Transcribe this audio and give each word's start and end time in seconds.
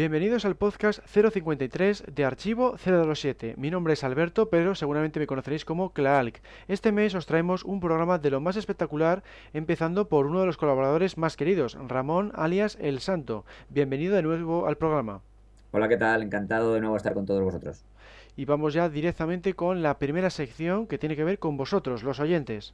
Bienvenidos 0.00 0.46
al 0.46 0.56
podcast 0.56 1.00
053 1.04 2.04
de 2.10 2.24
Archivo 2.24 2.78
007. 2.78 3.52
Mi 3.58 3.70
nombre 3.70 3.92
es 3.92 4.02
Alberto, 4.02 4.48
pero 4.48 4.74
seguramente 4.74 5.20
me 5.20 5.26
conoceréis 5.26 5.66
como 5.66 5.92
Klaalk. 5.92 6.40
Este 6.68 6.90
mes 6.90 7.14
os 7.14 7.26
traemos 7.26 7.64
un 7.64 7.80
programa 7.80 8.16
de 8.16 8.30
lo 8.30 8.40
más 8.40 8.56
espectacular, 8.56 9.22
empezando 9.52 10.08
por 10.08 10.24
uno 10.24 10.40
de 10.40 10.46
los 10.46 10.56
colaboradores 10.56 11.18
más 11.18 11.36
queridos, 11.36 11.76
Ramón 11.86 12.32
alias 12.34 12.78
El 12.80 13.00
Santo. 13.00 13.44
Bienvenido 13.68 14.16
de 14.16 14.22
nuevo 14.22 14.66
al 14.66 14.78
programa. 14.78 15.20
Hola, 15.70 15.86
¿qué 15.86 15.98
tal? 15.98 16.22
Encantado 16.22 16.72
de 16.72 16.80
nuevo 16.80 16.96
estar 16.96 17.12
con 17.12 17.26
todos 17.26 17.44
vosotros. 17.44 17.84
Y 18.36 18.46
vamos 18.46 18.72
ya 18.72 18.88
directamente 18.88 19.52
con 19.52 19.82
la 19.82 19.98
primera 19.98 20.30
sección 20.30 20.86
que 20.86 20.96
tiene 20.96 21.14
que 21.14 21.24
ver 21.24 21.38
con 21.38 21.58
vosotros, 21.58 22.04
los 22.04 22.20
oyentes. 22.20 22.72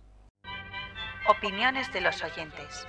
Opiniones 1.28 1.92
de 1.92 2.02
los 2.02 2.22
oyentes. 2.22 2.86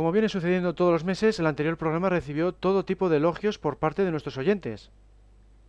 Como 0.00 0.12
viene 0.12 0.30
sucediendo 0.30 0.74
todos 0.74 0.94
los 0.94 1.04
meses, 1.04 1.38
el 1.38 1.46
anterior 1.46 1.76
programa 1.76 2.08
recibió 2.08 2.52
todo 2.52 2.86
tipo 2.86 3.10
de 3.10 3.18
elogios 3.18 3.58
por 3.58 3.76
parte 3.76 4.02
de 4.02 4.10
nuestros 4.10 4.38
oyentes. 4.38 4.90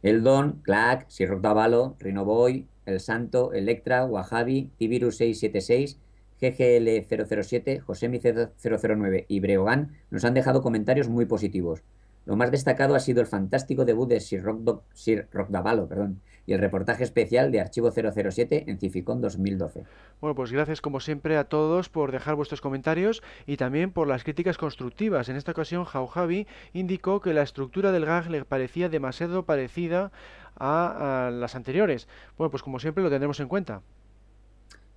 El 0.04 0.24
Don, 0.24 0.62
Clack, 0.64 1.10
Sirroc 1.10 1.42
Davalo, 1.42 1.98
Rinoboy, 2.00 2.66
El 2.86 3.02
Santo, 3.02 3.52
Electra, 3.52 4.06
Wahabi, 4.06 4.72
Tivirus 4.78 5.18
676, 5.18 6.00
GGL 6.40 7.36
007, 7.44 7.82
Josemi 7.82 8.22
009 8.22 9.26
y 9.28 9.42
Breogán 9.42 9.98
nos 10.12 10.24
han 10.24 10.34
dejado 10.34 10.62
comentarios 10.62 11.10
muy 11.10 11.26
positivos. 11.26 11.84
Lo 12.26 12.38
más 12.38 12.52
destacado 12.52 12.96
ha 12.96 13.02
sido 13.02 13.20
el 13.20 13.28
fantástico 13.28 13.84
debut 13.84 14.08
de 14.08 14.22
Sir 14.22 14.46
Sir 14.94 15.28
Davalo 15.50 15.90
perdón, 15.90 16.22
y 16.46 16.54
el 16.54 16.60
reportaje 16.60 17.04
especial 17.04 17.52
de 17.52 17.62
Archivo 17.62 17.92
007 17.92 18.66
en 18.68 18.80
Cificón 18.80 19.22
2012. 19.22 19.86
Bueno, 20.20 20.36
pues 20.36 20.52
gracias 20.52 20.82
como 20.82 21.00
siempre 21.00 21.38
a 21.38 21.46
todos 21.46 21.90
por 21.90 22.12
dejar 22.12 22.36
vuestros 22.36 22.62
comentarios 22.62 23.22
y 23.46 23.58
también 23.58 23.92
por 23.92 24.08
las 24.08 24.24
críticas 24.24 24.58
constructivas. 24.58 25.30
En 25.30 25.36
esta 25.36 25.52
ocasión, 25.52 25.86
Jaujavi 25.86 26.48
indicó 26.74 27.22
que 27.22 27.34
la 27.34 27.42
estructura 27.44 27.92
del 27.92 28.06
gag 28.06 28.30
le 28.30 28.46
parecía 28.46 28.90
demasiado 28.90 29.46
parecida 29.46 30.12
a, 30.56 31.28
a 31.28 31.32
las 31.32 31.56
anteriores. 31.56 32.08
Bueno, 32.38 32.52
pues 32.52 32.64
como 32.64 32.80
siempre 32.80 33.04
lo 33.04 33.10
tendremos 33.10 33.40
en 33.40 33.48
cuenta. 33.48 33.82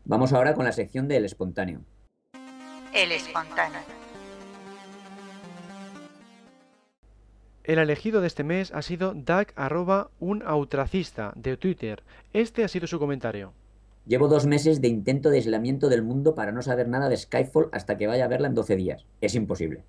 Vamos 0.05 0.33
ahora 0.33 0.55
con 0.55 0.65
la 0.65 0.73
sección 0.73 1.09
del 1.09 1.25
espontáneo. 1.25 1.81
El 2.93 3.11
espontáneo. 3.11 3.81
El 7.65 7.79
elegido 7.79 8.21
de 8.21 8.27
este 8.27 8.45
mes 8.45 8.73
ha 8.75 8.83
sido 8.83 9.15
Doug 9.15 9.47
arroba 9.57 10.11
un 10.21 10.43
autracista 10.43 11.33
de 11.35 11.57
Twitter. 11.57 12.03
Este 12.35 12.63
ha 12.63 12.69
sido 12.69 12.87
su 12.87 12.99
comentario. 12.99 13.55
Llevo 14.07 14.29
dos 14.29 14.45
meses 14.45 14.83
de 14.83 14.89
intento 14.89 15.31
de 15.31 15.39
aislamiento 15.39 15.89
del 15.89 16.03
mundo 16.03 16.35
para 16.35 16.53
no 16.53 16.61
saber 16.61 16.89
nada 16.89 17.09
de 17.09 17.17
Skyfall 17.17 17.71
hasta 17.73 17.97
que 17.97 18.07
vaya 18.07 18.27
a 18.27 18.29
verla 18.29 18.49
en 18.49 18.55
12 18.55 18.77
días. 18.77 19.07
Es 19.23 19.35
imposible. 19.35 19.83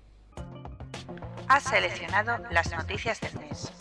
Ha 1.52 1.60
seleccionado 1.60 2.44
las 2.52 2.72
noticias 2.72 3.20
del 3.22 3.34
mes. 3.42 3.74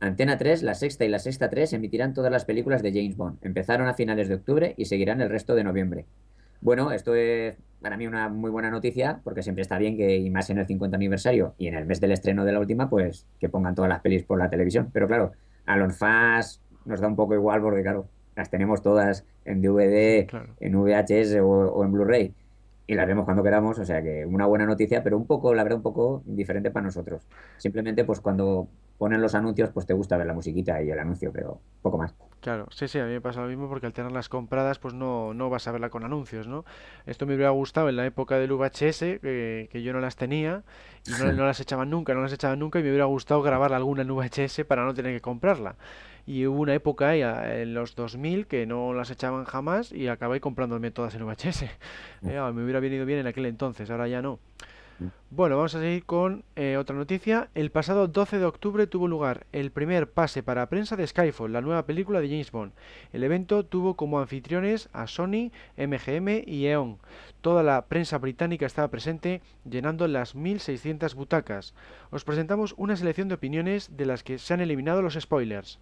Antena 0.00 0.38
3, 0.38 0.62
la 0.62 0.72
sexta 0.72 1.04
y 1.04 1.08
la 1.08 1.18
sexta 1.18 1.50
3 1.50 1.74
emitirán 1.74 2.14
todas 2.14 2.32
las 2.32 2.46
películas 2.46 2.82
de 2.82 2.90
James 2.90 3.18
Bond. 3.18 3.36
Empezaron 3.42 3.86
a 3.86 3.92
finales 3.92 4.28
de 4.28 4.36
octubre 4.36 4.72
y 4.78 4.86
seguirán 4.86 5.20
el 5.20 5.28
resto 5.28 5.54
de 5.54 5.62
noviembre. 5.62 6.06
Bueno, 6.62 6.90
esto 6.92 7.14
es 7.14 7.58
para 7.82 7.98
mí 7.98 8.06
una 8.06 8.30
muy 8.30 8.50
buena 8.50 8.70
noticia 8.70 9.20
porque 9.22 9.42
siempre 9.42 9.60
está 9.60 9.76
bien 9.76 9.98
que, 9.98 10.16
y 10.16 10.30
más 10.30 10.48
en 10.48 10.56
el 10.56 10.66
50 10.66 10.96
aniversario 10.96 11.54
y 11.58 11.66
en 11.66 11.74
el 11.74 11.84
mes 11.84 12.00
del 12.00 12.12
estreno 12.12 12.46
de 12.46 12.52
la 12.52 12.60
última, 12.60 12.88
pues 12.88 13.26
que 13.38 13.50
pongan 13.50 13.74
todas 13.74 13.90
las 13.90 14.00
pelis 14.00 14.22
por 14.22 14.38
la 14.38 14.48
televisión. 14.48 14.88
Pero 14.90 15.06
claro, 15.06 15.32
a 15.66 15.76
los 15.76 15.98
fans 15.98 16.62
nos 16.86 17.02
da 17.02 17.08
un 17.08 17.16
poco 17.16 17.34
igual 17.34 17.60
porque, 17.60 17.82
claro, 17.82 18.08
las 18.36 18.48
tenemos 18.48 18.80
todas 18.80 19.26
en 19.44 19.60
DVD, 19.60 20.26
claro. 20.26 20.54
en 20.60 20.80
VHS 20.80 21.40
o, 21.42 21.46
o 21.46 21.84
en 21.84 21.92
Blu-ray 21.92 22.34
y 22.90 22.94
las 22.96 23.06
vemos 23.06 23.24
cuando 23.24 23.44
queramos, 23.44 23.78
o 23.78 23.84
sea 23.84 24.02
que 24.02 24.26
una 24.26 24.46
buena 24.46 24.66
noticia, 24.66 25.04
pero 25.04 25.16
un 25.16 25.24
poco, 25.24 25.54
la 25.54 25.62
verdad, 25.62 25.76
un 25.76 25.84
poco 25.84 26.24
indiferente 26.26 26.72
para 26.72 26.86
nosotros. 26.86 27.22
Simplemente, 27.56 28.04
pues 28.04 28.20
cuando 28.20 28.66
ponen 28.98 29.22
los 29.22 29.36
anuncios, 29.36 29.70
pues 29.70 29.86
te 29.86 29.94
gusta 29.94 30.16
ver 30.16 30.26
la 30.26 30.34
musiquita 30.34 30.82
y 30.82 30.90
el 30.90 30.98
anuncio, 30.98 31.30
pero 31.32 31.60
poco 31.82 31.98
más. 31.98 32.16
Claro, 32.40 32.66
sí, 32.72 32.88
sí, 32.88 32.98
a 32.98 33.04
mí 33.04 33.12
me 33.12 33.20
pasa 33.20 33.42
lo 33.42 33.46
mismo 33.46 33.68
porque 33.68 33.86
al 33.86 33.92
tenerlas 33.92 34.28
compradas, 34.28 34.80
pues 34.80 34.92
no, 34.92 35.32
no 35.34 35.48
vas 35.48 35.68
a 35.68 35.72
verla 35.72 35.88
con 35.88 36.02
anuncios, 36.02 36.48
¿no? 36.48 36.64
Esto 37.06 37.26
me 37.26 37.36
hubiera 37.36 37.50
gustado 37.50 37.88
en 37.88 37.94
la 37.94 38.06
época 38.06 38.38
del 38.38 38.50
VHS, 38.50 39.20
que, 39.20 39.68
que 39.70 39.82
yo 39.84 39.92
no 39.92 40.00
las 40.00 40.16
tenía 40.16 40.64
y 41.06 41.12
no, 41.12 41.32
no, 41.32 41.44
las 41.44 41.60
echaban 41.60 41.90
nunca, 41.90 42.12
no 42.12 42.22
las 42.22 42.32
echaban 42.32 42.58
nunca 42.58 42.80
y 42.80 42.82
me 42.82 42.88
hubiera 42.88 43.04
gustado 43.04 43.40
grabar 43.40 43.72
alguna 43.72 44.02
en 44.02 44.08
VHS 44.08 44.64
para 44.66 44.84
no 44.84 44.94
tener 44.94 45.14
que 45.14 45.20
comprarla. 45.20 45.76
Y 46.26 46.46
hubo 46.46 46.60
una 46.60 46.74
época 46.74 47.14
en 47.16 47.74
los 47.74 47.94
2000 47.94 48.46
que 48.46 48.66
no 48.66 48.92
las 48.94 49.10
echaban 49.10 49.44
jamás 49.44 49.92
y 49.92 50.08
acabé 50.08 50.40
comprándome 50.40 50.90
todas 50.90 51.14
en 51.14 51.26
VHS. 51.26 51.64
Eh, 52.22 52.38
me 52.52 52.62
hubiera 52.62 52.80
venido 52.80 53.06
bien 53.06 53.20
en 53.20 53.26
aquel 53.26 53.46
entonces, 53.46 53.90
ahora 53.90 54.06
ya 54.06 54.20
no. 54.20 54.38
Bueno, 55.30 55.56
vamos 55.56 55.74
a 55.74 55.80
seguir 55.80 56.04
con 56.04 56.44
eh, 56.56 56.76
otra 56.76 56.94
noticia. 56.94 57.48
El 57.54 57.70
pasado 57.70 58.06
12 58.06 58.38
de 58.38 58.44
octubre 58.44 58.86
tuvo 58.86 59.08
lugar 59.08 59.46
el 59.52 59.70
primer 59.70 60.10
pase 60.10 60.42
para 60.42 60.68
prensa 60.68 60.96
de 60.96 61.06
Skyfall, 61.06 61.52
la 61.52 61.62
nueva 61.62 61.86
película 61.86 62.20
de 62.20 62.28
James 62.28 62.50
Bond. 62.50 62.72
El 63.12 63.24
evento 63.24 63.64
tuvo 63.64 63.94
como 63.94 64.20
anfitriones 64.20 64.90
a 64.92 65.06
Sony, 65.06 65.52
MGM 65.78 66.42
y 66.46 66.66
E.ON. 66.66 66.98
Toda 67.40 67.62
la 67.62 67.86
prensa 67.86 68.18
británica 68.18 68.66
estaba 68.66 68.88
presente, 68.88 69.40
llenando 69.64 70.06
las 70.06 70.36
1.600 70.36 71.14
butacas. 71.14 71.74
Os 72.10 72.24
presentamos 72.24 72.74
una 72.76 72.96
selección 72.96 73.28
de 73.28 73.36
opiniones 73.36 73.96
de 73.96 74.04
las 74.04 74.22
que 74.22 74.38
se 74.38 74.52
han 74.52 74.60
eliminado 74.60 75.00
los 75.00 75.14
spoilers. 75.14 75.78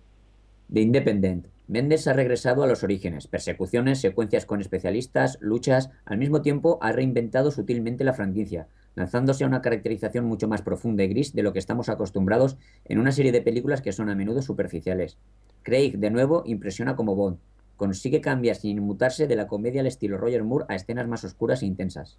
The 0.71 0.83
Independent. 0.83 1.47
Mendes 1.67 2.07
ha 2.09 2.13
regresado 2.13 2.63
a 2.63 2.67
los 2.67 2.83
orígenes, 2.83 3.27
persecuciones, 3.27 4.03
secuencias 4.03 4.45
con 4.45 4.61
especialistas, 4.61 5.39
luchas, 5.41 5.89
al 6.05 6.19
mismo 6.19 6.43
tiempo 6.43 6.79
ha 6.83 6.93
reinventado 6.93 7.51
sutilmente 7.51 8.05
la 8.05 8.13
franquicia, 8.13 8.69
lanzándose 8.95 9.45
a 9.45 9.47
una 9.47 9.63
caracterización 9.63 10.27
mucho 10.27 10.47
más 10.47 10.61
profunda 10.61 11.05
y 11.05 11.09
gris 11.09 11.33
de 11.35 11.43
lo 11.43 11.55
que 11.55 11.59
estamos 11.59 11.89
acostumbrados 11.89 12.59
en 12.85 12.99
una 12.99 13.13
serie 13.13 13.33
de 13.33 13.41
películas 13.41 13.81
que 13.81 13.93
son 13.93 14.11
a 14.11 14.15
menudo 14.15 14.43
superficiales. 14.43 15.17
Craig, 15.63 15.97
de 15.97 16.11
nuevo, 16.11 16.43
impresiona 16.45 16.97
como 16.97 17.15
Bond. 17.15 17.39
Consigue 17.77 18.21
cambiar 18.21 18.57
sin 18.57 18.77
inmutarse 18.77 19.27
de 19.27 19.37
la 19.37 19.47
comedia 19.47 19.81
al 19.81 19.87
estilo 19.87 20.19
Roger 20.19 20.45
Moore 20.45 20.67
a 20.69 20.75
escenas 20.75 21.09
más 21.09 21.25
oscuras 21.25 21.63
e 21.63 21.67
intensas. 21.67 22.19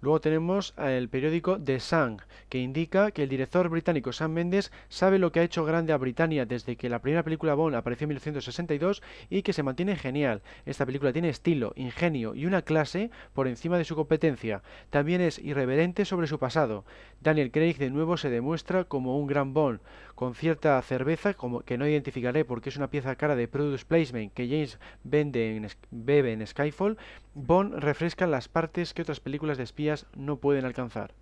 Luego 0.00 0.20
tenemos 0.20 0.74
el 0.76 1.08
periódico 1.08 1.58
The 1.58 1.80
Sun, 1.80 2.20
que 2.48 2.58
indica 2.58 3.10
que 3.10 3.22
el 3.22 3.28
director 3.28 3.68
británico 3.68 4.12
Sam 4.12 4.32
Mendes 4.32 4.72
sabe 4.88 5.18
lo 5.18 5.32
que 5.32 5.40
ha 5.40 5.44
hecho 5.44 5.64
grande 5.64 5.92
a 5.92 5.96
Britannia 5.96 6.46
desde 6.46 6.76
que 6.76 6.88
la 6.88 7.00
primera 7.00 7.22
película 7.22 7.54
Bond 7.54 7.74
apareció 7.74 8.04
en 8.04 8.10
1962 8.10 9.02
y 9.30 9.42
que 9.42 9.52
se 9.52 9.62
mantiene 9.62 9.96
genial. 9.96 10.42
Esta 10.66 10.86
película 10.86 11.12
tiene 11.12 11.28
estilo, 11.30 11.72
ingenio 11.76 12.34
y 12.34 12.46
una 12.46 12.62
clase 12.62 13.10
por 13.32 13.48
encima 13.48 13.78
de 13.78 13.84
su 13.84 13.96
competencia. 13.96 14.62
También 14.90 15.20
es 15.20 15.38
irreverente 15.38 16.04
sobre 16.04 16.26
su 16.26 16.38
pasado. 16.38 16.84
Daniel 17.20 17.50
Craig 17.50 17.78
de 17.78 17.90
nuevo 17.90 18.16
se 18.16 18.30
demuestra 18.30 18.84
como 18.84 19.18
un 19.18 19.26
gran 19.26 19.54
Bond, 19.54 19.80
con 20.14 20.34
cierta 20.34 20.80
cerveza 20.82 21.34
como 21.34 21.60
que 21.60 21.78
no 21.78 21.88
identificaré 21.88 22.44
porque 22.44 22.68
es 22.68 22.76
una 22.76 22.90
pieza 22.90 23.16
cara 23.16 23.36
de 23.36 23.48
product 23.48 23.84
placement 23.86 24.32
que 24.32 24.48
James 24.48 24.78
vende 25.02 25.56
en, 25.56 25.68
bebe 25.90 26.32
en 26.32 26.46
Skyfall. 26.46 26.98
Bond 27.34 27.74
refresca 27.74 28.26
las 28.26 28.48
partes 28.48 28.94
que 28.94 29.02
otras 29.02 29.20
películas 29.20 29.58
de 29.58 29.64
espías 29.64 30.06
no 30.16 30.38
pueden 30.38 30.64
alcanzar. 30.64 31.14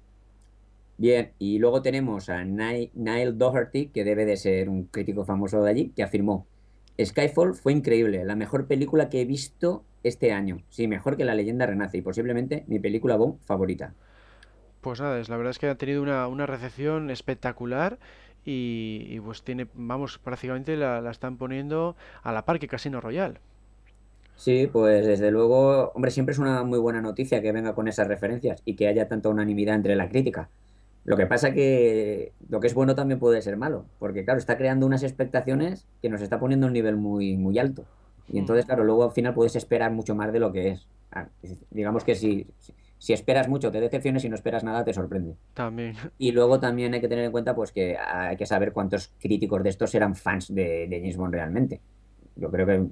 Bien, 0.99 1.33
y 1.39 1.59
luego 1.59 1.83
tenemos 1.83 2.29
a 2.29 2.45
Niall 2.45 3.39
Doherty, 3.39 3.89
que 3.89 4.05
debe 4.05 4.25
de 4.25 4.37
ser 4.37 4.69
un 4.69 4.85
crítico 4.85 5.25
famoso 5.25 5.63
de 5.63 5.71
allí, 5.71 5.93
que 5.97 6.03
afirmó, 6.03 6.47
Skyfall 7.03 7.55
fue 7.55 7.73
increíble, 7.73 8.25
la 8.25 8.37
mejor 8.37 8.67
película 8.67 9.09
que 9.09 9.23
he 9.23 9.25
visto 9.25 9.85
este 10.03 10.33
año. 10.33 10.63
Sí, 10.69 10.89
mejor 10.89 11.17
que 11.17 11.25
La 11.25 11.35
leyenda 11.35 11.67
renace 11.67 11.99
y 11.99 12.03
posiblemente 12.03 12.65
mi 12.67 12.79
película 12.79 13.17
Bond 13.17 13.41
favorita. 13.45 13.95
Pues 14.81 15.01
nada, 15.01 15.19
es, 15.21 15.29
la 15.29 15.37
verdad 15.37 15.53
es 15.53 15.59
que 15.59 15.69
ha 15.69 15.77
tenido 15.77 16.03
una, 16.03 16.27
una 16.27 16.47
recepción 16.47 17.11
espectacular 17.11 17.99
y, 18.45 19.07
y, 19.09 19.21
pues 19.21 19.43
tiene, 19.43 19.69
vamos, 19.75 20.19
prácticamente 20.19 20.77
la, 20.77 21.01
la, 21.01 21.11
están 21.11 21.37
poniendo 21.37 21.97
a 22.23 22.33
la 22.33 22.45
par 22.45 22.59
que 22.59 22.69
Casino 22.69 23.01
Royale. 23.01 23.41
Sí, 24.37 24.69
pues 24.73 25.07
desde 25.07 25.31
luego, 25.31 25.93
hombre, 25.95 26.11
siempre 26.11 26.33
es 26.33 26.39
una 26.39 26.65
muy 26.65 26.79
buena 26.79 27.01
noticia 27.01 27.43
que 27.43 27.53
venga 27.53 27.75
con 27.75 27.87
esas 27.87 28.09
referencias 28.09 28.61
y 28.65 28.75
que 28.75 28.89
haya 28.89 29.07
tanta 29.09 29.29
unanimidad 29.29 29.77
entre 29.77 29.95
la 29.95 30.09
crítica. 30.09 30.49
Lo 31.05 31.17
que 31.17 31.27
pasa 31.27 31.53
que 31.53 32.33
lo 32.49 32.61
que 32.61 32.69
es 32.69 32.75
bueno 32.75 32.95
también 32.95 33.19
puede 33.19 33.43
ser 33.43 33.57
malo, 33.57 33.87
porque 33.99 34.25
claro, 34.25 34.39
está 34.39 34.57
creando 34.57 34.87
unas 34.87 35.03
expectaciones 35.03 35.87
que 36.01 36.09
nos 36.09 36.23
está 36.23 36.39
poniendo 36.39 36.67
un 36.67 36.73
nivel 36.73 36.97
muy, 36.97 37.37
muy 37.37 37.59
alto. 37.59 37.85
Y 38.29 38.39
entonces, 38.39 38.67
claro, 38.67 38.85
luego 38.85 39.05
al 39.05 39.13
final 39.13 39.35
puedes 39.35 39.57
esperar 39.57 39.91
mucho 39.91 40.15
más 40.15 40.33
de 40.33 40.39
lo 40.39 40.53
que 40.53 40.71
es. 40.71 40.87
Ah, 41.11 41.29
digamos 41.71 42.05
que 42.05 42.15
si, 42.15 42.47
si 43.03 43.13
esperas 43.13 43.49
mucho 43.49 43.73
te 43.73 43.81
decepciones 43.81 44.25
y 44.25 44.29
no 44.29 44.37
esperas 44.37 44.63
nada 44.63 44.85
te 44.85 44.95
sorprende. 44.95 45.35
También. 45.55 45.97
Y 46.19 46.31
luego 46.31 46.61
también 46.61 46.95
hay 46.95 47.01
que 47.01 47.09
tener 47.09 47.25
en 47.25 47.33
cuenta 47.33 47.53
pues 47.53 47.73
que 47.73 47.99
hay 47.99 48.37
que 48.37 48.47
saber 48.47 48.73
cuántos 48.73 49.13
críticos 49.19 49.61
de 49.65 49.71
estos 49.71 49.93
eran 49.97 50.15
fans 50.15 50.55
de, 50.55 50.87
de 50.87 51.01
James 51.01 51.17
Bond 51.17 51.35
realmente. 51.35 51.81
Yo 52.37 52.49
creo 52.49 52.65
que, 52.65 52.87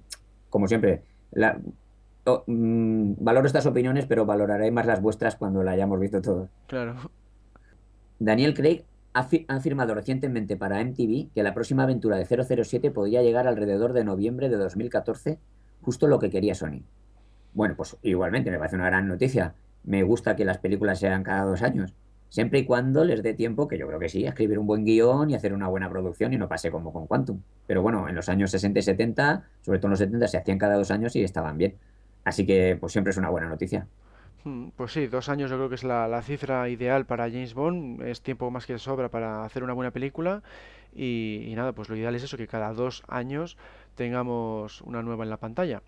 como 0.48 0.66
siempre, 0.66 1.04
la, 1.30 1.60
mm, 2.26 3.22
valoro 3.22 3.46
estas 3.46 3.66
opiniones, 3.66 4.06
pero 4.06 4.26
valoraré 4.26 4.72
más 4.72 4.84
las 4.84 5.00
vuestras 5.00 5.36
cuando 5.36 5.62
la 5.62 5.70
hayamos 5.70 6.00
visto 6.00 6.20
todos. 6.20 6.50
Claro. 6.66 6.96
Daniel 8.18 8.54
Craig 8.54 8.82
ha, 9.14 9.28
afirmado 9.46 9.94
recientemente 9.94 10.56
para 10.56 10.84
MTV 10.84 11.30
que 11.32 11.44
la 11.44 11.54
próxima 11.54 11.84
aventura 11.84 12.16
de 12.16 12.24
007 12.64 12.90
podría 12.90 13.22
llegar 13.22 13.46
alrededor 13.46 13.92
de 13.92 14.02
noviembre 14.02 14.48
de 14.48 14.56
2014, 14.56 15.38
justo 15.82 16.08
lo 16.08 16.18
que 16.18 16.30
quería 16.30 16.56
Sony. 16.56 16.82
Bueno, 17.54 17.76
pues 17.76 17.96
igualmente 18.02 18.50
me 18.50 18.58
parece 18.58 18.74
una 18.74 18.86
gran 18.86 19.06
noticia. 19.06 19.54
Me 19.84 20.02
gusta 20.02 20.36
que 20.36 20.44
las 20.44 20.58
películas 20.58 20.98
sean 20.98 21.22
cada 21.22 21.44
dos 21.44 21.62
años, 21.62 21.94
siempre 22.30 22.60
y 22.60 22.64
cuando 22.64 23.04
les 23.04 23.22
dé 23.22 23.34
tiempo, 23.34 23.68
que 23.68 23.76
yo 23.76 23.86
creo 23.86 23.98
que 23.98 24.08
sí, 24.08 24.24
a 24.24 24.30
escribir 24.30 24.58
un 24.58 24.66
buen 24.66 24.84
guion 24.84 25.30
y 25.30 25.34
hacer 25.34 25.52
una 25.52 25.68
buena 25.68 25.90
producción 25.90 26.32
y 26.32 26.38
no 26.38 26.48
pase 26.48 26.70
como 26.70 26.92
con 26.92 27.06
Quantum. 27.06 27.42
Pero 27.66 27.82
bueno, 27.82 28.08
en 28.08 28.14
los 28.14 28.28
años 28.28 28.50
60 28.52 28.78
y 28.78 28.82
70, 28.82 29.44
sobre 29.60 29.78
todo 29.78 29.88
en 29.88 29.90
los 29.90 29.98
70, 29.98 30.28
se 30.28 30.38
hacían 30.38 30.58
cada 30.58 30.76
dos 30.76 30.90
años 30.90 31.14
y 31.16 31.22
estaban 31.22 31.58
bien. 31.58 31.76
Así 32.24 32.46
que 32.46 32.76
pues 32.80 32.92
siempre 32.92 33.10
es 33.10 33.16
una 33.16 33.30
buena 33.30 33.48
noticia. 33.48 33.86
Hmm, 34.44 34.68
pues 34.76 34.92
sí, 34.92 35.06
dos 35.06 35.28
años 35.28 35.50
yo 35.50 35.56
creo 35.56 35.68
que 35.68 35.74
es 35.74 35.84
la, 35.84 36.22
cifra 36.22 36.68
ideal 36.68 37.04
para 37.04 37.24
James 37.24 37.52
Bond, 37.52 38.02
es 38.02 38.22
tiempo 38.22 38.50
más 38.50 38.64
que 38.64 38.78
sobra 38.78 39.10
para 39.10 39.44
hacer 39.44 39.62
una 39.62 39.74
buena 39.74 39.90
película 39.90 40.42
y, 40.94 41.44
y 41.46 41.54
nada, 41.54 41.72
pues 41.72 41.88
lo 41.90 41.96
ideal 41.96 42.14
es 42.14 42.22
eso, 42.22 42.38
que 42.38 42.46
cada 42.46 42.72
dos 42.72 43.02
años 43.06 43.58
tengamos 43.96 44.80
una 44.82 45.02
nueva 45.02 45.24
en 45.24 45.30
la 45.30 45.36
pantalla. 45.36 45.82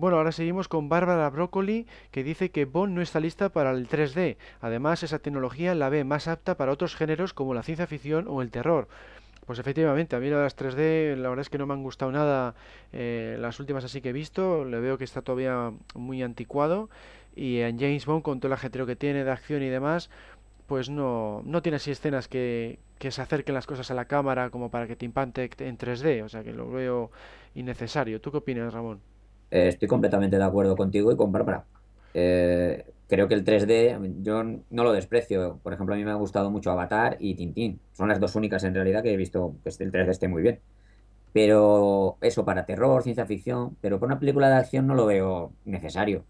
Bueno, 0.00 0.16
ahora 0.16 0.32
seguimos 0.32 0.66
con 0.66 0.88
Bárbara 0.88 1.28
Broccoli, 1.28 1.86
que 2.10 2.24
dice 2.24 2.50
que 2.50 2.64
Bond 2.64 2.94
no 2.94 3.02
está 3.02 3.20
lista 3.20 3.50
para 3.50 3.70
el 3.72 3.86
3D. 3.86 4.38
Además, 4.62 5.02
esa 5.02 5.18
tecnología 5.18 5.74
la 5.74 5.90
ve 5.90 6.04
más 6.04 6.26
apta 6.26 6.56
para 6.56 6.72
otros 6.72 6.96
géneros 6.96 7.34
como 7.34 7.52
la 7.52 7.62
ciencia 7.62 7.86
ficción 7.86 8.24
o 8.26 8.40
el 8.40 8.50
terror. 8.50 8.88
Pues 9.44 9.58
efectivamente, 9.58 10.16
a 10.16 10.18
mí 10.18 10.30
las 10.30 10.56
3D 10.56 11.16
la 11.16 11.28
verdad 11.28 11.42
es 11.42 11.50
que 11.50 11.58
no 11.58 11.66
me 11.66 11.74
han 11.74 11.82
gustado 11.82 12.10
nada 12.12 12.54
eh, 12.94 13.36
las 13.40 13.60
últimas 13.60 13.84
así 13.84 14.00
que 14.00 14.08
he 14.08 14.12
visto, 14.14 14.64
le 14.64 14.80
veo 14.80 14.96
que 14.96 15.04
está 15.04 15.20
todavía 15.20 15.70
muy 15.94 16.22
anticuado 16.22 16.88
y 17.36 17.58
en 17.58 17.78
James 17.78 18.06
Bond 18.06 18.22
con 18.22 18.40
todo 18.40 18.46
el 18.48 18.54
ajetreo 18.54 18.86
que 18.86 18.96
tiene 18.96 19.22
de 19.22 19.30
acción 19.30 19.62
y 19.62 19.68
demás, 19.68 20.08
pues 20.66 20.88
no, 20.88 21.42
no 21.44 21.60
tiene 21.60 21.76
así 21.76 21.90
escenas 21.90 22.26
que, 22.26 22.78
que 22.98 23.10
se 23.10 23.20
acerquen 23.20 23.54
las 23.54 23.66
cosas 23.66 23.90
a 23.90 23.94
la 23.94 24.06
cámara 24.06 24.48
como 24.48 24.70
para 24.70 24.86
que 24.86 24.96
te 24.96 25.04
impacte 25.04 25.50
en 25.58 25.76
3D, 25.76 26.24
o 26.24 26.28
sea 26.30 26.42
que 26.42 26.54
lo 26.54 26.70
veo 26.70 27.10
innecesario. 27.54 28.18
¿Tú 28.22 28.30
qué 28.30 28.38
opinas, 28.38 28.72
Ramón? 28.72 29.09
Eh, 29.50 29.68
estoy 29.68 29.88
completamente 29.88 30.38
de 30.38 30.44
acuerdo 30.44 30.76
contigo 30.76 31.12
y 31.12 31.16
con 31.16 31.32
Bárbara. 31.32 31.64
Eh, 32.14 32.84
creo 33.08 33.28
que 33.28 33.34
el 33.34 33.44
3D, 33.44 34.22
yo 34.22 34.42
no 34.42 34.84
lo 34.84 34.92
desprecio. 34.92 35.58
Por 35.62 35.72
ejemplo, 35.72 35.94
a 35.94 35.98
mí 35.98 36.04
me 36.04 36.10
ha 36.10 36.14
gustado 36.14 36.50
mucho 36.50 36.70
Avatar 36.70 37.16
y 37.20 37.34
Tintín. 37.34 37.80
Son 37.92 38.08
las 38.08 38.20
dos 38.20 38.36
únicas 38.36 38.64
en 38.64 38.74
realidad 38.74 39.02
que 39.02 39.12
he 39.12 39.16
visto 39.16 39.54
que 39.64 39.70
el 39.82 39.92
3D 39.92 40.10
esté 40.10 40.28
muy 40.28 40.42
bien. 40.42 40.60
Pero 41.32 42.16
eso 42.20 42.44
para 42.44 42.66
terror, 42.66 43.02
ciencia 43.02 43.26
ficción, 43.26 43.76
pero 43.80 44.00
para 44.00 44.12
una 44.14 44.20
película 44.20 44.48
de 44.48 44.56
acción 44.56 44.86
no 44.86 44.94
lo 44.94 45.06
veo 45.06 45.52
necesario. 45.64 46.24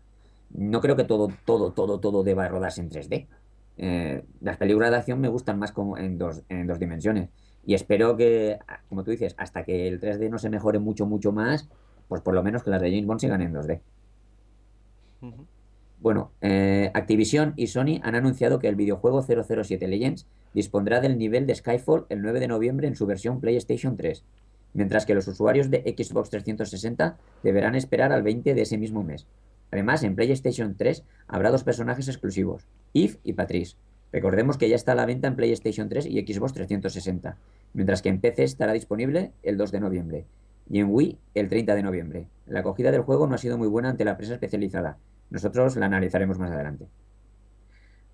No 0.50 0.80
creo 0.80 0.96
que 0.96 1.04
todo, 1.04 1.28
todo, 1.44 1.72
todo, 1.72 2.00
todo 2.00 2.22
deba 2.22 2.48
rodarse 2.48 2.80
en 2.80 2.90
3D. 2.90 3.26
Eh, 3.78 4.24
las 4.40 4.58
películas 4.58 4.90
de 4.90 4.96
acción 4.96 5.20
me 5.20 5.28
gustan 5.28 5.58
más 5.58 5.72
como 5.72 5.96
en 5.96 6.18
dos, 6.18 6.42
en 6.48 6.66
dos 6.66 6.78
dimensiones. 6.78 7.30
Y 7.64 7.74
espero 7.74 8.16
que, 8.16 8.58
como 8.88 9.04
tú 9.04 9.10
dices, 9.10 9.34
hasta 9.38 9.64
que 9.64 9.88
el 9.88 10.00
3D 10.00 10.28
no 10.28 10.38
se 10.38 10.50
mejore 10.50 10.78
mucho, 10.78 11.06
mucho 11.06 11.32
más, 11.32 11.68
pues 12.10 12.22
por 12.22 12.34
lo 12.34 12.42
menos 12.42 12.64
que 12.64 12.70
las 12.70 12.82
de 12.82 12.90
James 12.90 13.06
Bond 13.06 13.20
sigan 13.20 13.40
en 13.40 13.54
2D. 13.54 13.80
Bueno, 16.00 16.32
eh, 16.40 16.90
Activision 16.92 17.54
y 17.56 17.68
Sony 17.68 18.00
han 18.02 18.16
anunciado 18.16 18.58
que 18.58 18.66
el 18.66 18.74
videojuego 18.74 19.22
007 19.22 19.86
Legends 19.86 20.26
dispondrá 20.52 21.00
del 21.00 21.18
nivel 21.18 21.46
de 21.46 21.54
Skyfall 21.54 22.06
el 22.08 22.20
9 22.20 22.40
de 22.40 22.48
noviembre 22.48 22.88
en 22.88 22.96
su 22.96 23.06
versión 23.06 23.40
PlayStation 23.40 23.96
3, 23.96 24.24
mientras 24.74 25.06
que 25.06 25.14
los 25.14 25.28
usuarios 25.28 25.70
de 25.70 25.82
Xbox 25.96 26.30
360 26.30 27.16
deberán 27.44 27.76
esperar 27.76 28.10
al 28.10 28.24
20 28.24 28.54
de 28.54 28.62
ese 28.62 28.76
mismo 28.76 29.04
mes. 29.04 29.28
Además, 29.70 30.02
en 30.02 30.16
PlayStation 30.16 30.74
3 30.76 31.04
habrá 31.28 31.52
dos 31.52 31.62
personajes 31.62 32.08
exclusivos, 32.08 32.66
Eve 32.92 33.18
y 33.22 33.34
Patrice. 33.34 33.76
Recordemos 34.12 34.58
que 34.58 34.68
ya 34.68 34.74
está 34.74 34.92
a 34.92 34.96
la 34.96 35.06
venta 35.06 35.28
en 35.28 35.36
PlayStation 35.36 35.88
3 35.88 36.06
y 36.06 36.20
Xbox 36.26 36.54
360, 36.54 37.36
mientras 37.72 38.02
que 38.02 38.08
en 38.08 38.20
PC 38.20 38.42
estará 38.42 38.72
disponible 38.72 39.30
el 39.44 39.56
2 39.56 39.70
de 39.70 39.78
noviembre 39.78 40.26
y 40.70 40.78
en 40.78 40.86
Wii 40.88 41.18
el 41.34 41.48
30 41.48 41.74
de 41.74 41.82
noviembre. 41.82 42.26
La 42.46 42.60
acogida 42.60 42.90
del 42.90 43.02
juego 43.02 43.26
no 43.26 43.34
ha 43.34 43.38
sido 43.38 43.58
muy 43.58 43.68
buena 43.68 43.90
ante 43.90 44.04
la 44.04 44.16
prensa 44.16 44.34
especializada. 44.34 44.98
Nosotros 45.28 45.76
la 45.76 45.86
analizaremos 45.86 46.38
más 46.38 46.50
adelante. 46.52 46.86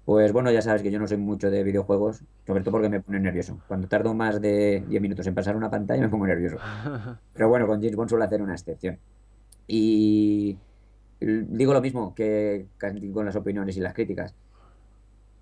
Pues 0.07 0.33
bueno, 0.33 0.51
ya 0.51 0.63
sabes 0.63 0.83
que 0.83 0.91
yo 0.91 0.99
no 0.99 1.07
soy 1.07 1.19
mucho 1.19 1.51
de 1.51 1.63
videojuegos, 1.65 2.23
sobre 2.47 2.63
todo 2.63 2.73
porque 2.73 2.89
me 2.89 3.01
pone 3.01 3.21
nervioso. 3.21 3.59
Cuando 3.69 3.89
tardo 3.89 4.15
más 4.15 4.41
de 4.41 4.85
10 4.89 5.03
minutos 5.03 5.27
en 5.27 5.35
pasar 5.35 5.57
una 5.57 5.71
pantalla 5.71 6.01
me 6.01 6.09
pongo 6.09 6.27
nervioso. 6.27 6.57
Pero 7.35 7.49
bueno, 7.49 7.67
con 7.67 7.81
James 7.81 7.97
Bond 7.97 8.09
suelo 8.09 8.25
hacer 8.25 8.41
una 8.41 8.55
excepción. 8.55 8.99
Y 9.67 10.57
digo 11.21 11.75
lo 11.75 11.81
mismo 11.81 12.15
que 12.15 12.67
con 13.13 13.27
las 13.27 13.37
opiniones 13.37 13.77
y 13.77 13.81
las 13.81 13.95
críticas. 13.95 14.35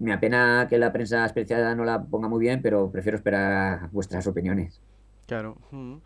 Me 0.00 0.12
apena 0.12 0.66
que 0.69 0.78
la 0.78 0.93
prensa 0.93 1.25
especializada 1.25 1.75
no 1.76 1.84
la 1.84 2.02
ponga 2.02 2.26
muy 2.26 2.40
bien, 2.40 2.61
pero 2.62 2.90
prefiero 2.90 3.16
esperar 3.16 3.90
vuestras 3.93 4.26
opiniones. 4.26 4.81
Claro. 5.26 5.56
Mm. 5.70 5.99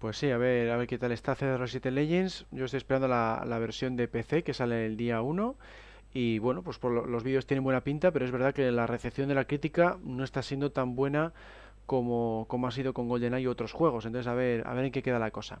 Pues 0.00 0.16
sí, 0.16 0.30
a 0.30 0.38
ver, 0.38 0.70
a 0.70 0.78
ver 0.78 0.86
qué 0.86 0.98
tal 0.98 1.12
está 1.12 1.36
CR7 1.36 1.90
Legends. 1.90 2.46
Yo 2.52 2.64
estoy 2.64 2.78
esperando 2.78 3.06
la, 3.06 3.44
la 3.46 3.58
versión 3.58 3.96
de 3.96 4.08
PC 4.08 4.42
que 4.42 4.54
sale 4.54 4.86
el 4.86 4.96
día 4.96 5.20
1. 5.20 5.56
Y 6.14 6.38
bueno, 6.38 6.62
pues 6.62 6.78
por 6.78 7.06
los 7.06 7.22
vídeos 7.22 7.46
tienen 7.46 7.64
buena 7.64 7.82
pinta, 7.82 8.10
pero 8.10 8.24
es 8.24 8.30
verdad 8.30 8.54
que 8.54 8.70
la 8.72 8.86
recepción 8.86 9.28
de 9.28 9.34
la 9.34 9.44
crítica 9.44 9.98
no 10.02 10.24
está 10.24 10.42
siendo 10.42 10.72
tan 10.72 10.96
buena 10.96 11.34
como, 11.84 12.46
como 12.48 12.66
ha 12.66 12.70
sido 12.70 12.94
con 12.94 13.08
GoldenEye 13.08 13.42
y 13.42 13.46
otros 13.46 13.72
juegos. 13.72 14.06
Entonces, 14.06 14.26
a 14.26 14.34
ver, 14.34 14.66
a 14.66 14.72
ver 14.72 14.86
en 14.86 14.92
qué 14.92 15.02
queda 15.02 15.18
la 15.18 15.32
cosa. 15.32 15.60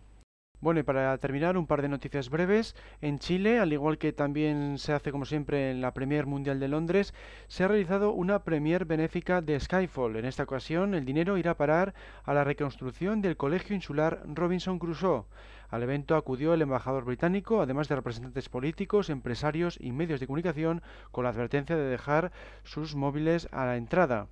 Bueno, 0.60 0.80
y 0.80 0.82
para 0.82 1.16
terminar, 1.16 1.56
un 1.56 1.66
par 1.66 1.80
de 1.80 1.88
noticias 1.88 2.28
breves. 2.28 2.76
En 3.00 3.18
Chile, 3.18 3.58
al 3.58 3.72
igual 3.72 3.96
que 3.96 4.12
también 4.12 4.76
se 4.76 4.92
hace 4.92 5.10
como 5.10 5.24
siempre 5.24 5.70
en 5.70 5.80
la 5.80 5.94
Premier 5.94 6.26
Mundial 6.26 6.60
de 6.60 6.68
Londres, 6.68 7.14
se 7.48 7.64
ha 7.64 7.68
realizado 7.68 8.12
una 8.12 8.44
Premier 8.44 8.84
benéfica 8.84 9.40
de 9.40 9.58
Skyfall. 9.58 10.16
En 10.16 10.26
esta 10.26 10.42
ocasión, 10.42 10.94
el 10.94 11.06
dinero 11.06 11.38
irá 11.38 11.52
a 11.52 11.56
parar 11.56 11.94
a 12.24 12.34
la 12.34 12.44
reconstrucción 12.44 13.22
del 13.22 13.38
Colegio 13.38 13.74
Insular 13.74 14.22
Robinson 14.26 14.78
Crusoe. 14.78 15.24
Al 15.70 15.82
evento 15.82 16.14
acudió 16.14 16.52
el 16.52 16.60
embajador 16.60 17.06
británico, 17.06 17.62
además 17.62 17.88
de 17.88 17.96
representantes 17.96 18.50
políticos, 18.50 19.08
empresarios 19.08 19.78
y 19.80 19.92
medios 19.92 20.20
de 20.20 20.26
comunicación, 20.26 20.82
con 21.10 21.24
la 21.24 21.30
advertencia 21.30 21.76
de 21.76 21.84
dejar 21.84 22.32
sus 22.64 22.94
móviles 22.94 23.48
a 23.50 23.64
la 23.64 23.78
entrada. 23.78 24.26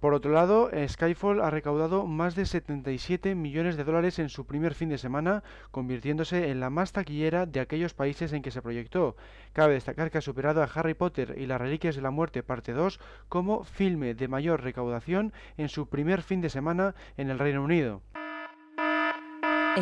Por 0.00 0.14
otro 0.14 0.32
lado, 0.32 0.70
Skyfall 0.88 1.42
ha 1.42 1.50
recaudado 1.50 2.06
más 2.06 2.34
de 2.34 2.46
77 2.46 3.34
millones 3.34 3.76
de 3.76 3.84
dólares 3.84 4.18
en 4.18 4.30
su 4.30 4.46
primer 4.46 4.74
fin 4.74 4.88
de 4.88 4.96
semana, 4.96 5.42
convirtiéndose 5.70 6.50
en 6.50 6.58
la 6.58 6.70
más 6.70 6.92
taquillera 6.92 7.44
de 7.44 7.60
aquellos 7.60 7.92
países 7.92 8.32
en 8.32 8.40
que 8.40 8.50
se 8.50 8.62
proyectó. 8.62 9.14
Cabe 9.52 9.74
destacar 9.74 10.10
que 10.10 10.16
ha 10.16 10.22
superado 10.22 10.62
a 10.62 10.70
Harry 10.74 10.94
Potter 10.94 11.34
y 11.36 11.44
las 11.44 11.60
Reliquias 11.60 11.96
de 11.96 12.02
la 12.02 12.10
Muerte 12.10 12.42
parte 12.42 12.72
2 12.72 12.98
como 13.28 13.64
filme 13.64 14.14
de 14.14 14.28
mayor 14.28 14.62
recaudación 14.62 15.34
en 15.58 15.68
su 15.68 15.86
primer 15.88 16.22
fin 16.22 16.40
de 16.40 16.48
semana 16.48 16.94
en 17.18 17.28
el 17.28 17.38
Reino 17.38 17.62
Unido. 17.62 18.00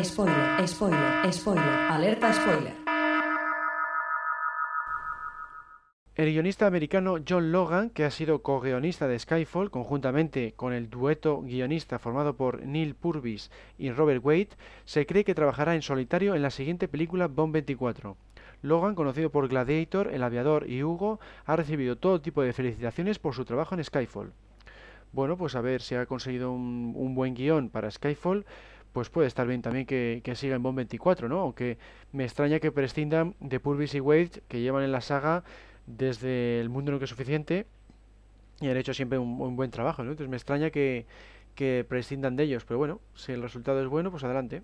Spoiler, 0.03 0.67
spoiler, 0.67 1.33
spoiler, 1.33 1.63
alerta 1.63 2.33
spoiler. 2.33 2.88
El 6.19 6.33
guionista 6.33 6.67
americano 6.67 7.15
John 7.25 7.53
Logan, 7.53 7.91
que 7.91 8.03
ha 8.03 8.11
sido 8.11 8.41
co-guionista 8.41 9.07
de 9.07 9.17
Skyfall, 9.17 9.71
conjuntamente 9.71 10.51
con 10.53 10.73
el 10.73 10.89
dueto 10.89 11.41
guionista 11.43 11.97
formado 11.97 12.35
por 12.35 12.61
Neil 12.61 12.93
Purvis 12.93 13.49
y 13.77 13.89
Robert 13.91 14.21
Wade, 14.21 14.49
se 14.83 15.05
cree 15.05 15.23
que 15.23 15.33
trabajará 15.33 15.75
en 15.75 15.81
solitario 15.81 16.35
en 16.35 16.41
la 16.41 16.49
siguiente 16.49 16.89
película 16.89 17.29
Bomb 17.29 17.53
24. 17.53 18.17
Logan, 18.63 18.95
conocido 18.95 19.29
por 19.29 19.47
Gladiator, 19.47 20.13
El 20.13 20.23
Aviador 20.23 20.69
y 20.69 20.83
Hugo, 20.83 21.21
ha 21.45 21.55
recibido 21.55 21.95
todo 21.95 22.19
tipo 22.19 22.41
de 22.41 22.51
felicitaciones 22.51 23.17
por 23.17 23.33
su 23.33 23.45
trabajo 23.45 23.75
en 23.75 23.83
Skyfall. 23.85 24.33
Bueno, 25.13 25.37
pues 25.37 25.55
a 25.55 25.61
ver 25.61 25.81
si 25.81 25.95
ha 25.95 26.05
conseguido 26.05 26.51
un, 26.51 27.15
buen 27.15 27.33
guion 27.33 27.69
para 27.69 27.89
Skyfall, 27.89 28.45
pues 28.91 29.09
puede 29.09 29.29
estar 29.29 29.47
bien 29.47 29.61
también 29.61 29.85
que, 29.85 30.21
siga 30.35 30.57
en 30.57 30.63
Bomb 30.63 30.75
24, 30.75 31.29
¿no? 31.29 31.39
Aunque 31.39 31.77
me 32.11 32.25
extraña 32.25 32.59
que 32.59 32.73
prescindan 32.73 33.35
de 33.39 33.61
Purvis 33.61 33.95
y 33.95 34.01
Wade, 34.01 34.41
que 34.49 34.59
llevan 34.59 34.83
en 34.83 34.91
la 34.91 34.99
saga 34.99 35.45
desde 35.97 36.59
el 36.59 36.69
mundo 36.69 36.91
no 36.91 36.99
que 36.99 37.05
es 37.05 37.09
suficiente 37.09 37.65
y 38.61 38.67
han 38.67 38.77
hecho 38.77 38.93
siempre 38.93 39.17
un, 39.17 39.55
buen 39.55 39.71
trabajo, 39.71 40.03
¿no? 40.03 40.11
Entonces 40.11 40.29
me 40.29 40.37
extraña 40.37 40.69
que, 40.69 41.05
que 41.55 41.85
prescindan 41.87 42.35
de 42.35 42.43
ellos, 42.43 42.65
pero 42.65 42.77
bueno, 42.77 42.99
si 43.15 43.31
el 43.31 43.41
resultado 43.41 43.81
es 43.81 43.87
bueno, 43.87 44.11
pues 44.11 44.23
adelante. 44.23 44.63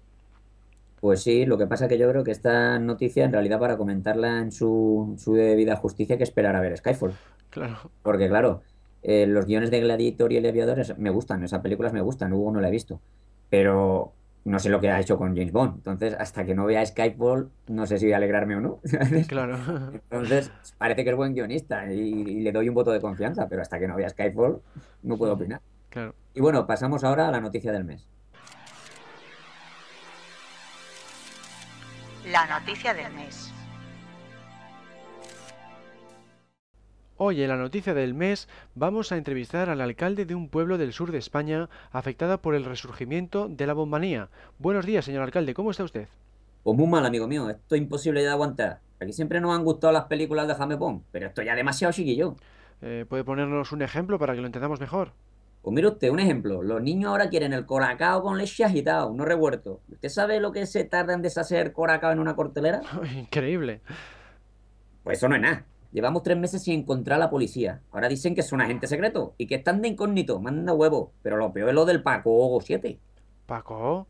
Pues 1.00 1.22
sí, 1.22 1.46
lo 1.46 1.58
que 1.58 1.68
pasa 1.68 1.88
que 1.88 1.98
yo 1.98 2.10
creo 2.10 2.24
que 2.24 2.32
esta 2.32 2.80
noticia, 2.80 3.26
en 3.26 3.32
realidad, 3.32 3.60
para 3.60 3.78
comentarla 3.78 4.40
en 4.40 4.52
su, 4.52 5.16
su 5.18 5.34
debida 5.34 5.76
justicia, 5.76 6.14
hay 6.14 6.18
que 6.18 6.24
esperar 6.24 6.56
a 6.56 6.62
ver 6.62 6.78
Skyfall. 6.78 7.14
Claro. 7.50 7.92
Porque, 8.02 8.28
claro, 8.28 8.62
eh, 9.04 9.28
los 9.28 9.46
guiones 9.46 9.72
de 9.72 9.82
Gladiator 9.82 10.34
y 10.34 10.38
El 10.38 10.46
Aviador 10.46 10.98
me 10.98 11.10
gustan, 11.10 11.44
esas 11.44 11.62
películas 11.62 11.94
me 11.94 12.02
gustan, 12.02 12.34
Hugo 12.34 12.52
no 12.52 12.60
la 12.60 12.70
he 12.70 12.72
visto. 12.72 13.00
Pero 13.50 14.14
no 14.46 14.60
sé 14.60 14.70
lo 14.70 14.80
que 14.80 14.90
ha 14.90 15.00
hecho 15.00 15.18
con 15.18 15.36
James 15.36 15.52
Bond. 15.52 15.78
Entonces, 15.78 16.16
hasta 16.18 16.46
que 16.46 16.54
no 16.54 16.66
vea 16.66 16.86
Skyfall, 16.86 17.50
no 17.68 17.86
sé 17.88 17.98
si 17.98 18.06
voy 18.06 18.14
a 18.14 18.18
alegrarme 18.18 18.56
o 18.56 18.62
no. 18.62 18.80
Claro. 19.28 19.58
Entonces, 19.92 20.52
parece 20.78 21.04
que 21.04 21.10
es 21.10 21.16
buen 21.16 21.34
guionista 21.34 21.92
y, 21.92 22.00
y 22.00 22.42
le 22.42 22.52
doy 22.52 22.70
un 22.70 22.76
voto 22.76 22.92
de 22.92 23.02
confianza, 23.02 23.50
pero 23.50 23.64
hasta 23.64 23.80
que 23.80 23.88
no 23.88 23.96
vea 23.96 24.08
Skyfall, 24.10 24.62
no 25.02 25.18
puedo 25.18 25.34
opinar. 25.34 25.62
Claro. 25.90 26.14
Y 26.36 26.42
bueno, 26.42 26.68
pasamos 26.68 27.04
ahora 27.04 27.28
a 27.28 27.32
la 27.32 27.42
noticia 27.42 27.72
del 27.72 27.86
mes. 27.86 28.08
La 32.32 32.46
noticia 32.46 32.94
del 32.94 33.12
mes. 33.14 33.55
Hoy 37.18 37.42
en 37.42 37.48
la 37.48 37.56
noticia 37.56 37.94
del 37.94 38.14
mes 38.14 38.50
vamos 38.74 39.14
a 39.14 39.18
entrevistar 39.18 39.70
al 39.70 39.80
alcalde 39.80 40.26
de 40.26 40.36
un 40.36 40.50
pueblo 40.50 40.78
del 40.78 40.92
sur 40.92 41.14
de 41.14 41.18
España 41.18 41.70
afectada 41.94 42.42
por 42.42 42.56
el 42.56 42.66
resurgimiento 42.66 43.48
de 43.48 43.66
la 43.66 43.74
bombanía. 43.74 44.28
Buenos 44.60 44.86
días, 44.86 45.06
señor 45.06 45.24
alcalde, 45.24 45.54
¿cómo 45.54 45.72
está 45.72 45.86
usted? 45.86 46.10
Pues 46.64 46.78
muy 46.78 46.88
mal, 46.88 47.06
amigo 47.06 47.26
mío, 47.26 47.50
esto 47.50 47.76
es 47.76 47.82
imposible 47.82 48.22
de 48.22 48.28
aguantar. 48.28 48.82
Aquí 49.00 49.14
siempre 49.14 49.40
nos 49.40 49.56
han 49.56 49.64
gustado 49.64 49.94
las 49.94 50.08
películas 50.08 50.46
de 50.50 50.56
James 50.56 50.78
Bond, 50.78 51.04
pero 51.14 51.28
esto 51.28 51.42
ya 51.42 51.54
es 51.54 51.56
demasiado 51.56 51.94
chiquillo. 51.94 52.36
Eh, 52.82 53.06
¿Puede 53.08 53.24
ponernos 53.24 53.72
un 53.72 53.82
ejemplo 53.82 54.20
para 54.20 54.36
que 54.36 54.42
lo 54.42 54.48
entendamos 54.48 54.82
mejor? 54.82 55.14
Pues 55.62 55.74
mire 55.74 55.88
usted, 55.88 56.10
un 56.10 56.20
ejemplo. 56.20 56.64
Los 56.64 56.82
niños 56.82 57.12
ahora 57.12 57.30
quieren 57.30 57.54
el 57.54 57.66
coracao 57.66 58.24
con 58.24 58.38
leche 58.38 58.66
agitado, 58.66 59.14
no 59.14 59.24
revuelto. 59.24 59.80
¿Usted 59.90 60.10
sabe 60.10 60.42
lo 60.42 60.52
que 60.52 60.66
se 60.66 60.84
tarda 60.84 61.14
en 61.14 61.22
deshacer 61.22 61.72
coracao 61.72 62.12
en 62.12 62.20
una 62.20 62.36
cortelera? 62.36 62.82
Increíble. 63.16 63.80
Pues 65.04 65.18
eso 65.20 65.30
no 65.30 65.36
es 65.36 65.42
nada. 65.42 65.66
Llevamos 65.96 66.24
tres 66.24 66.36
meses 66.36 66.62
sin 66.62 66.82
encontrar 66.82 67.16
a 67.16 67.20
la 67.20 67.30
policía. 67.30 67.82
Ahora 67.94 68.10
dicen 68.10 68.36
que 68.36 68.44
son 68.44 68.60
agentes 68.60 68.90
secretos 68.90 69.32
y 69.38 69.48
que 69.48 69.56
están 69.56 69.82
de 69.82 69.88
incógnito, 69.88 70.42
manda 70.42 70.74
huevo. 70.74 71.14
Pero 71.22 71.38
lo 71.38 71.54
peor 71.54 71.70
es 71.70 71.76
lo 71.76 71.86
del 71.86 72.04
Paco 72.04 72.60
7. 72.62 73.00
Paco. 73.46 74.06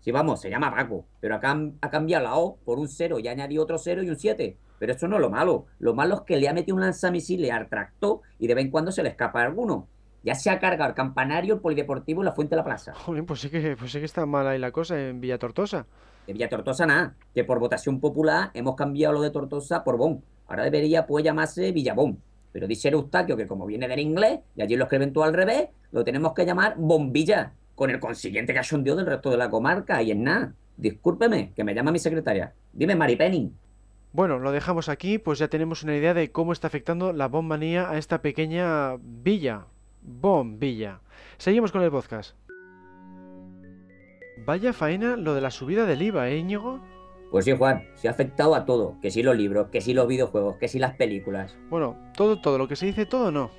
Sí, 0.00 0.10
vamos, 0.10 0.40
se 0.40 0.50
llama 0.50 0.74
Paco, 0.74 1.04
pero 1.20 1.36
acá 1.36 1.56
ha 1.82 1.88
cambiado 1.88 2.24
la 2.24 2.34
O 2.34 2.56
por 2.56 2.80
un 2.80 2.88
0 2.88 3.20
y 3.20 3.28
ha 3.28 3.30
añadido 3.30 3.62
otro 3.62 3.78
0 3.78 4.02
y 4.02 4.10
un 4.10 4.16
7. 4.16 4.56
Pero 4.80 4.92
eso 4.92 5.06
no 5.06 5.18
es 5.18 5.22
lo 5.22 5.30
malo. 5.30 5.66
Lo 5.78 5.94
malo 5.94 6.16
es 6.16 6.20
que 6.22 6.36
le 6.36 6.48
ha 6.48 6.52
metido 6.52 6.74
un 6.74 6.80
lanzamisiles 6.80 7.52
al 7.52 7.68
tractor 7.68 8.22
y 8.40 8.48
de 8.48 8.54
vez 8.56 8.64
en 8.64 8.72
cuando 8.72 8.90
se 8.90 9.04
le 9.04 9.10
escapa 9.10 9.40
alguno. 9.40 9.86
Ya 10.24 10.34
se 10.34 10.50
ha 10.50 10.58
cargado 10.58 10.88
el 10.90 10.96
campanario, 10.96 11.54
el 11.54 11.60
polideportivo 11.60 12.22
y 12.22 12.24
la 12.24 12.32
fuente 12.32 12.56
de 12.56 12.56
la 12.56 12.64
plaza. 12.64 12.92
Jolín, 12.92 13.24
pues 13.24 13.38
sí 13.38 13.50
que, 13.50 13.76
pues 13.76 13.92
sí 13.92 14.00
que 14.00 14.04
está 14.04 14.26
mal 14.26 14.48
ahí 14.48 14.58
la 14.58 14.72
cosa 14.72 15.00
en 15.00 15.20
Villa 15.20 15.38
Tortosa. 15.38 15.86
De 16.26 16.32
Villa 16.32 16.48
Tortosa 16.48 16.86
nada, 16.86 17.14
que 17.32 17.44
por 17.44 17.60
votación 17.60 18.00
popular 18.00 18.50
hemos 18.54 18.74
cambiado 18.74 19.14
lo 19.14 19.22
de 19.22 19.30
Tortosa 19.30 19.84
por 19.84 19.96
Bon. 19.96 20.24
Ahora 20.50 20.64
debería 20.64 21.06
pues 21.06 21.24
llamarse 21.24 21.70
Villabón. 21.70 22.20
Pero 22.52 22.66
dice 22.66 22.88
Eustaquio 22.88 23.36
que 23.36 23.46
como 23.46 23.66
viene 23.66 23.86
del 23.86 24.00
inglés 24.00 24.40
y 24.56 24.62
allí 24.62 24.74
lo 24.74 24.84
escriben 24.84 25.12
todo 25.12 25.22
al 25.22 25.32
revés, 25.32 25.68
lo 25.92 26.02
tenemos 26.02 26.34
que 26.34 26.44
llamar 26.44 26.74
Bombilla, 26.76 27.52
con 27.76 27.88
el 27.88 28.00
consiguiente 28.00 28.52
cachondeo 28.52 28.96
del 28.96 29.06
resto 29.06 29.30
de 29.30 29.36
la 29.36 29.48
comarca 29.48 30.02
y 30.02 30.10
en 30.10 30.24
nada. 30.24 30.52
Discúlpeme, 30.76 31.52
que 31.54 31.62
me 31.62 31.72
llama 31.72 31.92
mi 31.92 32.00
secretaria. 32.00 32.52
Dime, 32.72 32.96
Maripenny. 32.96 33.52
Bueno, 34.12 34.40
lo 34.40 34.50
dejamos 34.50 34.88
aquí, 34.88 35.18
pues 35.18 35.38
ya 35.38 35.46
tenemos 35.46 35.84
una 35.84 35.96
idea 35.96 36.14
de 36.14 36.32
cómo 36.32 36.52
está 36.52 36.66
afectando 36.66 37.12
la 37.12 37.28
bombanía 37.28 37.88
a 37.88 37.96
esta 37.96 38.20
pequeña 38.20 38.96
villa. 38.96 39.66
Bombilla. 40.02 40.98
Seguimos 41.38 41.70
con 41.70 41.82
el 41.82 41.92
podcast. 41.92 42.34
Vaya 44.44 44.72
faena 44.72 45.16
lo 45.16 45.34
de 45.34 45.42
la 45.42 45.52
subida 45.52 45.86
del 45.86 46.02
IVA, 46.02 46.28
¿eh, 46.30 46.38
Íñigo? 46.38 46.80
Pues 47.30 47.44
sí, 47.44 47.56
Juan, 47.56 47.86
se 47.94 48.08
ha 48.08 48.10
afectado 48.10 48.54
a 48.54 48.64
todo. 48.64 48.96
Que 49.00 49.10
si 49.10 49.22
los 49.22 49.36
libros, 49.36 49.68
que 49.70 49.80
si 49.80 49.94
los 49.94 50.08
videojuegos, 50.08 50.56
que 50.56 50.68
si 50.68 50.78
las 50.78 50.96
películas. 50.96 51.56
Bueno, 51.68 51.96
todo, 52.16 52.40
todo, 52.40 52.58
lo 52.58 52.66
que 52.66 52.76
se 52.76 52.86
dice 52.86 53.06
todo 53.06 53.30
no. 53.30 53.50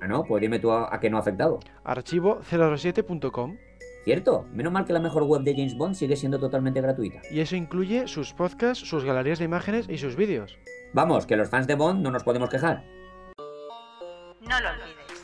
Ah, 0.00 0.06
no, 0.06 0.24
pues 0.24 0.40
dime 0.40 0.60
tú 0.60 0.70
a, 0.70 0.94
a 0.94 1.00
qué 1.00 1.10
no 1.10 1.16
ha 1.16 1.20
afectado. 1.20 1.58
Archivo 1.82 2.40
007.com 2.48 3.56
Cierto, 4.04 4.46
menos 4.52 4.72
mal 4.72 4.84
que 4.84 4.92
la 4.92 5.00
mejor 5.00 5.24
web 5.24 5.42
de 5.42 5.52
James 5.54 5.76
Bond 5.76 5.94
sigue 5.96 6.16
siendo 6.16 6.38
totalmente 6.38 6.80
gratuita. 6.80 7.20
y 7.30 7.40
eso 7.40 7.56
incluye 7.56 8.06
sus 8.06 8.32
podcasts, 8.32 8.88
sus 8.88 9.04
galerías 9.04 9.40
de 9.40 9.44
imágenes 9.46 9.88
y 9.88 9.98
sus 9.98 10.14
vídeos. 10.16 10.56
Vamos, 10.94 11.26
que 11.26 11.36
los 11.36 11.50
fans 11.50 11.66
de 11.66 11.74
Bond 11.74 12.00
no 12.02 12.10
nos 12.10 12.22
podemos 12.22 12.48
quejar. 12.48 12.84
No 14.40 14.60
lo 14.60 14.68
olvides. 14.70 15.22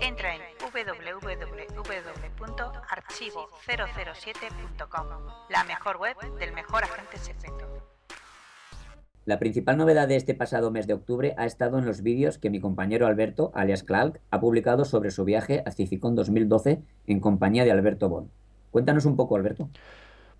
Entra 0.00 0.34
en 0.34 0.40
www.archivo007.com, 2.54 5.06
la 5.50 5.64
mejor 5.64 5.98
web 5.98 6.16
del 6.38 6.52
mejor 6.52 6.84
agente 6.84 7.18
secreto. 7.18 7.66
La 9.24 9.38
principal 9.38 9.78
novedad 9.78 10.06
de 10.06 10.16
este 10.16 10.34
pasado 10.34 10.70
mes 10.70 10.86
de 10.86 10.92
octubre 10.94 11.34
ha 11.38 11.46
estado 11.46 11.78
en 11.78 11.86
los 11.86 12.02
vídeos 12.02 12.36
que 12.38 12.50
mi 12.50 12.60
compañero 12.60 13.06
Alberto, 13.06 13.50
alias 13.54 13.82
Clark, 13.82 14.20
ha 14.30 14.40
publicado 14.40 14.84
sobre 14.84 15.10
su 15.10 15.24
viaje 15.24 15.62
a 15.64 15.70
Cificón 15.70 16.14
2012 16.14 16.82
en 17.06 17.20
compañía 17.20 17.64
de 17.64 17.72
Alberto 17.72 18.10
Bond. 18.10 18.28
Cuéntanos 18.70 19.06
un 19.06 19.16
poco, 19.16 19.36
Alberto. 19.36 19.70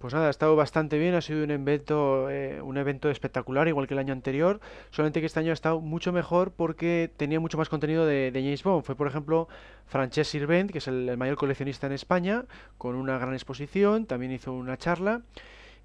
Pues 0.04 0.12
nada, 0.12 0.26
ha 0.26 0.30
estado 0.30 0.54
bastante 0.54 0.98
bien, 0.98 1.14
ha 1.14 1.22
sido 1.22 1.42
un 1.42 1.50
evento, 1.50 2.28
eh, 2.28 2.60
un 2.60 2.76
evento 2.76 3.08
espectacular, 3.08 3.68
igual 3.68 3.86
que 3.86 3.94
el 3.94 4.00
año 4.00 4.12
anterior, 4.12 4.60
solamente 4.90 5.20
que 5.20 5.24
este 5.24 5.40
año 5.40 5.48
ha 5.48 5.54
estado 5.54 5.80
mucho 5.80 6.12
mejor 6.12 6.52
porque 6.52 7.10
tenía 7.16 7.40
mucho 7.40 7.56
más 7.56 7.70
contenido 7.70 8.04
de, 8.04 8.30
James 8.34 8.62
Bond. 8.62 8.84
Fue, 8.84 8.96
por 8.96 9.06
ejemplo, 9.06 9.48
Francesc 9.86 10.30
Sirvent, 10.30 10.70
que 10.70 10.76
es 10.76 10.88
el, 10.88 11.16
mayor 11.16 11.36
coleccionista 11.36 11.86
en 11.86 11.94
España, 11.94 12.44
con 12.76 12.96
una 12.96 13.16
gran 13.16 13.32
exposición, 13.32 14.04
también 14.04 14.32
hizo 14.32 14.52
una 14.52 14.76
charla. 14.76 15.22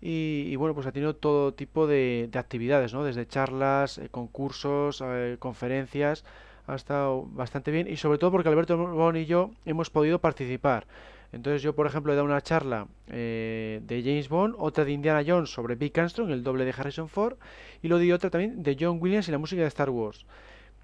Y, 0.01 0.53
bueno, 0.57 0.75
pues 0.75 0.85
ha 0.85 0.91
tenido 0.91 1.15
todo 1.15 1.53
tipo 1.53 1.87
de, 1.87 2.27
de 2.29 2.39
actividades, 2.39 2.93
¿no? 2.93 3.05
Desde 3.05 3.25
charlas, 3.25 3.99
eh, 3.99 4.09
concursos, 4.09 5.01
eh, 5.01 5.37
conferencias, 5.39 6.25
ha 6.67 6.75
estado 6.75 7.25
bastante 7.31 7.71
bien 7.71 7.87
y 7.87 7.95
sobre 7.95 8.17
todo 8.17 8.31
porque 8.31 8.49
Alberto 8.49 8.77
Bon 8.77 9.15
y 9.15 9.25
yo 9.25 9.51
hemos 9.65 9.89
podido 9.89 10.19
participar. 10.19 10.87
Entonces 11.31 11.61
yo, 11.61 11.75
por 11.75 11.85
ejemplo, 11.85 12.11
he 12.11 12.15
dado 12.15 12.25
una 12.25 12.41
charla 12.41 12.87
eh, 13.07 13.81
de 13.83 14.01
James 14.01 14.29
Bond, 14.29 14.55
otra 14.57 14.85
de 14.85 14.91
Indiana 14.91 15.23
Jones 15.25 15.51
sobre 15.51 15.75
Big 15.75 15.97
Armstrong, 15.99 16.31
el 16.31 16.43
doble 16.43 16.65
de 16.65 16.73
Harrison 16.75 17.07
Ford, 17.07 17.37
y 17.81 17.87
lo 17.87 17.97
di 17.99 18.11
otra 18.11 18.29
también 18.29 18.63
de 18.63 18.75
John 18.79 18.97
Williams 18.99 19.27
y 19.27 19.31
la 19.31 19.37
música 19.37 19.61
de 19.61 19.67
Star 19.67 19.89
Wars. 19.89 20.25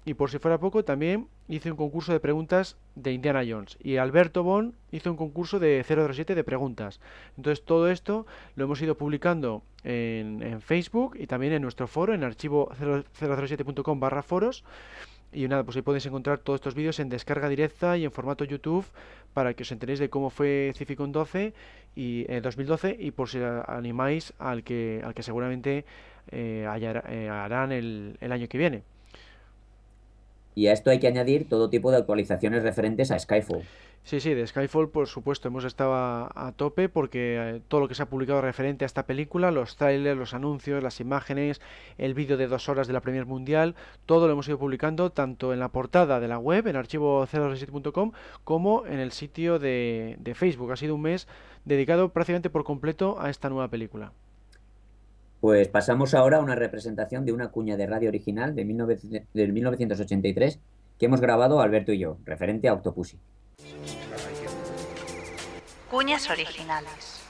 Y 0.04 0.14
por 0.14 0.30
si 0.30 0.38
fuera 0.38 0.58
poco, 0.58 0.84
también 0.84 1.26
hice 1.48 1.68
un 1.72 1.76
concurso 1.76 2.12
de 2.12 2.20
preguntas 2.20 2.76
de 2.94 3.12
Indiana 3.12 3.42
Jones. 3.46 3.76
Y 3.82 3.96
Alberto 3.96 4.44
Bond 4.44 4.74
hizo 4.92 5.10
un 5.10 5.16
concurso 5.16 5.58
de 5.58 5.84
007 5.84 6.36
de 6.36 6.44
preguntas. 6.44 7.00
Entonces 7.36 7.64
todo 7.64 7.90
esto 7.90 8.24
lo 8.54 8.64
hemos 8.64 8.80
ido 8.80 8.96
publicando 8.96 9.64
en, 9.82 10.44
en 10.44 10.60
Facebook 10.60 11.16
y 11.18 11.26
también 11.26 11.54
en 11.54 11.62
nuestro 11.62 11.88
foro, 11.88 12.14
en 12.14 12.22
archivo 12.22 12.70
007.com 13.18 13.98
barra 13.98 14.22
foros. 14.22 14.62
Y 15.32 15.48
nada, 15.48 15.64
pues 15.64 15.76
ahí 15.76 15.82
podéis 15.82 16.06
encontrar 16.06 16.38
todos 16.38 16.58
estos 16.58 16.74
vídeos 16.74 16.98
en 17.00 17.08
descarga 17.08 17.48
directa 17.48 17.96
y 17.96 18.04
en 18.04 18.12
formato 18.12 18.44
YouTube 18.44 18.86
para 19.34 19.54
que 19.54 19.64
os 19.64 19.72
enteréis 19.72 19.98
de 19.98 20.08
cómo 20.08 20.30
fue 20.30 20.72
Cificon 20.74 21.12
12 21.12 21.52
y 21.94 22.24
eh, 22.28 22.40
2012 22.40 22.96
y 22.98 23.10
por 23.10 23.28
si 23.28 23.38
animáis 23.66 24.32
al 24.38 24.62
que 24.62 25.02
al 25.04 25.14
que 25.14 25.22
seguramente 25.22 25.84
eh, 26.30 26.66
eh, 26.66 27.28
harán 27.30 27.72
el, 27.72 28.16
el 28.20 28.32
año 28.32 28.48
que 28.48 28.58
viene. 28.58 28.82
Y 30.54 30.68
a 30.68 30.72
esto 30.72 30.90
hay 30.90 30.98
que 30.98 31.06
añadir 31.06 31.48
todo 31.48 31.68
tipo 31.68 31.90
de 31.90 31.98
actualizaciones 31.98 32.62
referentes 32.62 33.10
a 33.10 33.18
Skyfall. 33.18 33.62
Sí, 34.06 34.20
sí, 34.20 34.34
de 34.34 34.46
Skyfall, 34.46 34.88
por 34.88 35.08
supuesto, 35.08 35.48
hemos 35.48 35.64
estado 35.64 35.92
a, 35.92 36.52
tope 36.54 36.88
porque 36.88 37.38
eh, 37.40 37.60
todo 37.66 37.80
lo 37.80 37.88
que 37.88 37.96
se 37.96 38.04
ha 38.04 38.06
publicado 38.06 38.40
referente 38.40 38.84
a 38.84 38.86
esta 38.86 39.04
película, 39.04 39.50
los 39.50 39.74
trailers, 39.74 40.16
los 40.16 40.32
anuncios, 40.32 40.80
las 40.80 41.00
imágenes, 41.00 41.60
el 41.98 42.14
vídeo 42.14 42.36
de 42.36 42.46
dos 42.46 42.68
horas 42.68 42.86
de 42.86 42.92
la 42.92 43.00
Premier 43.00 43.26
Mundial, 43.26 43.74
todo 44.06 44.28
lo 44.28 44.34
hemos 44.34 44.46
ido 44.46 44.60
publicando 44.60 45.10
tanto 45.10 45.52
en 45.52 45.58
la 45.58 45.70
portada 45.70 46.20
de 46.20 46.28
la 46.28 46.38
web, 46.38 46.68
en 46.68 46.76
archivo067.com, 46.76 48.12
como 48.44 48.86
en 48.86 49.00
el 49.00 49.10
sitio 49.10 49.58
de, 49.58 50.14
de 50.20 50.34
Facebook. 50.36 50.70
Ha 50.70 50.76
sido 50.76 50.94
un 50.94 51.02
mes 51.02 51.26
dedicado 51.64 52.10
prácticamente 52.10 52.48
por 52.48 52.62
completo 52.62 53.20
a 53.20 53.28
esta 53.28 53.50
nueva 53.50 53.66
película. 53.66 54.12
Pues 55.40 55.66
pasamos 55.66 56.14
ahora 56.14 56.36
a 56.36 56.42
una 56.42 56.54
representación 56.54 57.26
de 57.26 57.32
una 57.32 57.48
cuña 57.48 57.76
de 57.76 57.88
radio 57.88 58.10
original 58.10 58.54
de 58.54 58.62
19 58.62 59.24
del 59.34 59.52
1983 59.52 60.60
que 60.96 61.06
hemos 61.06 61.20
grabado 61.20 61.60
Alberto 61.60 61.92
y 61.92 61.98
yo, 61.98 62.18
referente 62.24 62.68
a 62.68 62.72
Octopussy. 62.72 63.18
Cuñas 65.90 66.28
originales. 66.30 67.22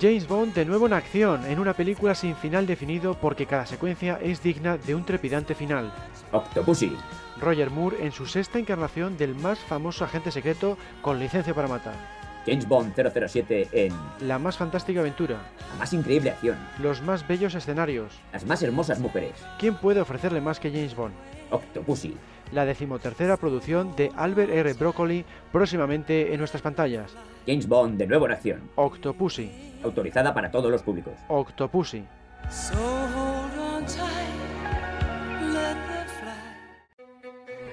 James 0.00 0.26
Bond 0.26 0.54
de 0.54 0.64
nuevo 0.64 0.86
en 0.86 0.92
acción, 0.92 1.46
en 1.46 1.58
una 1.58 1.74
película 1.74 2.14
sin 2.14 2.34
final 2.36 2.66
definido 2.66 3.14
porque 3.20 3.46
cada 3.46 3.64
secuencia 3.66 4.18
es 4.22 4.42
digna 4.42 4.76
de 4.76 4.94
un 4.94 5.04
trepidante 5.04 5.54
final. 5.54 5.92
Octopussy. 6.32 6.96
Roger 7.40 7.70
Moore 7.70 8.04
en 8.04 8.12
su 8.12 8.26
sexta 8.26 8.58
encarnación 8.58 9.16
del 9.16 9.34
más 9.34 9.58
famoso 9.58 10.04
agente 10.04 10.30
secreto 10.30 10.76
con 11.02 11.18
licencia 11.18 11.54
para 11.54 11.68
matar. 11.68 12.23
James 12.46 12.68
Bond 12.68 12.92
007 12.94 13.68
en 13.72 13.92
La 14.20 14.38
más 14.38 14.56
fantástica 14.56 15.00
aventura, 15.00 15.38
la 15.70 15.74
más 15.78 15.92
increíble 15.92 16.30
acción, 16.30 16.56
los 16.78 17.00
más 17.02 17.26
bellos 17.26 17.54
escenarios. 17.54 18.12
las 18.32 18.44
más 18.44 18.62
hermosas 18.62 18.98
mujeres. 19.00 19.32
¿Quién 19.58 19.76
puede 19.76 20.00
ofrecerle 20.00 20.40
más 20.40 20.60
que 20.60 20.70
James 20.70 20.94
Bond? 20.94 21.14
Octopussy. 21.50 22.16
la 22.52 22.64
decimotercera 22.66 23.36
producción 23.36 23.96
de 23.96 24.10
Albert 24.16 24.50
R. 24.52 24.72
Broccoli, 24.74 25.24
próximamente 25.52 26.32
en 26.32 26.38
nuestras 26.38 26.62
pantallas. 26.62 27.14
James 27.46 27.66
Bond 27.66 27.98
de 27.98 28.06
nuevo 28.06 28.26
en 28.26 28.32
acción. 28.32 28.70
Octopussy. 28.76 29.50
Autorizada 29.82 30.32
para 30.34 30.50
todos 30.50 30.70
los 30.70 30.82
públicos. 30.82 31.14
Octopussy. 31.28 32.04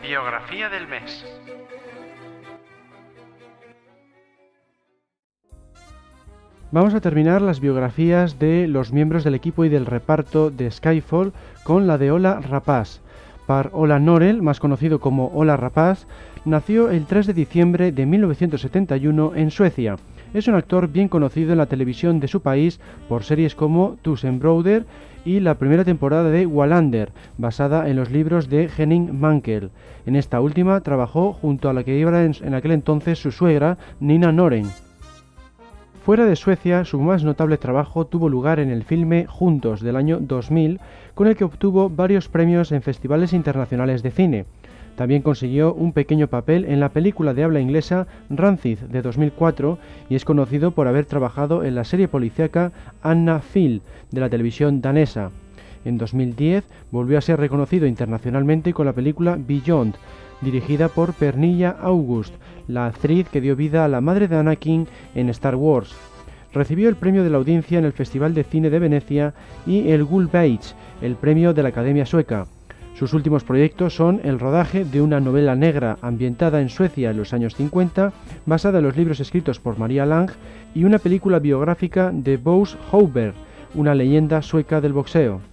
Biografía 0.02 0.70
del 0.70 0.88
mes. 0.88 1.26
Vamos 6.74 6.94
a 6.94 7.02
terminar 7.02 7.42
las 7.42 7.60
biografías 7.60 8.40
de 8.40 8.66
los 8.66 8.94
miembros 8.94 9.26
del 9.26 9.36
equipo 9.36 9.66
y 9.66 9.70
del 9.70 9.86
reparto 9.86 10.50
de 10.50 10.72
Skyfall 10.72 11.34
con 11.66 11.86
la 11.86 11.98
de 11.98 12.12
Ola 12.12 12.40
Rapaz. 12.40 13.02
Par 13.46 13.72
Ola 13.74 14.00
Norel, 14.00 14.42
más 14.42 14.62
conocido 14.62 15.02
como 15.02 15.28
Ola 15.34 15.58
Rapaz, 15.58 16.08
nació 16.46 16.90
el 16.90 17.08
3 17.08 17.28
de 17.28 17.34
diciembre 17.34 17.92
de 17.92 18.06
1971 18.06 19.34
en 19.36 19.52
Suecia. 19.52 19.98
Es 20.34 20.48
un 20.48 20.56
actor 20.56 20.88
bien 20.88 21.10
conocido 21.10 21.52
en 21.52 21.58
la 21.58 21.66
televisión 21.66 22.22
de 22.22 22.30
su 22.30 22.40
país 22.42 22.80
por 23.10 23.26
series 23.26 23.54
como 23.54 23.98
Brother 24.40 24.86
y 25.26 25.42
la 25.42 25.56
primera 25.56 25.84
temporada 25.84 26.30
de 26.30 26.46
Wallander, 26.46 27.12
basada 27.38 27.90
en 27.90 27.98
los 27.98 28.12
libros 28.12 28.48
de 28.48 28.70
Henning 28.78 29.20
Mankell. 29.20 29.72
En 30.06 30.16
esta 30.16 30.40
última 30.40 30.80
trabajó 30.80 31.34
junto 31.34 31.70
a 31.70 31.74
la 31.74 31.84
que 31.84 32.00
iba 32.00 32.24
en 32.24 32.54
aquel 32.54 32.72
entonces 32.72 33.20
su 33.20 33.34
suegra, 33.34 33.78
Nina 34.00 34.32
Noren. 34.32 34.68
Fuera 36.04 36.26
de 36.26 36.36
Suecia, 36.36 36.84
su 36.84 37.00
más 37.00 37.24
notable 37.24 37.60
trabajo 37.60 38.08
tuvo 38.08 38.28
lugar 38.28 38.60
en 38.60 38.72
el 38.72 38.84
filme 38.84 39.28
Juntos 39.28 39.82
del 39.82 39.96
año 39.96 40.18
2000, 40.20 40.80
con 41.14 41.28
el 41.28 41.36
que 41.36 41.44
obtuvo 41.44 41.92
varios 41.92 42.28
premios 42.28 42.72
en 42.72 42.82
festivales 42.82 43.34
internacionales 43.34 44.02
de 44.02 44.10
cine. 44.10 44.46
También 44.96 45.22
consiguió 45.22 45.76
un 45.76 45.94
pequeño 45.94 46.26
papel 46.26 46.66
en 46.66 46.80
la 46.80 46.90
película 46.90 47.36
de 47.36 47.44
habla 47.44 47.60
inglesa 47.60 48.08
Rancid 48.32 48.80
de 48.80 49.04
2004 49.04 49.78
y 50.10 50.16
es 50.16 50.26
conocido 50.26 50.72
por 50.72 50.88
haber 50.88 51.06
trabajado 51.06 51.64
en 51.64 51.76
la 51.76 51.84
serie 51.84 52.08
policíaca 52.08 52.72
Anna 53.04 53.40
Phil 53.40 53.84
de 54.10 54.22
la 54.22 54.30
televisión 54.30 54.82
danesa. 54.82 55.30
En 55.86 56.00
2010 56.00 56.64
volvió 56.90 57.20
a 57.20 57.22
ser 57.22 57.40
reconocido 57.40 57.86
internacionalmente 57.86 58.74
con 58.74 58.88
la 58.88 58.94
película 58.94 59.38
Beyond, 59.40 59.96
dirigida 60.42 60.90
por 60.90 61.14
Pernilla 61.14 61.76
August, 61.82 62.34
la 62.68 62.88
actriz 62.88 63.28
que 63.30 63.42
dio 63.42 63.56
vida 63.56 63.86
a 63.86 63.88
la 63.88 64.02
madre 64.02 64.28
de 64.28 64.38
Anakin 64.38 64.88
en 65.16 65.30
Star 65.30 65.56
Wars. 65.56 65.94
Recibió 66.54 66.90
el 66.90 66.96
premio 66.96 67.24
de 67.24 67.30
la 67.30 67.38
audiencia 67.38 67.80
en 67.80 67.86
el 67.86 67.94
Festival 67.94 68.34
de 68.34 68.44
Cine 68.44 68.70
de 68.70 68.80
Venecia 68.80 69.34
y 69.66 69.90
el 69.90 70.04
Gullbeich, 70.04 70.76
el 71.02 71.16
premio 71.16 71.54
de 71.54 71.64
la 71.64 71.70
Academia 71.70 72.06
Sueca. 72.06 72.48
Sus 72.94 73.14
últimos 73.14 73.44
proyectos 73.44 73.96
son 73.96 74.20
el 74.24 74.40
rodaje 74.40 74.86
de 74.86 75.02
una 75.02 75.20
novela 75.20 75.56
negra 75.56 75.98
ambientada 76.02 76.62
en 76.62 76.70
Suecia 76.70 77.12
en 77.12 77.18
los 77.18 77.34
años 77.34 77.56
50, 77.56 78.12
basada 78.46 78.80
en 78.80 78.84
los 78.84 78.98
libros 78.98 79.20
escritos 79.20 79.60
por 79.60 79.80
Maria 79.80 80.06
Lang, 80.06 80.30
y 80.76 80.84
una 80.84 81.00
película 81.00 81.40
biográfica 81.40 82.12
de 82.14 82.38
Bose 82.38 82.78
Houber, 82.92 83.34
una 83.74 83.96
leyenda 83.96 84.42
sueca 84.42 84.82
del 84.82 84.94
boxeo. 84.94 85.51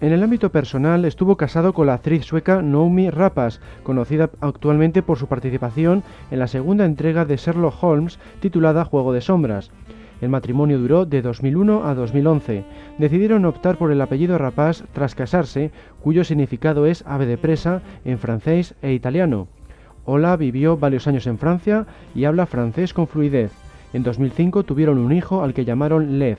En 0.00 0.12
el 0.12 0.22
ámbito 0.22 0.50
personal 0.50 1.04
estuvo 1.04 1.36
casado 1.36 1.74
con 1.74 1.86
la 1.86 1.92
actriz 1.92 2.24
sueca 2.24 2.62
Naomi 2.62 3.10
Rapace, 3.10 3.60
conocida 3.82 4.30
actualmente 4.40 5.02
por 5.02 5.18
su 5.18 5.26
participación 5.26 6.02
en 6.30 6.38
la 6.38 6.46
segunda 6.46 6.86
entrega 6.86 7.26
de 7.26 7.36
Sherlock 7.36 7.84
Holmes 7.84 8.18
titulada 8.40 8.86
Juego 8.86 9.12
de 9.12 9.20
Sombras. 9.20 9.70
El 10.22 10.30
matrimonio 10.30 10.78
duró 10.78 11.04
de 11.04 11.20
2001 11.20 11.86
a 11.86 11.94
2011. 11.94 12.64
Decidieron 12.96 13.44
optar 13.44 13.76
por 13.76 13.92
el 13.92 14.00
apellido 14.00 14.38
Rapace 14.38 14.84
tras 14.94 15.14
casarse, 15.14 15.70
cuyo 16.02 16.24
significado 16.24 16.86
es 16.86 17.04
ave 17.06 17.26
de 17.26 17.36
presa 17.36 17.82
en 18.06 18.18
francés 18.18 18.74
e 18.80 18.94
italiano. 18.94 19.48
Ola 20.06 20.34
vivió 20.38 20.78
varios 20.78 21.08
años 21.08 21.26
en 21.26 21.36
Francia 21.36 21.86
y 22.14 22.24
habla 22.24 22.46
francés 22.46 22.94
con 22.94 23.06
fluidez. 23.06 23.52
En 23.92 24.02
2005 24.02 24.62
tuvieron 24.62 24.96
un 24.96 25.12
hijo 25.12 25.42
al 25.42 25.52
que 25.52 25.66
llamaron 25.66 26.18
Lev. 26.18 26.38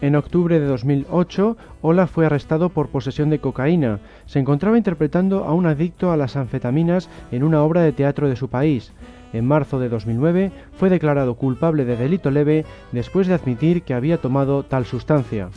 En 0.00 0.14
octubre 0.14 0.60
de 0.60 0.66
2008, 0.66 1.56
Ola 1.82 2.06
fue 2.06 2.26
arrestado 2.26 2.68
por 2.68 2.88
posesión 2.88 3.30
de 3.30 3.40
cocaína. 3.40 3.98
Se 4.26 4.38
encontraba 4.38 4.78
interpretando 4.78 5.44
a 5.44 5.52
un 5.52 5.66
adicto 5.66 6.12
a 6.12 6.16
las 6.16 6.36
anfetaminas 6.36 7.10
en 7.32 7.42
una 7.42 7.62
obra 7.62 7.82
de 7.82 7.92
teatro 7.92 8.28
de 8.28 8.36
su 8.36 8.48
país. 8.48 8.92
En 9.32 9.44
marzo 9.44 9.80
de 9.80 9.88
2009 9.88 10.52
fue 10.78 10.88
declarado 10.88 11.34
culpable 11.34 11.84
de 11.84 11.96
delito 11.96 12.30
leve 12.30 12.64
después 12.92 13.26
de 13.26 13.34
admitir 13.34 13.82
que 13.82 13.92
había 13.92 14.18
tomado 14.18 14.62
tal 14.62 14.86
sustancia. 14.86 15.48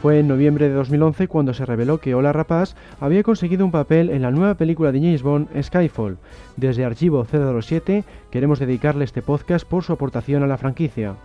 Fue 0.00 0.18
en 0.18 0.28
noviembre 0.28 0.70
de 0.70 0.74
2011 0.74 1.28
cuando 1.28 1.52
se 1.52 1.66
reveló 1.66 1.98
que 1.98 2.14
Ola 2.14 2.32
Rapaz 2.32 2.74
había 3.00 3.22
conseguido 3.22 3.66
un 3.66 3.70
papel 3.70 4.08
en 4.08 4.22
la 4.22 4.30
nueva 4.30 4.54
película 4.54 4.92
de 4.92 4.98
James 4.98 5.22
Bond, 5.22 5.62
Skyfall. 5.62 6.16
Desde 6.56 6.86
Archivo 6.86 7.26
007 7.26 8.04
queremos 8.30 8.58
dedicarle 8.58 9.04
este 9.04 9.20
podcast 9.20 9.68
por 9.68 9.84
su 9.84 9.92
aportación 9.92 10.42
a 10.42 10.46
la 10.46 10.56
franquicia. 10.56 11.16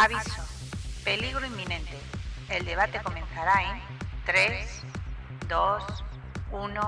Aviso. 0.00 0.42
Peligro 1.04 1.44
inminente. 1.44 1.92
El 2.48 2.64
debate 2.64 3.02
comenzará 3.04 3.52
en 3.70 3.82
3, 4.24 4.82
2, 5.46 5.82
1. 6.52 6.80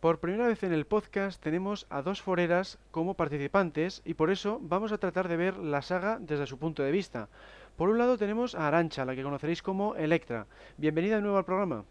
Por 0.00 0.18
primera 0.18 0.48
vez 0.48 0.64
en 0.64 0.72
el 0.72 0.84
podcast 0.84 1.40
tenemos 1.40 1.86
a 1.90 2.02
dos 2.02 2.22
foreras 2.22 2.80
como 2.90 3.14
participantes 3.14 4.02
y 4.04 4.14
por 4.14 4.30
eso 4.30 4.58
vamos 4.62 4.90
a 4.90 4.98
tratar 4.98 5.28
de 5.28 5.36
ver 5.36 5.58
la 5.58 5.80
saga 5.80 6.18
desde 6.20 6.48
su 6.48 6.58
punto 6.58 6.82
de 6.82 6.90
vista. 6.90 7.28
Por 7.76 7.88
un 7.88 7.98
lado 7.98 8.18
tenemos 8.18 8.56
a 8.56 8.66
Arancha, 8.66 9.04
la 9.04 9.14
que 9.14 9.22
conoceréis 9.22 9.62
como 9.62 9.94
Electra. 9.94 10.48
Bienvenida 10.76 11.14
de 11.14 11.22
nuevo 11.22 11.38
al 11.38 11.44
programa. 11.44 11.84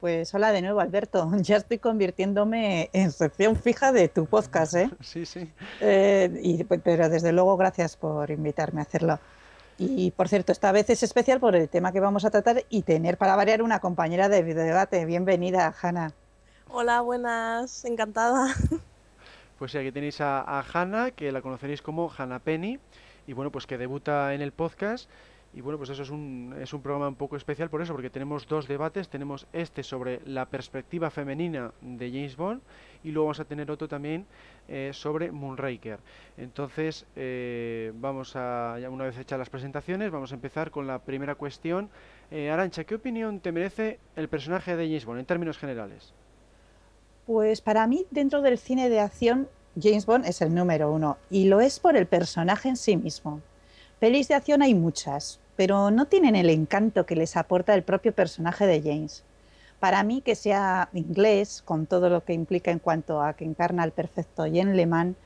Pues 0.00 0.32
hola 0.32 0.52
de 0.52 0.62
nuevo, 0.62 0.80
Alberto. 0.80 1.28
Ya 1.42 1.56
estoy 1.56 1.78
convirtiéndome 1.78 2.88
en 2.92 3.10
sección 3.10 3.56
fija 3.56 3.90
de 3.90 4.08
tu 4.08 4.26
podcast, 4.26 4.74
¿eh? 4.74 4.90
Sí, 5.00 5.26
sí. 5.26 5.50
Eh, 5.80 6.40
y, 6.42 6.62
pues, 6.64 6.80
pero 6.84 7.08
desde 7.08 7.32
luego, 7.32 7.56
gracias 7.56 7.96
por 7.96 8.30
invitarme 8.30 8.80
a 8.80 8.84
hacerlo. 8.84 9.18
Y 9.80 10.10
por 10.10 10.28
cierto, 10.28 10.50
esta 10.50 10.72
vez 10.72 10.90
es 10.90 11.04
especial 11.04 11.38
por 11.38 11.54
el 11.54 11.68
tema 11.68 11.92
que 11.92 12.00
vamos 12.00 12.24
a 12.24 12.30
tratar 12.30 12.64
y 12.68 12.82
tener 12.82 13.16
para 13.16 13.36
variar 13.36 13.62
una 13.62 13.78
compañera 13.78 14.28
de 14.28 14.42
debate. 14.42 15.04
Bienvenida, 15.04 15.72
Hanna. 15.80 16.12
Hola, 16.68 17.00
buenas, 17.00 17.84
encantada. 17.84 18.54
Pues 19.58 19.72
sí, 19.72 19.78
aquí 19.78 19.90
tenéis 19.90 20.20
a, 20.20 20.40
a 20.40 20.64
Hanna, 20.72 21.10
que 21.10 21.32
la 21.32 21.42
conoceréis 21.42 21.82
como 21.82 22.12
Hanna 22.16 22.38
Penny, 22.38 22.78
y 23.26 23.32
bueno, 23.32 23.50
pues 23.50 23.66
que 23.66 23.76
debuta 23.76 24.32
en 24.32 24.40
el 24.40 24.52
podcast 24.52 25.10
y 25.58 25.60
bueno, 25.60 25.76
pues 25.76 25.90
eso 25.90 26.04
es 26.04 26.10
un, 26.10 26.54
es 26.62 26.72
un 26.72 26.80
programa 26.82 27.08
un 27.08 27.16
poco 27.16 27.36
especial 27.36 27.68
por 27.68 27.82
eso, 27.82 27.92
porque 27.92 28.10
tenemos 28.10 28.46
dos 28.46 28.68
debates. 28.68 29.08
Tenemos 29.08 29.44
este 29.52 29.82
sobre 29.82 30.20
la 30.24 30.46
perspectiva 30.46 31.10
femenina 31.10 31.72
de 31.80 32.10
James 32.12 32.36
Bond 32.36 32.62
y 33.02 33.10
luego 33.10 33.26
vamos 33.26 33.40
a 33.40 33.44
tener 33.44 33.68
otro 33.68 33.88
también 33.88 34.24
eh, 34.68 34.90
sobre 34.94 35.32
Moonraker. 35.32 35.98
Entonces, 36.36 37.06
eh, 37.16 37.90
vamos 37.96 38.36
a, 38.36 38.76
una 38.88 39.06
vez 39.06 39.18
hechas 39.18 39.36
las 39.36 39.50
presentaciones, 39.50 40.12
vamos 40.12 40.30
a 40.30 40.36
empezar 40.36 40.70
con 40.70 40.86
la 40.86 41.00
primera 41.00 41.34
cuestión. 41.34 41.90
Eh, 42.30 42.50
Arancha, 42.50 42.84
¿qué 42.84 42.94
opinión 42.94 43.40
te 43.40 43.50
merece 43.50 43.98
el 44.14 44.28
personaje 44.28 44.76
de 44.76 44.86
James 44.86 45.06
Bond 45.06 45.18
en 45.18 45.26
términos 45.26 45.58
generales? 45.58 46.14
Pues 47.26 47.62
para 47.62 47.84
mí, 47.88 48.06
dentro 48.12 48.42
del 48.42 48.58
cine 48.58 48.88
de 48.88 49.00
acción, 49.00 49.48
James 49.76 50.06
Bond 50.06 50.24
es 50.24 50.40
el 50.40 50.54
número 50.54 50.92
uno 50.92 51.18
y 51.30 51.48
lo 51.48 51.60
es 51.60 51.80
por 51.80 51.96
el 51.96 52.06
personaje 52.06 52.68
en 52.68 52.76
sí 52.76 52.96
mismo. 52.96 53.42
Pelis 53.98 54.28
de 54.28 54.34
acción 54.34 54.62
hay 54.62 54.74
muchas, 54.74 55.40
pero 55.58 55.90
no 55.90 56.06
tienen 56.06 56.36
el 56.36 56.50
encanto 56.50 57.04
que 57.04 57.16
les 57.16 57.36
aporta 57.36 57.74
el 57.74 57.82
propio 57.82 58.12
personaje 58.12 58.64
de 58.64 58.80
James. 58.80 59.24
Para 59.80 60.04
mí, 60.04 60.20
que 60.20 60.36
sea 60.36 60.88
inglés, 60.92 61.62
con 61.64 61.86
todo 61.86 62.08
lo 62.08 62.24
que 62.24 62.32
implica 62.32 62.70
en 62.70 62.78
cuanto 62.78 63.20
a 63.20 63.32
que 63.32 63.44
encarna 63.44 63.82
al 63.82 63.90
perfecto 63.90 64.44
Jen 64.44 64.76
Lehman, 64.76 65.16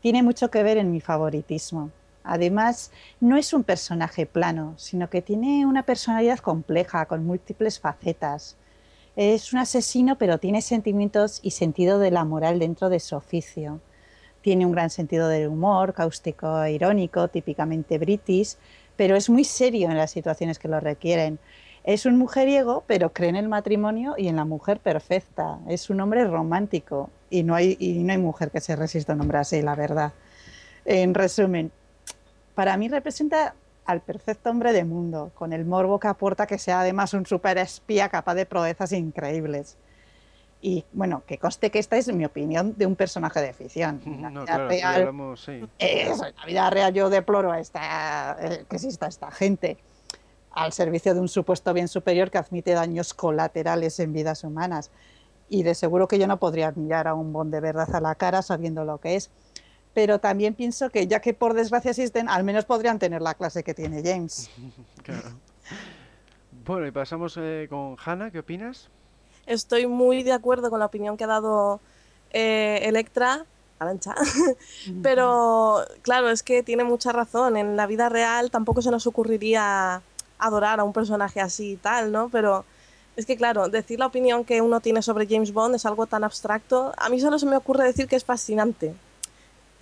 tiene 0.00 0.22
mucho 0.22 0.50
que 0.50 0.62
ver 0.62 0.78
en 0.78 0.90
mi 0.90 1.02
favoritismo. 1.02 1.90
Además, 2.22 2.92
no 3.20 3.36
es 3.36 3.52
un 3.52 3.62
personaje 3.62 4.24
plano, 4.24 4.72
sino 4.78 5.10
que 5.10 5.20
tiene 5.20 5.66
una 5.66 5.82
personalidad 5.82 6.38
compleja, 6.38 7.04
con 7.04 7.26
múltiples 7.26 7.78
facetas. 7.78 8.56
Es 9.16 9.52
un 9.52 9.58
asesino, 9.58 10.16
pero 10.16 10.38
tiene 10.38 10.62
sentimientos 10.62 11.40
y 11.42 11.50
sentido 11.50 11.98
de 11.98 12.10
la 12.10 12.24
moral 12.24 12.58
dentro 12.58 12.88
de 12.88 13.00
su 13.00 13.16
oficio 13.16 13.82
tiene 14.44 14.66
un 14.66 14.72
gran 14.72 14.90
sentido 14.90 15.28
del 15.28 15.48
humor, 15.48 15.94
cáustico 15.94 16.62
e 16.64 16.72
irónico, 16.72 17.28
típicamente 17.28 17.96
british, 17.96 18.56
pero 18.96 19.16
es 19.16 19.28
muy 19.30 19.44
serio 19.44 19.90
en 19.90 19.96
las 19.96 20.10
situaciones 20.10 20.58
que 20.58 20.68
lo 20.68 20.80
requieren. 20.80 21.38
Es 21.84 22.06
un 22.06 22.16
mujeriego, 22.16 22.84
pero 22.86 23.12
cree 23.12 23.28
en 23.28 23.36
el 23.36 23.48
matrimonio 23.48 24.14
y 24.16 24.28
en 24.28 24.36
la 24.36 24.44
mujer 24.44 24.80
perfecta. 24.80 25.58
Es 25.68 25.90
un 25.90 26.00
hombre 26.00 26.24
romántico 26.24 27.10
y 27.28 27.42
no 27.42 27.54
hay, 27.54 27.76
y 27.78 27.98
no 28.02 28.12
hay 28.12 28.18
mujer 28.18 28.50
que 28.50 28.60
se 28.60 28.74
resista 28.76 29.12
a 29.12 29.40
así, 29.40 29.60
la 29.60 29.74
verdad. 29.74 30.12
En 30.84 31.14
resumen, 31.14 31.70
para 32.54 32.76
mí 32.76 32.88
representa 32.88 33.54
al 33.84 34.00
perfecto 34.00 34.50
hombre 34.50 34.72
de 34.72 34.84
mundo, 34.84 35.30
con 35.34 35.52
el 35.52 35.64
morbo 35.64 36.00
que 36.00 36.08
aporta 36.08 36.46
que 36.46 36.58
sea 36.58 36.80
además 36.80 37.12
un 37.12 37.26
super 37.26 37.58
espía 37.58 38.08
capaz 38.08 38.34
de 38.34 38.46
proezas 38.46 38.92
increíbles. 38.92 39.76
Y 40.66 40.82
bueno, 40.94 41.22
que 41.26 41.36
coste 41.36 41.70
que 41.70 41.78
esta 41.78 41.98
es 41.98 42.10
mi 42.10 42.24
opinión 42.24 42.72
de 42.78 42.86
un 42.86 42.96
personaje 42.96 43.38
de 43.38 43.52
ficción. 43.52 44.00
La 44.22 44.30
vida 44.30 44.66
real, 44.66 45.36
sí. 45.36 45.62
en 45.78 46.18
la 46.18 46.46
vida 46.46 46.70
real 46.70 46.94
yo 46.94 47.10
deploro 47.10 47.52
esta, 47.52 48.34
eh, 48.40 48.64
que 48.66 48.76
exista 48.76 49.06
esta 49.06 49.30
gente 49.30 49.76
al 50.52 50.72
servicio 50.72 51.12
de 51.12 51.20
un 51.20 51.28
supuesto 51.28 51.74
bien 51.74 51.86
superior 51.86 52.30
que 52.30 52.38
admite 52.38 52.72
daños 52.72 53.12
colaterales 53.12 54.00
en 54.00 54.14
vidas 54.14 54.42
humanas. 54.42 54.90
Y 55.50 55.64
de 55.64 55.74
seguro 55.74 56.08
que 56.08 56.18
yo 56.18 56.26
no 56.26 56.38
podría 56.38 56.72
mirar 56.72 57.08
a 57.08 57.12
un 57.12 57.30
Bond 57.30 57.52
de 57.52 57.60
verdad 57.60 57.94
a 57.94 58.00
la 58.00 58.14
cara 58.14 58.40
sabiendo 58.40 58.86
lo 58.86 58.96
que 58.96 59.16
es. 59.16 59.30
Pero 59.92 60.18
también 60.18 60.54
pienso 60.54 60.88
que 60.88 61.06
ya 61.06 61.20
que 61.20 61.34
por 61.34 61.52
desgracia 61.52 61.90
existen, 61.90 62.26
al 62.30 62.42
menos 62.42 62.64
podrían 62.64 62.98
tener 62.98 63.20
la 63.20 63.34
clase 63.34 63.62
que 63.64 63.74
tiene 63.74 64.02
James. 64.02 64.50
claro. 65.02 65.28
Bueno, 66.64 66.86
y 66.86 66.90
pasamos 66.90 67.36
eh, 67.38 67.66
con 67.68 67.96
Hannah, 68.02 68.30
¿qué 68.30 68.38
opinas? 68.38 68.88
Estoy 69.46 69.86
muy 69.86 70.22
de 70.22 70.32
acuerdo 70.32 70.70
con 70.70 70.78
la 70.78 70.86
opinión 70.86 71.16
que 71.16 71.24
ha 71.24 71.28
dado 71.28 71.80
eh, 72.30 72.80
Electra, 72.82 73.44
Arancha. 73.78 74.14
Pero 75.02 75.84
claro, 76.02 76.30
es 76.30 76.42
que 76.42 76.62
tiene 76.62 76.84
mucha 76.84 77.12
razón. 77.12 77.56
En 77.56 77.76
la 77.76 77.86
vida 77.86 78.08
real 78.08 78.50
tampoco 78.50 78.82
se 78.82 78.90
nos 78.90 79.06
ocurriría 79.06 80.02
adorar 80.38 80.80
a 80.80 80.84
un 80.84 80.92
personaje 80.92 81.40
así 81.40 81.72
y 81.72 81.76
tal, 81.76 82.12
¿no? 82.12 82.28
Pero 82.28 82.64
es 83.16 83.26
que, 83.26 83.36
claro, 83.36 83.68
decir 83.68 83.98
la 83.98 84.06
opinión 84.06 84.44
que 84.44 84.60
uno 84.60 84.80
tiene 84.80 85.02
sobre 85.02 85.26
James 85.26 85.52
Bond 85.52 85.76
es 85.76 85.86
algo 85.86 86.06
tan 86.06 86.24
abstracto. 86.24 86.92
A 86.96 87.08
mí 87.08 87.20
solo 87.20 87.38
se 87.38 87.46
me 87.46 87.56
ocurre 87.56 87.84
decir 87.84 88.08
que 88.08 88.16
es 88.16 88.24
fascinante. 88.24 88.94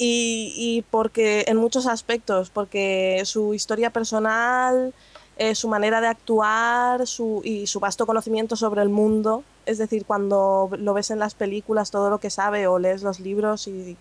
Y, 0.04 0.84
porque 0.90 1.44
en 1.46 1.58
muchos 1.58 1.86
aspectos, 1.86 2.50
porque 2.50 3.22
su 3.24 3.54
historia 3.54 3.90
personal, 3.90 4.92
eh, 5.36 5.54
su 5.54 5.68
manera 5.68 6.00
de 6.00 6.08
actuar 6.08 7.06
su, 7.06 7.40
y 7.44 7.68
su 7.68 7.78
vasto 7.78 8.04
conocimiento 8.04 8.56
sobre 8.56 8.82
el 8.82 8.88
mundo, 8.88 9.44
es 9.66 9.78
decir, 9.78 10.04
cuando 10.04 10.70
lo 10.78 10.94
ves 10.94 11.10
en 11.10 11.18
las 11.18 11.34
películas, 11.34 11.90
todo 11.90 12.10
lo 12.10 12.18
que 12.18 12.30
sabe 12.30 12.66
o 12.66 12.78
lees 12.78 13.02
los 13.02 13.20
libros 13.20 13.68
y 13.68 13.96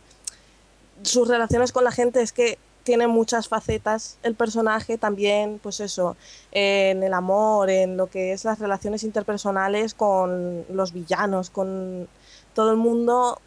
sus 1.04 1.28
relaciones 1.28 1.72
con 1.72 1.84
la 1.84 1.92
gente 1.92 2.22
es 2.22 2.32
que 2.32 2.58
tiene 2.84 3.08
muchas 3.08 3.48
facetas 3.48 4.18
el 4.24 4.36
personaje 4.36 4.98
también, 4.98 5.60
pues 5.62 5.80
eso, 5.80 6.16
en 6.52 7.04
el 7.04 7.14
amor, 7.14 7.70
en 7.70 7.96
lo 7.96 8.08
que 8.08 8.34
es 8.34 8.44
las 8.44 8.60
relaciones 8.60 9.04
interpersonales 9.04 9.94
con 9.94 10.66
los 10.70 10.92
villanos, 10.92 11.50
con 11.50 12.08
todo 12.54 12.72
el 12.72 12.78
mundo, 12.78 13.40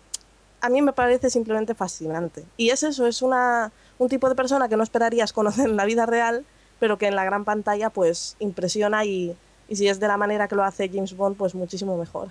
a 0.60 0.68
mí 0.68 0.82
me 0.82 0.92
parece 0.92 1.30
simplemente 1.30 1.74
fascinante. 1.74 2.44
Y 2.56 2.70
es 2.70 2.82
eso, 2.84 3.06
es 3.06 3.22
una, 3.22 3.72
un 3.98 4.08
tipo 4.08 4.28
de 4.28 4.34
persona 4.34 4.68
que 4.68 4.76
no 4.76 4.82
esperarías 4.82 5.32
conocer 5.32 5.68
en 5.68 5.76
la 5.76 5.84
vida 5.84 6.06
real, 6.06 6.44
pero 6.78 6.96
que 6.96 7.06
en 7.06 7.16
la 7.16 7.24
gran 7.24 7.44
pantalla 7.44 7.90
pues 7.90 8.36
impresiona 8.38 9.04
y, 9.04 9.36
y 9.68 9.76
si 9.76 9.88
es 9.88 10.00
de 10.00 10.08
la 10.08 10.16
manera 10.16 10.48
que 10.48 10.56
lo 10.56 10.62
hace 10.62 10.88
James 10.88 11.16
Bond, 11.16 11.36
pues 11.36 11.54
muchísimo 11.54 11.96
mejor. 11.96 12.28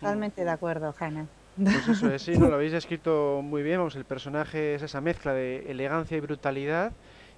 Totalmente 0.00 0.44
de 0.44 0.50
acuerdo, 0.50 0.94
Hannah. 0.98 1.26
Pues 1.56 1.88
eso 1.88 2.10
es, 2.10 2.22
sí, 2.22 2.38
no, 2.38 2.48
lo 2.48 2.54
habéis 2.54 2.72
escrito 2.72 3.40
muy 3.42 3.62
bien, 3.62 3.78
vamos, 3.78 3.96
el 3.96 4.04
personaje 4.04 4.76
es 4.76 4.82
esa 4.82 5.00
mezcla 5.00 5.32
de 5.32 5.68
elegancia 5.70 6.16
y 6.16 6.20
brutalidad 6.20 6.92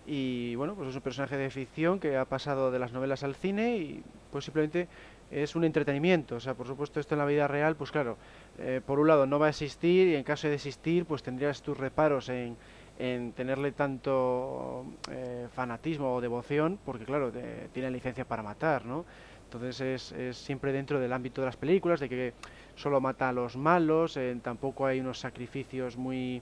y 0.06 0.54
bueno, 0.56 0.74
pues 0.74 0.90
es 0.90 0.94
un 0.94 1.00
personaje 1.00 1.36
de 1.36 1.48
ficción 1.50 2.00
que 2.00 2.16
ha 2.16 2.26
pasado 2.26 2.70
de 2.70 2.78
las 2.78 2.92
novelas 2.92 3.22
al 3.22 3.34
cine 3.34 3.76
y 3.76 4.02
pues 4.30 4.44
simplemente 4.44 4.88
es 5.30 5.56
un 5.56 5.64
entretenimiento, 5.64 6.36
o 6.36 6.40
sea, 6.40 6.54
por 6.54 6.66
supuesto 6.66 7.00
esto 7.00 7.14
en 7.14 7.20
la 7.20 7.24
vida 7.24 7.48
real, 7.48 7.76
pues 7.76 7.90
claro, 7.90 8.18
eh, 8.58 8.80
por 8.84 8.98
un 8.98 9.08
lado 9.08 9.26
no 9.26 9.38
va 9.38 9.46
a 9.46 9.50
existir 9.50 10.08
y 10.08 10.16
en 10.16 10.24
caso 10.24 10.48
de 10.48 10.54
existir, 10.54 11.06
pues 11.06 11.22
tendrías 11.22 11.62
tus 11.62 11.78
reparos 11.78 12.28
en, 12.28 12.56
en 12.98 13.32
tenerle 13.32 13.72
tanto 13.72 14.84
eh, 15.10 15.48
fanatismo 15.54 16.14
o 16.14 16.20
devoción, 16.20 16.78
porque 16.84 17.04
claro, 17.04 17.32
tiene 17.72 17.90
licencia 17.90 18.26
para 18.26 18.42
matar, 18.42 18.84
¿no? 18.84 19.06
Entonces 19.52 19.80
es, 19.80 20.12
es, 20.12 20.36
siempre 20.36 20.72
dentro 20.72 21.00
del 21.00 21.12
ámbito 21.12 21.40
de 21.40 21.46
las 21.46 21.56
películas, 21.56 21.98
de 21.98 22.08
que 22.08 22.32
solo 22.76 23.00
mata 23.00 23.28
a 23.28 23.32
los 23.32 23.56
malos, 23.56 24.16
eh, 24.16 24.36
tampoco 24.40 24.86
hay 24.86 25.00
unos 25.00 25.18
sacrificios 25.18 25.96
muy... 25.96 26.40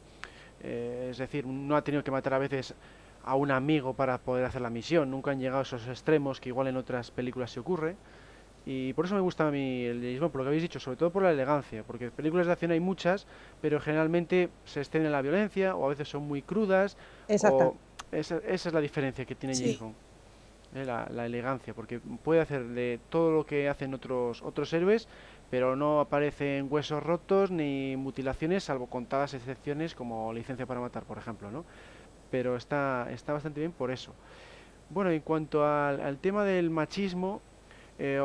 Eh, 0.62 1.08
es 1.10 1.16
decir, 1.16 1.46
no 1.46 1.74
ha 1.74 1.82
tenido 1.82 2.04
que 2.04 2.10
matar 2.10 2.34
a 2.34 2.38
veces 2.38 2.74
a 3.24 3.34
un 3.34 3.50
amigo 3.50 3.94
para 3.94 4.18
poder 4.18 4.44
hacer 4.44 4.60
la 4.60 4.68
misión, 4.68 5.10
nunca 5.10 5.30
han 5.30 5.40
llegado 5.40 5.60
a 5.60 5.62
esos 5.62 5.88
extremos 5.88 6.38
que 6.38 6.50
igual 6.50 6.66
en 6.66 6.76
otras 6.76 7.10
películas 7.10 7.50
se 7.50 7.60
ocurre. 7.60 7.96
Y 8.66 8.92
por 8.92 9.06
eso 9.06 9.14
me 9.14 9.22
gusta 9.22 9.48
a 9.48 9.50
mí 9.50 9.84
el 9.84 10.00
James 10.00 10.20
Bond, 10.20 10.32
por 10.32 10.40
lo 10.40 10.44
que 10.44 10.48
habéis 10.48 10.62
dicho, 10.62 10.78
sobre 10.78 10.98
todo 10.98 11.10
por 11.10 11.22
la 11.22 11.30
elegancia, 11.30 11.82
porque 11.84 12.10
películas 12.10 12.46
de 12.46 12.52
acción 12.52 12.72
hay 12.72 12.80
muchas, 12.80 13.26
pero 13.62 13.80
generalmente 13.80 14.50
se 14.66 14.82
en 14.92 15.10
la 15.10 15.22
violencia 15.22 15.74
o 15.74 15.86
a 15.86 15.88
veces 15.88 16.08
son 16.08 16.28
muy 16.28 16.42
crudas. 16.42 16.98
Exacto. 17.26 17.76
esa, 18.12 18.36
esa, 18.46 18.68
es 18.68 18.74
la 18.74 18.80
diferencia 18.82 19.24
que 19.24 19.34
tiene 19.34 19.54
James 19.54 19.78
Bond. 19.78 19.94
Eh, 20.74 20.84
la, 20.84 21.24
elegancia, 21.24 21.72
porque 21.72 21.98
puede 21.98 22.42
hacer 22.42 22.62
de 22.68 23.00
todo 23.08 23.32
lo 23.32 23.46
que 23.46 23.70
hacen 23.70 23.94
otros 23.94 24.42
otros 24.42 24.70
héroes, 24.74 25.08
pero 25.50 25.76
no 25.76 26.00
aparecen 26.00 26.68
huesos 26.70 27.02
rotos 27.02 27.50
ni 27.50 27.96
mutilaciones, 27.96 28.64
salvo 28.64 28.86
contadas 28.86 29.32
excepciones 29.32 29.94
como 29.94 30.30
licencia 30.34 30.66
para 30.66 30.80
matar, 30.80 31.04
por 31.04 31.16
ejemplo, 31.16 31.50
¿no? 31.50 31.64
Pero 32.30 32.54
está, 32.54 33.08
está 33.10 33.32
bastante 33.32 33.60
bien 33.60 33.72
por 33.72 33.90
eso. 33.90 34.12
Bueno, 34.90 35.10
en 35.10 35.20
cuanto 35.20 35.66
al, 35.66 36.18
tema 36.18 36.44
del 36.44 36.68
machismo, 36.68 37.40
eh, 37.98 38.20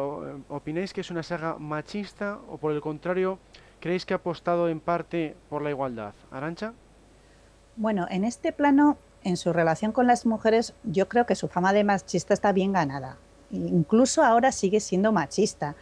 ¿opináis 0.50 0.92
que 0.92 1.00
es 1.00 1.12
una 1.12 1.24
saga 1.24 1.58
machista 1.58 2.40
o 2.50 2.58
por 2.58 2.74
el 2.74 2.82
contrario, 2.82 3.40
creéis 3.80 4.06
que 4.06 4.14
ha 4.14 4.18
apostado 4.18 4.68
en 4.68 4.82
parte 4.82 5.38
por 5.50 5.62
la 5.62 5.70
igualdad? 5.70 6.14
Arancha? 6.30 6.74
Bueno, 7.78 8.06
en 8.10 8.26
este 8.26 8.52
plano, 8.52 8.98
en 9.24 9.38
su 9.38 9.54
relación 9.54 9.92
con 9.92 10.08
las 10.08 10.26
mujeres, 10.26 10.74
yo 10.84 11.08
creo 11.10 11.26
que 11.26 11.36
su 11.36 11.48
fama 11.48 11.74
de 11.74 11.84
machista 11.84 12.34
está 12.34 12.52
bien 12.52 12.74
ganada. 12.74 13.18
Incluso 13.52 14.24
ahora 14.24 14.52
sigue 14.52 14.80
siendo 14.80 15.12
machista 15.12 15.76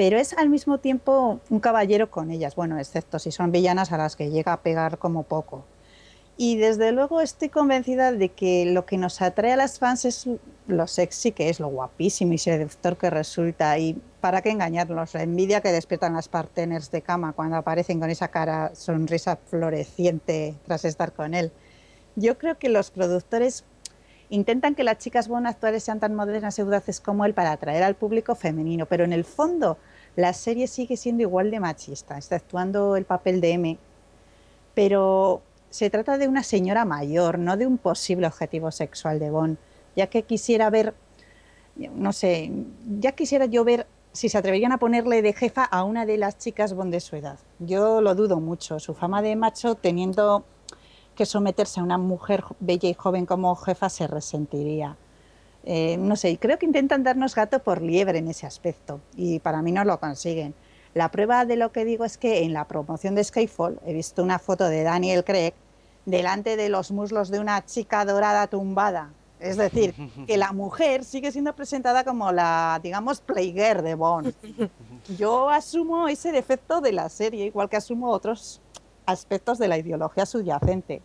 pero 0.00 0.16
es 0.16 0.32
al 0.32 0.48
mismo 0.48 0.78
tiempo 0.78 1.40
un 1.50 1.60
caballero 1.60 2.10
con 2.10 2.30
ellas, 2.30 2.56
bueno, 2.56 2.78
excepto 2.78 3.18
si 3.18 3.30
son 3.30 3.52
villanas 3.52 3.92
a 3.92 3.98
las 3.98 4.16
que 4.16 4.30
llega 4.30 4.54
a 4.54 4.62
pegar 4.62 4.96
como 4.96 5.24
poco. 5.24 5.66
Y 6.38 6.56
desde 6.56 6.90
luego 6.90 7.20
estoy 7.20 7.50
convencida 7.50 8.10
de 8.10 8.30
que 8.30 8.64
lo 8.64 8.86
que 8.86 8.96
nos 8.96 9.20
atrae 9.20 9.52
a 9.52 9.56
las 9.56 9.78
fans 9.78 10.06
es 10.06 10.26
lo 10.66 10.86
sexy 10.86 11.32
que 11.32 11.50
es, 11.50 11.60
lo 11.60 11.68
guapísimo 11.68 12.32
y 12.32 12.38
seductor 12.38 12.96
que 12.96 13.10
resulta. 13.10 13.76
Y 13.78 14.00
para 14.22 14.40
qué 14.40 14.48
engañarnos, 14.48 15.12
la 15.12 15.22
envidia 15.22 15.60
que 15.60 15.70
despiertan 15.70 16.14
las 16.14 16.28
partners 16.28 16.90
de 16.90 17.02
cama 17.02 17.34
cuando 17.34 17.56
aparecen 17.56 18.00
con 18.00 18.08
esa 18.08 18.28
cara 18.28 18.74
sonrisa 18.74 19.36
floreciente 19.36 20.54
tras 20.64 20.86
estar 20.86 21.12
con 21.12 21.34
él. 21.34 21.52
Yo 22.16 22.38
creo 22.38 22.58
que 22.58 22.68
los 22.68 22.90
productores 22.90 23.64
intentan 24.30 24.74
que 24.74 24.84
las 24.84 24.98
chicas 24.98 25.28
buenas 25.28 25.54
actuales 25.54 25.82
sean 25.82 26.00
tan 26.00 26.14
modernas 26.14 26.58
y 26.58 26.62
audaces 26.62 27.00
como 27.00 27.24
él 27.24 27.34
para 27.34 27.52
atraer 27.52 27.82
al 27.82 27.96
público 27.96 28.34
femenino, 28.34 28.86
pero 28.86 29.04
en 29.04 29.12
el 29.12 29.24
fondo 29.24 29.76
la 30.16 30.32
serie 30.32 30.66
sigue 30.66 30.96
siendo 30.96 31.22
igual 31.22 31.50
de 31.50 31.60
machista, 31.60 32.16
exceptuando 32.16 32.96
el 32.96 33.04
papel 33.04 33.40
de 33.40 33.50
M. 33.52 33.78
Pero 34.74 35.42
se 35.68 35.90
trata 35.90 36.18
de 36.18 36.28
una 36.28 36.42
señora 36.42 36.84
mayor, 36.84 37.38
no 37.38 37.56
de 37.56 37.66
un 37.66 37.78
posible 37.78 38.26
objetivo 38.26 38.70
sexual 38.70 39.18
de 39.18 39.30
Bond, 39.30 39.56
ya 39.96 40.06
que 40.08 40.22
quisiera 40.22 40.70
ver, 40.70 40.94
no 41.76 42.12
sé, 42.12 42.50
ya 42.98 43.12
quisiera 43.12 43.46
yo 43.46 43.64
ver 43.64 43.86
si 44.12 44.28
se 44.28 44.38
atreverían 44.38 44.72
a 44.72 44.78
ponerle 44.78 45.22
de 45.22 45.32
jefa 45.32 45.64
a 45.64 45.84
una 45.84 46.06
de 46.06 46.18
las 46.18 46.38
chicas 46.38 46.74
Bond 46.74 46.92
de 46.92 47.00
su 47.00 47.16
edad. 47.16 47.38
Yo 47.58 48.00
lo 48.00 48.14
dudo 48.14 48.40
mucho, 48.40 48.80
su 48.80 48.94
fama 48.94 49.22
de 49.22 49.36
macho 49.36 49.76
teniendo 49.76 50.44
que 51.20 51.26
someterse 51.26 51.80
a 51.80 51.82
una 51.82 51.98
mujer 51.98 52.44
bella 52.60 52.88
y 52.88 52.94
joven 52.94 53.26
como 53.26 53.54
jefa 53.54 53.90
se 53.90 54.06
resentiría. 54.06 54.96
Eh, 55.64 55.98
no 55.98 56.16
sé, 56.16 56.38
creo 56.38 56.58
que 56.58 56.64
intentan 56.64 57.02
darnos 57.02 57.34
gato 57.34 57.58
por 57.58 57.82
liebre 57.82 58.20
en 58.20 58.28
ese 58.28 58.46
aspecto 58.46 59.02
y 59.16 59.38
para 59.40 59.60
mí 59.60 59.70
no 59.70 59.84
lo 59.84 60.00
consiguen. 60.00 60.54
La 60.94 61.10
prueba 61.10 61.44
de 61.44 61.56
lo 61.56 61.72
que 61.72 61.84
digo 61.84 62.06
es 62.06 62.16
que 62.16 62.42
en 62.42 62.54
la 62.54 62.66
promoción 62.66 63.14
de 63.14 63.22
Skyfall 63.22 63.80
he 63.84 63.92
visto 63.92 64.22
una 64.22 64.38
foto 64.38 64.66
de 64.70 64.82
Daniel 64.82 65.22
Craig 65.22 65.52
delante 66.06 66.56
de 66.56 66.70
los 66.70 66.90
muslos 66.90 67.28
de 67.28 67.38
una 67.38 67.66
chica 67.66 68.02
dorada 68.06 68.46
tumbada. 68.46 69.12
Es 69.40 69.58
decir, 69.58 69.94
que 70.26 70.38
la 70.38 70.52
mujer 70.52 71.04
sigue 71.04 71.32
siendo 71.32 71.54
presentada 71.54 72.02
como 72.02 72.32
la, 72.32 72.80
digamos, 72.82 73.20
playgirl 73.20 73.82
de 73.82 73.94
Bond. 73.94 74.32
Yo 75.18 75.50
asumo 75.50 76.08
ese 76.08 76.32
defecto 76.32 76.80
de 76.80 76.92
la 76.92 77.10
serie, 77.10 77.44
igual 77.44 77.68
que 77.68 77.76
asumo 77.76 78.08
otros 78.08 78.62
aspectos 79.04 79.58
de 79.58 79.68
la 79.68 79.76
ideología 79.76 80.24
subyacente 80.24 81.02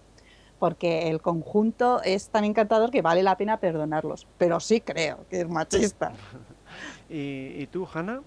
porque 0.59 1.09
el 1.09 1.21
conjunto 1.21 2.01
es 2.03 2.29
tan 2.29 2.45
encantador 2.45 2.91
que 2.91 3.01
vale 3.01 3.23
la 3.23 3.37
pena 3.37 3.57
perdonarlos. 3.57 4.27
Pero 4.37 4.59
sí 4.59 4.81
creo 4.81 5.25
que 5.29 5.41
es 5.41 5.49
machista. 5.49 6.13
¿Y, 7.09 7.67
tú, 7.67 7.87
Hanna? 7.91 8.21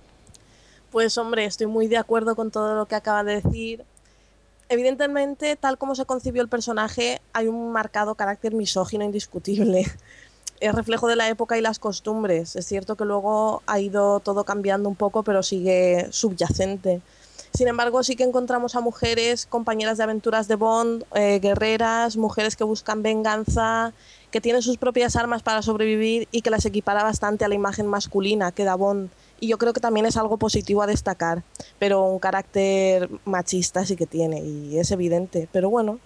Pues 0.91 1.19
hombre, 1.19 1.45
estoy 1.45 1.67
muy 1.67 1.87
de 1.89 1.99
acuerdo 1.99 2.37
con 2.37 2.51
todo 2.51 2.75
lo 2.75 2.87
que 2.87 2.95
acaba 2.95 3.25
de 3.25 3.41
decir. 3.43 3.85
Evidentemente, 4.69 5.57
tal 5.57 5.79
como 5.79 5.95
se 5.95 6.05
concibió 6.05 6.43
el 6.43 6.49
personaje, 6.49 7.21
hay 7.33 7.49
un 7.49 7.73
marcado 7.73 8.15
carácter 8.15 8.55
misógino 8.55 9.05
indiscutible. 9.05 9.87
Es 10.61 10.75
reflejo 10.75 11.07
de 11.07 11.15
la 11.15 11.29
época 11.29 11.57
y 11.57 11.61
las 11.61 11.79
costumbres. 11.79 12.57
Es 12.57 12.67
cierto 12.67 12.97
que 12.97 13.05
luego 13.05 13.63
ha 13.67 13.79
ido 13.79 14.19
todo 14.19 14.43
cambiando 14.43 14.89
un 14.89 14.97
poco, 14.97 15.23
pero 15.23 15.45
sigue 15.45 16.09
subyacente. 16.11 17.01
Sin 17.59 17.67
embargo, 17.67 18.05
sí 18.05 18.15
que 18.15 18.23
encontramos 18.23 18.77
a 18.77 18.81
mujeres 18.81 19.45
compañeras 19.45 19.99
de 19.99 20.05
aventuras 20.05 20.47
de 20.47 20.55
Bond, 20.55 21.03
eh, 21.17 21.41
guerreras, 21.41 22.17
mujeres 22.17 22.55
que 22.55 22.63
buscan 22.63 23.03
venganza 23.03 23.93
que 24.31 24.41
tiene 24.41 24.63
sus 24.63 24.77
propias 24.77 25.17
armas 25.17 25.43
para 25.43 25.61
sobrevivir 25.63 26.29
y 26.31 26.43
que 26.43 26.51
las 26.51 26.65
equipara 26.67 27.03
bastante 27.03 27.45
a 27.45 27.49
la 27.49 27.57
imagen 27.57 27.89
masculina 27.89 28.53
que 28.53 28.63
da 28.63 28.77
Bond. 28.77 29.11
Y 29.41 29.49
yo 29.49 29.59
creo 29.59 29.73
que 29.73 29.81
también 29.81 30.07
es 30.07 30.17
algo 30.17 30.37
positivo 30.37 30.83
a 30.83 30.87
destacar, 30.87 31.43
pero 31.81 32.05
un 32.05 32.21
carácter 32.21 33.11
machista 33.25 33.85
sí 33.85 33.97
que 33.97 34.07
tiene 34.07 34.39
y 34.41 34.79
es 34.79 34.93
evidente. 34.93 35.49
Pero 35.51 35.69
bueno, 35.69 35.99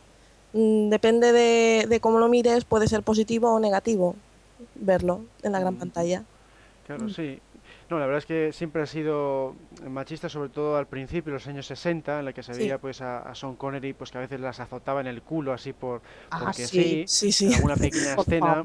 mm, 0.55 0.89
depende 0.89 1.33
de, 1.33 1.85
de 1.87 2.01
cómo 2.01 2.19
lo 2.19 2.29
mires, 2.29 2.65
puede 2.65 2.89
ser 2.89 3.03
positivo 3.03 3.53
o 3.53 3.61
negativo 3.61 4.15
verlo 4.75 5.21
en 5.43 5.53
la 5.53 5.61
gran 5.61 5.75
Mm. 5.75 5.79
pantalla. 5.81 6.23
Claro, 6.87 7.11
sí. 7.11 7.41
No, 7.93 7.99
la 7.99 8.07
verdad 8.07 8.21
es 8.21 8.25
que 8.27 8.53
siempre 8.55 8.81
ha 8.81 8.87
sido 8.87 9.55
machista, 9.87 10.31
sobre 10.31 10.49
todo 10.49 10.79
al 10.79 10.87
principio, 10.87 11.31
los 11.31 11.47
años 11.47 11.67
60, 11.67 12.21
en 12.21 12.25
la 12.25 12.33
que 12.33 12.43
se 12.43 12.55
Sí. 12.55 12.61
veía 12.61 12.79
pues 12.79 13.03
a, 13.03 13.19
a 13.19 13.35
Sean 13.35 13.55
Connery 13.55 13.93
pues 13.93 14.11
que 14.11 14.17
a 14.17 14.23
veces 14.23 14.41
las 14.41 14.61
azotaba 14.61 15.03
en 15.03 15.09
el 15.09 15.21
culo 15.21 15.53
así 15.53 15.75
por 15.75 16.01
Ah, 16.31 16.39
porque 16.45 16.67
sí. 16.67 17.05
sí, 17.07 17.31
Sí, 17.31 17.33
sí. 17.51 17.55
alguna 17.55 17.77
pequeña 17.77 18.15
escena. 18.19 18.65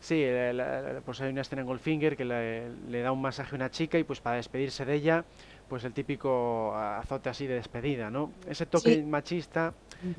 Sí, 0.00 0.22
la- 0.22 0.52
la- 0.52 0.82
la- 0.92 1.00
pues 1.00 1.18
hay 1.22 1.30
una 1.30 1.40
escena 1.40 1.62
en 1.62 1.66
Goldfinger 1.66 2.14
que 2.14 2.26
le, 2.26 2.68
le 2.90 3.00
da 3.00 3.10
un 3.10 3.22
masaje 3.22 3.54
a 3.54 3.56
una 3.56 3.70
chica 3.70 3.98
y 3.98 4.04
pues 4.04 4.20
para 4.20 4.36
despedirse 4.36 4.84
de 4.84 4.94
ella, 4.94 5.24
pues 5.66 5.82
el 5.84 5.94
típico 5.94 6.74
azote 6.76 7.30
así 7.30 7.46
de 7.46 7.54
despedida, 7.54 8.10
¿no? 8.10 8.32
Ese 8.46 8.66
toque 8.66 8.96
Sí. 8.96 9.02
machista 9.02 9.72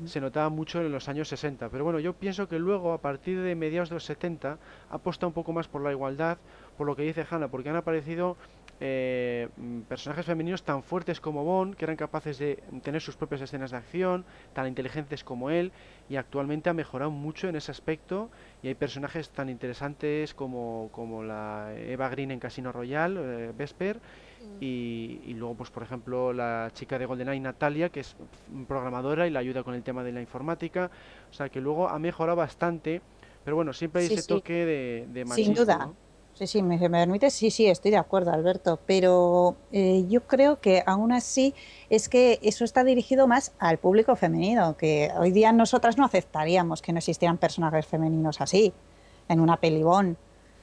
se 0.04 0.20
notaba 0.20 0.48
mucho 0.50 0.80
en 0.82 0.90
los 0.92 1.08
años 1.08 1.28
60, 1.28 1.68
pero 1.70 1.84
bueno, 1.84 2.00
yo 2.00 2.12
pienso 2.14 2.46
que 2.48 2.58
luego, 2.58 2.92
a 2.92 2.98
partir 2.98 3.40
de 3.40 3.54
mediados 3.54 3.88
de 3.90 3.94
los 3.94 4.04
70, 4.04 4.58
ha 4.90 4.94
apostado 4.94 5.28
un 5.28 5.34
poco 5.34 5.52
más 5.52 5.68
por 5.68 5.82
la 5.82 5.92
igualdad, 5.92 6.36
por 6.80 6.86
lo 6.86 6.96
que 6.96 7.02
dice 7.02 7.26
Hannah, 7.30 7.48
porque 7.48 7.68
han 7.68 7.76
aparecido 7.76 8.38
eh, 8.80 9.50
mm, 9.58 9.80
personajes 9.80 10.24
femeninos 10.24 10.62
tan 10.62 10.82
fuertes 10.82 11.20
como 11.20 11.44
Bond, 11.44 11.74
que 11.74 11.84
eran 11.84 11.94
capaces 11.96 12.38
de 12.38 12.56
tener 12.82 13.02
sus 13.02 13.16
propias 13.16 13.42
escenas 13.42 13.70
de 13.72 13.76
acción, 13.76 14.24
tan 14.54 14.66
inteligentes 14.66 15.22
como 15.22 15.50
él, 15.50 15.72
y 16.08 16.16
actualmente 16.16 16.70
ha 16.70 16.72
mejorado 16.72 17.10
mucho 17.10 17.48
en 17.50 17.56
ese 17.56 17.70
aspecto, 17.70 18.30
y 18.62 18.68
hay 18.68 18.74
personajes 18.74 19.28
tan 19.28 19.50
interesantes 19.50 20.32
como, 20.32 20.88
como 20.92 21.22
la 21.22 21.70
Eva 21.76 22.08
Green 22.08 22.30
en 22.30 22.40
Casino 22.40 22.72
Royale, 22.72 23.20
eh, 23.20 23.52
Vesper, 23.54 23.98
y, 24.58 25.20
y 25.26 25.34
luego, 25.34 25.56
pues 25.56 25.68
por 25.68 25.82
ejemplo, 25.82 26.32
la 26.32 26.70
chica 26.72 26.98
de 26.98 27.04
GoldenEye, 27.04 27.40
Natalia, 27.40 27.90
que 27.90 28.00
es 28.00 28.16
mm, 28.48 28.62
programadora 28.64 29.26
y 29.26 29.30
la 29.30 29.40
ayuda 29.40 29.62
con 29.62 29.74
el 29.74 29.82
tema 29.82 30.02
de 30.02 30.12
la 30.12 30.22
informática. 30.22 30.90
O 31.30 31.34
sea 31.34 31.50
que 31.50 31.60
luego 31.60 31.90
ha 31.90 31.98
mejorado 31.98 32.36
bastante, 32.36 33.02
pero 33.44 33.54
bueno, 33.56 33.74
siempre 33.74 34.00
hay 34.00 34.08
Sí, 34.08 34.14
ese 34.14 34.22
sí. 34.22 34.28
toque 34.28 34.64
de, 34.64 35.06
de 35.12 35.20
Sin 35.20 35.28
machismo, 35.28 35.54
duda. 35.56 35.78
¿no? 35.78 36.09
Sí, 36.40 36.46
sí, 36.46 36.62
me, 36.62 36.78
me 36.78 36.88
permite, 36.88 37.28
sí, 37.28 37.50
sí, 37.50 37.66
estoy 37.66 37.90
de 37.90 37.98
acuerdo, 37.98 38.32
Alberto, 38.32 38.78
pero 38.86 39.56
eh, 39.72 40.06
yo 40.08 40.22
creo 40.22 40.58
que 40.58 40.82
aún 40.86 41.12
así 41.12 41.54
es 41.90 42.08
que 42.08 42.38
eso 42.40 42.64
está 42.64 42.82
dirigido 42.82 43.26
más 43.26 43.52
al 43.58 43.76
público 43.76 44.16
femenino, 44.16 44.74
que 44.78 45.10
hoy 45.18 45.32
día 45.32 45.52
nosotras 45.52 45.98
no 45.98 46.06
aceptaríamos 46.06 46.80
que 46.80 46.94
no 46.94 46.98
existieran 46.98 47.36
personajes 47.36 47.86
femeninos 47.86 48.40
así 48.40 48.72
en 49.28 49.40
una 49.40 49.58
pelibón, 49.58 50.16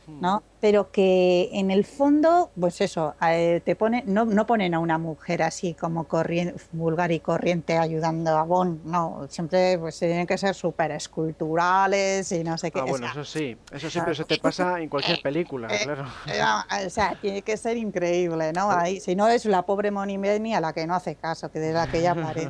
¿no? 0.08 0.42
Pero 0.60 0.92
que 0.92 1.50
en 1.54 1.70
el 1.70 1.86
fondo, 1.86 2.50
pues 2.60 2.82
eso, 2.82 3.14
eh, 3.22 3.62
te 3.64 3.76
pone, 3.76 4.04
no, 4.08 4.26
no 4.26 4.48
ponen 4.48 4.74
a 4.74 4.80
una 4.80 4.98
mujer 4.98 5.44
así 5.44 5.74
como 5.74 6.08
vulgar 6.72 7.12
y 7.12 7.20
corriente 7.20 7.78
ayudando 7.78 8.36
a 8.38 8.44
Bond, 8.44 8.86
no, 8.86 9.28
siempre 9.30 9.78
pues 9.78 10.00
tienen 10.00 10.26
que 10.26 10.38
ser 10.38 10.56
súper 10.56 10.92
esculturales 10.92 12.32
y 12.32 12.44
no 12.44 12.58
sé 12.58 12.72
qué. 12.72 12.80
Ah, 12.80 12.86
o 12.86 12.88
bueno, 12.88 13.12
sea, 13.12 13.22
eso 13.22 13.24
sí, 13.26 13.58
eso 13.72 13.90
siempre 13.90 14.16
se 14.16 14.24
te 14.26 14.38
pasa 14.38 14.80
en 14.80 14.90
cualquier 14.90 15.22
película, 15.22 15.68
eh, 15.76 15.82
claro. 15.84 16.06
eh, 16.28 16.86
o 16.88 16.90
sea, 16.90 17.16
tiene 17.22 17.42
que 17.42 17.58
ser 17.58 17.78
increíble, 17.78 18.54
¿no? 18.54 18.72
Ahí, 18.72 19.00
si 19.00 19.16
no 19.16 19.28
es 19.28 19.46
la 19.46 19.64
pobre 19.64 19.92
Moni 19.92 20.18
Benny 20.18 20.56
a 20.56 20.62
la 20.62 20.74
que 20.74 20.88
no 20.88 20.96
hace 20.96 21.16
caso, 21.16 21.52
que 21.52 21.60
de 21.60 21.74
la 21.74 21.88
que 21.88 22.00
ella 22.00 22.12
aparece. 22.12 22.50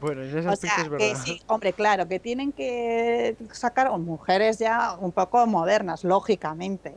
Bueno, 0.00 0.22
en 0.22 0.38
ese 0.38 0.48
O 0.48 0.56
sea, 0.56 0.70
es 0.78 0.82
que 0.84 0.88
verdad. 0.88 1.22
sí, 1.24 1.42
hombre, 1.46 1.72
claro, 1.72 2.06
que 2.08 2.20
tienen 2.20 2.52
que 2.52 3.36
sacar 3.52 3.90
mujeres 3.98 4.58
ya 4.58 4.96
un 4.98 5.12
poco 5.12 5.46
modernas, 5.46 6.04
lógicamente. 6.38 6.94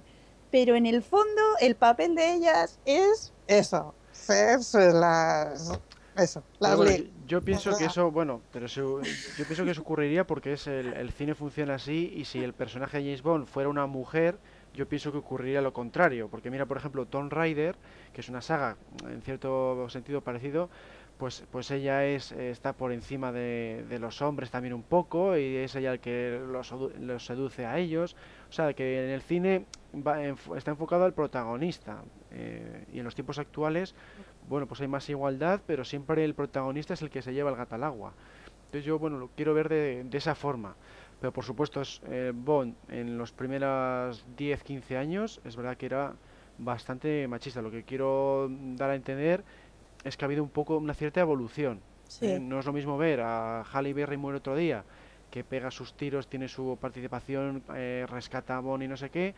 Pero 0.49 0.75
en 0.75 0.85
el 0.85 1.01
fondo, 1.01 1.41
el 1.61 1.75
papel 1.75 2.15
de 2.15 2.33
ellas 2.33 2.79
es 2.85 3.33
eso, 3.47 3.95
ser 4.11 4.59
las, 4.93 5.79
eso, 6.17 6.43
las 6.59 6.75
bueno, 6.75 6.91
yo, 6.91 7.03
yo 7.25 7.41
pienso 7.41 7.77
que 7.77 7.85
eso, 7.85 8.11
bueno, 8.11 8.41
pero 8.51 8.67
yo 8.67 9.01
pienso 9.47 9.63
que 9.63 9.71
eso 9.71 9.81
ocurriría 9.81 10.27
porque 10.27 10.53
es 10.53 10.67
el, 10.67 10.93
el 10.93 11.11
cine 11.11 11.35
funciona 11.35 11.75
así 11.75 12.11
y 12.15 12.25
si 12.25 12.43
el 12.43 12.53
personaje 12.53 12.97
de 12.97 13.03
James 13.05 13.21
Bond 13.21 13.47
fuera 13.47 13.69
una 13.69 13.87
mujer, 13.87 14.37
yo 14.73 14.87
pienso 14.87 15.13
que 15.13 15.19
ocurriría 15.19 15.61
lo 15.61 15.71
contrario, 15.71 16.27
porque 16.29 16.51
mira, 16.51 16.65
por 16.65 16.75
ejemplo, 16.75 17.05
Tomb 17.05 17.31
Raider, 17.31 17.75
que 18.13 18.19
es 18.19 18.27
una 18.27 18.41
saga 18.41 18.75
en 19.09 19.21
cierto 19.21 19.87
sentido 19.89 20.19
parecido, 20.19 20.69
pues, 21.21 21.43
pues 21.51 21.69
ella 21.69 22.03
es, 22.03 22.31
está 22.31 22.73
por 22.73 22.91
encima 22.91 23.31
de, 23.31 23.85
los 23.99 24.23
hombres 24.23 24.49
también 24.49 24.73
un 24.73 24.81
poco 24.81 25.37
y 25.37 25.55
es 25.57 25.75
ella 25.75 25.91
el 25.91 25.99
que 25.99 26.41
los, 26.43 26.71
los 26.99 27.23
seduce 27.23 27.67
a 27.67 27.77
ellos. 27.77 28.15
O 28.49 28.51
sea, 28.51 28.73
que 28.73 29.05
en 29.05 29.11
el 29.11 29.21
cine 29.21 29.67
está 30.55 30.71
enfocado 30.71 31.05
al 31.05 31.13
protagonista 31.13 32.01
eh, 32.31 32.85
y 32.91 32.97
en 32.97 33.05
los 33.05 33.13
tiempos 33.13 33.37
actuales, 33.37 33.93
bueno, 34.49 34.65
pues 34.65 34.81
hay 34.81 34.87
más 34.87 35.07
igualdad, 35.11 35.61
pero 35.67 35.85
siempre 35.85 36.25
el 36.25 36.33
protagonista 36.33 36.95
es 36.95 37.03
el 37.03 37.11
que 37.11 37.21
se 37.21 37.35
lleva 37.35 37.51
el 37.51 37.55
gato 37.55 37.75
al 37.75 37.83
agua. 37.83 38.13
Entonces 38.65 38.83
yo, 38.83 38.97
bueno, 38.97 39.19
lo 39.19 39.27
quiero 39.27 39.53
ver 39.53 39.69
de, 39.69 40.03
de 40.03 40.17
esa 40.17 40.33
forma. 40.33 40.75
Pero 41.19 41.31
por 41.31 41.43
supuesto, 41.43 41.81
es, 41.81 42.01
eh, 42.07 42.31
Bond 42.33 42.73
en 42.89 43.19
los 43.19 43.31
primeros 43.31 44.25
10, 44.37 44.63
15 44.63 44.97
años, 44.97 45.39
es 45.45 45.55
verdad 45.55 45.77
que 45.77 45.85
era 45.85 46.15
bastante 46.57 47.27
machista. 47.27 47.61
Lo 47.61 47.69
que 47.69 47.83
quiero 47.83 48.49
dar 48.49 48.89
a 48.89 48.95
entender 48.95 49.43
es 50.03 50.17
que 50.17 50.25
ha 50.25 50.27
habido 50.27 50.43
un 50.43 50.49
poco 50.49 50.77
una 50.77 50.93
cierta 50.93 51.19
evolución. 51.21 51.81
Sí. 52.07 52.25
¿eh? 52.25 52.39
No 52.39 52.59
es 52.59 52.65
lo 52.65 52.73
mismo 52.73 52.97
ver 52.97 53.21
a 53.21 53.63
Halle 53.63 53.93
Berry 53.93 54.17
muere 54.17 54.39
otro 54.39 54.55
día, 54.55 54.83
que 55.29 55.43
pega 55.43 55.71
sus 55.71 55.93
tiros, 55.93 56.27
tiene 56.27 56.47
su 56.47 56.77
participación, 56.79 57.63
eh, 57.75 58.05
rescata 58.09 58.57
a 58.57 58.59
Bond 58.59 58.83
y 58.83 58.87
no 58.87 58.97
sé 58.97 59.09
qué, 59.09 59.33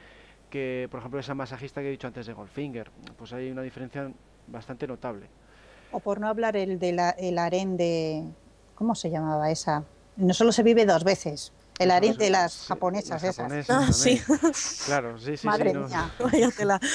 que 0.50 0.88
por 0.90 1.00
ejemplo 1.00 1.20
esa 1.20 1.36
masajista 1.36 1.82
que 1.82 1.88
he 1.88 1.92
dicho 1.92 2.08
antes 2.08 2.26
de 2.26 2.34
Goldfinger. 2.34 2.90
Pues 3.18 3.34
hay 3.34 3.52
una 3.52 3.62
diferencia 3.62 4.12
bastante 4.48 4.88
notable. 4.88 5.28
O 5.92 6.00
por 6.00 6.20
no 6.20 6.28
hablar 6.28 6.58
el 6.58 6.80
de 6.80 6.94
la, 6.94 7.12
el 7.12 7.38
harén 7.38 7.78
de, 7.78 8.24
¿cómo 8.74 8.96
se 8.96 9.12
llamaba 9.12 9.52
esa? 9.52 9.84
No 10.18 10.34
solo 10.34 10.52
se 10.52 10.64
vive 10.64 10.86
dos 10.86 11.04
veces, 11.04 11.54
el 11.78 11.92
harén 11.92 12.18
de 12.18 12.32
las 12.32 12.54
sí, 12.54 12.68
japonesas 12.68 13.22
las 13.22 13.24
esas. 13.24 13.36
japonesas 13.38 13.90
Ah, 13.90 13.94
sí. 13.94 14.22
Claro, 14.86 15.20
sí, 15.20 15.26
sí, 15.32 15.38
sí. 15.38 15.48
Madre 15.48 15.74
no. 15.74 15.88
mía. 15.88 16.12
Vaya 16.20 16.50
tela. 16.52 16.80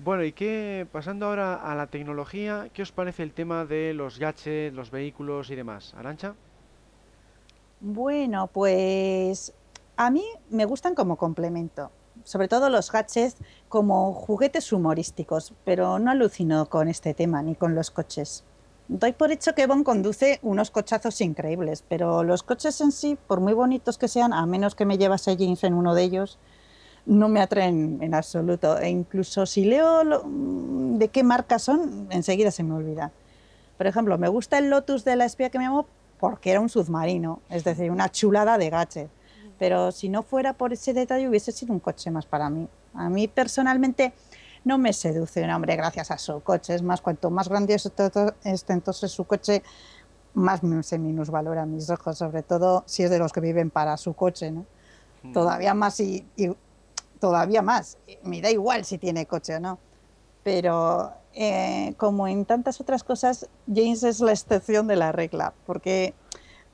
Bueno, 0.00 0.22
y 0.22 0.32
qué, 0.32 0.86
pasando 0.92 1.26
ahora 1.26 1.56
a 1.56 1.74
la 1.74 1.88
tecnología, 1.88 2.68
¿qué 2.72 2.82
os 2.82 2.92
parece 2.92 3.24
el 3.24 3.32
tema 3.32 3.64
de 3.64 3.94
los 3.94 4.20
gadgets, 4.20 4.72
los 4.74 4.92
vehículos 4.92 5.50
y 5.50 5.56
demás? 5.56 5.92
Arancha? 5.98 6.34
Bueno, 7.80 8.46
pues 8.46 9.52
a 9.96 10.10
mí 10.10 10.24
me 10.50 10.66
gustan 10.66 10.94
como 10.94 11.16
complemento, 11.16 11.90
sobre 12.22 12.46
todo 12.46 12.70
los 12.70 12.92
gadgets 12.92 13.38
como 13.68 14.12
juguetes 14.12 14.72
humorísticos, 14.72 15.52
pero 15.64 15.98
no 15.98 16.12
alucino 16.12 16.66
con 16.66 16.86
este 16.86 17.12
tema 17.12 17.42
ni 17.42 17.56
con 17.56 17.74
los 17.74 17.90
coches. 17.90 18.44
Doy 18.86 19.12
por 19.12 19.32
hecho 19.32 19.54
que 19.54 19.66
Bond 19.66 19.84
conduce 19.84 20.38
unos 20.42 20.70
cochazos 20.70 21.20
increíbles, 21.20 21.84
pero 21.88 22.22
los 22.22 22.44
coches 22.44 22.80
en 22.80 22.92
sí, 22.92 23.18
por 23.26 23.40
muy 23.40 23.52
bonitos 23.52 23.98
que 23.98 24.06
sean, 24.06 24.32
a 24.32 24.46
menos 24.46 24.76
que 24.76 24.86
me 24.86 24.96
llevase 24.96 25.36
James 25.36 25.64
en 25.64 25.74
uno 25.74 25.94
de 25.96 26.04
ellos, 26.04 26.38
no 27.08 27.28
me 27.28 27.40
atraen 27.40 27.98
en 28.02 28.14
absoluto. 28.14 28.78
E 28.78 28.88
incluso 28.88 29.46
si 29.46 29.64
leo 29.64 30.04
lo- 30.04 30.22
mm, 30.24 30.98
de 30.98 31.08
qué 31.08 31.22
marca 31.24 31.58
son, 31.58 32.06
enseguida 32.10 32.50
se 32.50 32.62
me 32.62 32.74
olvida. 32.74 33.10
Por 33.76 33.86
ejemplo, 33.86 34.16
me 34.18 34.28
gusta 34.28 34.58
el 34.58 34.70
Lotus 34.70 35.04
de 35.04 35.16
la 35.16 35.24
espía 35.24 35.50
que 35.50 35.58
me 35.58 35.66
amo 35.66 35.86
porque 36.20 36.50
era 36.50 36.60
un 36.60 36.68
submarino, 36.68 37.40
es 37.48 37.64
decir, 37.64 37.90
una 37.90 38.10
chulada 38.10 38.58
de 38.58 38.70
gadget. 38.70 39.08
Pero 39.58 39.90
si 39.90 40.08
no 40.08 40.22
fuera 40.22 40.52
por 40.52 40.72
ese 40.72 40.92
detalle, 40.92 41.28
hubiese 41.28 41.50
sido 41.52 41.72
un 41.72 41.80
coche 41.80 42.10
más 42.10 42.26
para 42.26 42.50
mí. 42.50 42.68
A 42.94 43.08
mí 43.08 43.26
personalmente 43.26 44.12
no 44.64 44.78
me 44.78 44.92
seduce 44.92 45.42
un 45.42 45.50
hombre 45.50 45.76
gracias 45.76 46.10
a 46.10 46.18
su 46.18 46.40
coche. 46.42 46.74
Es 46.74 46.82
más, 46.82 47.00
cuanto 47.00 47.30
más 47.30 47.48
grandioso 47.48 47.90
esté 48.44 48.72
entonces 48.72 49.10
su 49.10 49.24
coche, 49.24 49.62
más 50.34 50.60
se 50.82 50.98
minusvalora 50.98 51.62
a 51.62 51.66
mis 51.66 51.88
ojos, 51.90 52.18
sobre 52.18 52.42
todo 52.42 52.82
si 52.86 53.02
es 53.04 53.10
de 53.10 53.18
los 53.18 53.32
que 53.32 53.40
viven 53.40 53.70
para 53.70 53.96
su 53.96 54.12
coche, 54.14 54.50
¿no? 54.50 54.66
Todavía 55.32 55.74
más 55.74 55.98
y, 56.00 56.24
y 56.36 56.50
todavía 57.18 57.62
más. 57.62 57.98
Me 58.22 58.40
da 58.40 58.50
igual 58.50 58.84
si 58.84 58.98
tiene 58.98 59.26
coche 59.26 59.56
o 59.56 59.60
no. 59.60 59.78
Pero 60.42 61.12
eh, 61.34 61.94
como 61.96 62.26
en 62.26 62.44
tantas 62.44 62.80
otras 62.80 63.04
cosas, 63.04 63.48
James 63.66 64.02
es 64.02 64.20
la 64.20 64.32
excepción 64.32 64.86
de 64.86 64.96
la 64.96 65.12
regla, 65.12 65.52
porque 65.66 66.14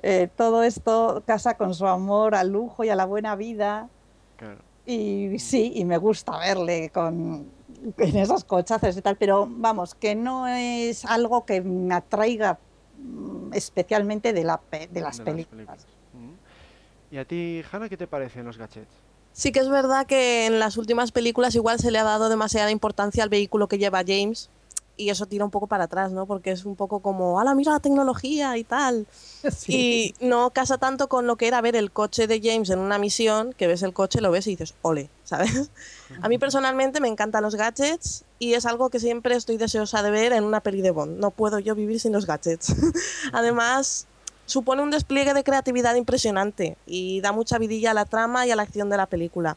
eh, 0.03 0.29
todo 0.37 0.63
esto 0.63 1.23
casa 1.27 1.57
con 1.57 1.75
su 1.75 1.87
amor 1.87 2.35
al 2.35 2.51
lujo 2.51 2.85
y 2.85 2.91
a 2.91 2.97
la 2.97 3.05
buena 3.05 3.37
vida. 3.37 3.89
Claro. 4.37 4.61
Y 4.87 5.39
sí, 5.39 5.73
y 5.75 5.85
me 5.85 5.97
gusta 5.97 6.39
verle 6.39 6.91
con 6.91 7.51
en 7.99 8.17
esos 8.17 8.45
cochazos 8.45 8.97
y 8.97 9.03
tal, 9.03 9.17
pero 9.17 9.47
vamos, 9.49 9.95
que 9.95 10.15
no 10.15 10.47
es 10.47 11.05
algo 11.05 11.45
que 11.45 11.61
me 11.61 11.95
atraiga 11.95 12.59
mm, 12.99 13.53
especialmente 13.53 14.33
de, 14.33 14.45
la, 14.45 14.61
de 14.91 15.01
las 15.01 15.19
de 15.19 15.25
películas. 15.25 15.87
Mm. 16.13 17.15
¿Y 17.15 17.19
a 17.19 17.25
ti, 17.25 17.63
Hanna, 17.71 17.89
qué 17.89 17.97
te 17.97 18.07
parecen 18.07 18.45
los 18.45 18.57
gadgets? 18.57 18.95
Sí 19.35 19.51
que 19.51 19.59
es 19.61 19.69
verdad 19.69 20.07
que 20.07 20.47
en 20.47 20.61
las 20.61 20.77
últimas 20.77 21.11
películas 21.11 21.57
igual 21.57 21.81
se 21.81 21.91
le 21.91 21.99
ha 21.99 22.05
dado 22.05 22.29
demasiada 22.29 22.71
importancia 22.71 23.25
al 23.25 23.29
vehículo 23.29 23.67
que 23.67 23.79
lleva 23.79 24.05
James 24.07 24.49
y 24.97 25.11
eso 25.11 25.27
tira 25.27 25.45
un 25.45 25.51
poco 25.51 25.67
para 25.67 25.85
atrás, 25.85 26.13
¿no? 26.13 26.25
Porque 26.25 26.53
es 26.53 26.65
un 26.65 26.77
poco 26.77 27.01
como, 27.01 27.41
¡hala, 27.41 27.55
mira 27.57 27.73
la 27.73 27.81
tecnología 27.81 28.57
y 28.57 28.65
tal! 28.65 29.07
Y 29.67 30.15
no 30.21 30.51
casa 30.51 30.79
tanto 30.79 31.09
con 31.09 31.27
lo 31.27 31.37
que 31.37 31.49
era 31.49 31.61
ver 31.61 31.75
el 31.75 31.91
coche 31.91 32.27
de 32.27 32.41
James 32.41 32.71
en 32.71 32.79
una 32.79 32.99
misión, 32.99 33.53
que 33.55 33.67
ves 33.67 33.83
el 33.83 33.93
coche, 33.93 34.21
lo 34.21 34.31
ves 34.31 34.47
y 34.47 34.51
dices, 34.51 34.75
ole, 34.83 35.11
¿sabes? 35.25 35.71
A 36.23 36.29
mí 36.29 36.39
personalmente 36.39 37.01
me 37.01 37.09
encantan 37.09 37.43
los 37.43 37.57
gadgets 37.57 38.25
y 38.39 38.55
es 38.55 38.67
algo 38.67 38.89
que 38.89 39.01
siempre 39.01 39.35
estoy 39.35 39.57
deseosa 39.57 40.03
de 40.03 40.11
ver 40.11 40.33
en 40.33 40.45
una 40.45 40.61
peli 40.61 40.81
de 40.81 40.93
Bond. 40.93 41.19
No 41.19 41.31
puedo 41.33 41.59
yo 41.59 41.75
vivir 41.75 41.99
sin 41.99 42.13
los 42.13 42.27
gadgets. 42.27 42.75
Además, 43.33 44.07
supone 44.47 44.83
un 44.83 44.91
despliegue 44.91 45.35
de 45.35 45.45
creatividad 45.45 45.95
impresionante 45.95 46.77
y 46.87 47.21
da 47.21 47.33
mucha 47.33 47.59
vidilla 47.59 47.93
a 47.93 47.95
la 47.95 48.05
trama 48.05 48.47
y 48.47 48.51
a 48.51 48.57
la 48.57 48.63
acción 48.63 48.91
de 48.91 48.97
la 48.97 49.07
película. 49.07 49.57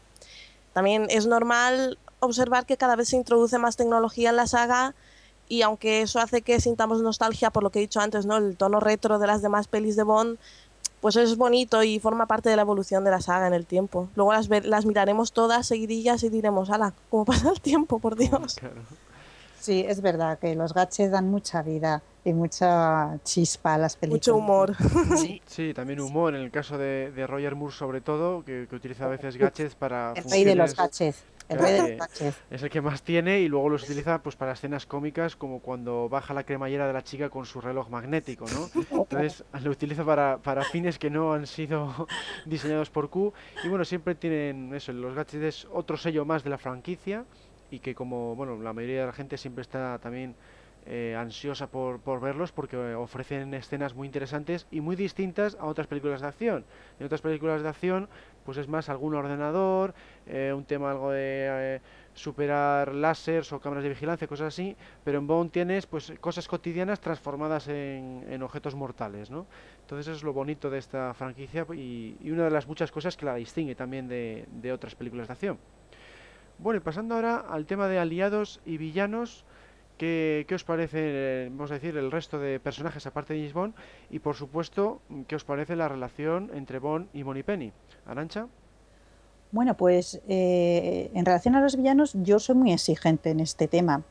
También 0.74 1.08
es 1.10 1.28
normal 1.28 1.98
observar 2.20 2.66
que 2.66 2.78
cada 2.78 2.96
vez 2.96 3.10
se 3.10 3.16
introduce 3.16 3.58
más 3.58 3.76
tecnología 3.76 4.30
en 4.30 4.36
la 4.36 4.48
saga 4.48 4.96
y 5.50 5.62
aunque 5.62 6.02
eso 6.02 6.20
hace 6.20 6.42
que 6.42 6.60
sintamos 6.60 7.02
nostalgia 7.02 7.52
por 7.52 7.64
lo 7.64 7.70
que 7.70 7.80
he 7.80 7.82
dicho 7.82 8.00
antes, 8.00 8.26
¿no? 8.26 8.38
El 8.38 8.58
tono 8.58 8.80
retro 8.80 9.20
de 9.20 9.28
las 9.28 9.42
demás 9.42 9.68
pelis 9.68 9.96
de 9.96 10.04
Bond, 10.04 10.38
pues 11.02 11.16
es 11.16 11.38
bonito 11.38 11.84
y 11.84 12.00
forma 12.00 12.26
parte 12.26 12.50
de 12.50 12.56
la 12.56 12.64
evolución 12.64 13.04
de 13.04 13.12
la 13.12 13.22
saga 13.22 13.48
en 13.48 13.54
el 13.54 13.66
tiempo. 13.66 14.10
Luego 14.16 14.34
las, 14.34 14.50
las 14.50 14.86
miraremos 14.86 15.32
todas 15.32 15.68
seguidillas 15.68 16.24
y 16.24 16.30
diremos, 16.30 16.70
ala, 16.70 16.94
¿cómo 17.10 17.26
pasa 17.26 17.50
el 17.50 17.62
tiempo, 17.62 18.00
por 18.00 18.16
Dios? 18.16 18.58
Sí, 19.68 19.84
es 19.86 20.00
verdad 20.00 20.40
que 20.40 20.56
los 20.56 20.74
gaches 20.74 21.12
dan 21.12 21.30
mucha 21.30 21.62
vida 21.62 22.02
y 22.24 22.32
mucha 22.32 23.20
chispa 23.26 23.74
a 23.74 23.78
las 23.78 23.98
películas. 23.98 24.26
Mucho 24.30 24.38
humor. 24.38 24.74
Sí, 25.46 25.74
también 25.74 26.00
humor, 26.00 26.36
en 26.36 26.42
el 26.42 26.52
caso 26.52 26.78
de, 26.78 27.12
de 27.12 27.28
Roger 27.28 27.56
Moore 27.56 27.76
sobre 27.76 28.00
todo, 28.00 28.46
que, 28.46 28.68
que 28.70 28.76
utiliza 28.78 29.04
a 29.04 29.08
veces 29.10 29.36
gadgets 29.36 29.76
para... 29.76 30.14
El 30.16 30.24
rey 30.24 30.46
de 30.46 30.56
los 30.56 30.74
gadgets. 30.74 31.22
El 31.50 31.60
rey 31.60 31.74
de 31.74 31.80
los 31.80 31.98
gadgets. 31.98 32.38
Es 32.50 32.64
el 32.64 32.70
que 32.70 32.80
más 32.80 33.02
tiene 33.02 33.42
y 33.42 33.50
luego 33.50 33.68
los 33.68 33.84
utiliza 33.84 34.24
pues 34.24 34.38
para 34.38 34.54
escenas 34.54 34.86
cómicas 34.86 35.36
como 35.36 35.60
cuando 35.60 36.08
baja 36.08 36.34
la 36.34 36.46
cremallera 36.46 36.88
de 36.88 36.94
la 36.94 37.04
chica 37.04 37.30
con 37.30 37.46
su 37.46 37.60
reloj 37.60 37.90
magnético, 37.90 38.46
¿no? 38.46 38.70
Entonces 39.00 39.44
lo 39.62 39.72
utiliza 39.72 40.06
para, 40.06 40.38
para 40.38 40.64
fines 40.64 40.98
que 40.98 41.10
no 41.10 41.34
han 41.34 41.46
sido 41.46 42.08
diseñados 42.46 42.90
por 42.90 43.10
Q 43.10 43.34
y 43.66 43.68
bueno, 43.68 43.84
siempre 43.84 44.16
tienen 44.16 44.74
eso, 44.74 44.94
los 44.94 45.14
gadgets 45.14 45.44
es 45.44 45.68
otro 45.74 45.98
sello 45.98 46.24
más 46.24 46.46
de 46.46 46.52
la 46.52 46.58
franquicia 46.58 47.26
y 47.72 47.80
que 47.80 47.96
como, 47.96 48.36
bueno, 48.36 48.58
la 48.62 48.74
mayoría 48.74 49.02
de 49.02 49.08
la 49.08 49.14
gente 49.14 49.38
siempre 49.38 49.62
está 49.62 50.00
también 50.00 50.36
eh, 50.90 51.16
ansiosa 51.18 51.68
por, 51.68 52.00
por 52.00 52.22
verlos 52.22 52.54
porque 52.54 52.78
eh, 52.78 52.96
ofrecen 52.96 53.54
escenas 53.54 53.94
muy 53.94 54.06
interesantes 54.08 54.68
y 54.72 54.80
muy 54.80 54.96
distintas 54.96 55.58
a 55.60 55.66
otras 55.66 55.86
películas 55.88 56.22
de 56.22 56.28
acción. 56.28 56.66
En 57.00 57.06
otras 57.06 57.20
películas 57.22 57.62
de 57.62 57.68
acción 57.68 58.08
pues 58.46 58.58
es 58.58 58.70
más 58.70 58.88
algún 58.88 59.14
ordenador, 59.14 59.94
eh, 60.26 60.54
un 60.56 60.64
tema 60.64 60.92
algo 60.92 61.12
de 61.12 61.76
eh, 61.76 61.82
superar 62.14 62.96
láseres 62.96 63.52
o 63.52 63.60
cámaras 63.60 63.84
de 63.84 63.90
vigilancia, 63.90 64.26
cosas 64.30 64.48
así, 64.48 64.78
pero 65.04 65.18
en 65.18 65.28
Bond 65.28 65.52
tienes 65.52 65.86
pues 65.86 66.14
cosas 66.22 66.48
cotidianas 66.48 67.02
transformadas 67.02 67.68
en, 67.68 68.24
en 68.30 68.42
objetos 68.44 68.74
mortales, 68.74 69.30
¿no? 69.30 69.46
Entonces 69.82 70.16
es 70.16 70.24
lo 70.24 70.32
bonito 70.32 70.70
de 70.70 70.78
esta 70.78 71.14
franquicia 71.14 71.66
y, 71.74 72.16
y 72.22 72.32
una 72.32 72.46
de 72.46 72.52
las 72.52 72.66
muchas 72.66 72.90
cosas 72.90 73.18
que 73.18 73.26
la 73.26 73.36
distingue 73.36 73.76
también 73.76 74.08
de, 74.08 74.46
de 74.50 74.72
otras 74.72 74.96
películas 74.96 75.28
de 75.28 75.34
acción. 75.34 75.60
Bueno, 76.60 76.78
y 76.78 76.80
pasando 76.82 77.16
ahora 77.16 77.38
al 77.38 77.66
tema 77.66 77.88
de 77.88 78.00
aliados 78.00 78.60
y 78.66 78.78
villanos, 78.78 79.46
¿qué, 79.98 80.46
qué 80.48 80.56
os 80.56 80.64
parece, 80.64 81.50
vamos 81.52 81.70
a 81.70 81.76
decir, 81.76 81.96
el 81.98 82.12
resto 82.12 82.40
de 82.40 82.60
personajes 82.60 83.06
aparte 83.06 83.34
de 83.34 83.40
James 83.42 83.54
Bond? 83.54 83.76
Y 84.10 84.20
por 84.20 84.36
supuesto, 84.36 85.02
¿qué 85.28 85.36
os 85.36 85.44
parece 85.44 85.76
la 85.76 85.88
relación 85.88 86.50
entre 86.56 86.80
Bond 86.80 87.10
y 87.14 87.24
Moneypenny? 87.24 87.72
Arancha. 88.08 88.48
Bueno, 89.52 89.78
pues 89.78 90.20
eh, 90.28 91.12
en 91.14 91.26
relación 91.26 91.56
a 91.56 91.62
los 91.62 91.78
villanos, 91.78 92.14
yo 92.16 92.40
soy 92.40 92.56
muy 92.56 92.74
exigente 92.74 93.30
en 93.30 93.40
este 93.40 93.68
tema. 93.68 94.04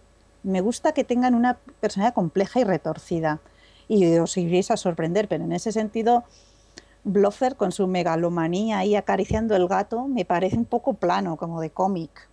Me 0.43 0.61
gusta 0.61 0.93
que 0.93 1.05
tengan 1.05 1.35
una 1.35 1.59
personalidad 1.81 2.15
compleja 2.15 2.61
y 2.61 2.65
retorcida. 2.65 3.41
Y 3.89 4.17
os 4.19 4.37
iréis 4.37 4.71
a 4.71 4.77
sorprender, 4.77 5.29
pero 5.29 5.45
en 5.45 5.53
ese 5.53 5.73
sentido, 5.73 6.25
Bloffer 7.05 7.57
con 7.57 7.71
su 7.71 7.87
megalomanía 7.87 8.79
ahí 8.79 8.97
acariciando 8.97 9.55
el 9.55 9.69
gato 9.69 10.09
me 10.09 10.25
parece 10.25 10.57
un 10.57 10.65
poco 10.65 10.95
plano, 10.95 11.37
como 11.37 11.61
de 11.61 11.71
cómic. 11.71 12.29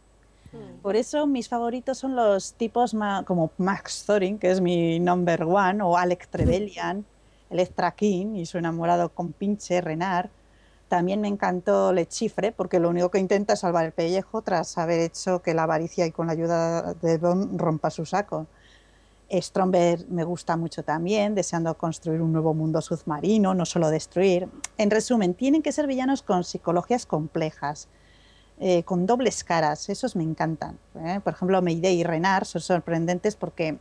Por 0.81 0.95
eso 0.95 1.25
mis 1.27 1.49
favoritos 1.49 1.97
son 1.97 2.15
los 2.15 2.53
tipos 2.53 2.95
como 3.25 3.51
Max 3.57 4.03
Thorin, 4.05 4.37
que 4.37 4.51
es 4.51 4.61
mi 4.61 4.99
number 4.99 5.43
one, 5.43 5.81
o 5.81 5.97
Alec 5.97 6.27
Trevelyan, 6.31 7.05
Electra 7.49 7.91
King 7.91 8.35
y 8.35 8.45
su 8.45 8.57
enamorado 8.57 9.09
con 9.09 9.31
pinche 9.31 9.81
Renard. 9.81 10.29
También 10.89 11.21
me 11.21 11.27
encantó 11.27 11.91
Le 11.91 12.05
Chifre, 12.05 12.51
porque 12.51 12.79
lo 12.79 12.89
único 12.89 13.09
que 13.09 13.19
intenta 13.19 13.53
es 13.53 13.61
salvar 13.61 13.85
el 13.85 13.93
pellejo 13.93 14.41
tras 14.41 14.77
haber 14.77 14.99
hecho 14.99 15.41
que 15.41 15.53
la 15.53 15.63
avaricia 15.63 16.05
y 16.05 16.11
con 16.11 16.27
la 16.27 16.33
ayuda 16.33 16.93
de 16.93 17.17
Bond 17.17 17.59
rompa 17.59 17.89
su 17.89 18.05
saco. 18.05 18.47
Stromberg 19.31 20.07
me 20.09 20.23
gusta 20.23 20.57
mucho 20.57 20.83
también, 20.83 21.33
deseando 21.33 21.73
construir 21.75 22.21
un 22.21 22.31
nuevo 22.31 22.53
mundo 22.53 22.81
submarino, 22.81 23.53
no 23.53 23.65
solo 23.65 23.89
destruir. 23.89 24.47
En 24.77 24.91
resumen, 24.91 25.33
tienen 25.33 25.61
que 25.61 25.71
ser 25.71 25.87
villanos 25.87 26.21
con 26.21 26.43
psicologías 26.43 27.05
complejas, 27.05 27.87
eh, 28.65 28.83
con 28.83 29.05
dobles 29.05 29.43
caras, 29.43 29.89
esos 29.89 30.15
me 30.15 30.23
encantan. 30.23 30.79
¿eh? 30.95 31.19
Por 31.21 31.33
ejemplo, 31.33 31.61
Mayday 31.61 31.99
y 31.99 32.03
Renard 32.05 32.45
son 32.45 32.61
sorprendentes 32.61 33.35
porque 33.35 33.77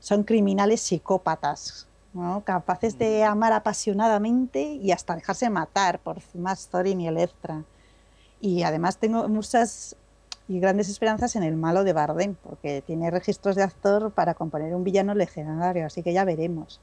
son 0.00 0.22
criminales 0.22 0.82
psicópatas, 0.82 1.88
¿no? 2.12 2.44
capaces 2.44 2.98
de 2.98 3.24
amar 3.24 3.54
apasionadamente 3.54 4.60
y 4.60 4.92
hasta 4.92 5.14
dejarse 5.14 5.48
matar 5.48 6.00
por 6.00 6.18
más 6.34 6.68
Thorin 6.68 7.00
y 7.00 7.08
Electra. 7.08 7.64
Y 8.38 8.64
además 8.64 8.98
tengo 8.98 9.26
muchas 9.30 9.96
y 10.46 10.60
grandes 10.60 10.90
esperanzas 10.90 11.34
en 11.34 11.42
el 11.42 11.56
malo 11.56 11.82
de 11.82 11.94
Bardem, 11.94 12.34
porque 12.34 12.82
tiene 12.82 13.10
registros 13.10 13.56
de 13.56 13.62
actor 13.62 14.12
para 14.12 14.34
componer 14.34 14.74
un 14.74 14.84
villano 14.84 15.14
legendario, 15.14 15.86
así 15.86 16.02
que 16.02 16.12
ya 16.12 16.26
veremos. 16.26 16.82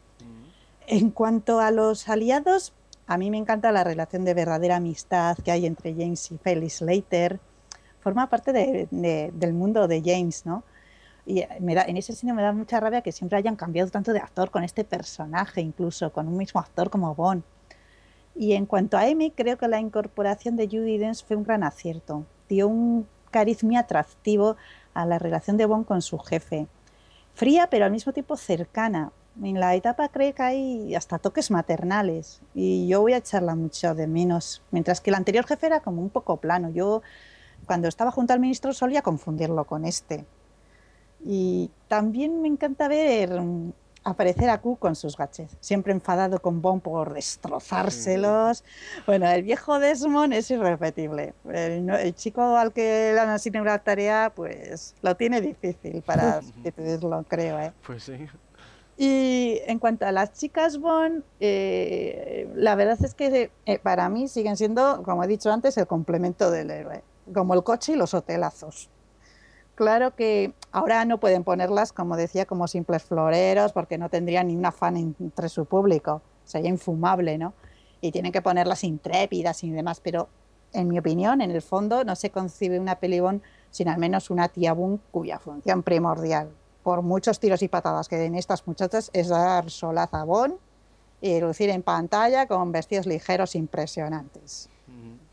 En 0.88 1.12
cuanto 1.12 1.60
a 1.60 1.70
los 1.70 2.10
aliados, 2.10 2.74
a 3.08 3.18
mí 3.18 3.30
me 3.30 3.38
encanta 3.38 3.72
la 3.72 3.84
relación 3.84 4.26
de 4.26 4.34
verdadera 4.34 4.78
amistad 4.78 5.38
que 5.38 5.52
hay 5.52 5.66
entre 5.66 5.94
James 5.94 6.32
y 6.32 6.38
Felix 6.38 6.82
Leiter. 6.82 7.40
Forma 8.00 8.30
parte 8.30 8.52
de- 8.54 8.88
de- 8.92 9.32
del 9.34 9.54
mundo 9.54 9.88
de 9.88 10.02
James, 10.04 10.46
¿no? 10.46 10.64
Y 11.28 11.42
en 11.42 11.98
ese 11.98 12.14
sentido 12.14 12.36
me 12.36 12.44
da 12.44 12.52
mucha 12.52 12.80
rabia 12.80 13.02
que 13.02 13.12
siempre 13.12 13.38
hayan 13.38 13.56
cambiado 13.56 13.90
tanto 13.90 14.14
de 14.14 14.20
actor 14.20 14.52
con 14.52 14.64
este 14.64 14.84
personaje, 14.84 15.60
incluso 15.62 16.12
con 16.14 16.28
un 16.28 16.38
mismo 16.38 16.60
actor 16.60 16.90
como 16.92 17.16
Bond. 17.16 17.42
Y 18.36 18.54
en 18.54 18.66
cuanto 18.66 18.98
a 18.98 19.02
Amy, 19.02 19.32
creo 19.32 19.58
que 19.58 19.68
la 19.68 19.80
incorporación 19.80 20.56
de 20.56 20.68
Judy 20.68 20.98
Dench 20.98 21.26
fue 21.26 21.36
un 21.36 21.44
gran 21.44 21.64
acierto. 21.64 22.26
Dio 22.48 22.68
un 22.68 23.08
cariz 23.32 23.64
muy 23.64 23.76
atractivo 23.76 24.56
a 24.94 25.06
la 25.06 25.18
relación 25.18 25.58
de 25.58 25.66
Bond 25.66 25.86
con 25.86 26.02
su 26.02 26.20
jefe. 26.20 26.68
Fría, 27.34 27.68
pero 27.72 27.86
al 27.86 27.92
mismo 27.92 28.14
tiempo 28.14 28.38
cercana. 28.38 29.12
En 29.44 29.60
la 29.60 29.76
etapa 29.76 30.08
creo 30.10 30.34
que 30.34 30.44
hay 30.44 30.96
hasta 30.96 31.20
toques 31.20 31.52
maternales 31.52 32.42
y 32.54 32.88
yo 32.88 33.02
voy 33.02 33.14
a 33.14 33.18
echarla 33.18 33.56
mucho 33.56 33.94
de 33.94 34.08
menos. 34.08 34.62
Mientras 34.72 35.02
que 35.02 35.10
el 35.10 35.16
anterior 35.16 35.46
jefe 35.46 35.68
era 35.68 35.82
como 35.82 36.02
un 36.02 36.10
poco 36.10 36.38
plano. 36.38 36.70
Yo, 36.70 37.02
cuando 37.66 37.88
estaba 37.88 38.12
junto 38.12 38.34
al 38.34 38.40
ministro, 38.40 38.74
solía 38.74 39.02
confundirlo 39.02 39.66
con 39.66 39.84
este. 39.84 40.26
Y 41.24 41.70
también 41.88 42.42
me 42.42 42.48
encanta 42.48 42.88
ver 42.88 43.42
mm, 43.42 43.74
aparecer 44.06 44.50
a 44.50 44.62
Q 44.62 44.78
con 44.78 44.96
sus 44.96 45.18
gadgets, 45.18 45.58
siempre 45.60 45.92
enfadado 45.92 46.40
con 46.40 46.62
Bond 46.62 46.82
por 46.82 47.14
destrozárselos. 47.14 48.64
Bueno, 49.06 49.28
el 49.30 49.44
viejo 49.44 49.80
Desmond 49.80 50.34
es 50.34 50.50
irrepetible. 50.50 51.34
El, 51.52 51.90
el 51.90 52.16
chico 52.16 52.56
al 52.56 52.72
que 52.72 53.12
le 53.14 53.20
han 53.20 53.30
asignado 53.30 53.64
una 53.64 53.80
tarea, 53.80 54.32
pues 54.34 54.96
lo 55.02 55.16
tiene 55.18 55.42
difícil 55.42 56.04
para 56.04 56.42
sustituirlo, 56.44 57.26
creo. 57.28 57.60
¿eh? 57.60 57.74
Pues 57.86 58.04
sí. 58.04 58.28
Y 58.98 59.60
en 59.66 59.80
cuanto 59.80 60.06
a 60.06 60.12
las 60.12 60.32
chicas 60.34 60.78
Bond, 60.78 61.24
eh, 61.42 62.50
la 62.56 62.76
verdad 62.76 62.98
es 63.04 63.14
que 63.14 63.52
eh, 63.66 63.80
para 63.80 64.08
mí 64.08 64.30
siguen 64.30 64.56
siendo, 64.56 65.04
como 65.04 65.24
he 65.24 65.28
dicho 65.28 65.52
antes, 65.52 65.78
el 65.78 65.86
complemento 65.86 66.50
del 66.50 66.72
héroe, 66.72 67.04
como 67.34 67.54
el 67.54 67.64
coche 67.64 67.94
y 67.94 67.96
los 67.98 68.14
hotelazos. 68.14 68.90
Claro 69.76 70.16
que 70.16 70.54
ahora 70.72 71.04
no 71.04 71.20
pueden 71.20 71.44
ponerlas, 71.44 71.92
como 71.92 72.16
decía, 72.16 72.46
como 72.46 72.70
simples 72.70 73.04
floreros, 73.04 73.74
porque 73.74 73.98
no 73.98 74.10
tendrían 74.10 74.48
ni 74.48 74.56
un 74.56 74.66
afán 74.66 74.96
entre 74.96 75.50
su 75.50 75.66
público, 75.66 76.22
sería 76.46 76.70
infumable, 76.70 77.38
¿no? 77.38 77.54
Y 78.00 78.14
tienen 78.14 78.32
que 78.32 78.42
ponerlas 78.42 78.86
intrépidas 78.86 79.62
y 79.66 79.72
demás, 79.72 80.00
pero 80.00 80.30
en 80.72 80.88
mi 80.88 80.98
opinión, 80.98 81.42
en 81.42 81.52
el 81.52 81.62
fondo, 81.62 82.06
no 82.06 82.16
se 82.16 82.30
concibe 82.30 82.80
una 82.80 82.96
peli 82.96 83.20
Bond 83.20 83.42
sin 83.70 83.90
al 83.90 83.98
menos 83.98 84.30
una 84.30 84.48
tía 84.48 84.72
Boone 84.72 85.00
cuya 85.12 85.40
función 85.40 85.84
primordial, 85.84 86.50
por 86.86 87.02
muchos 87.02 87.40
tiros 87.40 87.64
y 87.64 87.68
patadas 87.68 88.08
que 88.08 88.16
den 88.16 88.36
estas 88.36 88.68
muchachas, 88.68 89.10
es 89.12 89.28
dar 89.28 89.72
solaz 89.72 90.14
a 90.14 90.24
Bond 90.24 90.54
y 91.20 91.40
lucir 91.40 91.72
en 91.72 91.82
pantalla 91.82 92.46
con 92.46 92.72
vestidos 92.72 93.08
ligeros 93.08 93.56
impresionantes. 93.56 94.70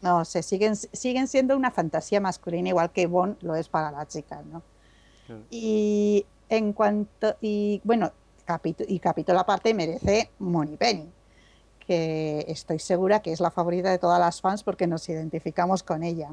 No 0.00 0.24
sé, 0.24 0.42
siguen, 0.42 0.74
siguen 0.76 1.28
siendo 1.28 1.55
una 1.55 1.70
fantasía 1.70 2.22
masculina 2.22 2.70
igual 2.70 2.90
que 2.90 3.07
Bond 3.07 3.36
lo 3.42 3.55
es 3.55 3.68
para 3.68 3.90
las 3.90 4.09
chicas, 4.09 4.42
¿no? 4.46 4.62
Claro. 5.26 5.42
Y 5.50 6.24
en 6.48 6.72
cuanto, 6.72 7.36
y 7.42 7.82
bueno, 7.84 8.11
capítulo, 8.46 8.88
y 8.90 8.98
capítulo 8.98 9.38
aparte 9.38 9.74
merece 9.74 10.30
Moneypenny, 10.38 11.12
que 11.86 12.46
estoy 12.48 12.78
segura 12.78 13.20
que 13.20 13.30
es 13.30 13.40
la 13.40 13.50
favorita 13.50 13.90
de 13.90 13.98
todas 13.98 14.18
las 14.18 14.40
fans 14.40 14.62
porque 14.62 14.86
nos 14.86 15.07
identificamos 15.07 15.82
con 15.82 16.03
ella. 16.03 16.30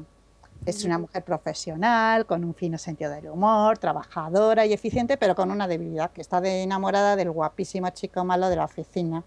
Es 0.66 0.84
una 0.84 0.98
mujer 0.98 1.24
profesional, 1.24 2.26
con 2.26 2.44
un 2.44 2.54
fino 2.54 2.76
sentido 2.76 3.10
del 3.10 3.28
humor, 3.28 3.78
trabajadora 3.78 4.66
y 4.66 4.72
eficiente, 4.74 5.16
pero 5.16 5.34
con 5.34 5.50
una 5.50 5.66
debilidad, 5.66 6.10
que 6.10 6.20
está 6.20 6.40
de 6.40 6.62
enamorada 6.62 7.16
del 7.16 7.30
guapísimo 7.30 7.88
chico 7.90 8.24
malo 8.24 8.48
de 8.50 8.56
la 8.56 8.64
oficina. 8.66 9.24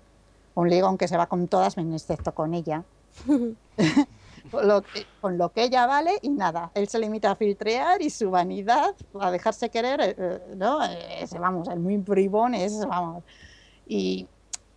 Un 0.54 0.70
ligón 0.70 0.98
que 0.98 1.08
se 1.08 1.18
va 1.18 1.26
con 1.26 1.48
todas, 1.48 1.76
excepto 1.78 2.34
con 2.36 2.54
ella. 2.54 2.84
con, 3.26 3.58
lo 4.68 4.84
que, 4.84 5.08
con 5.22 5.40
lo 5.40 5.50
que 5.50 5.64
ella 5.64 5.88
vale 5.88 6.12
y 6.22 6.30
nada. 6.30 6.70
Él 6.76 6.88
se 6.88 7.00
limita 7.00 7.32
a 7.32 7.36
filtrear 7.36 8.00
y 8.04 8.12
su 8.12 8.30
vanidad, 8.30 8.96
a 9.20 9.32
dejarse 9.32 9.70
querer, 9.70 10.02
eh, 10.02 10.16
eh, 10.16 10.40
¿no? 10.56 10.84
Es, 10.84 11.34
vamos, 11.34 11.68
el 11.68 11.80
muy 11.80 11.98
bribón 11.98 12.54
es, 12.54 12.86
vamos. 12.86 13.24
Y, 13.88 14.28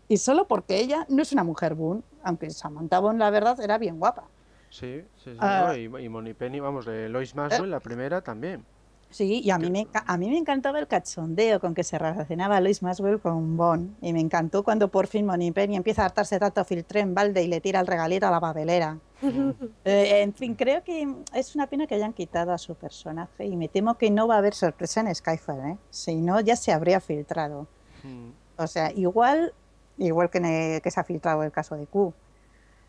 y 0.09 0.17
solo 0.17 0.49
porque 0.49 0.81
ella 0.81 1.05
no 1.11 1.21
es 1.21 1.33
una 1.33 1.45
mujer 1.45 1.75
boom, 1.75 2.03
aunque 2.23 2.49
Samantha 2.49 2.99
Bond, 2.99 3.19
la 3.19 3.29
verdad, 3.29 3.61
era 3.61 3.77
bien 3.77 3.99
guapa. 3.99 4.25
Sí, 4.71 5.03
sí, 5.17 5.31
sí. 5.33 5.37
Ah. 5.41 5.67
no, 5.69 5.77
y, 5.99 6.05
y 6.05 6.09
Moni 6.09 6.35
Penny, 6.35 6.61
vamos, 6.61 6.85
de 6.87 7.09
Lois 7.09 7.35
Maxwell, 7.35 7.71
la 7.71 7.81
primera 7.81 8.21
también. 8.21 8.64
Sí, 9.09 9.41
y 9.43 9.51
a 9.51 9.59
mí, 9.59 9.71
me, 9.71 9.87
a 9.95 10.17
mí 10.19 10.29
me 10.29 10.37
encantaba 10.37 10.81
el 10.81 10.89
cachondeo 10.89 11.61
con 11.61 11.75
que 11.75 11.85
se 11.85 11.97
relacionaba 11.97 12.61
Lois 12.61 12.83
Maxwell 12.83 13.21
con 13.21 13.57
Bond. 13.57 13.95
Y 14.03 14.12
me 14.12 14.21
encantó 14.21 14.64
cuando 14.64 14.89
por 14.89 15.07
fin 15.07 15.25
Moni 15.25 15.53
Penny 15.53 15.77
empieza 15.77 16.03
a 16.03 16.07
hartarse 16.07 16.41
tanto 16.41 16.64
filtré 16.64 17.01
en 17.01 17.14
balde 17.14 17.41
y 17.43 17.47
le 17.47 17.61
tira 17.61 17.79
el 17.81 17.87
regalito 17.87 18.27
a 18.27 18.31
la 18.33 18.41
papelera. 18.41 18.99
Eh, 19.85 20.23
en 20.23 20.35
fin, 20.35 20.55
creo 20.57 20.83
que 20.83 21.09
es 21.33 21.55
una 21.55 21.69
pena 21.69 21.87
que 21.87 21.95
hayan 21.95 22.12
quitado 22.12 22.53
a 22.53 22.59
su 22.59 22.75
personaje 22.75 23.47
y 23.47 23.57
me 23.57 23.69
temo 23.69 23.97
que 23.97 24.11
no 24.11 24.27
va 24.27 24.35
a 24.35 24.39
haber 24.39 24.53
sorpresa 24.55 25.01
en 25.01 25.14
Skyfall, 25.14 25.61
¿eh? 25.71 25.77
Si 25.91 26.17
no, 26.17 26.41
ya 26.41 26.57
se 26.57 26.73
habría 26.73 27.01
filtrado. 27.01 27.69
Mm. 28.03 28.31
O 28.59 28.67
sea, 28.67 28.91
igual, 28.93 29.55
igual 29.99 30.29
que, 30.31 30.39
el- 30.39 30.83
que 30.83 30.91
se 30.91 30.99
ha 31.01 31.05
filtrado 31.05 31.45
el 31.45 31.53
caso 31.53 31.77
de 31.77 31.87
Q. 31.87 32.12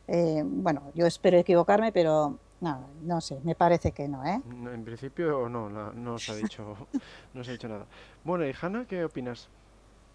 Eh, 0.07 0.41
bueno, 0.45 0.83
yo 0.95 1.05
espero 1.05 1.37
equivocarme, 1.37 1.91
pero 1.91 2.37
no, 2.61 2.89
no 3.03 3.21
sé, 3.21 3.39
me 3.43 3.55
parece 3.55 3.91
que 3.91 4.07
no, 4.07 4.25
¿eh? 4.25 4.41
En 4.73 4.83
principio 4.83 5.49
no, 5.49 5.69
no, 5.69 5.91
no 5.93 6.17
se 6.17 6.31
ha 6.31 6.35
dicho, 6.35 6.75
no 7.33 7.43
se 7.43 7.51
ha 7.51 7.53
dicho 7.53 7.67
nada. 7.67 7.85
Bueno, 8.23 8.47
y 8.47 8.53
Hanna, 8.59 8.85
¿qué 8.87 9.03
opinas? 9.03 9.49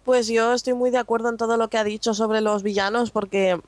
Pues 0.03 0.27
yo 0.27 0.53
estoy 0.53 0.73
muy 0.73 0.89
de 0.89 0.97
acuerdo 0.97 1.29
en 1.29 1.37
todo 1.37 1.55
lo 1.57 1.69
que 1.69 1.77
ha 1.77 1.83
dicho 1.83 2.13
sobre 2.13 2.41
los 2.41 2.63
villanos, 2.63 3.11
porque 3.11 3.61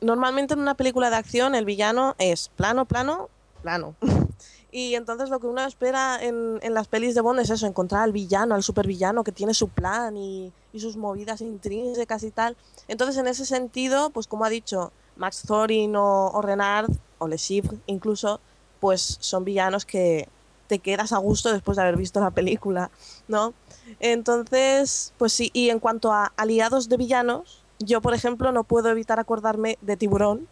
normalmente 0.00 0.54
en 0.54 0.60
una 0.60 0.74
película 0.74 1.10
de 1.10 1.16
acción 1.16 1.54
el 1.54 1.64
villano 1.64 2.14
es 2.18 2.50
plano, 2.50 2.84
plano, 2.84 3.28
plano. 3.62 3.94
Y 4.70 4.96
entonces 4.96 5.30
lo 5.30 5.40
que 5.40 5.46
uno 5.46 5.64
espera 5.64 6.22
en, 6.22 6.58
en 6.60 6.74
las 6.74 6.88
pelis 6.88 7.14
de 7.14 7.22
Bond 7.22 7.40
es 7.40 7.48
eso, 7.48 7.66
encontrar 7.66 8.02
al 8.02 8.12
villano, 8.12 8.54
al 8.54 8.62
supervillano 8.62 9.24
que 9.24 9.32
tiene 9.32 9.54
su 9.54 9.68
plan 9.70 10.14
y, 10.14 10.52
y 10.74 10.80
sus 10.80 10.98
movidas 10.98 11.40
intrínsecas 11.40 12.22
y 12.22 12.30
tal. 12.30 12.54
Entonces 12.86 13.16
en 13.16 13.28
ese 13.28 13.46
sentido, 13.46 14.10
pues 14.10 14.26
como 14.26 14.44
ha 14.44 14.50
dicho 14.50 14.92
Max 15.18 15.42
Thorin 15.46 15.94
o, 15.96 16.28
o 16.28 16.42
Renard, 16.42 16.90
o 17.18 17.28
Le 17.28 17.36
Chiffre 17.36 17.76
incluso, 17.86 18.40
pues 18.80 19.18
son 19.20 19.44
villanos 19.44 19.84
que 19.84 20.28
te 20.68 20.78
quedas 20.78 21.12
a 21.12 21.18
gusto 21.18 21.52
después 21.52 21.76
de 21.76 21.82
haber 21.82 21.96
visto 21.96 22.20
la 22.20 22.30
película, 22.30 22.90
¿no? 23.26 23.54
Entonces, 24.00 25.12
pues 25.18 25.32
sí, 25.32 25.50
y 25.52 25.70
en 25.70 25.80
cuanto 25.80 26.12
a 26.12 26.32
aliados 26.36 26.88
de 26.88 26.96
villanos, 26.98 27.62
yo, 27.80 28.00
por 28.00 28.14
ejemplo, 28.14 28.52
no 28.52 28.64
puedo 28.64 28.90
evitar 28.90 29.18
acordarme 29.18 29.78
de 29.80 29.96
Tiburón, 29.96 30.46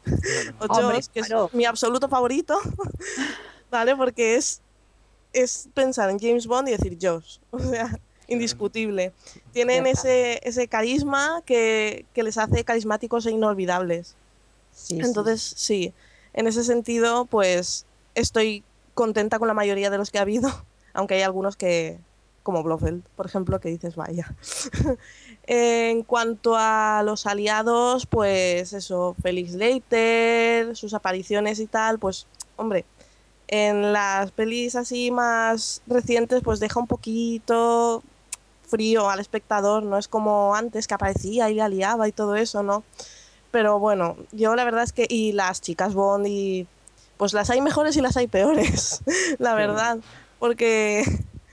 o 0.58 0.64
Hombre, 0.68 0.94
Jaws, 0.94 1.08
que 1.08 1.20
claro. 1.20 1.46
es 1.46 1.54
mi 1.54 1.64
absoluto 1.64 2.08
favorito, 2.08 2.58
¿vale? 3.70 3.94
Porque 3.94 4.36
es, 4.36 4.62
es 5.32 5.68
pensar 5.74 6.08
en 6.10 6.18
James 6.18 6.46
Bond 6.46 6.68
y 6.68 6.72
decir 6.72 6.96
Jaws, 7.00 7.40
o 7.50 7.58
sea, 7.58 7.98
indiscutible. 8.26 9.12
Tienen 9.52 9.86
ese, 9.86 10.40
ese 10.42 10.66
carisma 10.66 11.42
que, 11.44 12.06
que 12.14 12.22
les 12.22 12.38
hace 12.38 12.64
carismáticos 12.64 13.26
e 13.26 13.32
inolvidables. 13.32 14.16
Entonces, 14.90 15.42
sí, 15.56 15.92
en 16.32 16.46
ese 16.46 16.64
sentido, 16.64 17.24
pues 17.26 17.86
estoy 18.14 18.62
contenta 18.94 19.38
con 19.38 19.48
la 19.48 19.54
mayoría 19.54 19.90
de 19.90 19.98
los 19.98 20.10
que 20.10 20.18
ha 20.18 20.22
habido, 20.22 20.50
aunque 20.94 21.14
hay 21.14 21.22
algunos 21.22 21.56
que, 21.56 21.98
como 22.42 22.62
Blofeld, 22.62 23.02
por 23.16 23.26
ejemplo, 23.26 23.60
que 23.60 23.68
dices, 23.68 23.96
vaya. 23.96 24.34
en 25.46 26.02
cuanto 26.02 26.54
a 26.56 27.02
los 27.04 27.26
aliados, 27.26 28.06
pues 28.06 28.72
eso, 28.72 29.16
Felix 29.22 29.52
Leiter, 29.52 30.76
sus 30.76 30.94
apariciones 30.94 31.60
y 31.60 31.66
tal, 31.66 31.98
pues, 31.98 32.26
hombre, 32.56 32.84
en 33.48 33.92
las 33.92 34.32
pelis 34.32 34.74
así 34.74 35.10
más 35.10 35.82
recientes, 35.86 36.42
pues 36.42 36.60
deja 36.60 36.80
un 36.80 36.86
poquito 36.86 38.02
frío 38.66 39.08
al 39.08 39.20
espectador, 39.20 39.84
no 39.84 39.96
es 39.96 40.08
como 40.08 40.54
antes 40.54 40.88
que 40.88 40.94
aparecía 40.94 41.48
y 41.50 41.60
aliaba 41.60 42.08
y 42.08 42.12
todo 42.12 42.34
eso, 42.34 42.62
¿no? 42.62 42.82
Pero 43.50 43.78
bueno, 43.78 44.16
yo 44.32 44.54
la 44.54 44.64
verdad 44.64 44.82
es 44.82 44.92
que, 44.92 45.06
y 45.08 45.32
las 45.32 45.60
chicas 45.60 45.94
Bond, 45.94 46.26
y 46.26 46.66
pues 47.16 47.32
las 47.32 47.50
hay 47.50 47.60
mejores 47.60 47.96
y 47.96 48.00
las 48.00 48.16
hay 48.16 48.26
peores, 48.26 49.02
la 49.38 49.54
verdad, 49.54 49.98
porque 50.38 51.04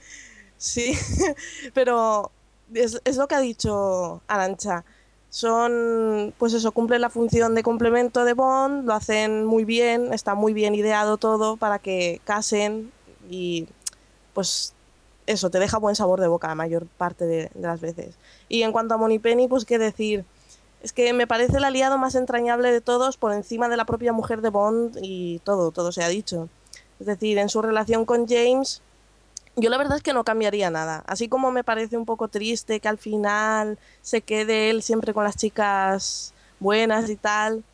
sí, 0.58 0.96
pero 1.74 2.30
es, 2.72 3.00
es 3.04 3.16
lo 3.16 3.28
que 3.28 3.34
ha 3.34 3.40
dicho 3.40 4.22
Arancha. 4.26 4.84
Son, 5.30 6.32
pues 6.38 6.52
eso, 6.52 6.70
cumplen 6.70 7.00
la 7.00 7.10
función 7.10 7.56
de 7.56 7.64
complemento 7.64 8.24
de 8.24 8.34
Bond, 8.34 8.86
lo 8.86 8.94
hacen 8.94 9.44
muy 9.44 9.64
bien, 9.64 10.12
está 10.12 10.36
muy 10.36 10.52
bien 10.52 10.76
ideado 10.76 11.16
todo 11.16 11.56
para 11.56 11.80
que 11.80 12.20
casen 12.24 12.92
y 13.28 13.66
pues 14.32 14.74
eso, 15.26 15.50
te 15.50 15.58
deja 15.58 15.78
buen 15.78 15.96
sabor 15.96 16.20
de 16.20 16.28
boca 16.28 16.46
la 16.46 16.54
mayor 16.54 16.86
parte 16.86 17.26
de, 17.26 17.50
de 17.52 17.66
las 17.66 17.80
veces. 17.80 18.14
Y 18.48 18.62
en 18.62 18.70
cuanto 18.70 18.94
a 18.94 18.96
Monipenny, 18.96 19.48
pues 19.48 19.64
qué 19.64 19.78
decir, 19.78 20.24
es 20.84 20.92
que 20.92 21.14
me 21.14 21.26
parece 21.26 21.56
el 21.56 21.64
aliado 21.64 21.96
más 21.96 22.14
entrañable 22.14 22.70
de 22.70 22.82
todos 22.82 23.16
por 23.16 23.32
encima 23.32 23.70
de 23.70 23.78
la 23.78 23.86
propia 23.86 24.12
mujer 24.12 24.42
de 24.42 24.50
Bond 24.50 24.98
y 25.00 25.38
todo, 25.38 25.70
todo 25.70 25.92
se 25.92 26.04
ha 26.04 26.08
dicho. 26.08 26.50
Es 27.00 27.06
decir, 27.06 27.38
en 27.38 27.48
su 27.48 27.62
relación 27.62 28.04
con 28.04 28.28
James, 28.28 28.82
yo 29.56 29.70
la 29.70 29.78
verdad 29.78 29.96
es 29.96 30.02
que 30.02 30.12
no 30.12 30.24
cambiaría 30.24 30.68
nada. 30.68 31.02
Así 31.06 31.26
como 31.26 31.50
me 31.50 31.64
parece 31.64 31.96
un 31.96 32.04
poco 32.04 32.28
triste 32.28 32.80
que 32.80 32.88
al 32.88 32.98
final 32.98 33.78
se 34.02 34.20
quede 34.20 34.68
él 34.68 34.82
siempre 34.82 35.14
con 35.14 35.24
las 35.24 35.36
chicas 35.36 36.34
buenas 36.60 37.08
y 37.08 37.16
tal, 37.16 37.64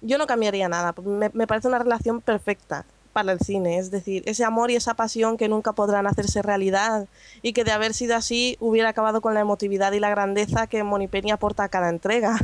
yo 0.00 0.16
no 0.16 0.26
cambiaría 0.26 0.66
nada. 0.66 0.94
Me, 1.04 1.30
me 1.34 1.46
parece 1.46 1.68
una 1.68 1.80
relación 1.80 2.22
perfecta 2.22 2.86
para 3.14 3.32
el 3.32 3.38
cine. 3.40 3.78
Es 3.78 3.90
decir, 3.90 4.22
ese 4.26 4.44
amor 4.44 4.70
y 4.70 4.76
esa 4.76 4.92
pasión 4.92 5.38
que 5.38 5.48
nunca 5.48 5.72
podrán 5.72 6.06
hacerse 6.06 6.42
realidad 6.42 7.06
y 7.40 7.54
que 7.54 7.64
de 7.64 7.72
haber 7.72 7.94
sido 7.94 8.14
así 8.16 8.58
hubiera 8.60 8.90
acabado 8.90 9.22
con 9.22 9.32
la 9.32 9.40
emotividad 9.40 9.92
y 9.92 10.00
la 10.00 10.10
grandeza 10.10 10.66
que 10.66 10.82
Monipenny 10.84 11.30
aporta 11.30 11.64
a 11.64 11.68
cada 11.70 11.88
entrega. 11.88 12.36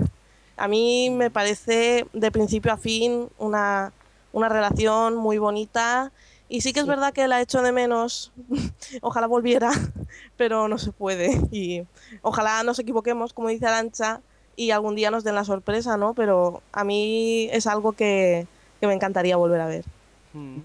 A 0.57 0.68
mí 0.68 1.11
me 1.11 1.31
parece 1.31 2.07
de 2.14 2.31
principio 2.31 2.73
a 2.73 2.77
fin 2.79 3.29
una, 3.39 3.93
una 4.33 4.49
relación 4.49 5.16
muy 5.16 5.37
bonita 5.39 6.12
y 6.49 6.62
sí 6.62 6.73
que 6.73 6.81
es 6.81 6.85
Sí. 6.87 6.91
verdad 6.91 7.12
que 7.12 7.29
la 7.29 7.41
echo 7.41 7.62
de 7.62 7.73
menos. 7.73 8.33
ojalá 9.03 9.27
volviera, 9.27 9.71
pero 10.37 10.68
no 10.68 10.79
se 10.79 10.93
puede. 10.93 11.41
Y 11.51 11.83
ojalá 12.23 12.62
nos 12.62 12.79
equivoquemos, 12.79 13.33
como 13.33 13.49
dice 13.49 13.66
Arancha, 13.66 14.21
y 14.57 14.73
algún 14.73 14.95
día 14.97 15.11
nos 15.11 15.25
den 15.25 15.37
la 15.37 15.45
sorpresa, 15.45 15.97
¿no? 15.97 16.12
Pero 16.14 16.62
a 16.73 16.85
mí 16.85 17.49
es 17.53 17.66
algo 17.66 17.93
que, 17.93 18.47
que 18.81 18.87
me 18.87 18.93
encantaría 18.95 19.37
volver 19.37 19.61
a 19.61 19.66
ver. 19.66 19.85
Mm. 20.33 20.59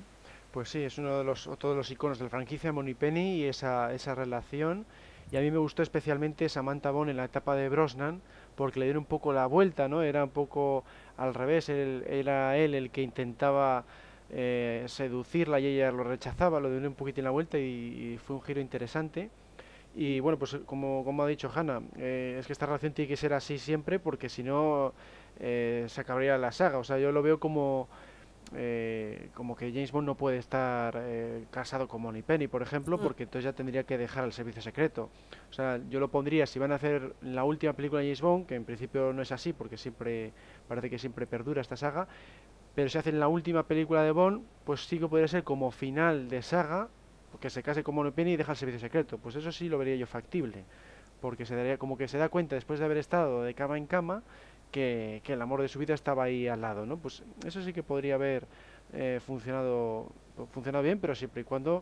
Pues 0.51 0.69
sí, 0.69 0.83
es 0.83 0.97
uno 0.97 1.17
de 1.17 1.23
los, 1.23 1.47
otro 1.47 1.71
de 1.71 1.75
los 1.75 1.91
iconos 1.91 2.17
de 2.17 2.25
la 2.25 2.29
franquicia, 2.29 2.71
Moneypenny, 2.71 3.37
y 3.37 3.43
esa, 3.45 3.93
esa 3.93 4.15
relación. 4.15 4.85
Y 5.31 5.37
a 5.37 5.41
mí 5.41 5.51
me 5.51 5.57
gustó 5.57 5.83
especialmente 5.83 6.47
Samantha 6.49 6.91
Bond 6.91 7.09
en 7.09 7.17
la 7.17 7.25
etapa 7.25 7.55
de 7.55 7.67
Brosnan, 7.67 8.21
porque 8.55 8.79
le 8.79 8.85
dieron 8.85 9.01
un 9.01 9.05
poco 9.05 9.33
la 9.33 9.47
vuelta, 9.47 9.87
¿no? 9.87 10.01
Era 10.01 10.23
un 10.23 10.29
poco 10.29 10.83
al 11.17 11.33
revés, 11.33 11.69
era 11.69 12.57
él 12.57 12.73
el 12.73 12.89
que 12.89 13.01
intentaba 13.01 13.83
eh, 14.31 14.85
seducirla 14.87 15.59
y 15.59 15.67
ella 15.67 15.91
lo 15.91 16.03
rechazaba, 16.03 16.59
lo 16.59 16.69
dio 16.69 16.87
un 16.87 16.95
poquitín 16.95 17.23
la 17.23 17.29
vuelta 17.29 17.57
y, 17.59 18.19
fue 18.25 18.35
un 18.35 18.41
giro 18.41 18.61
interesante. 18.61 19.29
Y 19.95 20.19
bueno, 20.19 20.37
pues 20.37 20.57
como, 20.65 21.03
como 21.05 21.23
ha 21.23 21.27
dicho 21.27 21.49
Hanna, 21.53 21.81
eh, 21.97 22.37
es 22.39 22.47
que 22.47 22.53
esta 22.53 22.65
relación 22.65 22.93
tiene 22.93 23.07
que 23.07 23.17
ser 23.17 23.33
así 23.33 23.57
siempre 23.57 23.97
porque 23.99 24.27
si 24.27 24.43
no 24.43 24.93
eh, 25.39 25.85
se 25.87 26.01
acabaría 26.01 26.37
la 26.37 26.51
saga. 26.51 26.79
O 26.79 26.83
sea, 26.83 26.97
yo 26.97 27.11
lo 27.11 27.21
veo 27.21 27.39
como, 27.39 27.87
eh, 28.53 29.29
como 29.33 29.55
que 29.55 29.71
James 29.71 29.91
Bond 29.91 30.05
no 30.05 30.15
puede 30.15 30.37
estar 30.37 30.95
eh, 30.97 31.45
casado 31.51 31.87
con 31.87 32.01
Money 32.01 32.21
Penny, 32.21 32.47
por 32.47 32.61
ejemplo, 32.61 32.97
Mm. 32.97 33.01
porque 33.01 33.23
entonces 33.23 33.45
ya 33.45 33.53
tendría 33.53 33.83
que 33.83 33.97
dejar 33.97 34.23
el 34.25 34.33
servicio 34.33 34.61
secreto. 34.61 35.09
O 35.49 35.53
sea, 35.53 35.79
yo 35.89 35.99
lo 35.99 36.09
pondría 36.09 36.45
si 36.45 36.59
van 36.59 36.71
a 36.71 36.75
hacer 36.75 37.15
la 37.21 37.43
última 37.43 37.73
película 37.73 38.01
de 38.01 38.07
James 38.07 38.21
Bond, 38.21 38.45
que 38.45 38.55
en 38.55 38.65
principio 38.65 39.13
no 39.13 39.21
es 39.21 39.31
así 39.31 39.53
porque 39.53 39.77
siempre 39.77 40.31
parece 40.67 40.89
que 40.89 40.99
siempre 40.99 41.25
perdura 41.25 41.61
esta 41.61 41.75
saga, 41.75 42.07
pero 42.75 42.89
si 42.89 42.97
hacen 42.97 43.19
la 43.19 43.27
última 43.27 43.63
película 43.63 44.03
de 44.03 44.11
Bond, 44.11 44.43
pues 44.65 44.85
sí 44.85 44.99
que 44.99 45.07
podría 45.07 45.27
ser 45.27 45.43
como 45.43 45.71
final 45.71 46.27
de 46.29 46.41
saga, 46.41 46.89
que 47.39 47.49
se 47.49 47.63
case 47.63 47.83
con 47.83 47.95
Moneypenny 47.95 48.33
y 48.33 48.37
deja 48.37 48.51
el 48.53 48.57
servicio 48.57 48.79
secreto. 48.79 49.17
Pues 49.17 49.35
eso 49.35 49.51
sí 49.51 49.67
lo 49.69 49.77
vería 49.77 49.95
yo 49.95 50.07
factible, 50.07 50.63
porque 51.21 51.45
se 51.45 51.55
daría 51.55 51.77
como 51.77 51.97
que 51.97 52.07
se 52.07 52.17
da 52.17 52.29
cuenta 52.29 52.55
después 52.55 52.79
de 52.79 52.85
haber 52.85 52.97
estado 52.97 53.43
de 53.43 53.53
cama 53.53 53.77
en 53.77 53.87
cama 53.87 54.23
que, 54.75 55.21
que 55.23 55.31
el 55.31 55.41
amor 55.41 55.61
de 55.61 55.69
su 55.69 55.79
vida 55.79 55.93
estaba 55.93 56.25
ahí 56.25 56.49
al 56.49 56.59
lado, 56.59 56.85
¿no? 56.85 56.97
Pues 56.97 57.23
eso 57.45 57.61
sí 57.61 57.71
que 57.71 57.81
podría 57.81 58.15
haber 58.15 58.45
eh, 58.91 59.21
funcionado 59.25 60.11
funcionado 60.51 60.83
bien, 60.83 60.99
pero 60.99 61.15
siempre 61.15 61.43
y 61.43 61.45
cuando 61.45 61.81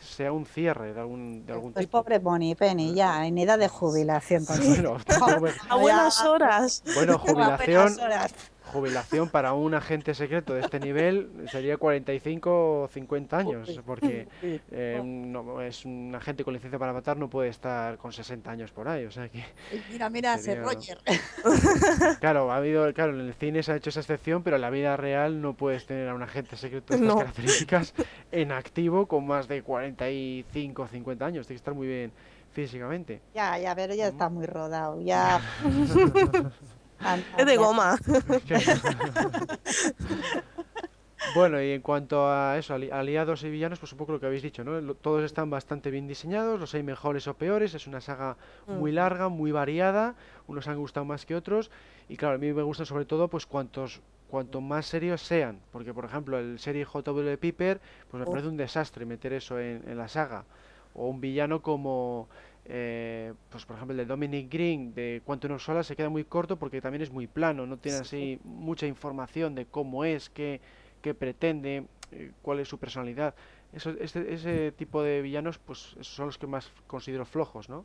sea 0.00 0.32
un 0.32 0.46
cierre 0.46 0.94
de 0.94 1.00
algún 1.00 1.44
de 1.44 1.52
algún 1.52 1.74
tipo. 1.74 2.02
pobre 2.02 2.18
Bonnie 2.18 2.56
Penny, 2.56 2.94
ya 2.94 3.26
en 3.26 3.36
edad 3.36 3.58
de 3.58 3.68
jubilación. 3.68 4.46
con 4.46 4.56
Bueno, 4.58 4.96
A 5.68 5.76
buenas 5.76 6.24
horas. 6.24 6.82
bueno, 6.94 7.14
A 7.26 7.32
buenas 7.32 7.60
jubilación, 7.60 8.00
horas. 8.00 8.32
Jubilación 8.70 9.28
para 9.28 9.52
un 9.52 9.74
agente 9.74 10.14
secreto 10.14 10.54
de 10.54 10.60
este 10.60 10.80
nivel 10.80 11.30
sería 11.50 11.76
45 11.76 12.82
o 12.82 12.88
50 12.88 13.36
años, 13.36 13.80
porque 13.84 14.28
eh, 14.42 15.00
no, 15.04 15.60
es 15.60 15.84
un 15.84 16.14
agente 16.14 16.44
con 16.44 16.54
licencia 16.54 16.78
para 16.78 16.92
matar, 16.92 17.16
no 17.16 17.28
puede 17.28 17.48
estar 17.48 17.98
con 17.98 18.12
60 18.12 18.50
años 18.50 18.70
por 18.70 18.88
ahí, 18.88 19.04
o 19.04 19.10
sea 19.10 19.28
que... 19.28 19.44
Mira, 19.90 20.08
mira, 20.10 20.34
ese 20.34 20.54
Roger. 20.56 20.98
Claro, 22.20 22.52
ha 22.52 22.56
habido, 22.56 22.92
claro, 22.94 23.18
en 23.18 23.26
el 23.26 23.34
cine 23.34 23.62
se 23.62 23.72
ha 23.72 23.76
hecho 23.76 23.90
esa 23.90 24.00
excepción, 24.00 24.42
pero 24.42 24.56
en 24.56 24.62
la 24.62 24.70
vida 24.70 24.96
real 24.96 25.40
no 25.42 25.54
puedes 25.54 25.86
tener 25.86 26.08
a 26.08 26.14
un 26.14 26.22
agente 26.22 26.56
secreto 26.56 26.94
de 26.94 27.00
estas 27.02 27.16
características 27.16 27.94
en 28.32 28.52
activo 28.52 29.06
con 29.06 29.26
más 29.26 29.48
de 29.48 29.62
45 29.62 30.82
o 30.82 30.86
50 30.86 31.26
años, 31.26 31.46
tiene 31.46 31.56
que 31.56 31.60
estar 31.60 31.74
muy 31.74 31.86
bien 31.86 32.12
físicamente. 32.52 33.20
Ya, 33.34 33.58
ya, 33.58 33.74
pero 33.74 33.94
ya 33.94 34.08
está 34.08 34.28
muy 34.28 34.46
rodado, 34.46 35.00
ya... 35.00 35.40
es 37.36 37.46
de 37.46 37.56
goma. 37.56 37.98
Bueno, 41.34 41.62
y 41.62 41.70
en 41.72 41.82
cuanto 41.82 42.28
a 42.28 42.58
eso, 42.58 42.74
aliados 42.74 43.44
y 43.44 43.50
villanos, 43.50 43.78
pues 43.78 43.92
un 43.92 43.98
poco 43.98 44.12
lo 44.12 44.20
que 44.20 44.26
habéis 44.26 44.42
dicho, 44.42 44.64
¿no? 44.64 44.94
Todos 44.94 45.22
están 45.22 45.50
bastante 45.50 45.90
bien 45.90 46.08
diseñados, 46.08 46.58
los 46.58 46.74
hay 46.74 46.82
mejores 46.82 47.28
o 47.28 47.34
peores, 47.34 47.74
es 47.74 47.86
una 47.86 48.00
saga 48.00 48.36
muy 48.66 48.90
mm. 48.90 48.94
larga, 48.94 49.28
muy 49.28 49.52
variada, 49.52 50.14
unos 50.48 50.66
han 50.66 50.78
gustado 50.78 51.04
más 51.04 51.26
que 51.26 51.36
otros, 51.36 51.70
y 52.08 52.16
claro, 52.16 52.34
a 52.34 52.38
mí 52.38 52.52
me 52.52 52.62
gusta 52.62 52.84
sobre 52.84 53.04
todo 53.04 53.28
pues 53.28 53.46
cuantos 53.46 54.00
cuanto 54.28 54.60
más 54.60 54.86
serios 54.86 55.22
sean, 55.22 55.58
porque 55.72 55.92
por 55.92 56.04
ejemplo 56.04 56.38
el 56.38 56.58
serie 56.58 56.84
J.W. 56.84 57.36
Piper, 57.36 57.80
pues 58.10 58.20
me 58.20 58.26
oh. 58.26 58.30
parece 58.30 58.48
un 58.48 58.56
desastre 58.56 59.04
meter 59.04 59.32
eso 59.32 59.58
en, 59.58 59.82
en 59.88 59.98
la 59.98 60.08
saga, 60.08 60.44
o 60.94 61.08
un 61.08 61.20
villano 61.20 61.62
como 61.62 62.28
eh, 62.66 63.32
pues 63.48 63.64
por 63.64 63.76
ejemplo 63.76 63.92
el 63.94 63.98
de 63.98 64.04
Dominic 64.06 64.52
Green 64.52 64.94
de 64.94 65.22
Quantum 65.24 65.52
of 65.52 65.62
Solace 65.62 65.88
se 65.88 65.96
queda 65.96 66.08
muy 66.08 66.24
corto 66.24 66.56
porque 66.56 66.80
también 66.80 67.02
es 67.02 67.10
muy 67.10 67.26
plano, 67.26 67.66
no 67.66 67.78
tiene 67.78 67.98
así 67.98 68.38
mucha 68.44 68.86
información 68.86 69.54
de 69.54 69.66
cómo 69.66 70.04
es, 70.04 70.30
qué, 70.30 70.60
qué 71.02 71.14
pretende, 71.14 71.84
eh, 72.12 72.32
cuál 72.42 72.60
es 72.60 72.68
su 72.68 72.78
personalidad. 72.78 73.34
Eso, 73.72 73.90
este, 74.00 74.34
ese 74.34 74.72
tipo 74.72 75.02
de 75.02 75.22
villanos 75.22 75.58
pues 75.58 75.96
son 76.00 76.26
los 76.26 76.38
que 76.38 76.46
más 76.46 76.70
considero 76.86 77.24
flojos, 77.24 77.68
¿no? 77.68 77.84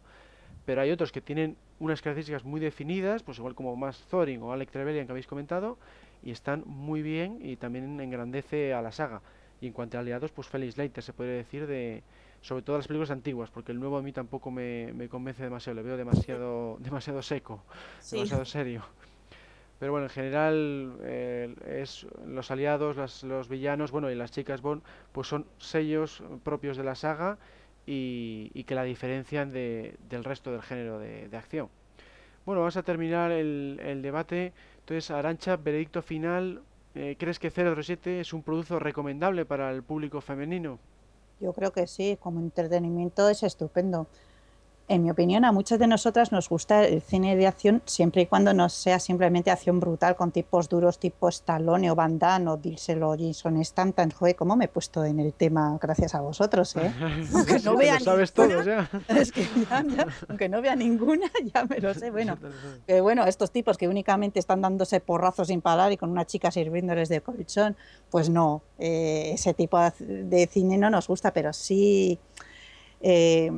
Pero 0.66 0.82
hay 0.82 0.92
otros 0.92 1.12
que 1.12 1.22
tienen 1.22 1.58
unas 1.80 2.02
características 2.02 2.44
muy 2.44 2.60
definidas, 2.60 3.22
pues 3.22 3.38
igual 3.38 3.54
como 3.54 3.76
más 3.76 4.00
Thorin 4.10 4.42
o 4.42 4.52
Alec 4.52 4.72
Trevelyan 4.72 5.06
que 5.06 5.12
habéis 5.12 5.28
comentado, 5.28 5.78
y 6.24 6.32
están 6.32 6.64
muy 6.66 7.04
bien 7.04 7.40
y 7.42 7.56
también 7.56 8.00
engrandece 8.02 8.74
a 8.74 8.82
la 8.82 8.92
saga. 8.92 9.22
Y 9.62 9.68
en 9.68 9.74
cuanto 9.74 9.98
a 9.98 10.02
aliados, 10.02 10.32
pues 10.32 10.48
Felix 10.48 10.76
Leiter 10.78 11.04
se 11.04 11.14
puede 11.14 11.38
decir 11.38 11.68
de, 11.68 12.04
sobre 12.42 12.62
todo 12.62 12.78
las 12.78 12.88
películas 12.88 13.12
antiguas, 13.12 13.50
porque 13.50 13.72
el 13.72 13.80
nuevo 13.80 13.98
a 13.98 14.02
mí 14.02 14.12
tampoco 14.12 14.52
me, 14.52 15.08
convence 15.10 15.44
demasiado, 15.44 15.76
le 15.76 15.84
veo 15.84 15.98
demasiado, 15.98 16.78
demasiado 16.82 17.22
seco, 17.22 17.64
demasiado 18.12 18.46
serio. 18.46 18.84
Pero 19.80 19.92
bueno, 19.92 20.06
en 20.06 20.10
general 20.10 20.96
eh, 21.02 21.54
es 21.68 22.08
los 22.26 22.50
aliados, 22.50 23.24
los 23.24 23.50
villanos, 23.50 23.92
bueno, 23.92 24.10
y 24.10 24.16
las 24.16 24.32
chicas 24.32 24.62
Bond, 24.62 24.82
pues 25.12 25.28
son 25.28 25.46
sellos 25.58 26.24
propios 26.44 26.78
de 26.78 26.84
la 26.84 26.96
saga 26.96 27.38
y, 27.86 28.64
que 28.64 28.76
la 28.76 28.84
diferencian 28.84 29.52
de, 29.52 29.98
del 30.10 30.24
resto 30.24 30.52
del 30.52 30.62
género 30.62 31.00
de, 31.00 31.30
acción. 31.36 31.70
Bueno, 32.46 32.62
vamos 32.62 32.78
a 32.78 32.84
terminar 32.84 33.32
el, 33.32 33.82
el 33.84 34.02
debate. 34.02 34.54
Entonces, 34.80 35.12
Arancha, 35.12 35.58
veredicto 35.58 36.02
final. 36.02 36.62
Eh, 36.94 37.18
¿Crees 37.20 37.40
que 37.40 37.52
007 37.52 38.22
es 38.22 38.32
un 38.32 38.42
producto 38.42 38.80
recomendable 38.80 39.46
para 39.46 39.70
el 39.72 39.84
público 39.84 40.22
femenino? 40.22 40.80
Yo 41.40 41.54
creo 41.54 41.72
que 41.72 41.88
sí, 41.88 42.18
como 42.20 42.40
entretenimiento 42.40 43.30
es 43.30 43.44
estupendo. 43.44 44.08
En 44.88 45.02
mi 45.02 45.10
opinión, 45.10 45.46
a 45.46 45.52
muchas 45.52 45.80
de 45.80 45.88
nosotras 45.88 46.32
nos 46.32 46.48
gusta 46.48 46.86
el 46.86 47.02
cine 47.02 47.36
de 47.36 47.48
acción 47.48 47.82
siempre 47.86 48.22
y 48.22 48.26
cuando 48.28 48.54
no 48.54 48.70
sea 48.70 49.00
simplemente 49.00 49.50
acción 49.50 49.80
brutal 49.80 50.16
con 50.16 50.32
tipos 50.32 50.70
duros 50.70 51.00
tipo 51.00 51.28
Stallone 51.28 51.90
o 51.90 51.96
Van 51.96 52.20
Damme 52.20 52.52
o 52.52 52.58
Diesel 52.58 53.02
o 53.02 53.16
Jason 53.18 53.58
Stanton. 53.62 54.12
Joder, 54.12 54.36
¿cómo 54.36 54.56
me 54.56 54.66
he 54.66 54.68
puesto 54.68 55.04
en 55.04 55.20
el 55.20 55.34
tema 55.34 55.76
gracias 55.82 56.14
a 56.14 56.22
vosotros? 56.22 56.76
¿eh? 56.76 56.94
aunque 57.34 57.60
no 57.62 57.76
vea 57.76 58.00
sabes 58.00 58.32
ninguna, 58.38 58.64
ya. 58.64 58.90
Es 59.16 59.32
que 59.32 59.48
aunque 60.30 60.50
no 60.50 60.62
vea 60.62 60.76
ninguna, 60.76 61.32
ya 61.54 61.66
me 61.66 61.80
lo 61.80 61.92
sé. 61.96 62.12
Bueno, 62.12 62.38
que 62.86 63.02
bueno, 63.02 63.26
estos 63.26 63.50
tipos 63.50 63.80
que 63.80 63.88
únicamente 63.88 64.38
están 64.38 64.62
dándose 64.62 65.00
porrazos 65.00 65.48
sin 65.48 65.62
parar 65.62 65.92
y 65.94 65.98
con 65.98 66.12
una 66.12 66.26
chica 66.26 66.52
sirviéndoles 66.52 67.10
de 67.10 67.22
colchón, 67.22 67.76
pues 68.12 68.30
no, 68.30 68.62
eh, 68.78 69.32
ese 69.34 69.56
tipo 69.56 69.80
de 70.00 70.48
cine 70.52 70.78
no 70.78 70.92
nos 70.92 71.08
gusta, 71.08 71.34
pero 71.34 71.54
sí 71.54 72.20
eh, 73.08 73.52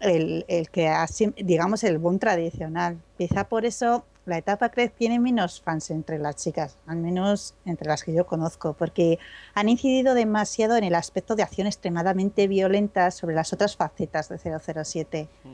el, 0.00 0.46
el, 0.48 0.70
que 0.70 0.90
digamos, 1.36 1.84
el 1.84 1.98
boom 1.98 2.18
tradicional. 2.18 2.96
Quizá 3.18 3.44
por 3.44 3.66
eso 3.66 4.06
la 4.24 4.38
etapa 4.38 4.70
Craig 4.70 4.92
tiene 4.96 5.18
menos 5.18 5.60
fans 5.60 5.90
entre 5.90 6.18
las 6.18 6.36
chicas, 6.36 6.78
al 6.86 6.96
menos 6.96 7.54
entre 7.66 7.86
las 7.86 8.02
que 8.02 8.14
yo 8.14 8.26
conozco, 8.26 8.72
porque 8.72 9.18
han 9.52 9.68
incidido 9.68 10.14
demasiado 10.14 10.78
en 10.78 10.84
el 10.84 10.94
aspecto 10.94 11.36
de 11.36 11.42
acción 11.42 11.66
extremadamente 11.66 12.48
violenta 12.48 13.10
sobre 13.10 13.34
las 13.34 13.52
otras 13.52 13.76
facetas 13.76 14.30
de 14.30 14.38
007. 14.38 15.28
Mm. 15.44 15.48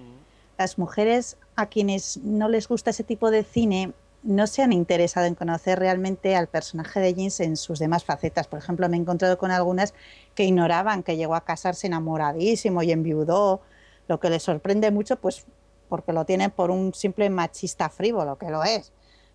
Las 0.56 0.78
mujeres 0.78 1.36
a 1.56 1.66
quienes 1.66 2.18
no 2.18 2.48
les 2.48 2.68
gusta 2.68 2.90
ese 2.90 3.02
tipo 3.02 3.32
de 3.32 3.42
cine 3.42 3.94
no 4.22 4.46
se 4.46 4.62
han 4.62 4.72
interesado 4.72 5.26
en 5.26 5.34
conocer 5.34 5.78
realmente 5.78 6.36
al 6.36 6.46
personaje 6.46 7.00
de 7.00 7.14
Jeans 7.14 7.40
en 7.40 7.56
sus 7.56 7.78
demás 7.78 8.04
facetas. 8.04 8.46
Por 8.46 8.58
ejemplo, 8.58 8.88
me 8.88 8.96
he 8.96 9.00
encontrado 9.00 9.38
con 9.38 9.50
algunas 9.50 9.94
que 10.34 10.44
ignoraban 10.44 11.02
que 11.02 11.16
llegó 11.16 11.34
a 11.34 11.44
casarse 11.44 11.86
enamoradísimo 11.86 12.82
y 12.82 12.92
enviudó, 12.92 13.62
lo 14.08 14.18
que 14.18 14.28
les 14.28 14.42
sorprende 14.42 14.90
mucho, 14.90 15.16
pues 15.16 15.46
porque 15.88 16.12
lo 16.12 16.24
tienen 16.24 16.50
por 16.50 16.70
un 16.70 16.92
simple 16.94 17.30
machista 17.30 17.88
frívolo, 17.88 18.36
que 18.36 18.50
lo 18.50 18.64
es. 18.64 18.92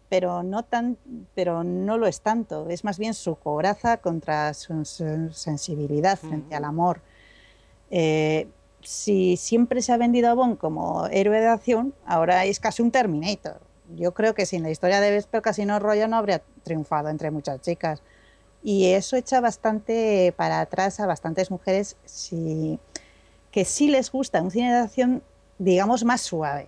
Pero 0.09 0.43
no, 0.43 0.63
tan, 0.63 0.97
pero 1.33 1.63
no 1.63 1.97
lo 1.97 2.07
es 2.07 2.21
tanto, 2.21 2.69
es 2.69 2.83
más 2.83 2.99
bien 2.99 3.13
su 3.13 3.35
cobraza 3.35 3.97
contra 3.97 4.53
su, 4.53 4.85
sensibilidad 5.31 6.17
frente 6.17 6.55
al 6.55 6.65
amor. 6.65 7.01
Eh, 7.89 8.47
si 8.81 9.35
siempre 9.37 9.81
se 9.81 9.93
ha 9.93 9.97
vendido 9.97 10.29
a 10.29 10.33
Bond 10.33 10.57
como 10.57 11.07
héroe 11.07 11.39
de 11.39 11.47
acción, 11.47 11.93
ahora 12.05 12.45
es 12.45 12.59
casi 12.59 12.83
un 12.83 12.91
Terminator 12.91 13.59
yo 13.95 14.13
creo 14.13 14.33
que 14.33 14.45
sin 14.45 14.63
la 14.63 14.69
historia 14.69 15.01
de 15.01 15.11
Vesper 15.11 15.41
Casino 15.41 15.79
Royale 15.79 16.09
no 16.09 16.17
habría 16.17 16.41
triunfado 16.63 17.09
entre 17.09 17.31
muchas 17.31 17.61
chicas. 17.61 18.01
Y 18.63 18.93
eso 18.93 19.15
echa 19.15 19.41
bastante 19.41 20.33
para 20.35 20.59
atrás 20.59 20.99
a 20.99 21.05
bastantes 21.05 21.51
mujeres 21.51 21.97
que 23.51 23.65
sí 23.65 23.87
les 23.87 24.11
gusta 24.11 24.41
un 24.41 24.49
cine 24.49 24.73
de 24.73 24.79
acción, 24.79 25.23
digamos, 25.59 26.03
más 26.03 26.21
suave. 26.21 26.67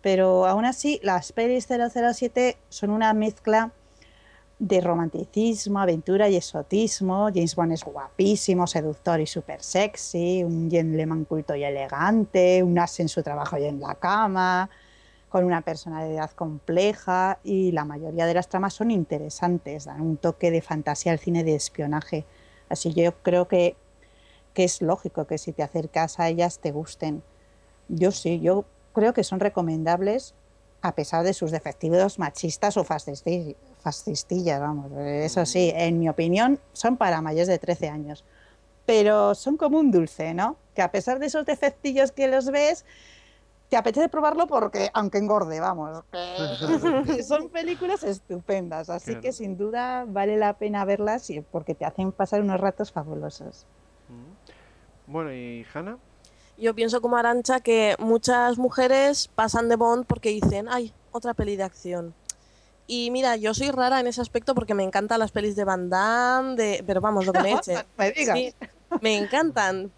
Pero 0.00 0.46
aún 0.46 0.64
así, 0.64 1.00
las 1.02 1.32
pelis 1.32 1.66
007 1.66 2.56
son 2.68 2.90
una 2.90 3.12
mezcla 3.14 3.72
de 4.60 4.80
romanticismo, 4.80 5.80
aventura 5.80 6.28
y 6.28 6.36
exotismo. 6.36 7.30
James 7.34 7.54
Bond 7.54 7.72
es 7.72 7.84
guapísimo, 7.84 8.66
seductor 8.66 9.20
y 9.20 9.26
súper 9.26 9.62
sexy, 9.62 10.44
un 10.44 10.70
gentleman 10.70 11.24
culto 11.24 11.54
y 11.54 11.64
elegante, 11.64 12.62
un 12.62 12.78
as 12.78 12.98
en 13.00 13.08
su 13.08 13.22
trabajo 13.22 13.58
y 13.58 13.64
en 13.64 13.80
la 13.80 13.94
cama, 13.96 14.70
con 15.28 15.44
una 15.44 15.60
personalidad 15.60 16.30
compleja 16.30 17.38
y 17.44 17.72
la 17.72 17.84
mayoría 17.84 18.26
de 18.26 18.34
las 18.34 18.48
tramas 18.48 18.74
son 18.74 18.90
interesantes, 18.90 19.84
dan 19.84 20.00
un 20.00 20.16
toque 20.16 20.50
de 20.50 20.62
fantasía 20.62 21.12
al 21.12 21.18
cine 21.18 21.44
de 21.44 21.54
espionaje. 21.54 22.24
Así 22.68 22.92
yo 22.94 23.12
creo 23.22 23.48
que, 23.48 23.76
que 24.54 24.64
es 24.64 24.80
lógico 24.80 25.26
que 25.26 25.38
si 25.38 25.52
te 25.52 25.62
acercas 25.62 26.18
a 26.18 26.28
ellas 26.28 26.58
te 26.58 26.72
gusten. 26.72 27.22
Yo 27.88 28.10
sí, 28.10 28.40
yo 28.40 28.64
creo 28.92 29.12
que 29.12 29.24
son 29.24 29.40
recomendables 29.40 30.34
a 30.80 30.94
pesar 30.94 31.24
de 31.24 31.34
sus 31.34 31.50
defectivos 31.50 32.18
machistas 32.18 32.76
o 32.76 32.84
fascistillas, 32.84 34.60
vamos. 34.60 34.92
Eso 34.92 35.44
sí, 35.44 35.72
en 35.74 35.98
mi 35.98 36.08
opinión, 36.08 36.60
son 36.72 36.96
para 36.96 37.20
mayores 37.20 37.48
de 37.48 37.58
13 37.58 37.88
años. 37.88 38.24
Pero 38.86 39.34
son 39.34 39.56
como 39.56 39.78
un 39.78 39.90
dulce, 39.90 40.34
¿no? 40.34 40.56
Que 40.74 40.82
a 40.82 40.90
pesar 40.90 41.18
de 41.18 41.26
esos 41.26 41.44
defectillos 41.44 42.12
que 42.12 42.28
los 42.28 42.50
ves, 42.50 42.84
te 43.68 43.76
apetece 43.76 44.08
probarlo 44.08 44.46
porque, 44.46 44.90
aunque 44.94 45.18
engorde, 45.18 45.60
vamos, 45.60 46.02
son 47.26 47.48
películas 47.50 48.02
estupendas, 48.02 48.88
así 48.88 49.16
que 49.16 49.32
sin 49.32 49.56
duda 49.56 50.04
vale 50.06 50.36
la 50.36 50.54
pena 50.54 50.84
verlas 50.84 51.28
porque 51.50 51.74
te 51.74 51.84
hacen 51.84 52.12
pasar 52.12 52.40
unos 52.40 52.60
ratos 52.60 52.92
fabulosos. 52.92 53.66
Mm. 54.08 55.12
Bueno, 55.12 55.32
¿y 55.32 55.66
Hanna? 55.72 55.98
Yo 56.56 56.74
pienso 56.74 57.00
como 57.00 57.16
Arancha 57.16 57.60
que 57.60 57.94
muchas 57.98 58.58
mujeres 58.58 59.28
pasan 59.28 59.68
de 59.68 59.76
Bond 59.76 60.06
porque 60.06 60.30
dicen, 60.30 60.66
ay, 60.68 60.92
otra 61.12 61.34
peli 61.34 61.56
de 61.56 61.62
acción. 61.62 62.14
Y 62.86 63.10
mira, 63.10 63.36
yo 63.36 63.52
soy 63.52 63.70
rara 63.70 64.00
en 64.00 64.06
ese 64.06 64.22
aspecto 64.22 64.54
porque 64.54 64.74
me 64.74 64.82
encantan 64.82 65.20
las 65.20 65.30
pelis 65.30 65.54
de 65.56 65.64
Van 65.64 65.90
Damme, 65.90 66.56
de... 66.56 66.82
pero 66.86 67.00
vamos, 67.02 67.26
lo 67.26 67.32
que 67.34 67.42
me 67.42 67.52
eche. 67.54 67.76
me 67.96 68.12
digas 68.12 68.38
me 69.00 69.16
encantan. 69.16 69.90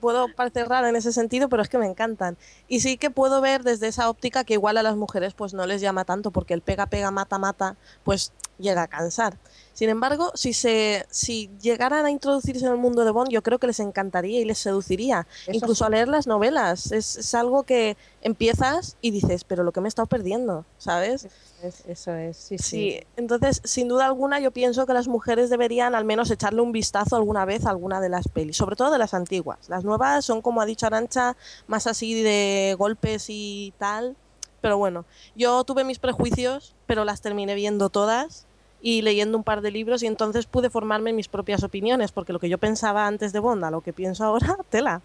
Puedo 0.00 0.28
parecer 0.34 0.68
raro 0.68 0.86
en 0.86 0.96
ese 0.96 1.12
sentido, 1.12 1.48
pero 1.48 1.62
es 1.62 1.68
que 1.68 1.78
me 1.78 1.86
encantan. 1.86 2.36
Y 2.68 2.80
sí 2.80 2.96
que 2.96 3.10
puedo 3.10 3.40
ver 3.40 3.62
desde 3.62 3.88
esa 3.88 4.08
óptica 4.08 4.44
que 4.44 4.54
igual 4.54 4.76
a 4.76 4.82
las 4.82 4.96
mujeres 4.96 5.34
pues 5.34 5.54
no 5.54 5.66
les 5.66 5.80
llama 5.80 6.04
tanto, 6.04 6.30
porque 6.30 6.54
el 6.54 6.60
pega, 6.60 6.86
pega, 6.86 7.10
mata, 7.10 7.38
mata, 7.38 7.76
pues 8.04 8.32
llega 8.58 8.82
a 8.82 8.88
cansar. 8.88 9.36
Sin 9.74 9.90
embargo, 9.90 10.32
si 10.34 10.54
se 10.54 11.04
si 11.10 11.50
llegaran 11.60 12.06
a 12.06 12.10
introducirse 12.10 12.64
en 12.64 12.72
el 12.72 12.78
mundo 12.78 13.04
de 13.04 13.10
Bond, 13.10 13.28
yo 13.30 13.42
creo 13.42 13.58
que 13.58 13.66
les 13.66 13.78
encantaría 13.80 14.40
y 14.40 14.44
les 14.46 14.56
seduciría. 14.58 15.26
Eso 15.42 15.52
Incluso 15.52 15.84
sí. 15.84 15.86
a 15.86 15.90
leer 15.90 16.08
las 16.08 16.26
novelas. 16.26 16.92
Es, 16.92 17.16
es 17.16 17.34
algo 17.34 17.64
que 17.64 17.96
empiezas 18.22 18.96
y 19.02 19.10
dices, 19.10 19.44
pero 19.44 19.64
lo 19.64 19.72
que 19.72 19.80
me 19.82 19.88
he 19.88 19.90
estado 19.90 20.06
perdiendo, 20.06 20.64
¿sabes? 20.78 21.26
Es- 21.62 21.84
eso 21.86 22.14
es, 22.14 22.36
sí, 22.36 22.58
sí. 22.58 22.64
Sí, 22.64 23.00
entonces, 23.16 23.60
sin 23.64 23.88
duda 23.88 24.06
alguna, 24.06 24.40
yo 24.40 24.50
pienso 24.50 24.86
que 24.86 24.92
las 24.92 25.08
mujeres 25.08 25.50
deberían 25.50 25.94
al 25.94 26.04
menos 26.04 26.30
echarle 26.30 26.60
un 26.60 26.72
vistazo 26.72 27.16
alguna 27.16 27.44
vez 27.44 27.66
a 27.66 27.70
alguna 27.70 28.00
de 28.00 28.08
las 28.08 28.28
pelis, 28.28 28.56
sobre 28.56 28.76
todo 28.76 28.90
de 28.90 28.98
las 28.98 29.14
antiguas. 29.14 29.68
Las 29.68 29.84
nuevas 29.84 30.24
son, 30.24 30.42
como 30.42 30.60
ha 30.60 30.66
dicho 30.66 30.86
Arancha, 30.86 31.36
más 31.66 31.86
así 31.86 32.22
de 32.22 32.76
golpes 32.78 33.26
y 33.28 33.74
tal. 33.78 34.16
Pero 34.60 34.78
bueno, 34.78 35.04
yo 35.34 35.64
tuve 35.64 35.84
mis 35.84 35.98
prejuicios, 35.98 36.74
pero 36.86 37.04
las 37.04 37.20
terminé 37.20 37.54
viendo 37.54 37.88
todas 37.88 38.45
y 38.80 39.02
leyendo 39.02 39.36
un 39.38 39.44
par 39.44 39.62
de 39.62 39.70
libros 39.70 40.02
y 40.02 40.06
entonces 40.06 40.46
pude 40.46 40.70
formarme 40.70 41.12
mis 41.12 41.28
propias 41.28 41.62
opiniones, 41.64 42.12
porque 42.12 42.32
lo 42.32 42.38
que 42.38 42.48
yo 42.48 42.58
pensaba 42.58 43.06
antes 43.06 43.32
de 43.32 43.38
Bond 43.40 43.64
a 43.64 43.70
lo 43.70 43.80
que 43.80 43.92
pienso 43.92 44.24
ahora, 44.24 44.56
tela. 44.70 45.00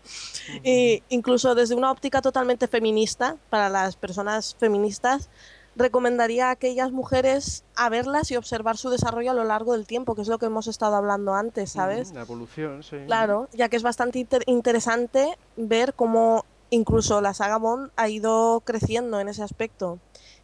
Y 0.64 1.02
incluso 1.10 1.56
desde 1.56 1.76
una 1.76 1.92
óptica 1.92 2.22
totalmente 2.22 2.68
feminista, 2.68 3.38
para 3.50 3.70
las 3.70 3.96
personas 3.96 4.56
feministas, 4.60 5.30
recomendaría 5.76 6.50
a 6.50 6.52
aquellas 6.52 6.92
mujeres 6.92 7.64
a 7.76 7.88
verlas 7.90 8.30
y 8.30 8.36
observar 8.36 8.76
su 8.78 8.90
desarrollo 8.90 9.32
a 9.32 9.34
lo 9.34 9.46
largo 9.46 9.72
del 9.74 9.88
tiempo, 9.88 10.16
que 10.16 10.22
es 10.22 10.28
lo 10.28 10.38
que 10.38 10.48
hemos 10.48 10.68
estado 10.68 10.96
hablando 10.96 11.34
antes, 11.34 11.72
¿sabes? 11.72 12.12
La 12.12 12.22
evolución, 12.22 12.84
sí. 12.84 12.98
Claro, 13.08 13.48
ya 13.54 13.70
que 13.70 13.78
es 13.78 13.84
bastante 13.84 14.20
inter- 14.20 14.44
interesante 14.48 15.38
ver 15.56 15.94
cómo 15.94 16.44
incluso 16.72 17.22
la 17.22 17.34
saga 17.34 17.58
Bond 17.58 17.90
ha 17.96 18.10
ido 18.10 18.62
creciendo 18.66 19.20
en 19.22 19.30
ese 19.30 19.44
aspecto. 19.44 19.98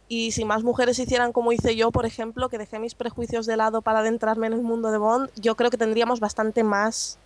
Y 0.08 0.32
si 0.32 0.44
más 0.46 0.62
mujeres 0.62 0.98
hicieran 0.98 1.32
como 1.32 1.52
hice 1.52 1.76
yo, 1.76 1.90
por 1.90 2.06
ejemplo, 2.06 2.48
que 2.48 2.56
dejé 2.58 2.78
mis 2.78 2.94
prejuicios 2.94 3.44
de 3.46 3.56
lado 3.56 3.82
para 3.82 3.98
adentrarme 4.00 4.46
en 4.46 4.54
el 4.54 4.62
mundo 4.62 4.90
de 4.90 4.96
Bond, 4.98 5.30
yo 5.36 5.54
creo 5.54 5.70
que 5.70 5.76
tendríamos 5.76 6.18
bastante 6.18 6.64
más 6.64 7.18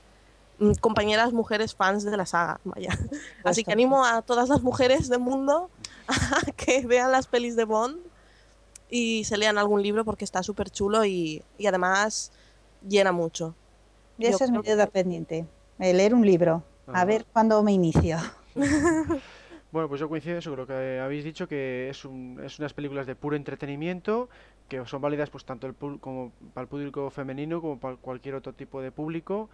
mm, 0.58 0.72
compañeras 0.80 1.32
mujeres 1.32 1.74
fans 1.76 2.02
de 2.04 2.16
la 2.16 2.26
saga. 2.26 2.60
Vaya. 2.64 2.98
Así 3.44 3.62
que 3.62 3.72
animo 3.72 4.04
a 4.04 4.22
todas 4.22 4.48
las 4.48 4.62
mujeres 4.62 5.08
del 5.08 5.20
mundo 5.20 5.70
a 6.08 6.40
que 6.56 6.84
vean 6.86 7.12
las 7.12 7.28
pelis 7.28 7.54
de 7.54 7.64
Bond 7.64 7.98
y 8.90 9.24
se 9.24 9.36
lean 9.36 9.58
algún 9.58 9.80
libro 9.82 10.04
porque 10.04 10.24
está 10.24 10.42
súper 10.42 10.68
chulo 10.68 11.04
y, 11.04 11.42
y 11.58 11.66
además 11.66 12.32
llena 12.86 13.12
mucho. 13.12 13.54
Y 14.18 14.26
esa 14.26 14.44
es 14.44 14.50
mi 14.50 14.60
que- 14.60 14.70
deuda 14.70 14.86
pendiente, 14.88 15.46
leer 15.78 16.14
un 16.14 16.26
libro. 16.26 16.62
A 16.92 17.04
ver 17.04 17.24
cuándo 17.32 17.62
me 17.62 17.72
inicio. 17.72 18.18
Bueno, 19.72 19.88
pues 19.88 20.00
yo 20.00 20.08
coincido 20.08 20.36
eso, 20.36 20.52
creo 20.52 20.66
que 20.66 21.00
habéis 21.00 21.24
dicho 21.24 21.48
que 21.48 21.88
es, 21.88 22.04
un, 22.04 22.38
es 22.44 22.58
unas 22.58 22.74
películas 22.74 23.06
de 23.06 23.16
puro 23.16 23.36
entretenimiento, 23.36 24.28
que 24.68 24.84
son 24.84 25.00
válidas 25.00 25.30
pues 25.30 25.46
tanto 25.46 25.66
el, 25.66 25.74
como 25.74 26.32
para 26.52 26.64
el 26.64 26.68
público 26.68 27.08
femenino 27.10 27.60
como 27.62 27.80
para 27.80 27.96
cualquier 27.96 28.34
otro 28.34 28.52
tipo 28.52 28.82
de 28.82 28.92
público 28.92 29.48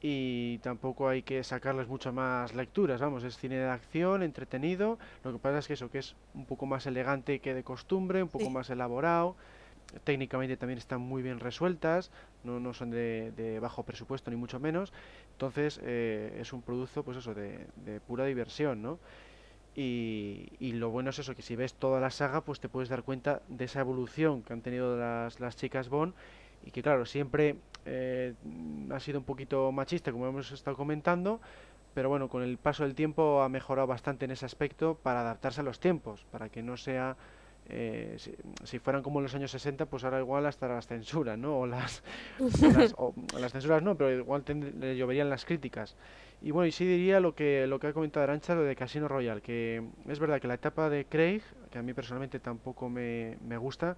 y 0.00 0.58
tampoco 0.58 1.08
hay 1.08 1.22
que 1.22 1.42
sacarles 1.42 1.88
muchas 1.88 2.14
más 2.14 2.54
lecturas, 2.54 3.00
vamos, 3.00 3.24
es 3.24 3.36
cine 3.36 3.56
de 3.56 3.68
acción, 3.68 4.22
entretenido, 4.22 4.98
lo 5.24 5.32
que 5.32 5.38
pasa 5.40 5.58
es 5.58 5.66
que 5.66 5.72
eso, 5.74 5.90
que 5.90 5.98
es 5.98 6.14
un 6.34 6.46
poco 6.46 6.66
más 6.66 6.86
elegante 6.86 7.40
que 7.40 7.52
de 7.54 7.64
costumbre, 7.64 8.22
un 8.22 8.28
poco 8.28 8.44
Sí. 8.44 8.50
más 8.50 8.70
elaborado, 8.70 9.36
técnicamente 10.04 10.56
también 10.56 10.78
están 10.78 11.00
muy 11.00 11.22
bien 11.22 11.40
resueltas, 11.40 12.10
no, 12.42 12.58
no 12.60 12.74
son 12.74 12.90
de, 12.90 13.32
de 13.36 13.60
bajo 13.60 13.84
presupuesto 13.84 14.30
ni 14.30 14.36
mucho 14.36 14.58
menos, 14.60 14.92
entonces 15.32 15.80
eh, 15.82 16.36
es 16.40 16.52
un 16.52 16.62
producto 16.62 17.02
pues 17.04 17.16
eso 17.18 17.34
de, 17.34 17.66
de 17.76 18.00
pura 18.00 18.24
diversión, 18.24 18.82
¿no? 18.82 18.98
Y, 19.76 20.52
y 20.60 20.72
lo 20.72 20.90
bueno 20.90 21.10
es 21.10 21.18
eso, 21.18 21.34
que 21.34 21.42
si 21.42 21.56
ves 21.56 21.74
toda 21.74 22.00
la 22.00 22.10
saga, 22.10 22.42
pues 22.42 22.60
te 22.60 22.68
puedes 22.68 22.88
dar 22.88 23.02
cuenta 23.02 23.42
de 23.48 23.64
esa 23.64 23.80
evolución 23.80 24.42
que 24.42 24.52
han 24.52 24.62
tenido 24.62 24.96
las, 24.96 25.40
las 25.40 25.56
chicas 25.56 25.88
Bond 25.88 26.14
y 26.64 26.70
que 26.70 26.82
claro, 26.82 27.04
siempre 27.06 27.56
eh, 27.84 28.34
ha 28.90 29.00
sido 29.00 29.18
un 29.18 29.24
poquito 29.24 29.70
machista, 29.72 30.12
como 30.12 30.28
hemos 30.28 30.52
estado 30.52 30.76
comentando, 30.76 31.40
pero 31.92 32.08
bueno, 32.08 32.28
con 32.28 32.42
el 32.42 32.56
paso 32.56 32.84
del 32.84 32.94
tiempo 32.94 33.42
ha 33.42 33.48
mejorado 33.48 33.86
bastante 33.86 34.24
en 34.24 34.30
ese 34.30 34.46
aspecto 34.46 34.96
para 35.02 35.20
adaptarse 35.20 35.60
a 35.60 35.64
los 35.64 35.80
tiempos, 35.80 36.24
para 36.30 36.48
que 36.48 36.62
no 36.62 36.76
sea... 36.76 37.16
eh, 37.68 38.14
si, 38.18 38.34
si 38.64 38.78
fueran 38.78 39.02
como 39.02 39.18
en 39.20 39.24
los 39.24 39.34
años 39.34 39.50
60, 39.50 39.86
pues 39.86 40.04
ahora 40.04 40.20
igual 40.20 40.46
hasta 40.46 40.68
las 40.68 40.86
censuras, 40.86 41.38
¿no? 41.38 41.58
O 41.60 41.66
las, 41.66 42.02
o 42.38 42.66
las, 42.68 42.94
o 42.96 43.14
las 43.38 43.52
censuras 43.52 43.82
no, 43.82 43.96
pero 43.96 44.10
igual 44.12 44.44
tend- 44.44 44.74
le 44.74 44.96
lloverían 44.96 45.30
las 45.30 45.44
críticas. 45.44 45.96
Y 46.42 46.50
bueno, 46.50 46.66
y 46.66 46.72
sí 46.72 46.84
diría 46.84 47.20
lo 47.20 47.34
que, 47.34 47.66
lo 47.66 47.78
que 47.80 47.86
ha 47.86 47.92
comentado 47.92 48.24
Arancha, 48.24 48.54
lo 48.54 48.62
de 48.62 48.76
Casino 48.76 49.08
Royale, 49.08 49.40
que 49.40 49.82
es 50.08 50.18
verdad 50.18 50.40
que 50.40 50.48
la 50.48 50.54
etapa 50.54 50.90
de 50.90 51.06
Craig, 51.06 51.42
que 51.70 51.78
a 51.78 51.82
mí 51.82 51.94
personalmente 51.94 52.38
tampoco 52.38 52.90
me, 52.90 53.38
me 53.46 53.56
gusta, 53.56 53.96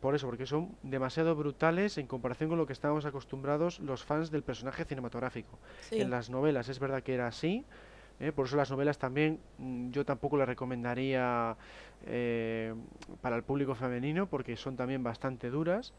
por 0.00 0.16
eso, 0.16 0.26
porque 0.26 0.46
son 0.46 0.74
demasiado 0.82 1.36
brutales 1.36 1.96
en 1.96 2.08
comparación 2.08 2.48
con 2.48 2.58
lo 2.58 2.66
que 2.66 2.72
estábamos 2.72 3.04
acostumbrados 3.04 3.78
los 3.78 4.04
fans 4.04 4.32
del 4.32 4.42
personaje 4.42 4.84
cinematográfico. 4.84 5.60
Sí. 5.88 6.00
En 6.00 6.10
las 6.10 6.28
novelas 6.28 6.68
es 6.68 6.80
verdad 6.80 7.04
que 7.04 7.14
era 7.14 7.28
así, 7.28 7.64
¿eh? 8.20 8.32
por 8.32 8.46
eso 8.46 8.56
las 8.56 8.70
novelas 8.70 8.98
también 8.98 9.40
mm, 9.58 9.90
yo 9.90 10.04
tampoco 10.04 10.36
las 10.36 10.46
recomendaría 10.46 11.56
eh, 12.06 12.74
para 13.20 13.36
el 13.36 13.42
público 13.42 13.74
femenino, 13.74 14.26
porque 14.26 14.56
son 14.56 14.76
también 14.76 15.02
bastante 15.02 15.50
duras. 15.50 15.92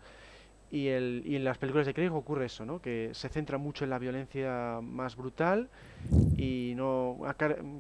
Y, 0.74 0.88
el, 0.88 1.24
y 1.26 1.36
en 1.36 1.44
las 1.44 1.58
películas 1.58 1.86
de 1.86 1.94
Craig 1.94 2.14
ocurre 2.14 2.46
eso, 2.46 2.66
¿no? 2.66 2.82
Que 2.82 3.10
se 3.14 3.28
centra 3.28 3.58
mucho 3.58 3.84
en 3.84 3.90
la 3.90 4.00
violencia 4.00 4.80
más 4.82 5.18
brutal 5.18 5.70
y 6.38 6.74
no 6.78 7.18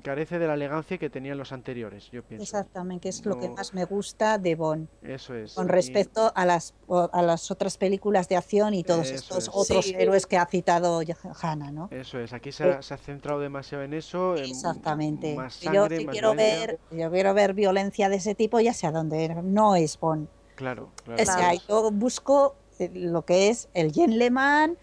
carece 0.04 0.39
de 0.39 0.46
la 0.48 0.56
elegancia 0.56 0.98
que 0.98 1.10
tenían 1.10 1.38
los 1.38 1.54
anteriores, 1.54 2.12
yo 2.12 2.22
pienso. 2.22 2.44
Exactamente, 2.44 3.04
que 3.04 3.10
es 3.10 3.26
lo 3.26 3.39
que 3.39 3.48
más 3.50 3.74
me 3.74 3.86
gusta 3.86 4.38
de 4.38 4.56
Bond. 4.56 4.88
Eso 5.02 5.34
es. 5.36 5.54
Con 5.54 5.68
y- 5.68 5.70
respecto 5.70 6.34
a 6.36 6.46
las, 6.46 6.74
o- 6.88 7.10
a 7.14 7.22
las 7.22 7.50
otras 7.50 7.78
películas 7.78 8.28
de 8.28 8.36
acción 8.36 8.74
y 8.74 8.84
todos 8.84 9.08
Eso 9.08 9.16
estos 9.16 9.44
es. 9.46 9.50
otros 9.54 9.86
Sí. 9.86 9.96
héroes 9.98 10.26
que 10.28 10.38
ha 10.38 10.46
citado 10.46 11.02
Hanna, 11.42 11.72
¿no? 11.72 11.88
Eso 11.92 12.20
es, 12.20 12.34
aquí 12.34 12.52
se 12.52 12.66
ha, 12.66 12.82
se 12.82 12.94
ha 12.94 12.98
centrado 12.98 13.39
demasiado 13.39 13.86
en 13.86 13.94
eso, 13.94 14.36
en 14.36 14.44
Exactamente. 14.46 15.34
más 15.36 15.64
Y 15.64 15.68
yo 15.74 15.88
si 15.88 16.06
más 16.06 16.12
quiero 16.12 16.34
violencia. 16.34 16.68
ver, 16.68 16.80
yo 16.92 17.10
quiero 17.10 17.34
ver 17.34 17.54
violencia 17.54 18.10
de 18.10 18.18
ese 18.18 18.36
tipo, 18.36 18.60
ya 18.60 18.74
sea 18.74 18.92
donde 18.92 19.30
no 19.44 19.76
es 19.78 19.98
Bond. 19.98 20.28
Claro, 20.56 20.89
claro. 21.06 21.22
O 21.22 21.26
sea, 21.26 21.36
Claro. 21.38 21.60
yo 21.68 21.92
busco 21.92 22.56
eh, 22.56 22.61
lo 22.94 23.24
que 23.26 23.50
es 23.50 23.70
el 23.74 23.92
gentleman 23.92 24.78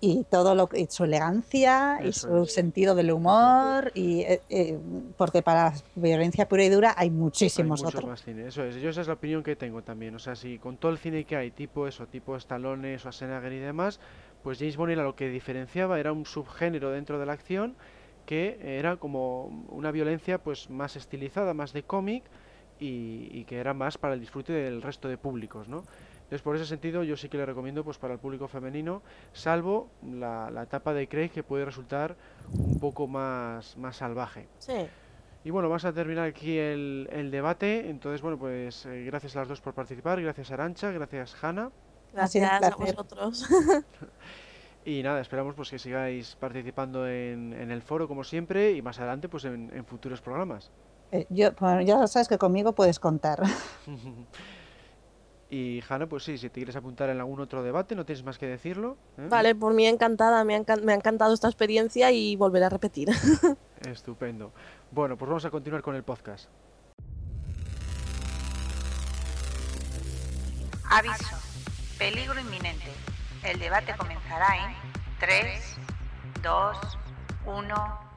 y 0.00 0.24
todo 0.24 0.54
lo 0.54 0.66
que 0.68 0.86
su 0.90 1.04
elegancia 1.04 2.00
y 2.02 2.12
su 2.12 2.44
es. 2.44 2.52
sentido 2.52 2.94
del 2.94 3.12
humor 3.12 3.92
y 3.94 4.20
eh, 4.20 4.40
eh, 4.48 4.78
porque 5.16 5.42
para 5.42 5.74
violencia 5.94 6.48
pura 6.48 6.64
y 6.64 6.70
dura 6.70 6.94
hay 6.96 7.10
muchísimos 7.10 7.84
otros. 7.84 8.06
más 8.06 8.24
cine, 8.24 8.46
eso 8.48 8.64
es. 8.64 8.76
Yo 8.76 8.88
esa 8.88 9.02
es 9.02 9.06
la 9.06 9.14
opinión 9.14 9.42
que 9.42 9.56
tengo 9.56 9.82
también. 9.82 10.14
O 10.14 10.18
sea, 10.18 10.36
si 10.36 10.58
con 10.58 10.78
todo 10.78 10.90
el 10.90 10.98
cine 10.98 11.24
que 11.24 11.36
hay, 11.36 11.50
tipo 11.50 11.86
eso, 11.86 12.06
tipo 12.06 12.34
Stallone, 12.36 12.98
Schwarzenegger 12.98 13.52
y 13.52 13.58
demás, 13.58 14.00
pues 14.42 14.58
James 14.58 14.78
Bond 14.78 14.92
era 14.92 15.02
lo 15.02 15.14
que 15.14 15.28
diferenciaba, 15.28 16.00
era 16.00 16.12
un 16.12 16.24
subgénero 16.24 16.90
dentro 16.90 17.18
de 17.18 17.26
la 17.26 17.34
acción 17.34 17.76
que 18.24 18.58
era 18.78 18.96
como 18.96 19.46
una 19.70 19.90
violencia 19.90 20.38
pues 20.38 20.70
más 20.70 20.96
estilizada, 20.96 21.52
más 21.52 21.72
de 21.72 21.82
cómic 21.82 22.22
y, 22.78 23.28
y 23.32 23.44
que 23.44 23.58
era 23.58 23.74
más 23.74 23.98
para 23.98 24.14
el 24.14 24.20
disfrute 24.20 24.52
del 24.52 24.82
resto 24.82 25.08
de 25.08 25.18
públicos, 25.18 25.68
¿no? 25.68 25.84
Entonces, 26.30 26.42
por 26.44 26.54
ese 26.54 26.64
sentido, 26.66 27.02
yo 27.02 27.16
sí 27.16 27.28
que 27.28 27.36
le 27.38 27.44
recomiendo 27.44 27.82
pues 27.82 27.98
para 27.98 28.14
el 28.14 28.20
público 28.20 28.46
femenino, 28.46 29.02
salvo 29.32 29.88
la, 30.00 30.48
la 30.48 30.62
etapa 30.62 30.94
de 30.94 31.08
Craig 31.08 31.30
que 31.30 31.42
puede 31.42 31.64
resultar 31.64 32.14
un 32.56 32.78
poco 32.78 33.08
más, 33.08 33.76
más 33.76 33.96
salvaje. 33.96 34.46
Sí. 34.60 34.86
Y 35.42 35.50
bueno, 35.50 35.68
vamos 35.68 35.84
a 35.84 35.92
terminar 35.92 36.28
aquí 36.28 36.56
el, 36.56 37.08
el 37.10 37.32
debate. 37.32 37.90
Entonces, 37.90 38.22
bueno, 38.22 38.38
pues 38.38 38.86
eh, 38.86 39.02
gracias 39.06 39.34
a 39.34 39.40
las 39.40 39.48
dos 39.48 39.60
por 39.60 39.74
participar, 39.74 40.22
gracias 40.22 40.52
Arancha, 40.52 40.92
gracias 40.92 41.34
Hanna. 41.42 41.72
Gracias 42.12 42.62
a 42.62 42.76
vosotros. 42.76 43.48
Y 44.82 45.02
nada, 45.02 45.20
esperamos 45.20 45.54
pues 45.54 45.68
que 45.68 45.78
sigáis 45.78 46.36
participando 46.36 47.06
en, 47.06 47.52
en 47.52 47.70
el 47.70 47.82
foro 47.82 48.08
como 48.08 48.24
siempre 48.24 48.72
y 48.72 48.80
más 48.80 48.98
adelante 48.98 49.28
pues 49.28 49.44
en, 49.44 49.70
en 49.74 49.84
futuros 49.84 50.22
programas. 50.22 50.70
Eh, 51.12 51.26
yo, 51.28 51.52
bueno, 51.60 51.82
ya 51.82 52.06
sabes 52.06 52.28
que 52.28 52.38
conmigo 52.38 52.72
puedes 52.72 52.98
contar. 52.98 53.42
y 55.50 55.82
Hanna, 55.88 56.06
pues 56.06 56.22
sí, 56.24 56.38
si 56.38 56.48
te 56.48 56.54
quieres 56.60 56.76
apuntar 56.76 57.10
en 57.10 57.18
algún 57.18 57.40
otro 57.40 57.62
debate, 57.62 57.94
no 57.96 58.06
tienes 58.06 58.24
más 58.24 58.38
que 58.38 58.46
decirlo. 58.46 58.96
¿eh? 59.18 59.26
Vale, 59.28 59.54
por 59.54 59.74
mí 59.74 59.86
encantada, 59.86 60.44
me 60.44 60.54
ha, 60.54 60.60
encan- 60.60 60.82
me 60.82 60.92
ha 60.92 60.94
encantado 60.96 61.34
esta 61.34 61.48
experiencia 61.48 62.10
y 62.12 62.36
volveré 62.36 62.66
a 62.66 62.68
repetir. 62.68 63.08
Estupendo. 63.88 64.52
Bueno, 64.92 65.16
pues 65.16 65.28
vamos 65.28 65.44
a 65.44 65.50
continuar 65.50 65.82
con 65.82 65.96
el 65.96 66.04
podcast. 66.04 66.48
Aviso. 70.88 71.36
Peligro 71.98 72.38
inminente. 72.40 72.90
El 73.44 73.58
debate 73.58 73.94
comenzará 73.96 74.48
en 74.56 74.74
3, 75.20 75.76
2, 76.42 76.76
1. 77.46 78.09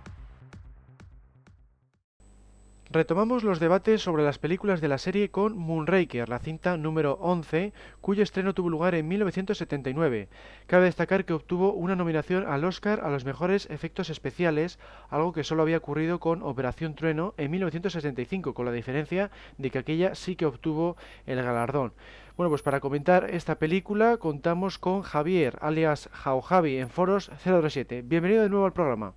Retomamos 2.94 3.44
los 3.44 3.60
debates 3.60 4.04
sobre 4.04 4.24
las 4.24 4.38
películas 4.38 4.80
de 4.80 4.88
la 4.88 5.00
serie 5.00 5.32
con 5.32 5.58
Moonraker, 5.58 6.30
la 6.30 6.38
cinta 6.38 6.78
número 6.78 7.18
11, 7.22 7.74
cuyo 8.02 8.22
estreno 8.22 8.54
tuvo 8.54 8.70
lugar 8.70 8.94
en 8.94 9.08
1979. 9.08 10.28
Cabe 10.68 10.86
destacar 10.86 11.26
que 11.26 11.34
obtuvo 11.34 11.74
una 11.74 11.96
nominación 11.96 12.46
al 12.46 12.64
Oscar 12.66 13.02
a 13.04 13.10
los 13.10 13.26
mejores 13.26 13.68
efectos 13.72 14.12
especiales, 14.12 14.78
algo 15.10 15.34
que 15.34 15.44
solo 15.44 15.64
había 15.64 15.78
ocurrido 15.78 16.20
con 16.20 16.44
Operación 16.44 16.94
Trueno 16.94 17.34
en 17.38 17.50
1965, 17.50 18.54
con 18.54 18.68
la 18.68 18.72
diferencia 18.72 19.32
de 19.58 19.72
que 19.72 19.80
aquella 19.80 20.14
sí 20.14 20.36
que 20.36 20.46
obtuvo 20.46 20.96
el 21.26 21.42
galardón. 21.42 21.94
Bueno, 22.38 22.52
pues 22.52 22.62
para 22.62 22.80
comentar 22.80 23.28
esta 23.32 23.56
película 23.56 24.18
contamos 24.18 24.78
con 24.78 25.02
Javier, 25.02 25.58
alias 25.62 26.10
Jao 26.14 26.42
Javi, 26.42 26.78
en 26.78 26.92
Foros 26.92 27.32
037. 27.42 28.04
Bienvenido 28.04 28.44
de 28.44 28.50
nuevo 28.50 28.68
al 28.68 28.74
programa. 28.74 29.16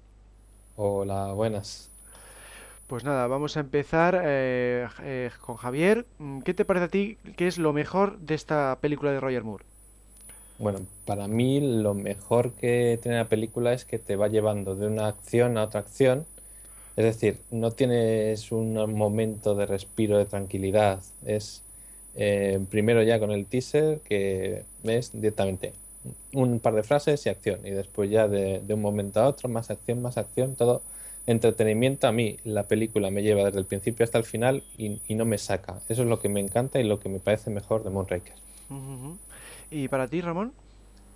Hola, 0.77 1.35
buenas. 1.35 1.91
Pues 2.87 3.03
nada, 3.03 3.27
vamos 3.27 3.57
a 3.57 3.61
empezar 3.61 4.23
eh, 4.25 4.87
eh, 5.03 5.31
con 5.41 5.57
Javier. 5.57 6.07
Mm, 6.19 6.41
¿Qué 6.43 6.55
te 6.55 6.65
parece 6.65 6.85
a 6.85 6.89
ti 6.89 7.19
qué 7.37 7.49
es 7.49 7.59
lo 7.59 7.73
mejor 7.73 8.19
de 8.21 8.37
esta 8.37 8.79
película 8.81 9.11
de 9.11 9.19
Roger 9.19 9.43
Moore? 9.43 9.65
Bueno, 10.61 10.79
para 11.05 11.27
mí 11.27 11.61
lo 11.83 11.95
mejor 11.95 12.53
que 12.53 12.97
tiene 13.03 13.19
la 13.19 13.29
película 13.29 13.73
es 13.73 13.85
que 13.85 13.99
te 13.99 14.15
va 14.15 14.29
llevando 14.29 14.77
de 14.77 14.87
una 14.87 15.09
acción 15.09 15.59
a 15.59 15.65
otra 15.65 15.81
acción. 15.81 16.27
Es 16.97 17.05
decir, 17.05 17.41
no 17.51 17.73
tienes 17.73 18.53
un 18.53 18.75
momento 18.95 19.57
de 19.57 19.67
respiro, 19.67 20.17
de 20.17 20.25
tranquilidad. 20.25 21.01
Es 21.25 21.65
eh, 22.15 22.61
primero 22.71 23.03
ya 23.03 23.19
con 23.19 23.33
el 23.33 23.47
teaser 23.47 23.99
que 24.01 24.63
ves 24.85 25.11
directamente 25.13 25.73
un 26.35 26.61
par 26.61 26.75
de 26.75 26.85
frases 26.85 27.27
y 27.27 27.31
acción. 27.31 27.67
Y 27.67 27.71
después 27.71 28.09
ya 28.11 28.29
de 28.29 28.63
un 28.69 28.81
momento 28.81 29.21
a 29.21 29.27
otro, 29.27 29.49
más 29.49 29.71
acción, 29.71 30.01
más 30.01 30.17
acción, 30.19 30.55
todo 30.55 30.83
entretenimiento 31.27 32.07
a 32.07 32.13
mí 32.13 32.39
la 32.45 32.69
película 32.69 33.11
me 33.11 33.23
lleva 33.23 33.45
desde 33.45 33.59
el 33.59 33.67
principio 33.67 34.05
hasta 34.05 34.19
el 34.19 34.25
final 34.25 34.63
y, 34.79 35.01
no 35.15 35.25
me 35.25 35.39
saca. 35.39 35.81
Eso 35.89 36.03
es 36.03 36.09
lo 36.09 36.21
que 36.21 36.29
me 36.29 36.41
encanta 36.41 36.81
y 36.81 36.85
lo 36.85 37.01
que 37.01 37.09
me 37.09 37.19
parece 37.19 37.51
mejor 37.51 37.85
de 37.85 37.91
Moonraker. 37.91 38.35
¿Y 39.71 39.89
para 39.89 40.07
ti, 40.09 40.21
Ramón? 40.21 40.53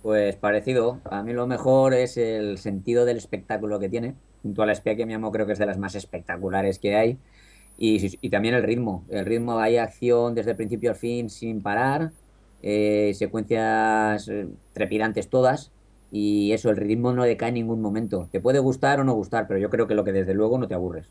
Pues 0.01 0.35
parecido. 0.35 0.99
A 1.05 1.23
mí 1.23 1.33
lo 1.33 1.47
mejor 1.47 1.93
es 1.93 2.17
el 2.17 2.57
sentido 2.57 3.05
del 3.05 3.17
espectáculo 3.17 3.79
que 3.79 3.89
tiene. 3.89 4.15
Junto 4.43 4.63
a 4.63 4.65
la 4.65 4.73
espía 4.73 4.95
que 4.95 5.05
me 5.05 5.13
amo 5.13 5.31
creo 5.31 5.45
que 5.45 5.53
es 5.53 5.59
de 5.59 5.65
las 5.65 5.77
más 5.77 5.95
espectaculares 5.95 6.79
que 6.79 6.95
hay. 6.95 7.17
Y, 7.77 8.17
y 8.21 8.29
también 8.29 8.55
el 8.55 8.63
ritmo. 8.63 9.05
El 9.09 9.25
ritmo, 9.25 9.59
hay 9.59 9.77
acción 9.77 10.35
desde 10.35 10.51
el 10.51 10.57
principio 10.57 10.91
al 10.91 10.95
fin 10.95 11.29
sin 11.29 11.61
parar. 11.61 12.11
Eh, 12.63 13.13
secuencias 13.15 14.27
eh, 14.27 14.47
trepidantes 14.73 15.29
todas 15.29 15.71
y 16.11 16.51
eso, 16.51 16.69
el 16.69 16.77
ritmo 16.77 17.13
no 17.13 17.23
decae 17.23 17.49
en 17.49 17.55
ningún 17.55 17.81
momento. 17.81 18.27
Te 18.31 18.41
puede 18.41 18.59
gustar 18.59 18.99
o 18.99 19.03
no 19.03 19.13
gustar, 19.13 19.47
pero 19.47 19.59
yo 19.59 19.69
creo 19.69 19.87
que 19.87 19.95
lo 19.95 20.03
que 20.03 20.11
desde 20.11 20.33
luego 20.33 20.57
no 20.57 20.67
te 20.67 20.75
aburres. 20.75 21.07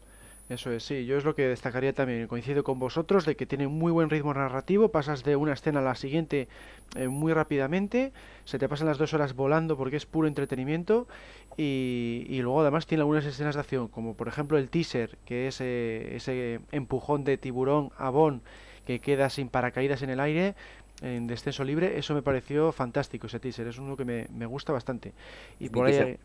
Eso 0.48 0.72
es, 0.72 0.82
sí, 0.82 1.06
yo 1.06 1.16
es 1.16 1.24
lo 1.24 1.36
que 1.36 1.46
destacaría 1.46 1.92
también, 1.92 2.26
coincido 2.26 2.64
con 2.64 2.80
vosotros, 2.80 3.24
de 3.24 3.36
que 3.36 3.46
tiene 3.46 3.68
muy 3.68 3.92
buen 3.92 4.10
ritmo 4.10 4.34
narrativo, 4.34 4.88
pasas 4.88 5.22
de 5.22 5.36
una 5.36 5.52
escena 5.52 5.78
a 5.78 5.82
la 5.82 5.94
siguiente 5.94 6.48
eh, 6.96 7.06
muy 7.06 7.32
rápidamente, 7.32 8.12
se 8.44 8.58
te 8.58 8.68
pasan 8.68 8.88
las 8.88 8.98
dos 8.98 9.14
horas 9.14 9.36
volando 9.36 9.76
porque 9.76 9.96
es 9.96 10.06
puro 10.06 10.26
entretenimiento 10.26 11.06
y, 11.56 12.26
y 12.28 12.42
luego 12.42 12.62
además 12.62 12.86
tiene 12.86 13.02
algunas 13.02 13.24
escenas 13.26 13.54
de 13.54 13.60
acción, 13.60 13.86
como 13.86 14.14
por 14.14 14.26
ejemplo 14.26 14.58
el 14.58 14.70
teaser, 14.70 15.18
que 15.24 15.46
es 15.46 15.60
eh, 15.60 16.16
ese 16.16 16.58
empujón 16.72 17.22
de 17.22 17.38
tiburón 17.38 17.92
a 17.96 18.10
Bon 18.10 18.42
que 18.86 18.98
queda 18.98 19.30
sin 19.30 19.48
paracaídas 19.48 20.02
en 20.02 20.10
el 20.10 20.18
aire, 20.18 20.56
en 21.02 21.26
descenso 21.26 21.64
libre, 21.64 21.98
eso 21.98 22.14
me 22.14 22.22
pareció 22.22 22.72
fantástico 22.72 23.26
ese 23.26 23.40
teaser, 23.40 23.66
es 23.66 23.78
uno 23.78 23.96
que 23.96 24.04
me, 24.04 24.26
me 24.34 24.46
gusta 24.46 24.72
bastante. 24.72 25.12
Y 25.58 25.68
por 25.68 25.86
ahí... 25.86 26.18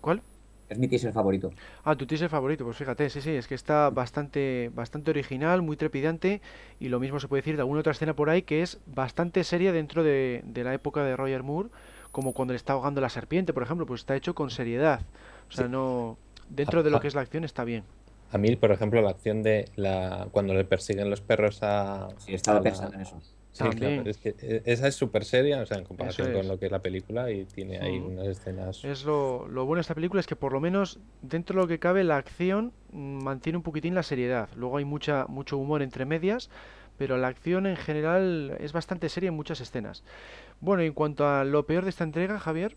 ¿Cuál? 0.00 0.22
Es 0.68 0.78
mi 0.78 0.88
teaser 0.88 1.12
favorito. 1.12 1.52
Ah, 1.84 1.94
tu 1.94 2.06
teaser 2.06 2.28
favorito, 2.28 2.64
pues 2.64 2.76
fíjate, 2.76 3.08
sí, 3.08 3.20
sí, 3.20 3.30
es 3.30 3.46
que 3.46 3.54
está 3.54 3.88
bastante, 3.90 4.70
bastante 4.74 5.12
original, 5.12 5.62
muy 5.62 5.76
trepidante, 5.76 6.40
y 6.80 6.88
lo 6.88 6.98
mismo 6.98 7.20
se 7.20 7.28
puede 7.28 7.42
decir 7.42 7.54
de 7.54 7.62
alguna 7.62 7.80
otra 7.80 7.92
escena 7.92 8.14
por 8.14 8.30
ahí 8.30 8.42
que 8.42 8.62
es 8.62 8.80
bastante 8.86 9.44
seria 9.44 9.72
dentro 9.72 10.02
de, 10.02 10.42
de 10.44 10.64
la 10.64 10.74
época 10.74 11.04
de 11.04 11.16
Roger 11.16 11.44
Moore, 11.44 11.68
como 12.16 12.32
cuando 12.32 12.52
le 12.52 12.56
está 12.56 12.72
ahogando 12.72 13.02
la 13.02 13.10
serpiente, 13.10 13.52
por 13.52 13.62
ejemplo, 13.62 13.84
pues 13.84 14.00
está 14.00 14.16
hecho 14.16 14.34
con 14.34 14.50
seriedad. 14.50 15.02
O 15.50 15.52
sea, 15.52 15.68
no. 15.68 16.16
Dentro 16.48 16.82
de 16.82 16.90
lo 16.90 16.98
que 16.98 17.08
es 17.08 17.14
la 17.14 17.20
acción 17.20 17.44
está 17.44 17.62
bien. 17.62 17.84
A 18.32 18.38
mí, 18.38 18.56
por 18.56 18.72
ejemplo, 18.72 19.02
la 19.02 19.10
acción 19.10 19.42
de 19.42 19.68
la 19.76 20.26
cuando 20.32 20.54
le 20.54 20.64
persiguen 20.64 21.10
los 21.10 21.20
perros 21.20 21.62
a. 21.62 22.08
Sí, 22.16 22.32
estaba 22.34 22.62
pensando 22.62 22.94
en 22.94 23.02
eso. 23.02 23.20
Sí, 23.56 23.64
claro, 23.70 24.02
es 24.04 24.18
que 24.18 24.34
eh, 24.42 24.62
esa 24.66 24.86
es 24.86 24.94
súper 24.94 25.24
seria, 25.24 25.62
o 25.62 25.66
sea, 25.66 25.78
en 25.78 25.84
comparación 25.84 26.30
con 26.30 26.46
lo 26.46 26.58
que 26.58 26.66
es 26.66 26.72
la 26.72 26.80
película 26.80 27.30
y 27.30 27.46
tiene 27.46 27.78
ahí 27.78 27.98
unas 27.98 28.26
escenas. 28.26 28.84
Es 28.84 29.04
lo, 29.04 29.48
lo, 29.48 29.64
bueno 29.64 29.78
de 29.78 29.80
esta 29.82 29.94
película 29.94 30.20
es 30.20 30.26
que 30.26 30.36
por 30.36 30.52
lo 30.52 30.60
menos 30.60 30.98
dentro 31.22 31.56
de 31.56 31.62
lo 31.62 31.68
que 31.68 31.78
cabe 31.78 32.04
la 32.04 32.18
acción 32.18 32.72
mm, 32.92 33.22
mantiene 33.22 33.56
un 33.56 33.62
poquitín 33.62 33.94
la 33.94 34.02
seriedad. 34.02 34.50
Luego 34.56 34.76
hay 34.76 34.84
mucha 34.84 35.24
mucho 35.28 35.56
humor 35.56 35.80
entre 35.80 36.04
medias, 36.04 36.50
pero 36.98 37.16
la 37.16 37.28
acción 37.28 37.66
en 37.66 37.76
general 37.76 38.58
es 38.60 38.74
bastante 38.74 39.08
seria 39.08 39.28
en 39.28 39.34
muchas 39.34 39.62
escenas. 39.62 40.04
Bueno, 40.60 40.82
en 40.82 40.92
cuanto 40.92 41.26
a 41.26 41.44
lo 41.44 41.64
peor 41.64 41.84
de 41.84 41.90
esta 41.90 42.04
entrega, 42.04 42.38
Javier. 42.38 42.76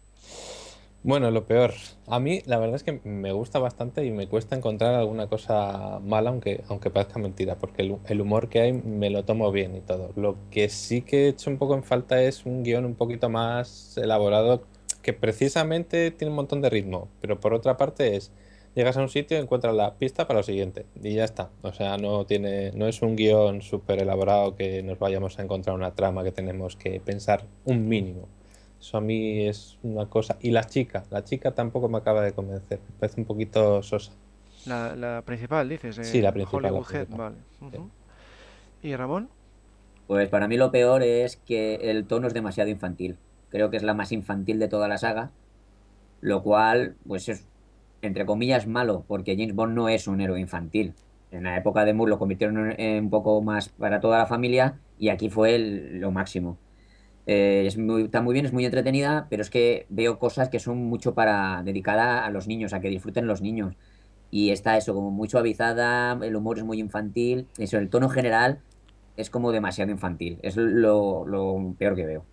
Bueno, 1.01 1.31
lo 1.31 1.45
peor. 1.45 1.73
A 2.07 2.19
mí 2.19 2.41
la 2.45 2.57
verdad 2.57 2.75
es 2.75 2.83
que 2.83 2.99
me 3.05 3.31
gusta 3.31 3.57
bastante 3.57 4.05
y 4.05 4.11
me 4.11 4.27
cuesta 4.27 4.57
encontrar 4.57 4.95
alguna 4.95 5.27
cosa 5.27 5.99
mala, 6.03 6.29
aunque, 6.29 6.61
aunque 6.67 6.89
parezca 6.89 7.19
mentira, 7.19 7.57
porque 7.57 7.97
el, 8.05 8.21
humor 8.21 8.49
que 8.49 8.59
hay 8.59 8.73
me 8.73 9.09
lo 9.09 9.23
tomo 9.23 9.49
bien 9.53 9.77
y 9.77 9.79
todo. 9.79 10.11
Lo 10.17 10.35
que 10.51 10.67
sí 10.67 11.01
que 11.01 11.25
he 11.25 11.27
hecho 11.29 11.49
un 11.49 11.57
poco 11.57 11.75
en 11.75 11.83
falta 11.83 12.21
es 12.21 12.45
un 12.45 12.63
guion 12.63 12.83
un 12.83 12.95
poquito 12.95 13.29
más 13.29 13.97
elaborado, 13.97 14.63
que 15.01 15.13
precisamente 15.13 16.11
tiene 16.11 16.31
un 16.31 16.35
montón 16.35 16.61
de 16.61 16.69
ritmo, 16.69 17.07
pero 17.21 17.39
por 17.39 17.53
otra 17.53 17.77
parte 17.77 18.17
es, 18.17 18.31
llegas 18.75 18.97
a 18.97 19.01
un 19.01 19.09
sitio 19.09 19.37
y 19.37 19.41
encuentras 19.41 19.73
la 19.73 19.95
pista 19.95 20.27
para 20.27 20.39
lo 20.41 20.43
siguiente, 20.43 20.85
y 21.01 21.13
ya 21.15 21.23
está. 21.23 21.49
O 21.61 21.71
sea, 21.71 21.97
no, 21.97 22.25
tiene, 22.25 22.71
no 22.73 22.87
es 22.87 23.01
un 23.01 23.15
guion 23.15 23.61
súper 23.61 24.01
elaborado 24.01 24.55
que 24.55 24.83
nos 24.83 24.99
vayamos 24.99 25.39
a 25.39 25.43
encontrar 25.43 25.75
una 25.77 25.95
trama 25.95 26.25
que 26.25 26.33
tenemos 26.33 26.75
que 26.75 26.99
pensar 26.99 27.45
un 27.63 27.87
mínimo. 27.87 28.27
Eso 28.79 28.97
a 28.97 29.01
mí 29.01 29.47
es 29.47 29.77
una 29.83 30.05
cosa. 30.05 30.37
Y 30.41 30.51
la 30.51 30.63
chica, 30.63 31.03
la 31.09 31.23
chica 31.23 31.51
tampoco 31.51 31.89
me 31.89 31.97
acaba 31.97 32.21
de 32.21 32.31
convencer. 32.31 32.79
Me 32.79 32.99
parece 32.99 33.19
un 33.19 33.25
poquito 33.25 33.83
sosa. 33.83 34.13
La, 34.65 34.95
la 34.95 35.21
principal, 35.25 35.67
dices. 35.67 35.95
sí, 36.07 36.21
la 36.21 36.31
principal. 36.31 36.73
vale. 37.09 37.35
¿Y 38.81 38.95
Ramón? 38.95 39.29
Pues 40.07 40.29
para 40.29 40.47
mí 40.47 40.57
lo 40.57 40.71
peor 40.71 41.03
es 41.03 41.37
que 41.37 41.75
el 41.75 42.05
tono 42.05 42.27
es 42.27 42.33
demasiado 42.33 42.69
infantil. 42.69 43.17
Creo 43.49 43.69
que 43.69 43.77
es 43.77 43.83
la 43.83 43.93
más 43.93 44.11
infantil 44.11 44.59
de 44.59 44.67
toda 44.67 44.87
la 44.87 44.97
saga. 44.97 45.31
Lo 46.21 46.41
cual, 46.43 46.95
pues 47.07 47.29
es, 47.29 47.45
entre 48.01 48.25
comillas, 48.25 48.67
malo, 48.67 49.03
porque 49.07 49.35
James 49.35 49.55
Bond 49.55 49.75
no 49.75 49.89
es 49.89 50.07
un 50.07 50.21
héroe 50.21 50.39
infantil. 50.39 50.93
En 51.31 51.43
la 51.43 51.57
época 51.57 51.85
de 51.85 51.93
Moore 51.93 52.09
lo 52.09 52.19
convirtieron 52.19 52.73
en 52.79 53.03
un 53.05 53.09
poco 53.09 53.41
más 53.41 53.69
para 53.69 53.99
toda 53.99 54.17
la 54.17 54.25
familia 54.25 54.79
y 54.97 55.09
aquí 55.09 55.29
fue 55.29 55.59
lo 55.59 56.11
máximo. 56.11 56.57
Eh, 57.31 57.67
es 57.67 57.77
muy, 57.77 58.05
está 58.05 58.23
muy 58.23 58.33
bien, 58.33 58.47
es 58.47 58.53
muy 58.53 58.65
entretenida, 58.65 59.27
pero 59.29 59.43
es 59.43 59.51
que 59.51 59.85
veo 59.89 60.17
cosas 60.17 60.49
que 60.49 60.57
son 60.57 60.79
mucho 60.85 61.13
para 61.13 61.61
dedicada 61.61 62.25
a 62.25 62.31
los 62.31 62.47
niños, 62.47 62.73
a 62.73 62.79
que 62.79 62.89
disfruten 62.89 63.27
los 63.27 63.39
niños. 63.43 63.75
Y 64.31 64.49
está 64.49 64.77
eso, 64.77 64.95
como 64.95 65.11
muy 65.11 65.29
suavizada, 65.29 66.17
el 66.25 66.35
humor 66.35 66.57
es 66.57 66.63
muy 66.63 66.79
infantil, 66.79 67.45
eso, 67.59 67.77
el 67.77 67.89
tono 67.89 68.09
general 68.09 68.61
es 69.15 69.29
como 69.29 69.51
demasiado 69.51 69.91
infantil. 69.91 70.39
Es 70.41 70.57
lo, 70.57 71.27
lo 71.27 71.75
peor 71.77 71.95
que 71.95 72.07
veo. 72.07 72.25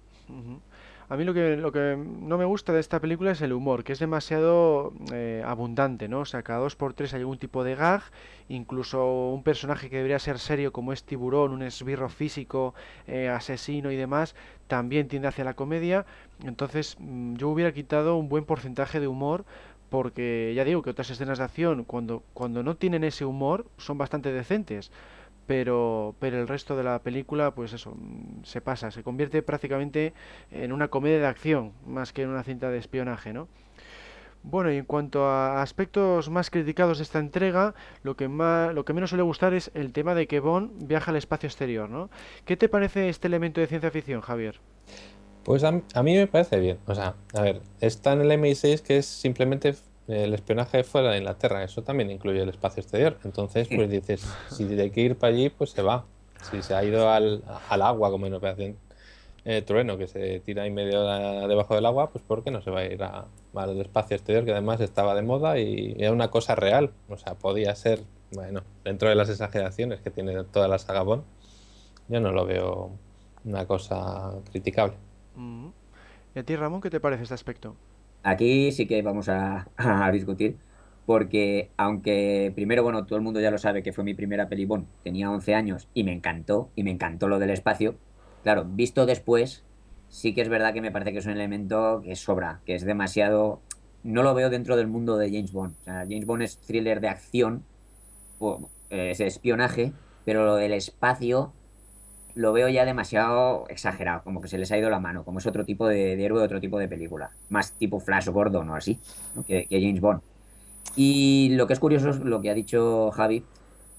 A 1.08 1.16
mí 1.16 1.24
lo 1.24 1.32
que, 1.34 1.56
lo 1.56 1.70
que 1.70 1.96
no 1.96 2.36
me 2.36 2.44
gusta 2.44 2.72
de 2.72 2.80
esta 2.80 3.00
película 3.00 3.30
es 3.30 3.40
el 3.40 3.52
humor, 3.52 3.84
que 3.84 3.92
es 3.92 4.00
demasiado 4.00 4.92
eh, 5.12 5.40
abundante, 5.46 6.08
¿no? 6.08 6.20
O 6.20 6.24
sea, 6.24 6.42
cada 6.42 6.58
dos 6.58 6.74
por 6.74 6.94
tres 6.94 7.14
hay 7.14 7.20
algún 7.20 7.38
tipo 7.38 7.62
de 7.62 7.76
gag, 7.76 8.02
incluso 8.48 9.30
un 9.30 9.44
personaje 9.44 9.88
que 9.88 9.96
debería 9.96 10.18
ser 10.18 10.40
serio 10.40 10.72
como 10.72 10.92
es 10.92 11.04
Tiburón, 11.04 11.52
un 11.52 11.62
esbirro 11.62 12.08
físico, 12.08 12.74
eh, 13.06 13.28
asesino 13.28 13.92
y 13.92 13.96
demás, 13.96 14.34
también 14.66 15.06
tiende 15.06 15.28
hacia 15.28 15.44
la 15.44 15.54
comedia. 15.54 16.06
Entonces 16.44 16.96
mm, 16.98 17.34
yo 17.36 17.50
hubiera 17.50 17.72
quitado 17.72 18.16
un 18.16 18.28
buen 18.28 18.44
porcentaje 18.44 18.98
de 18.98 19.06
humor 19.06 19.44
porque 19.90 20.52
ya 20.56 20.64
digo 20.64 20.82
que 20.82 20.90
otras 20.90 21.10
escenas 21.10 21.38
de 21.38 21.44
acción 21.44 21.84
cuando, 21.84 22.24
cuando 22.34 22.64
no 22.64 22.74
tienen 22.74 23.04
ese 23.04 23.24
humor 23.24 23.66
son 23.76 23.96
bastante 23.96 24.32
decentes 24.32 24.90
pero, 25.46 26.14
pero 26.18 26.40
el 26.40 26.48
resto 26.48 26.76
de 26.76 26.84
la 26.84 27.00
película, 27.00 27.52
pues 27.52 27.72
eso, 27.72 27.92
mm, 27.96 28.44
se 28.44 28.60
pasa, 28.60 28.90
se 28.90 29.02
convierte 29.02 29.42
prácticamente 29.42 30.12
en 30.50 30.72
una 30.72 30.88
comedia 30.88 31.18
de 31.18 31.26
acción, 31.26 31.72
más 31.86 32.12
que 32.12 32.22
en 32.22 32.30
una 32.30 32.42
cinta 32.42 32.70
de 32.70 32.78
espionaje, 32.78 33.32
¿no? 33.32 33.48
Bueno, 34.42 34.70
y 34.70 34.76
en 34.76 34.84
cuanto 34.84 35.26
a 35.26 35.60
aspectos 35.60 36.30
más 36.30 36.50
criticados 36.50 36.98
de 36.98 37.04
esta 37.04 37.18
entrega, 37.18 37.74
lo 38.04 38.16
que, 38.16 38.28
más, 38.28 38.72
lo 38.72 38.84
que 38.84 38.92
menos 38.92 39.10
suele 39.10 39.24
gustar 39.24 39.54
es 39.54 39.72
el 39.74 39.92
tema 39.92 40.14
de 40.14 40.28
que 40.28 40.38
Bond 40.38 40.86
viaja 40.86 41.10
al 41.10 41.16
espacio 41.16 41.48
exterior, 41.48 41.90
¿no? 41.90 42.10
¿Qué 42.44 42.56
te 42.56 42.68
parece 42.68 43.08
este 43.08 43.26
elemento 43.26 43.60
de 43.60 43.66
ciencia 43.66 43.90
ficción, 43.90 44.20
Javier? 44.20 44.60
Pues 45.42 45.64
a, 45.64 45.72
mí 45.72 45.82
me 46.16 46.26
parece 46.28 46.60
bien. 46.60 46.78
O 46.86 46.94
sea, 46.94 47.14
a 47.34 47.40
ver, 47.40 47.60
está 47.80 48.12
en 48.12 48.20
el 48.20 48.30
MI6 48.40 48.82
que 48.82 48.98
es 48.98 49.06
simplemente 49.06 49.74
el 50.08 50.34
espionaje 50.34 50.84
fuera 50.84 51.10
de 51.10 51.18
Inglaterra, 51.18 51.64
eso 51.64 51.82
también 51.82 52.10
incluye 52.10 52.42
el 52.42 52.48
espacio 52.48 52.82
exterior. 52.82 53.18
Entonces, 53.24 53.68
pues 53.68 53.90
dices, 53.90 54.26
si 54.50 54.64
tiene 54.64 54.90
que 54.90 55.00
ir 55.00 55.16
para 55.16 55.32
allí, 55.32 55.48
pues 55.50 55.70
se 55.70 55.82
va. 55.82 56.04
Si 56.50 56.62
se 56.62 56.74
ha 56.74 56.84
ido 56.84 57.10
al, 57.10 57.42
al 57.68 57.82
agua, 57.82 58.10
como 58.10 58.26
en 58.26 58.34
Operación 58.34 58.76
eh, 59.44 59.62
Trueno, 59.62 59.96
que 59.96 60.06
se 60.06 60.40
tira 60.40 60.64
ahí 60.64 60.70
medio 60.70 61.02
debajo 61.48 61.74
del 61.74 61.86
agua, 61.86 62.10
pues 62.10 62.22
¿por 62.24 62.44
qué 62.44 62.50
no 62.50 62.62
se 62.62 62.70
va 62.70 62.80
a 62.80 62.84
ir 62.84 63.02
al 63.02 63.80
espacio 63.80 64.16
exterior, 64.16 64.44
que 64.44 64.52
además 64.52 64.80
estaba 64.80 65.14
de 65.14 65.22
moda 65.22 65.58
y 65.58 65.96
era 65.98 66.12
una 66.12 66.28
cosa 66.28 66.54
real? 66.54 66.90
O 67.08 67.16
sea, 67.16 67.34
podía 67.34 67.74
ser 67.74 68.00
bueno, 68.32 68.62
dentro 68.84 69.08
de 69.08 69.14
las 69.14 69.28
exageraciones 69.28 70.00
que 70.00 70.10
tiene 70.10 70.44
toda 70.44 70.68
la 70.68 70.78
saga 70.78 71.02
Bond, 71.02 71.22
yo 72.08 72.20
no 72.20 72.32
lo 72.32 72.44
veo 72.44 72.90
una 73.44 73.66
cosa 73.66 74.32
criticable. 74.50 74.94
Mm. 75.36 75.68
¿Y 76.34 76.38
a 76.38 76.42
ti, 76.42 76.56
Ramón, 76.56 76.80
qué 76.80 76.90
te 76.90 77.00
parece 77.00 77.22
este 77.22 77.34
aspecto? 77.34 77.76
Aquí 78.26 78.72
sí 78.72 78.86
que 78.88 79.02
vamos 79.02 79.28
a, 79.28 80.10
discutir, 80.12 80.56
porque 81.06 81.70
aunque 81.76 82.50
primero, 82.56 82.82
bueno, 82.82 83.06
todo 83.06 83.16
el 83.16 83.22
mundo 83.22 83.38
ya 83.40 83.52
lo 83.52 83.58
sabe 83.58 83.84
que 83.84 83.92
fue 83.92 84.02
mi 84.02 84.14
primera 84.14 84.48
peli 84.48 84.64
Bond, 84.64 84.88
tenía 85.04 85.30
11 85.30 85.54
años 85.54 85.88
y 85.94 86.02
me 86.02 86.12
encantó, 86.12 86.70
y 86.74 86.82
me 86.82 86.90
encantó 86.90 87.28
lo 87.28 87.38
del 87.38 87.50
espacio, 87.50 87.94
claro, 88.42 88.64
visto 88.68 89.06
después, 89.06 89.62
sí 90.08 90.34
que 90.34 90.40
es 90.40 90.48
verdad 90.48 90.74
que 90.74 90.80
me 90.80 90.90
parece 90.90 91.12
que 91.12 91.18
es 91.18 91.26
un 91.26 91.32
elemento 91.32 92.02
que 92.04 92.16
sobra, 92.16 92.62
que 92.66 92.74
es 92.74 92.84
demasiado... 92.84 93.60
No 94.02 94.24
lo 94.24 94.34
veo 94.34 94.50
dentro 94.50 94.76
del 94.76 94.88
mundo 94.88 95.18
de 95.18 95.30
James 95.30 95.52
Bond. 95.52 95.74
O 95.82 95.84
sea, 95.84 95.98
James 96.00 96.26
Bond 96.26 96.42
es 96.42 96.58
thriller 96.58 97.00
de 97.00 97.08
acción, 97.08 97.64
eh, 98.90 99.10
es 99.10 99.20
espionaje, 99.20 99.92
pero 100.24 100.44
lo 100.44 100.56
del 100.56 100.72
espacio 100.72 101.52
lo 102.36 102.52
veo 102.52 102.68
ya 102.68 102.84
demasiado 102.84 103.64
exagerado, 103.68 104.22
como 104.22 104.42
que 104.42 104.48
se 104.48 104.58
les 104.58 104.70
ha 104.70 104.78
ido 104.78 104.90
la 104.90 105.00
mano, 105.00 105.24
como 105.24 105.38
es 105.38 105.46
otro 105.46 105.64
tipo 105.64 105.88
de, 105.88 106.16
de 106.16 106.24
héroe, 106.24 106.42
otro 106.42 106.60
tipo 106.60 106.78
de 106.78 106.86
película, 106.86 107.30
más 107.48 107.72
tipo 107.72 107.98
Flash 107.98 108.28
Gordon 108.28 108.68
o 108.68 108.76
así, 108.76 109.00
que 109.46 109.66
James 109.70 110.00
Bond. 110.00 110.20
Y 110.96 111.48
lo 111.54 111.66
que 111.66 111.72
es 111.72 111.80
curioso 111.80 112.10
es 112.10 112.20
lo 112.20 112.42
que 112.42 112.50
ha 112.50 112.54
dicho 112.54 113.10
Javi, 113.10 113.42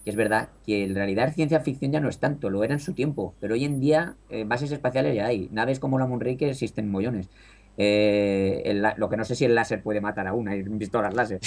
que 0.03 0.11
es 0.11 0.15
verdad 0.15 0.49
que 0.65 0.83
en 0.83 0.93
realidad 0.93 1.33
ciencia 1.33 1.59
ficción 1.61 1.91
ya 1.91 1.99
no 1.99 2.09
es 2.09 2.19
tanto, 2.19 2.51
lo 2.51 2.63
era 2.63 2.75
en 2.75 2.79
su 2.79 2.93
tiempo, 2.93 3.33
pero 3.39 3.55
hoy 3.55 3.65
en 3.65 3.79
día 3.79 4.15
eh, 4.29 4.45
bases 4.45 4.71
espaciales 4.71 5.15
ya 5.15 5.25
hay, 5.25 5.49
naves 5.51 5.79
como 5.79 5.97
la 5.97 6.05
Moonraker 6.05 6.49
existen 6.49 6.89
mollones. 6.89 7.29
Eh, 7.77 8.63
el 8.65 8.83
lo 8.97 9.07
que 9.09 9.17
no 9.17 9.23
sé 9.23 9.35
si 9.35 9.45
el 9.45 9.53
láser 9.55 9.83
puede 9.83 10.01
matar 10.01 10.27
a 10.27 10.33
una, 10.33 10.51
hay 10.51 10.63
pistolas 10.79 11.13
láser, 11.13 11.39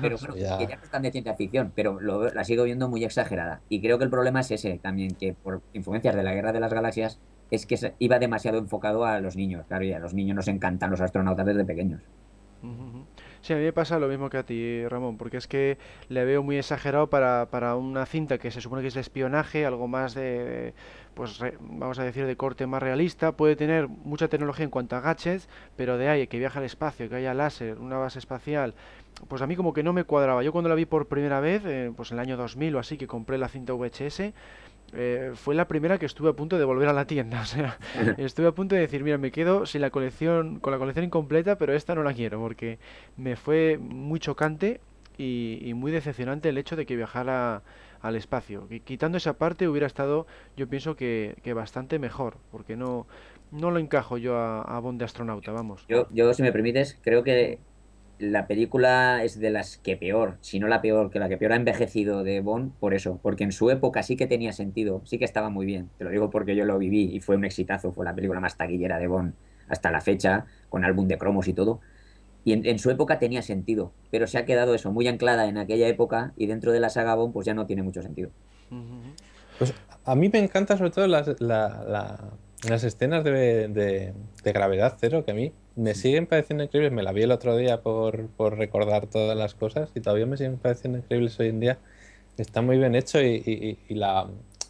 pero 0.00 0.16
bueno, 0.18 0.34
Ya. 0.36 0.56
que 0.58 0.66
ya 0.66 0.76
no 0.76 0.82
están 0.82 1.02
de 1.02 1.12
ciencia 1.12 1.34
ficción, 1.36 1.72
pero 1.74 2.00
lo 2.00 2.32
la 2.32 2.44
sigo 2.44 2.64
viendo 2.64 2.88
muy 2.88 3.04
exagerada. 3.04 3.62
Y 3.68 3.80
creo 3.82 3.98
que 3.98 4.04
el 4.04 4.10
problema 4.10 4.40
es 4.40 4.50
ese 4.50 4.78
también, 4.78 5.14
que 5.16 5.34
por 5.34 5.62
influencias 5.72 6.14
de 6.16 6.22
la 6.22 6.34
Guerra 6.34 6.52
de 6.52 6.60
las 6.60 6.72
Galaxias 6.72 7.20
es 7.50 7.66
que 7.66 7.76
se- 7.76 7.94
iba 7.98 8.18
demasiado 8.18 8.58
enfocado 8.58 9.04
a 9.04 9.20
los 9.20 9.36
niños, 9.36 9.66
claro, 9.66 9.84
y 9.84 9.92
a 9.92 9.98
los 9.98 10.14
niños 10.14 10.34
nos 10.36 10.48
encantan 10.48 10.90
los 10.90 11.00
astronautas 11.00 11.46
desde 11.46 11.64
pequeños. 11.64 12.00
Sí, 13.42 13.52
a 13.52 13.56
mí 13.56 13.62
me 13.62 13.74
pasa 13.74 13.98
lo 13.98 14.08
mismo 14.08 14.30
que 14.30 14.38
a 14.38 14.42
ti, 14.46 14.88
Ramón, 14.88 15.18
porque 15.18 15.36
es 15.36 15.46
que 15.46 15.76
le 16.08 16.24
veo 16.24 16.42
muy 16.42 16.56
exagerado 16.56 17.10
para, 17.10 17.50
para 17.50 17.76
una 17.76 18.06
cinta 18.06 18.38
que 18.38 18.50
se 18.50 18.62
supone 18.62 18.80
que 18.80 18.88
es 18.88 18.94
de 18.94 19.02
espionaje, 19.02 19.66
algo 19.66 19.86
más 19.86 20.14
de, 20.14 20.72
pues 21.14 21.38
re- 21.38 21.56
vamos 21.60 21.98
a 21.98 22.04
decir, 22.04 22.26
de 22.26 22.36
corte 22.36 22.66
más 22.66 22.82
realista. 22.82 23.32
Puede 23.32 23.56
tener 23.56 23.88
mucha 23.88 24.28
tecnología 24.28 24.64
en 24.64 24.70
cuanto 24.70 24.96
a 24.96 25.00
gadgets, 25.00 25.48
pero 25.76 25.96
de 25.98 26.08
ahí 26.08 26.26
que 26.26 26.38
viaja 26.38 26.58
al 26.58 26.64
espacio, 26.66 27.08
que 27.08 27.14
haya 27.16 27.34
láser, 27.34 27.78
una 27.78 27.96
base 27.98 28.18
espacial, 28.18 28.74
pues 29.28 29.40
a 29.42 29.46
mí 29.46 29.56
como 29.56 29.72
que 29.72 29.82
no 29.82 29.92
me 29.92 30.04
cuadraba. 30.04 30.42
Yo 30.42 30.52
cuando 30.52 30.68
la 30.68 30.74
vi 30.74 30.84
por 30.86 31.06
primera 31.06 31.40
vez, 31.40 31.62
eh, 31.64 31.92
pues 31.96 32.10
en 32.10 32.18
el 32.18 32.22
año 32.22 32.36
2000 32.36 32.74
o 32.76 32.78
así, 32.78 32.96
que 32.98 33.06
compré 33.06 33.38
la 33.38 33.48
cinta 33.48 33.72
VHS, 33.72 34.32
eh, 34.96 35.32
fue 35.34 35.54
la 35.54 35.66
primera 35.66 35.98
que 35.98 36.06
estuve 36.06 36.30
a 36.30 36.34
punto 36.34 36.58
de 36.58 36.64
volver 36.64 36.88
a 36.88 36.92
la 36.92 37.06
tienda. 37.06 37.40
O 37.42 37.46
sea, 37.46 37.78
estuve 38.18 38.46
a 38.48 38.52
punto 38.52 38.74
de 38.74 38.80
decir, 38.82 39.02
mira, 39.04 39.18
me 39.18 39.30
quedo 39.30 39.66
sin 39.66 39.80
la 39.80 39.90
colección, 39.90 40.60
con 40.60 40.72
la 40.72 40.78
colección 40.78 41.04
incompleta, 41.04 41.56
pero 41.58 41.72
esta 41.74 41.94
no 41.94 42.02
la 42.02 42.12
quiero, 42.12 42.40
porque 42.40 42.78
me 43.16 43.36
fue 43.36 43.78
muy 43.80 44.18
chocante 44.20 44.80
y, 45.16 45.60
y 45.62 45.74
muy 45.74 45.92
decepcionante 45.92 46.48
el 46.48 46.58
hecho 46.58 46.74
de 46.76 46.86
que 46.86 46.96
viajara 46.96 47.62
al 48.06 48.16
espacio. 48.16 48.68
Qui- 48.68 48.82
Quitando 48.84 49.18
esa 49.18 49.34
parte 49.42 49.68
hubiera 49.68 49.86
estado, 49.86 50.26
yo 50.56 50.68
pienso 50.68 50.96
que, 50.96 51.36
que 51.42 51.52
bastante 51.54 51.98
mejor, 51.98 52.32
porque 52.50 52.76
no, 52.76 53.06
no 53.50 53.70
lo 53.70 53.78
encajo 53.80 54.18
yo 54.18 54.36
a, 54.38 54.62
a 54.62 54.78
Bond 54.80 54.98
de 55.00 55.04
astronauta, 55.06 55.52
vamos. 55.52 55.80
Yo, 55.86 56.08
yo, 56.10 56.32
si 56.32 56.42
me 56.42 56.52
permites, 56.52 56.98
creo 57.02 57.22
que 57.24 57.62
la 58.18 58.46
película 58.46 59.22
es 59.24 59.38
de 59.38 59.50
las 59.50 59.76
que 59.78 59.96
peor, 59.98 60.38
si 60.40 60.58
no 60.58 60.66
la 60.68 60.80
peor, 60.80 61.10
que 61.10 61.18
la 61.18 61.28
que 61.28 61.36
peor 61.36 61.52
ha 61.52 61.56
envejecido 61.56 62.22
de 62.24 62.40
Bond, 62.40 62.78
por 62.78 62.94
eso, 62.94 63.20
porque 63.22 63.44
en 63.44 63.52
su 63.52 63.70
época 63.70 64.02
sí 64.02 64.16
que 64.16 64.26
tenía 64.26 64.52
sentido, 64.54 65.02
sí 65.04 65.18
que 65.18 65.24
estaba 65.26 65.50
muy 65.50 65.66
bien. 65.66 65.92
Te 65.98 66.04
lo 66.04 66.10
digo 66.10 66.30
porque 66.30 66.56
yo 66.56 66.64
lo 66.64 66.78
viví 66.78 67.14
y 67.14 67.20
fue 67.20 67.36
un 67.36 67.44
exitazo, 67.44 67.92
fue 67.92 68.04
la 68.06 68.14
película 68.14 68.40
más 68.40 68.56
taquillera 68.56 68.98
de 68.98 69.08
Bond 69.08 69.36
hasta 69.68 69.90
la 69.90 70.00
fecha, 70.00 70.46
con 70.68 70.84
álbum 70.84 71.06
de 71.08 71.18
cromos 71.18 71.48
y 71.48 71.54
todo. 71.54 71.80
Y 72.44 72.52
en, 72.52 72.66
en 72.66 72.78
su 72.78 72.90
época 72.90 73.18
tenía 73.18 73.42
sentido, 73.42 73.92
pero 74.10 74.26
se 74.26 74.36
ha 74.38 74.44
quedado 74.44 74.74
eso 74.74 74.92
muy 74.92 75.08
anclada 75.08 75.46
en 75.48 75.56
aquella 75.58 75.88
época 75.88 76.32
y 76.36 76.46
dentro 76.46 76.72
de 76.72 76.80
la 76.80 76.90
saga 76.90 77.14
Bond 77.14 77.32
pues 77.32 77.46
ya 77.46 77.54
no 77.54 77.66
tiene 77.66 77.82
mucho 77.82 78.02
sentido. 78.02 78.30
Pues 79.58 79.72
a 80.04 80.14
mí 80.14 80.28
me 80.28 80.40
encanta 80.40 80.76
sobre 80.76 80.90
todo 80.90 81.06
las, 81.06 81.40
la- 81.40 81.84
la- 81.88 82.30
las 82.68 82.82
escenas 82.84 83.24
de, 83.24 83.68
de- 83.68 84.12
de 84.42 84.52
gravedad 84.52 84.96
cero, 84.98 85.24
que 85.24 85.30
a 85.30 85.34
mí 85.34 85.52
me 85.76 85.94
siguen 85.94 86.26
pareciendo 86.26 86.64
increíbles. 86.64 86.92
Me 86.92 87.02
la 87.02 87.12
vi 87.12 87.22
el 87.22 87.30
otro 87.30 87.56
día 87.56 87.80
por, 87.82 88.28
por 88.28 88.56
recordar 88.58 89.06
todas 89.06 89.36
las 89.36 89.54
cosas 89.54 89.90
y 89.94 90.00
todavía 90.00 90.26
me 90.26 90.36
siguen 90.36 90.58
pareciendo 90.58 90.98
increíbles 90.98 91.38
hoy 91.40 91.48
en 91.48 91.60
día. 91.60 91.78
Está 92.36 92.62
muy 92.62 92.78
bien 92.78 92.94
hecho 92.94 93.20
y, 93.20 93.42
y- 93.46 93.68
y- 93.70 93.78
y 93.88 93.94
la... 93.94 94.26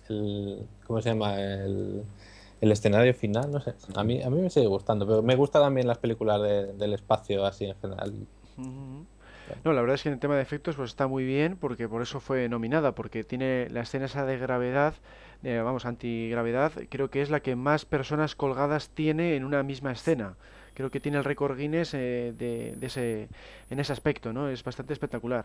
el- 0.09 0.66
¿cómo 0.87 1.01
se 1.01 1.09
llama? 1.11 1.41
El, 1.41 2.03
el 2.65 2.73
escenario 2.73 3.15
final, 3.15 3.51
no 3.51 3.61
sé. 3.61 3.75
A 3.95 4.03
mí, 4.05 4.23
a 4.23 4.31
mí 4.31 4.41
me 4.41 4.51
sigue 4.51 4.67
gustando, 4.67 5.07
pero 5.07 5.23
me 5.23 5.37
gustan 5.37 5.62
también 5.62 5.87
las 5.87 5.99
películas 5.99 6.41
de- 6.43 6.73
del 6.73 6.95
espacio 6.95 7.45
así 7.45 7.67
en 7.67 7.75
general. 7.81 8.12
No, 9.62 9.73
la 9.73 9.81
verdad 9.83 9.95
es 9.97 10.03
que 10.03 10.09
en 10.09 10.15
el 10.15 10.21
tema 10.21 10.37
de 10.37 10.43
efectos 10.43 10.77
pues 10.77 10.91
está 10.91 11.07
muy 11.07 11.25
bien 11.25 11.57
porque 11.57 11.89
por 11.89 12.03
eso 12.03 12.21
fue 12.21 12.49
nominada, 12.49 12.93
porque 12.93 13.25
tiene 13.25 13.69
la 13.71 13.83
escena 13.83 14.07
esa 14.07 14.25
de 14.25 14.39
gravedad, 14.39 14.95
eh, 15.43 15.61
vamos, 15.62 15.85
antigravedad, 15.85 16.73
creo 16.89 17.11
que 17.11 17.21
es 17.23 17.31
la 17.31 17.41
que 17.41 17.55
más 17.55 17.85
personas 17.85 18.35
colgadas 18.35 18.89
tiene 18.89 19.37
en 19.37 19.45
una 19.45 19.62
misma 19.62 19.93
escena. 19.93 20.35
Creo 20.75 20.91
que 20.91 20.99
tiene 20.99 21.19
el 21.19 21.25
récord 21.25 21.57
Guinness 21.57 21.95
eh, 21.95 22.33
de, 22.37 22.75
de 22.77 22.87
ese, 22.87 23.29
en 23.71 23.79
ese 23.81 23.93
aspecto, 23.93 24.33
¿no? 24.33 24.49
Es 24.49 24.65
bastante 24.65 24.93
espectacular. 24.93 25.45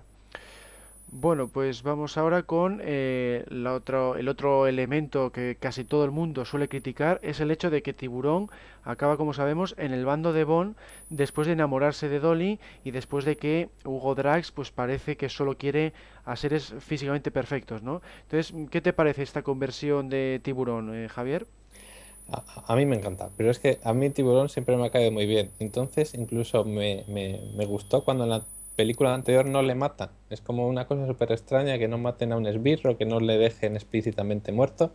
Bueno, 1.12 1.47
pues 1.47 1.82
vamos 1.82 2.18
ahora 2.18 2.43
con 2.43 2.82
eh, 2.84 3.43
la 3.49 3.74
otro, 3.74 4.16
el 4.16 4.30
otro 4.30 4.68
elemento 4.68 5.32
que 5.32 5.57
casi 5.60 5.84
todo 5.84 6.05
el 6.05 6.12
mundo 6.12 6.45
suele 6.45 6.68
criticar, 6.70 7.20
es 7.24 7.39
el 7.39 7.49
hecho 7.49 7.72
de 7.72 7.82
que 7.82 7.93
Tiburón 7.93 8.47
acaba, 8.84 9.18
como 9.18 9.34
sabemos, 9.34 9.74
en 9.80 9.91
el 9.91 10.05
bando 10.05 10.34
de 10.34 10.43
Bond 10.43 10.76
después 11.10 11.47
de 11.47 11.53
enamorarse 11.53 12.10
de 12.10 12.20
Dolly 12.20 12.60
y 12.84 12.91
después 12.91 13.26
de 13.26 13.38
que 13.38 13.70
Hugo 13.86 14.14
Drax 14.14 14.51
pues 14.51 14.70
parece 14.72 15.18
que 15.18 15.30
solo 15.30 15.57
quiere 15.57 15.93
a 16.26 16.36
seres 16.36 16.76
físicamente 16.80 17.32
perfectos, 17.32 17.82
¿no? 17.82 18.01
Entonces, 18.24 18.53
¿qué 18.70 18.80
te 18.82 18.93
parece 18.93 19.24
esta 19.24 19.41
conversión 19.41 20.10
de 20.10 20.39
Tiburón, 20.43 20.93
eh, 20.93 21.10
Javier? 21.10 21.47
A, 22.68 22.76
mí 22.76 22.86
me 22.86 22.95
encanta, 22.95 23.32
pero 23.38 23.49
es 23.49 23.57
que 23.60 23.80
a 23.84 23.93
mí 23.93 24.10
Tiburón 24.12 24.49
siempre 24.49 24.78
me 24.78 24.86
ha 24.86 24.91
caído 24.91 25.12
muy 25.12 25.26
bien. 25.26 25.51
Entonces, 25.60 26.14
incluso 26.14 26.64
me, 26.64 27.03
me- 27.07 27.41
me 27.55 27.66
gustó 27.66 28.03
cuando 28.03 28.24
en 28.26 28.30
la 28.30 28.45
película 28.80 29.13
anterior 29.13 29.45
no 29.45 29.61
le 29.61 29.75
matan. 29.75 30.09
Es 30.30 30.41
como 30.41 30.67
una 30.67 30.86
cosa 30.88 31.05
súper 31.07 31.32
extraña 31.32 31.77
que 31.80 31.88
no 31.88 31.97
maten 31.97 32.32
a 32.34 32.38
un 32.38 32.47
esbirro, 32.47 32.97
que 32.97 33.05
no 33.05 33.19
le 33.19 33.38
dejen 33.38 33.75
explícitamente 33.75 34.51
muerto 34.59 34.91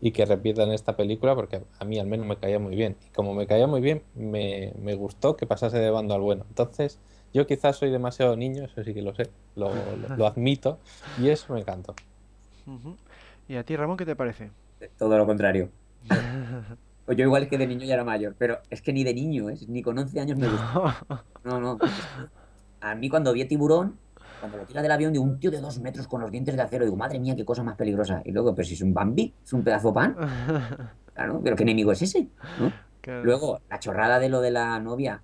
y 0.00 0.12
que 0.12 0.24
repitan 0.24 0.70
esta 0.72 0.96
película 0.96 1.34
porque 1.36 1.62
a 1.78 1.84
mí 1.84 1.98
al 1.98 2.06
menos 2.06 2.26
me 2.26 2.36
caía 2.36 2.58
muy 2.58 2.76
bien. 2.76 2.96
Y 3.06 3.10
como 3.14 3.34
me 3.34 3.46
caía 3.46 3.66
muy 3.66 3.80
bien, 3.82 4.02
me, 4.14 4.72
me 4.80 4.94
gustó 4.94 5.36
que 5.36 5.46
pasase 5.46 5.78
de 5.78 5.90
bando 5.90 6.14
al 6.14 6.22
bueno. 6.22 6.44
Entonces, 6.48 6.98
yo 7.34 7.46
quizás 7.46 7.76
soy 7.76 7.90
demasiado 7.90 8.36
niño, 8.36 8.64
eso 8.64 8.82
sí 8.84 8.94
que 8.94 9.02
lo 9.02 9.14
sé, 9.14 9.30
lo, 9.56 9.96
lo- 9.96 10.10
lo 10.16 10.26
admito, 10.26 10.78
y 11.16 11.28
eso 11.30 11.52
me 11.54 11.60
encantó. 11.60 11.94
¿Y 13.48 13.56
a 13.56 13.64
ti, 13.64 13.76
Ramón, 13.76 13.96
qué 13.96 14.06
te 14.06 14.16
parece? 14.16 14.50
Todo 14.98 15.18
lo 15.18 15.26
contrario. 15.26 15.70
Pues 17.04 17.18
yo 17.18 17.24
igual 17.24 17.48
que 17.48 17.58
de 17.58 17.66
niño 17.66 17.84
ya 17.86 17.94
era 17.94 18.04
mayor, 18.04 18.36
pero 18.38 18.58
es 18.70 18.82
que 18.82 18.92
ni 18.92 19.02
de 19.02 19.12
niño, 19.12 19.50
¿eh? 19.50 19.56
ni 19.66 19.82
con 19.82 19.98
11 19.98 20.20
años 20.20 20.38
me 20.38 20.48
gustó. 20.48 20.84
No, 21.42 21.58
no. 21.60 21.80
A 22.80 22.94
mí 22.94 23.08
cuando 23.08 23.32
vi 23.32 23.42
a 23.42 23.48
Tiburón, 23.48 23.96
cuando 24.40 24.58
lo 24.58 24.64
tira 24.64 24.80
del 24.82 24.90
avión, 24.90 25.12
de 25.12 25.18
un 25.18 25.38
tío 25.38 25.50
de 25.50 25.60
dos 25.60 25.78
metros 25.80 26.06
con 26.08 26.20
los 26.20 26.30
dientes 26.30 26.56
de 26.56 26.62
acero, 26.62 26.84
digo, 26.84 26.96
madre 26.96 27.18
mía, 27.18 27.36
qué 27.36 27.44
cosa 27.44 27.62
más 27.62 27.76
peligrosa. 27.76 28.22
Y 28.24 28.32
luego, 28.32 28.54
pues 28.54 28.68
si 28.68 28.74
es 28.74 28.82
un 28.82 28.94
Bambi, 28.94 29.34
es 29.44 29.52
un 29.52 29.62
pedazo 29.62 29.88
de 29.88 29.94
pan, 29.94 30.16
claro, 31.14 31.40
pero 31.44 31.56
qué 31.56 31.62
enemigo 31.64 31.92
es 31.92 32.02
ese, 32.02 32.28
¿no? 32.58 32.72
Claro. 33.00 33.24
Luego, 33.24 33.60
la 33.68 33.78
chorrada 33.78 34.18
de 34.18 34.28
lo 34.28 34.40
de 34.40 34.50
la 34.50 34.78
novia, 34.80 35.22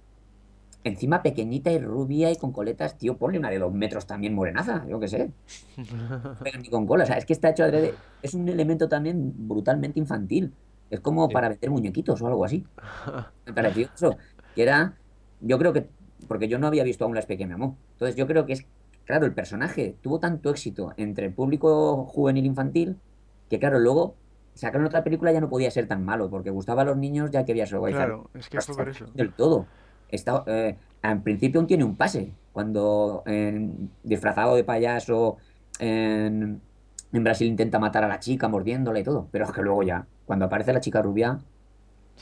encima 0.84 1.22
pequeñita 1.22 1.70
y 1.72 1.78
rubia 1.78 2.30
y 2.30 2.36
con 2.36 2.52
coletas, 2.52 2.96
tío, 2.96 3.16
ponle 3.16 3.38
una 3.38 3.50
de 3.50 3.58
dos 3.58 3.72
metros 3.72 4.06
también 4.06 4.34
morenaza, 4.34 4.84
yo 4.88 5.00
qué 5.00 5.08
sé. 5.08 5.30
Pega 6.42 6.58
ni 6.58 6.68
con 6.68 6.86
cola, 6.86 7.04
o 7.04 7.06
sea, 7.06 7.16
es 7.16 7.24
que 7.24 7.32
está 7.32 7.50
hecho 7.50 7.64
adrede, 7.64 7.94
es 8.22 8.34
un 8.34 8.48
elemento 8.48 8.88
también 8.88 9.32
brutalmente 9.48 9.98
infantil. 9.98 10.52
Es 10.88 11.00
como 11.00 11.26
Sí. 11.26 11.34
para 11.34 11.48
meter 11.48 11.68
muñequitos 11.70 12.22
o 12.22 12.26
algo 12.28 12.44
así. 12.44 12.64
Me 13.46 13.52
pareció 13.52 13.88
eso. 13.94 14.16
Que 14.54 14.62
era, 14.62 14.94
yo 15.40 15.58
creo 15.58 15.72
que, 15.72 15.88
porque 16.28 16.48
yo 16.48 16.58
no 16.58 16.66
había 16.66 16.84
visto 16.84 17.04
aún 17.04 17.14
La 17.14 17.20
especie 17.20 17.38
que 17.38 17.46
me 17.46 17.54
amó. 17.54 17.76
Entonces 17.92 18.16
yo 18.16 18.26
creo 18.26 18.46
que 18.46 18.54
es, 18.54 18.66
claro, 19.04 19.26
el 19.26 19.32
personaje 19.34 19.96
tuvo 20.02 20.18
tanto 20.20 20.50
éxito 20.50 20.92
entre 20.96 21.26
el 21.26 21.32
público 21.32 22.04
juvenil 22.06 22.46
infantil 22.46 22.96
que, 23.48 23.58
claro, 23.58 23.78
luego 23.78 24.14
sacaron 24.54 24.86
otra 24.86 25.04
película 25.04 25.32
ya 25.32 25.40
no 25.40 25.48
podía 25.48 25.70
ser 25.70 25.86
tan 25.86 26.04
malo, 26.04 26.30
porque 26.30 26.50
gustaba 26.50 26.82
a 26.82 26.84
los 26.84 26.96
niños 26.96 27.30
ya 27.30 27.44
que 27.44 27.52
había 27.52 27.66
su 27.66 27.80
Claro, 27.80 28.30
es 28.34 28.48
que 28.48 28.60
fue 28.60 28.74
por 28.74 28.88
eso. 28.88 29.06
del 29.14 29.32
todo. 29.32 29.66
Está, 30.08 30.42
eh, 30.46 30.76
al 31.02 31.22
principio 31.22 31.60
aún 31.60 31.66
tiene 31.66 31.84
un 31.84 31.96
pase, 31.96 32.32
cuando 32.52 33.22
disfrazado 34.02 34.56
de 34.56 34.64
payaso 34.64 35.36
en, 35.78 36.60
en 37.12 37.24
Brasil 37.24 37.46
intenta 37.46 37.78
matar 37.78 38.02
a 38.04 38.08
la 38.08 38.18
chica 38.18 38.48
mordiéndola 38.48 38.98
y 38.98 39.04
todo, 39.04 39.28
pero 39.30 39.44
es 39.44 39.52
que 39.52 39.62
luego 39.62 39.82
ya, 39.82 40.06
cuando 40.24 40.46
aparece 40.46 40.72
la 40.72 40.80
chica 40.80 41.02
rubia, 41.02 41.38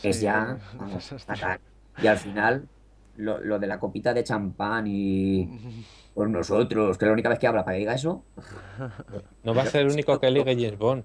es 0.03 0.21
ya 0.21 0.59
vamos. 0.79 1.15
Y 2.03 2.09
al 2.09 2.17
final, 2.17 2.67
lo, 3.17 3.41
lo 3.41 3.59
de 3.59 3.67
la 3.67 3.79
copita 3.79 4.13
de 4.15 4.25
champán 4.25 4.87
y 4.87 5.49
por 6.15 6.29
nosotros, 6.29 6.99
que 6.99 7.05
es 7.05 7.09
la 7.09 7.13
única 7.13 7.29
vez 7.29 7.39
que 7.39 7.47
habla 7.47 7.65
para 7.65 7.77
que 7.77 7.81
diga 7.81 7.95
eso. 7.95 8.25
No 9.43 9.55
va 9.55 9.63
a 9.63 9.67
ser 9.67 9.83
el 9.83 9.93
único 9.93 10.19
que 10.21 10.31
ligue 10.31 10.55
James 10.55 10.79
Bond. 10.79 11.05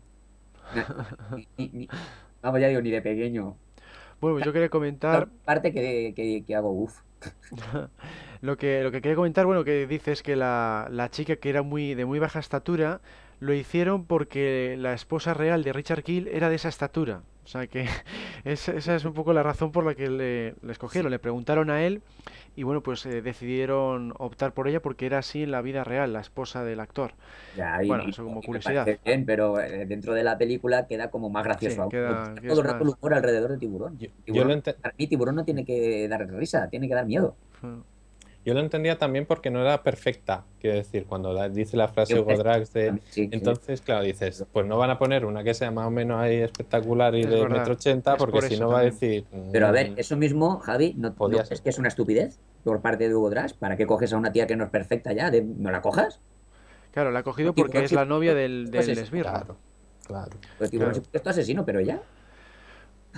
vamos, 2.42 2.62
ya 2.62 2.68
digo, 2.68 2.82
ni 2.82 2.92
de 2.92 3.02
pequeño. 3.02 3.56
Bueno, 4.22 4.36
pues 4.36 4.46
yo 4.46 4.54
quería 4.54 4.70
comentar 4.70 5.30
Parte 5.46 5.72
que, 5.72 6.14
que, 6.16 6.44
que 6.46 6.56
hago 6.56 6.72
uff. 6.72 7.00
lo 8.42 8.58
que, 8.58 8.84
lo 8.84 8.92
que 8.92 9.02
quería 9.02 9.16
comentar, 9.16 9.46
bueno, 9.46 9.64
que 9.64 9.88
dices 9.88 10.24
que 10.24 10.36
la, 10.36 10.88
la 10.92 11.10
chica 11.10 11.38
que 11.38 11.50
era 11.50 11.62
muy 11.62 11.96
de 11.96 12.06
muy 12.06 12.20
baja 12.20 12.40
estatura 12.40 13.02
lo 13.40 13.54
hicieron 13.54 14.06
porque 14.06 14.76
la 14.78 14.94
esposa 14.94 15.34
real 15.34 15.64
de 15.64 15.74
Richard 15.74 16.04
Kill 16.04 16.28
era 16.28 16.50
de 16.50 16.56
esa 16.56 16.70
estatura. 16.70 17.22
O 17.50 17.52
sea 17.52 17.66
que 17.66 17.88
esa, 18.46 18.74
esa 18.74 18.96
es 18.96 19.06
un 19.06 19.14
poco 19.14 19.34
la 19.34 19.42
razón 19.42 19.72
por 19.72 19.84
la 19.84 19.96
que 19.96 20.08
le, 20.08 20.54
le 20.62 20.72
escogieron. 20.72 21.10
Le 21.10 21.18
preguntaron 21.18 21.72
a 21.72 21.84
él 21.84 22.04
y 22.56 22.62
bueno, 22.62 22.84
pues 22.84 23.04
eh, 23.08 23.24
decidieron 23.24 24.14
optar 24.20 24.54
por 24.54 24.68
ella 24.68 24.84
porque 24.84 25.08
era 25.08 25.18
así 25.18 25.42
en 25.42 25.50
la 25.50 25.64
vida 25.64 25.84
real, 25.84 26.14
la 26.14 26.20
esposa 26.20 26.64
del 26.64 26.80
actor. 26.80 27.14
Ya, 27.58 27.82
y- 27.84 27.88
Bueno, 27.88 28.04
y- 28.06 28.12
eso 28.12 28.24
como 28.24 28.44
curiosidad. 28.44 28.86
bien, 29.04 29.26
pero 29.26 29.60
eh, 29.60 29.88
dentro 29.88 30.14
de 30.14 30.24
la 30.24 30.38
película 30.38 30.86
queda 30.86 31.10
como 31.10 31.32
más 31.32 31.44
gracioso. 31.44 31.74
Sí, 31.74 31.82
aún. 31.82 31.90
queda- 31.90 32.36
todo 32.48 32.60
el 32.60 32.66
rato 32.68 32.84
el 32.84 32.90
más- 32.92 32.98
humor 33.02 33.14
alrededor 33.16 33.52
de 33.54 33.58
tiburón. 33.58 33.98
Yo, 33.98 34.10
yo 34.10 34.14
Tiburón, 34.26 34.62
lo 34.64 34.74
para 34.76 34.94
mí, 34.96 35.08
tiburón 35.08 35.36
no 35.36 35.44
tiene 35.44 35.66
que 35.66 36.08
dar 36.08 36.30
risa, 36.30 36.70
tiene 36.70 36.88
que 36.88 36.94
dar 36.94 37.08
miedo. 37.08 37.36
Yo 38.46 38.54
lo 38.54 38.62
entendía 38.62 38.98
también 38.98 39.26
porque 39.26 39.50
no 39.52 39.62
era 39.62 39.84
perfecta. 39.84 40.44
Quiero 40.60 40.78
decir, 40.78 41.06
cuando 41.06 41.34
la- 41.34 41.50
dice 41.50 41.76
la 41.78 41.88
frase 41.88 42.20
Hugo 42.20 42.36
Drax 42.38 42.74
de. 42.74 42.92
Sí, 42.92 43.02
sí. 43.10 43.30
Entonces, 43.32 43.82
claro, 43.82 44.04
dices, 44.04 44.46
pues 44.52 44.66
no 44.66 44.78
van 44.78 44.90
a 44.90 44.98
poner 44.98 45.26
una 45.26 45.44
que 45.44 45.54
sea 45.54 45.72
más 45.72 45.88
o 45.88 45.92
menos 45.92 46.20
ahí 46.20 46.38
espectacular 46.38 47.14
y 47.16 47.22
Es 47.22 47.30
de 47.30 47.42
verdad. 47.42 47.58
metro 47.58 47.74
ochenta, 47.74 48.16
porque 48.18 48.32
por 48.40 48.44
si 48.46 48.58
no 48.60 48.70
va 48.70 48.80
a 48.80 48.84
decir. 48.84 49.26
Pero 49.52 49.68
a 49.68 49.72
ver, 49.72 49.92
mm, 49.92 49.96
eso 50.00 50.16
mismo, 50.18 50.60
Javi, 50.60 50.94
¿no, 50.98 51.14
no 51.18 51.40
es 51.42 51.62
que 51.62 51.70
es 51.70 51.78
una 51.78 51.90
estupidez 51.90 52.40
por 52.64 52.82
parte 52.82 53.08
de 53.08 53.16
Hugo 53.16 53.30
Drax? 53.30 53.54
¿Para 53.54 53.76
qué 53.78 53.86
coges 53.86 54.14
a 54.14 54.18
una 54.18 54.32
tía 54.32 54.48
que 54.48 54.56
no 54.56 54.64
es 54.64 54.70
perfecta 54.70 55.14
ya? 55.14 55.30
De- 55.30 55.42
¿No 55.44 55.70
la 55.72 55.82
cojas? 55.82 56.20
Claro, 56.92 57.12
la 57.12 57.20
ha 57.20 57.24
cogido 57.24 57.54
porque 57.54 57.84
es 57.84 57.92
la 57.92 58.06
novia 58.06 58.34
del, 58.34 58.70
pues 58.72 58.88
del 58.88 58.98
es- 58.98 59.04
esbirro. 59.04 59.30
Claro, 59.32 59.58
claro. 60.08 60.32
Pues 60.58 60.72
Claro. 60.72 60.92
esto 61.14 61.30
asesino, 61.30 61.64
pero 61.66 61.82
ya. 61.82 62.02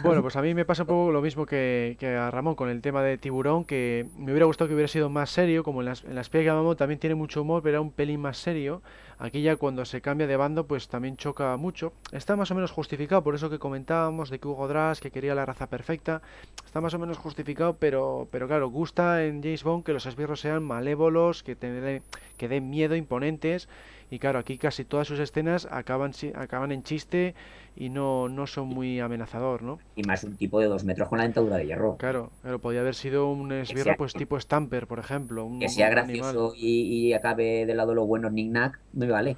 Bueno, 0.04 0.22
pues 0.22 0.36
a 0.36 0.42
mí 0.42 0.54
me 0.56 0.66
pasa 0.66 0.84
un 0.84 0.88
poco 0.88 1.12
lo 1.12 1.22
mismo 1.22 1.46
que, 1.46 1.98
a 2.02 2.32
Ramón 2.32 2.56
con 2.56 2.70
el 2.70 2.82
tema 2.82 3.04
de 3.04 3.18
Tiburón, 3.18 3.66
que 3.66 4.08
me 4.18 4.32
hubiera 4.32 4.46
gustado 4.46 4.68
que 4.68 4.74
hubiera 4.74 4.88
sido 4.88 5.10
más 5.10 5.30
serio, 5.30 5.64
como 5.64 5.82
en 5.82 5.88
las, 5.88 6.04
en 6.06 6.16
la 6.16 6.22
espía 6.22 6.42
que 6.42 6.46
llamamos 6.46 6.78
también 6.78 7.00
tiene 7.00 7.16
mucho 7.16 7.42
humor, 7.42 7.62
pero 7.62 7.74
era 7.74 7.82
un 7.82 7.92
pelín 7.92 8.22
más 8.22 8.38
serio. 8.38 8.82
Aquí 9.20 9.44
ya 9.44 9.56
cuando 9.58 9.86
se 9.86 10.02
cambia 10.02 10.26
de 10.26 10.36
bando, 10.36 10.66
pues 10.66 10.88
también 10.88 11.18
choca 11.18 11.56
mucho. 11.58 11.94
Está 12.12 12.36
más 12.36 12.50
o 12.50 12.56
menos 12.56 12.72
justificado, 12.72 13.22
por 13.22 13.36
eso 13.36 13.52
que 13.52 13.60
comentábamos 13.60 14.32
de 14.32 14.39
que 14.39 14.48
Hugo 14.48 14.68
Drax, 14.68 15.00
que 15.00 15.12
quería 15.12 15.36
la 15.36 15.46
raza 15.46 15.68
perfecta, 15.68 16.24
está 16.66 16.82
más 16.82 16.96
o 16.96 17.00
menos 17.00 17.20
justificado, 17.20 17.76
pero, 17.78 18.28
pero 18.32 18.48
claro, 18.48 18.70
gusta 18.70 19.24
en 19.24 19.44
James 19.44 19.64
Bond 19.64 19.84
que 19.84 19.94
los 19.94 20.08
esbirros 20.08 20.39
sean 20.39 20.64
malévolos, 20.64 21.44
que, 21.44 21.56
te 21.56 22.02
que 22.38 22.48
den 22.48 22.70
miedo, 22.72 22.96
imponentes. 22.96 23.70
Y 24.12 24.20
claro, 24.20 24.39
aquí 24.39 24.57
casi 24.57 24.84
todas 24.84 25.07
sus 25.07 25.20
escenas 25.20 25.68
acaban, 25.72 26.12
acaban 26.36 26.72
en 26.72 26.84
chiste 26.84 27.34
y 27.76 27.89
no, 27.89 28.28
no 28.30 28.45
son 28.45 28.68
muy 28.68 28.99
amenazador, 28.99 29.64
¿no? 29.64 29.80
Y 29.95 30.03
más 30.03 30.24
un 30.26 30.36
tipo 30.36 30.59
de 30.59 30.68
dos 30.68 30.84
metros 30.84 31.07
con 31.07 31.18
la 31.18 31.24
dentadura 31.24 31.57
de 31.57 31.66
hierro. 31.66 31.95
Claro, 31.97 32.30
pero 32.43 32.59
podía 32.59 32.82
haber 32.82 32.95
sido 32.95 33.32
un 33.32 33.51
esbirro 33.53 33.95
pues 33.97 34.14
tipo 34.14 34.38
Stamper, 34.39 34.86
por 34.86 34.99
ejemplo, 34.99 35.45
un, 35.45 35.59
Que 35.59 35.70
sea 35.70 35.88
un 35.88 35.91
gracioso 35.91 36.53
y, 36.55 37.07
y 37.07 37.14
acabe 37.14 37.66
del 37.66 37.78
lado 37.78 37.91
de 37.91 37.95
los 37.95 38.07
buenos 38.07 38.32
knick-knack, 38.32 38.80
me 38.93 39.07
vale. 39.07 39.38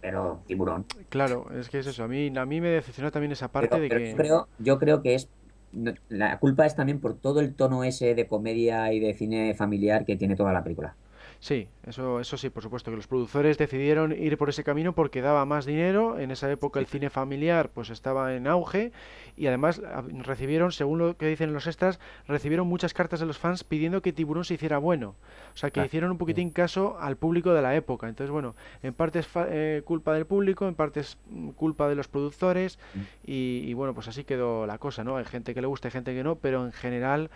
Pero 0.00 0.42
tiburón. 0.46 0.86
Claro, 1.08 1.46
es 1.58 1.68
que 1.68 1.78
es 1.78 1.86
eso, 1.86 2.04
a 2.04 2.08
mí, 2.08 2.32
a 2.36 2.46
mí 2.46 2.60
me 2.60 2.68
decepcionó 2.68 3.10
también 3.10 3.32
esa 3.32 3.48
parte 3.48 3.68
Pero, 3.68 3.82
de 3.82 3.88
pero 3.88 4.00
que... 4.00 4.10
yo, 4.10 4.16
creo, 4.16 4.48
yo 4.58 4.78
creo 4.78 5.02
que 5.02 5.14
es. 5.14 5.28
no- 5.72 5.94
La 6.08 6.38
culpa 6.38 6.66
es 6.66 6.76
también 6.76 7.00
por 7.00 7.18
todo 7.18 7.40
el 7.40 7.54
tono 7.54 7.84
ese 7.84 8.14
de 8.14 8.26
comedia 8.28 8.92
y 8.92 9.00
de 9.00 9.14
cine 9.14 9.54
familiar 9.54 10.04
que 10.04 10.16
tiene 10.16 10.36
toda 10.36 10.52
la 10.52 10.62
película. 10.62 10.96
Sí, 11.44 11.68
eso, 11.86 12.20
eso 12.20 12.38
sí, 12.38 12.48
por 12.48 12.62
supuesto, 12.62 12.90
que 12.90 12.96
los 12.96 13.06
productores 13.06 13.58
decidieron 13.58 14.12
ir 14.12 14.38
por 14.38 14.48
ese 14.48 14.64
camino 14.64 14.94
porque 14.94 15.20
daba 15.20 15.44
más 15.44 15.66
dinero, 15.66 16.18
en 16.18 16.30
esa 16.30 16.50
época 16.50 16.80
el 16.80 16.86
cine 16.86 17.10
familiar 17.10 17.68
pues 17.68 17.90
estaba 17.90 18.34
en 18.34 18.46
auge 18.46 18.92
y 19.36 19.46
además 19.46 19.78
a- 19.80 20.00
recibieron, 20.22 20.72
según 20.72 20.98
lo 21.00 21.18
que 21.18 21.26
dicen 21.26 21.52
los 21.52 21.66
extras, 21.66 22.00
recibieron 22.26 22.66
muchas 22.66 22.94
cartas 22.94 23.20
de 23.20 23.26
los 23.26 23.36
fans 23.36 23.62
pidiendo 23.62 24.00
que 24.00 24.14
Tiburón 24.14 24.46
se 24.46 24.54
hiciera 24.54 24.78
bueno, 24.78 25.16
o 25.52 25.56
sea 25.58 25.70
que 25.70 25.80
Ah, 25.80 25.84
hicieron 25.84 26.10
un 26.12 26.16
poquitín 26.16 26.48
caso 26.48 26.96
al 26.98 27.18
público 27.18 27.52
de 27.52 27.60
la 27.60 27.76
época, 27.76 28.08
entonces 28.08 28.30
bueno, 28.30 28.56
en 28.82 28.94
parte 28.94 29.18
es 29.18 29.26
fa- 29.26 29.46
eh, 29.50 29.82
culpa 29.84 30.14
del 30.14 30.24
público, 30.24 30.66
en 30.66 30.74
parte 30.74 31.00
es 31.00 31.18
mm, 31.28 31.50
culpa 31.50 31.90
de 31.90 31.94
los 31.94 32.08
productores 32.08 32.78
y, 33.22 33.64
y 33.66 33.74
bueno, 33.74 33.92
pues 33.92 34.08
así 34.08 34.24
quedó 34.24 34.64
la 34.66 34.78
cosa, 34.78 35.04
¿no? 35.04 35.18
Hay 35.18 35.26
gente 35.26 35.52
que 35.52 35.60
le 35.60 35.66
gusta, 35.66 35.88
hay 35.88 35.92
gente 35.92 36.14
que 36.14 36.24
no, 36.24 36.36
pero 36.36 36.64
en 36.64 36.72
general 36.72 37.28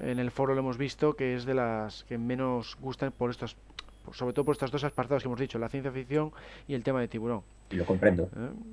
en 0.00 0.18
el 0.18 0.30
foro 0.30 0.54
lo 0.54 0.60
hemos 0.60 0.76
visto 0.78 1.14
que 1.14 1.34
es 1.34 1.44
de 1.44 1.54
las 1.54 2.04
que 2.04 2.18
menos 2.18 2.76
gustan 2.80 3.12
por 3.12 3.30
estos, 3.30 3.56
por- 4.04 4.14
sobre 4.14 4.32
todo 4.32 4.44
por 4.44 4.54
estos 4.54 4.70
dos 4.70 4.84
apartados 4.84 5.22
que 5.22 5.28
hemos 5.28 5.40
dicho, 5.40 5.58
la 5.58 5.68
ciencia 5.68 5.90
ficción 5.92 6.32
y 6.68 6.74
el 6.74 6.82
tema 6.82 7.00
de 7.00 7.08
tiburón. 7.08 7.42
Y 7.70 7.76
lo 7.76 7.86
comprendo. 7.86 8.28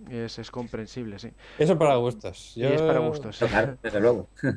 ¿eh? 0.10 0.26
Es, 0.26 0.38
es 0.40 0.52
comprensible, 0.52 1.18
sí. 1.18 1.30
Eso 1.58 1.78
para 1.78 1.96
gustos. 1.96 2.56
Y 2.58 2.64
es 2.64 2.82
para 2.82 3.00
gustos. 3.00 3.40
Claro, 3.40 3.78
desde 3.82 4.00
luego. 4.02 4.28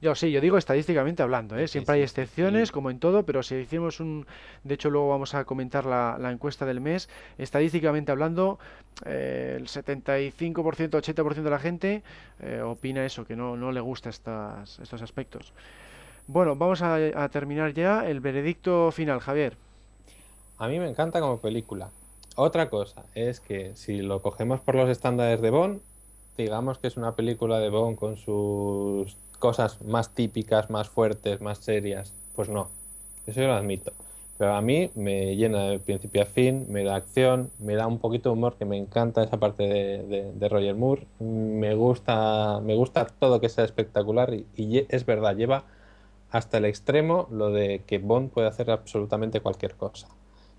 Yo 0.00 0.14
sí, 0.14 0.30
yo 0.30 0.40
digo 0.40 0.56
estadísticamente 0.56 1.22
hablando, 1.22 1.58
¿eh? 1.58 1.68
Siempre 1.68 1.96
hay 1.96 2.02
excepciones, 2.02 2.72
como 2.72 2.90
en 2.90 2.98
todo, 2.98 3.24
pero 3.24 3.42
si 3.42 3.56
hicimos 3.56 4.00
un... 4.00 4.26
De 4.64 4.74
hecho, 4.74 4.88
luego 4.88 5.10
vamos 5.10 5.34
a 5.34 5.44
comentar 5.44 5.84
la, 5.84 6.16
la 6.18 6.30
encuesta 6.30 6.64
del 6.64 6.80
mes. 6.80 7.10
Estadísticamente 7.36 8.10
hablando, 8.10 8.58
eh, 9.04 9.56
el 9.58 9.66
75%, 9.66 10.32
80% 10.32 11.42
de 11.42 11.50
la 11.50 11.58
gente 11.58 12.02
eh, 12.40 12.62
opina 12.62 13.04
eso, 13.04 13.26
que 13.26 13.36
no, 13.36 13.56
no 13.56 13.72
le 13.72 13.80
gusta 13.80 14.08
estas, 14.08 14.78
estos 14.78 15.02
aspectos. 15.02 15.52
Bueno, 16.26 16.56
vamos 16.56 16.80
a, 16.80 16.94
a 16.94 17.28
terminar 17.28 17.74
ya 17.74 18.08
el 18.08 18.20
veredicto 18.20 18.90
final, 18.92 19.20
Javier. 19.20 19.56
A 20.56 20.68
mí 20.68 20.78
me 20.78 20.88
encanta 20.88 21.20
como 21.20 21.40
película. 21.40 21.90
Otra 22.36 22.70
cosa 22.70 23.04
es 23.14 23.40
que 23.40 23.76
si 23.76 24.00
lo 24.00 24.22
cogemos 24.22 24.60
por 24.60 24.76
los 24.76 24.88
estándares 24.88 25.42
de 25.42 25.50
Bond, 25.50 25.80
digamos 26.38 26.78
que 26.78 26.86
es 26.86 26.96
una 26.96 27.14
película 27.16 27.58
de 27.58 27.68
Bond 27.68 27.98
con 27.98 28.16
sus 28.16 29.16
cosas 29.40 29.82
más 29.82 30.14
típicas, 30.14 30.70
más 30.70 30.88
fuertes, 30.88 31.40
más 31.40 31.58
serias, 31.58 32.14
pues 32.36 32.48
no. 32.48 32.68
Eso 33.26 33.40
yo 33.40 33.48
lo 33.48 33.54
admito. 33.54 33.92
Pero 34.38 34.54
a 34.54 34.62
mí 34.62 34.90
me 34.94 35.36
llena 35.36 35.64
de 35.68 35.78
principio 35.80 36.22
a 36.22 36.26
fin, 36.26 36.66
me 36.70 36.84
da 36.84 36.94
acción, 36.96 37.50
me 37.58 37.74
da 37.74 37.86
un 37.88 37.98
poquito 37.98 38.30
de 38.30 38.34
humor, 38.34 38.54
que 38.56 38.64
me 38.64 38.78
encanta 38.78 39.22
esa 39.24 39.36
parte 39.38 39.64
de, 39.64 40.02
de- 40.04 40.32
de 40.32 40.48
Roger 40.48 40.76
Moore. 40.76 41.06
Me 41.18 41.74
gusta, 41.74 42.60
me 42.62 42.74
gusta 42.76 43.06
todo 43.06 43.40
que 43.40 43.48
sea 43.50 43.64
espectacular 43.64 44.32
y, 44.32 44.46
y 44.56 44.86
es 44.88 45.04
verdad, 45.04 45.36
lleva 45.36 45.64
hasta 46.30 46.58
el 46.58 46.64
extremo 46.64 47.26
lo 47.30 47.50
de 47.50 47.82
que 47.86 47.98
Bond 47.98 48.30
puede 48.30 48.48
hacer 48.48 48.70
absolutamente 48.70 49.40
cualquier 49.40 49.74
cosa. 49.74 50.08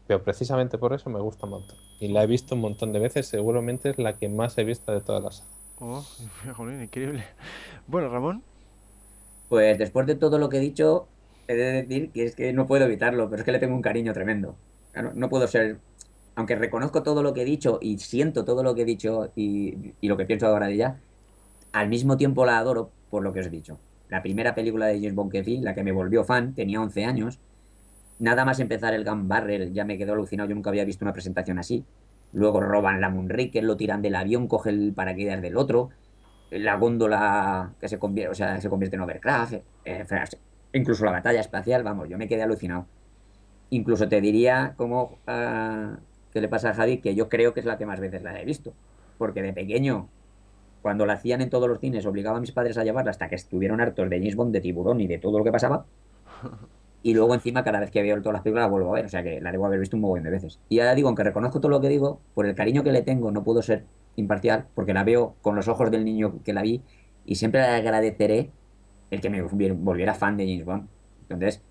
Pero 0.06 0.22
precisamente 0.24 0.78
por 0.78 0.94
eso 0.94 1.10
me 1.10 1.20
gusta 1.22 1.46
un 1.46 1.52
montón. 1.54 1.78
Y 2.00 2.10
la 2.10 2.24
he 2.24 2.28
visto 2.28 2.54
un 2.56 2.62
montón 2.62 2.92
de 2.92 3.00
veces, 3.00 3.28
seguramente 3.28 3.90
es 3.92 3.98
la 3.98 4.18
que 4.18 4.30
más 4.30 4.58
he 4.58 4.64
visto 4.64 4.92
de 4.92 5.02
todas 5.02 5.24
las. 5.24 5.44
Oh, 5.80 6.04
jolín, 6.56 6.84
increíble. 6.84 7.24
Bueno, 7.88 8.10
Ramón. 8.10 8.44
Pues 9.52 9.78
después 9.78 10.08
de 10.08 10.16
todo 10.16 10.40
lo 10.40 10.48
que 10.48 10.56
he 10.56 10.60
dicho, 10.62 11.10
he 11.50 11.56
de 11.56 11.84
decir 11.84 12.12
que 12.12 12.24
es 12.24 12.38
que 12.38 12.54
no 12.54 12.68
puedo 12.68 12.86
evitarlo, 12.86 13.30
pero 13.30 13.42
es 13.42 13.46
que 13.46 13.52
le 13.52 13.60
tengo 13.60 13.76
un 13.76 13.82
cariño 13.82 14.14
tremendo. 14.14 14.56
No 15.14 15.28
puedo 15.28 15.46
ser. 15.46 15.78
Aunque 16.36 16.56
reconozco 16.56 17.04
todo 17.04 17.22
lo 17.22 17.34
que 17.34 17.42
he 17.42 17.44
dicho 17.44 17.78
y 17.82 17.98
siento 17.98 18.46
todo 18.46 18.64
lo 18.64 18.74
que 18.76 18.84
he 18.84 18.86
dicho 18.86 19.34
y, 19.36 19.94
y 20.00 20.08
lo 20.08 20.16
que 20.16 20.24
pienso 20.24 20.48
ahora 20.48 20.68
de 20.68 20.76
ella, 20.76 20.96
al 21.74 21.90
mismo 21.90 22.16
tiempo 22.16 22.46
la 22.46 22.60
adoro 22.60 22.92
por 23.10 23.24
lo 23.24 23.34
que 23.34 23.42
os 23.42 23.48
he 23.48 23.50
dicho. 23.50 23.78
La 24.08 24.22
primera 24.22 24.56
película 24.56 24.86
de 24.86 24.96
James 24.96 25.16
Bond 25.16 25.34
que 25.34 25.42
vi, 25.42 25.58
la 25.58 25.76
que 25.76 25.84
me 25.84 25.92
volvió 25.92 26.24
fan, 26.24 26.56
tenía 26.56 26.80
11 26.80 27.04
años. 27.04 27.40
Nada 28.20 28.46
más 28.46 28.62
empezar 28.62 28.94
el 28.94 29.04
Gun 29.04 29.28
Barrel, 29.28 29.74
ya 29.74 29.84
me 29.84 29.98
quedó 29.98 30.14
alucinado, 30.14 30.48
yo 30.48 30.56
nunca 30.56 30.70
había 30.70 30.86
visto 30.86 31.04
una 31.04 31.12
presentación 31.12 31.60
así. 31.60 31.84
Luego 32.32 32.62
roban 32.62 33.02
la 33.02 33.10
Moonraker, 33.10 33.66
lo 33.66 33.76
tiran 33.76 34.02
del 34.02 34.16
avión, 34.16 34.48
coge 34.48 34.70
el 34.70 34.94
paracaídas 34.94 35.42
del 35.42 35.58
otro, 35.58 35.90
la 36.52 36.76
góndola 36.76 37.74
que 37.80 37.88
se 37.88 37.98
convierte, 37.98 38.32
o 38.32 38.36
sea, 38.36 38.60
se 38.60 38.70
convierte 38.70 38.98
en 38.98 39.02
overcraft, 39.02 39.54
eh, 39.86 40.06
incluso 40.74 41.06
la 41.06 41.12
batalla 41.12 41.40
espacial, 41.40 41.84
vamos, 41.84 42.10
yo 42.10 42.18
me 42.18 42.28
quedé 42.28 42.44
alucinado. 42.44 42.86
Incluso 43.70 44.08
te 44.10 44.20
diría, 44.20 44.74
como 44.76 45.18
ah, 45.28 45.98
que 46.34 46.42
le 46.42 46.50
pasa 46.50 46.72
a 46.72 46.74
Javi, 46.74 46.98
que 46.98 47.16
yo 47.16 47.30
creo 47.30 47.54
que 47.54 47.62
es 47.62 47.66
la 47.66 47.78
que 47.78 47.86
más 47.86 48.00
veces 48.00 48.22
la 48.22 48.40
he 48.40 48.46
visto. 48.46 48.74
Porque 49.18 49.42
de 49.42 49.54
pequeño, 49.54 50.10
cuando 50.82 51.06
la 51.06 51.14
hacían 51.14 51.42
en 51.42 51.50
todos 51.50 51.70
los 51.70 51.80
cines, 51.80 52.06
obligaba 52.06 52.38
a 52.38 52.42
mis 52.42 52.52
padres 52.52 52.78
a 52.78 52.84
llevarla 52.84 53.12
hasta 53.12 53.30
que 53.30 53.36
estuvieron 53.36 53.80
hartos 53.80 54.10
de 54.10 54.18
James 54.20 54.52
de 54.52 54.62
tiburón 54.62 55.00
y 55.00 55.08
de 55.08 55.20
todo 55.20 55.38
lo 55.38 55.44
que 55.46 55.52
pasaba. 55.52 55.86
Y 57.04 57.14
luego 57.14 57.34
encima, 57.34 57.64
cada 57.64 57.80
vez 57.80 57.90
que 57.90 58.02
veo 58.02 58.22
todas 58.22 58.34
las 58.34 58.42
películas, 58.44 58.66
la 58.66 58.70
vuelvo 58.70 58.92
a 58.92 58.96
ver. 58.96 59.06
O 59.06 59.10
sea 59.10 59.24
que 59.24 59.42
la 59.42 59.52
debo 59.52 59.66
haber 59.66 59.80
visto 59.80 59.98
un 59.98 60.02
montón 60.02 60.24
de 60.24 60.30
veces. 60.30 60.60
Y 60.70 60.80
ahora 60.80 60.96
digo, 60.96 61.08
aunque 61.08 61.24
reconozco 61.24 61.60
todo 61.60 61.72
lo 61.72 61.82
que 61.82 61.90
digo, 61.90 62.20
por 62.34 62.46
el 62.46 62.56
cariño 62.56 62.84
que 62.84 62.92
le 62.92 63.02
tengo, 63.02 63.32
no 63.32 63.44
puedo 63.44 63.62
ser 63.62 63.86
imparcial, 64.16 64.68
porque 64.76 64.94
la 64.94 65.04
veo 65.04 65.36
con 65.42 65.56
los 65.56 65.68
ojos 65.68 65.90
del 65.90 66.06
niño 66.06 66.44
que 66.44 66.54
la 66.54 66.62
vi, 66.62 66.82
y 67.26 67.36
siempre 67.36 67.62
le 67.62 67.68
agradeceré 67.68 68.52
el 69.10 69.22
que 69.22 69.30
me 69.30 69.42
volviera 69.42 70.14
fan 70.14 70.38
de 70.38 70.46
James 70.46 70.66
Bond. 70.66 70.88
Entonces, 71.24 71.62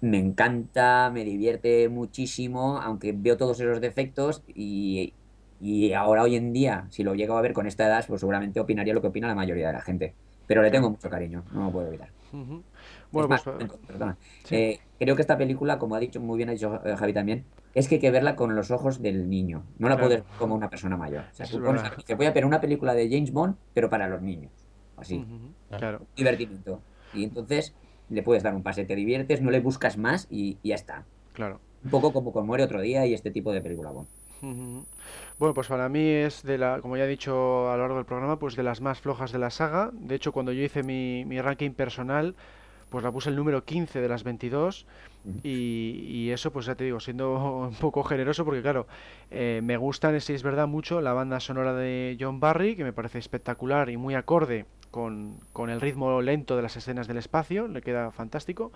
me 0.00 0.18
encanta, 0.18 1.10
me 1.12 1.24
divierte 1.24 1.88
muchísimo, 1.88 2.78
aunque 2.78 3.12
veo 3.12 3.36
todos 3.36 3.58
esos 3.60 3.80
defectos, 3.80 4.42
y, 4.54 5.12
y 5.60 5.92
ahora 5.92 6.22
hoy 6.22 6.36
en 6.36 6.52
día, 6.52 6.86
si 6.90 7.02
lo 7.02 7.14
llego 7.14 7.36
a 7.36 7.42
ver 7.42 7.52
con 7.52 7.66
esta 7.66 7.86
edad, 7.86 8.04
pues 8.06 8.20
seguramente 8.20 8.60
opinaría 8.60 8.94
lo 8.94 9.00
que 9.00 9.08
opina 9.08 9.28
la 9.28 9.34
mayoría 9.34 9.66
de 9.66 9.72
la 9.72 9.80
gente. 9.80 10.14
Pero 10.46 10.62
le 10.62 10.70
tengo 10.70 10.90
mucho 10.90 11.08
cariño, 11.08 11.42
no 11.52 11.64
lo 11.64 11.72
puedo 11.72 11.88
evitar. 11.88 12.10
Ujú. 12.32 12.62
Es 12.73 12.73
Bueno, 13.10 13.28
más, 13.28 13.42
pues 13.42 13.56
perdona. 13.86 14.16
sí. 14.44 14.54
Eh, 14.56 14.80
creo 14.98 15.16
que 15.16 15.22
esta 15.22 15.38
película, 15.38 15.78
como 15.78 15.94
ha 15.94 16.00
dicho 16.00 16.20
muy 16.20 16.36
bien 16.36 16.48
ha 16.48 16.52
dicho 16.52 16.80
eh, 16.84 16.96
Javi 16.96 17.12
también, 17.12 17.44
es 17.74 17.88
que 17.88 17.96
hay 17.96 18.00
que 18.00 18.10
verla 18.10 18.36
con 18.36 18.54
los 18.54 18.70
ojos 18.70 19.02
del 19.02 19.28
niño. 19.28 19.64
No 19.78 19.88
la 19.88 19.96
Claro. 19.96 20.08
puedes 20.08 20.24
ver 20.24 20.38
como 20.38 20.54
una 20.54 20.70
persona 20.70 20.96
mayor. 20.96 21.22
O 21.30 21.34
sea, 21.34 21.46
tú 21.46 21.62
pones 21.62 21.82
voy 22.16 22.26
a 22.26 22.30
ver 22.32 22.44
una 22.44 22.60
película 22.60 22.94
de 22.94 23.08
James 23.10 23.32
Bond, 23.32 23.56
pero 23.72 23.90
para 23.90 24.08
los 24.08 24.22
niños. 24.22 24.52
Así. 24.96 25.24
Claro. 25.68 26.06
divertimiento. 26.16 26.82
Y 27.12 27.24
entonces 27.24 27.74
le 28.08 28.22
puedes 28.22 28.42
dar 28.42 28.54
un 28.54 28.62
pase, 28.62 28.84
te 28.84 28.94
diviertes, 28.94 29.40
no 29.40 29.50
le 29.50 29.60
buscas 29.60 29.96
más 29.96 30.26
y, 30.30 30.58
y 30.62 30.68
ya 30.68 30.74
está. 30.74 31.04
Claro. 31.32 31.60
Un 31.82 31.90
poco 31.90 32.12
como 32.12 32.32
con 32.32 32.46
Muere 32.46 32.64
otro 32.64 32.80
día 32.80 33.06
y 33.06 33.14
este 33.14 33.30
tipo 33.30 33.52
de 33.52 33.60
película. 33.60 33.90
Ujú. 33.90 34.86
Bueno, 35.38 35.54
pues 35.54 35.68
para 35.68 35.88
mí 35.88 36.06
es 36.06 36.42
de 36.42 36.58
la, 36.58 36.80
como 36.80 36.96
ya 36.96 37.04
he 37.04 37.08
dicho 37.08 37.70
a 37.70 37.76
lo 37.76 37.82
largo 37.82 37.96
del 37.96 38.04
programa, 38.04 38.38
pues 38.38 38.56
de 38.56 38.62
las 38.62 38.80
más 38.80 39.00
flojas 39.00 39.32
de 39.32 39.38
la 39.38 39.50
saga. 39.50 39.90
De 39.92 40.14
hecho, 40.14 40.32
cuando 40.32 40.52
yo 40.52 40.62
hice 40.62 40.82
mi, 40.82 41.24
mi 41.24 41.40
ranking 41.40 41.72
personal, 41.72 42.36
pues 42.94 43.02
la 43.02 43.10
puse 43.10 43.28
el 43.28 43.34
número 43.34 43.64
15 43.64 44.00
de 44.00 44.08
las 44.08 44.22
22 44.22 44.86
Ujú. 45.24 45.40
y, 45.42 46.30
eso, 46.30 46.52
pues 46.52 46.66
ya 46.66 46.76
te 46.76 46.84
digo, 46.84 47.00
siendo 47.00 47.34
un 47.68 47.74
poco 47.74 48.04
generoso, 48.04 48.44
porque 48.44 48.62
claro, 48.62 48.86
eh, 49.32 49.60
me 49.64 49.76
gustan, 49.76 50.20
sí 50.20 50.32
es 50.32 50.44
verdad, 50.44 50.68
mucho 50.68 51.00
la 51.00 51.12
banda 51.12 51.40
sonora 51.40 51.74
de 51.74 52.16
John 52.20 52.38
Barry, 52.38 52.76
que 52.76 52.84
me 52.84 52.92
parece 52.92 53.18
espectacular 53.18 53.90
y 53.90 53.96
muy 53.96 54.14
acorde 54.14 54.66
con, 54.92 55.40
con 55.52 55.70
el 55.70 55.80
ritmo 55.80 56.22
lento 56.22 56.54
de 56.54 56.62
las 56.62 56.76
escenas 56.76 57.08
del 57.08 57.16
espacio, 57.16 57.66
le 57.66 57.82
queda 57.82 58.12
fantástico. 58.12 58.70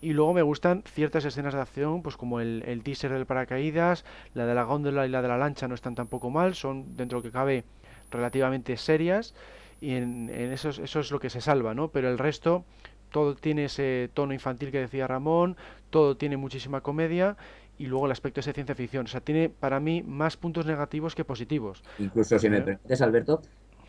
Y 0.00 0.12
luego 0.12 0.34
me 0.34 0.42
gustan 0.42 0.84
ciertas 0.86 1.24
escenas 1.24 1.54
de 1.54 1.60
acción, 1.60 2.02
pues 2.04 2.16
como 2.16 2.38
el, 2.38 2.62
el 2.64 2.84
teaser 2.84 3.12
del 3.12 3.26
paracaídas, 3.26 4.04
la 4.34 4.46
de 4.46 4.54
la 4.54 4.62
góndola 4.62 5.04
y 5.04 5.08
la 5.08 5.20
de 5.20 5.26
la 5.26 5.36
lancha 5.36 5.66
no 5.66 5.74
están 5.74 5.96
tampoco 5.96 6.30
mal, 6.30 6.54
son 6.54 6.96
dentro 6.96 7.18
de 7.20 7.22
que 7.28 7.32
cabe 7.32 7.64
relativamente 8.12 8.76
serias 8.76 9.34
y 9.80 9.94
en, 9.94 10.30
en 10.32 10.52
eso, 10.52 10.68
es- 10.68 10.78
eso 10.78 11.00
es 11.00 11.10
lo 11.10 11.18
que 11.18 11.30
se 11.30 11.40
salva, 11.40 11.74
¿no? 11.74 11.88
Pero 11.88 12.08
el 12.08 12.18
resto, 12.18 12.64
todo 13.10 13.34
tiene 13.34 13.64
ese 13.66 14.10
tono 14.14 14.32
infantil 14.34 14.70
que 14.70 14.80
decía 14.80 15.06
Ramón, 15.06 15.56
todo 15.90 16.16
tiene 16.16 16.36
muchísima 16.36 16.80
comedia 16.82 17.36
y 17.78 17.86
luego 17.86 18.06
el 18.06 18.12
aspecto 18.12 18.40
es 18.40 18.46
de 18.46 18.52
ciencia 18.52 18.74
ficción. 18.74 19.06
O 19.06 19.08
sea, 19.08 19.20
tiene 19.20 19.48
para 19.48 19.80
mí 19.80 20.02
más 20.02 20.36
puntos 20.36 20.66
negativos 20.66 21.14
que 21.14 21.24
positivos. 21.24 21.84
incluso 21.98 22.38
si 22.38 22.48
me 22.50 22.60
permites, 22.62 23.00
Alberto, 23.02 23.42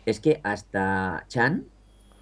es 0.04 0.20
que 0.20 0.40
hasta 0.44 1.24
Chan, 1.28 1.66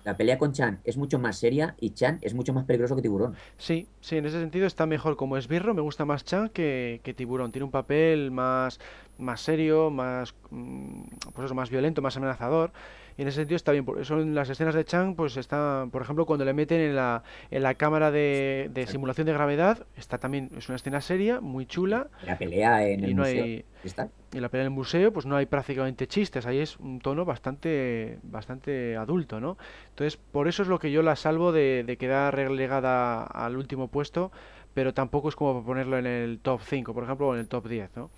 la 0.04 0.16
pelea 0.16 0.38
con 0.38 0.52
Chan 0.52 0.80
es 0.84 0.96
mucho 0.96 1.18
más 1.18 1.38
seria 1.38 1.76
y 1.78 1.90
Chan 1.90 2.18
es 2.22 2.34
mucho 2.34 2.52
más 2.54 2.64
peligroso 2.64 2.96
que 2.96 3.02
Tiburón. 3.02 3.40
Sí, 3.58 3.88
sí, 4.00 4.16
en 4.16 4.26
ese 4.26 4.40
sentido 4.40 4.66
está 4.66 4.86
mejor 4.86 5.16
como 5.16 5.36
esbirro, 5.36 5.74
me 5.74 5.82
gusta 5.82 6.04
más 6.04 6.24
Chan 6.24 6.48
que, 6.50 7.00
que 7.04 7.14
Tiburón. 7.14 7.52
Tiene 7.52 7.64
un 7.66 7.70
papel 7.70 8.30
más, 8.30 8.80
más 9.18 9.40
serio, 9.42 9.90
más, 9.90 10.34
mm, 10.50 11.02
pues 11.34 11.46
eso, 11.46 11.54
más 11.54 11.70
violento, 11.70 12.00
más 12.02 12.16
amenazador. 12.16 12.72
Y 13.18 13.22
en 13.22 13.28
ese 13.28 13.38
sentido 13.38 13.56
está 13.56 13.72
bien. 13.72 13.84
Por 13.84 14.00
eso 14.00 14.20
en 14.20 14.34
las 14.34 14.48
escenas 14.48 14.74
de 14.74 14.84
Chan, 14.86 15.14
pues 15.16 15.36
está, 15.36 15.86
por 15.92 16.00
ejemplo, 16.02 16.24
cuando 16.24 16.46
le 16.46 16.54
meten 16.54 16.80
en 16.80 16.96
la, 16.96 17.22
en 17.50 17.62
la 17.64 17.74
cámara 17.74 18.10
de, 18.10 18.70
de 18.72 18.86
simulación 18.86 19.26
de 19.26 19.34
gravedad, 19.34 19.86
está 19.96 20.18
también, 20.18 20.50
es 20.56 20.68
una 20.70 20.76
escena 20.76 21.00
seria, 21.02 21.40
muy 21.40 21.66
chula. 21.66 22.08
La 22.22 22.38
pelea 22.38 22.86
en 22.88 23.00
Y 23.00 23.08
el 23.10 23.14
no 23.16 23.22
museo. 23.22 23.44
hay, 23.44 23.64
¿Está? 23.82 24.08
en 24.32 24.42
la 24.42 24.48
pelea 24.50 24.66
en 24.66 24.72
el 24.72 24.76
museo, 24.76 25.12
pues 25.12 25.26
no 25.26 25.36
hay 25.36 25.46
prácticamente 25.46 26.06
chistes, 26.06 26.46
ahí 26.46 26.58
es 26.58 26.78
un 26.78 27.00
tono 27.00 27.24
bastante, 27.24 28.18
bastante 28.22 28.96
adulto, 28.96 29.40
¿no? 29.40 29.56
Entonces, 29.90 30.18
por 30.18 30.48
eso 30.48 30.62
es 30.62 30.68
lo 30.68 30.78
que 30.78 30.90
yo 30.92 31.02
la 31.02 31.16
salvo 31.16 31.50
de, 31.50 31.82
de 31.86 31.96
quedar 31.96 32.34
relegada 32.36 33.24
al 33.24 33.56
último 33.56 33.88
puesto, 33.88 34.30
pero 34.74 34.92
tampoco 34.94 35.28
es 35.30 35.36
como 35.36 35.54
para 35.54 35.66
ponerlo 35.66 35.98
en 35.98 36.06
el 36.06 36.40
top 36.40 36.60
5, 36.62 36.92
por 36.94 37.04
ejemplo, 37.04 37.28
o 37.28 37.34
en 37.34 37.40
el 37.40 37.48
top 37.48 37.68
10, 37.68 37.90
¿no? 37.96 38.10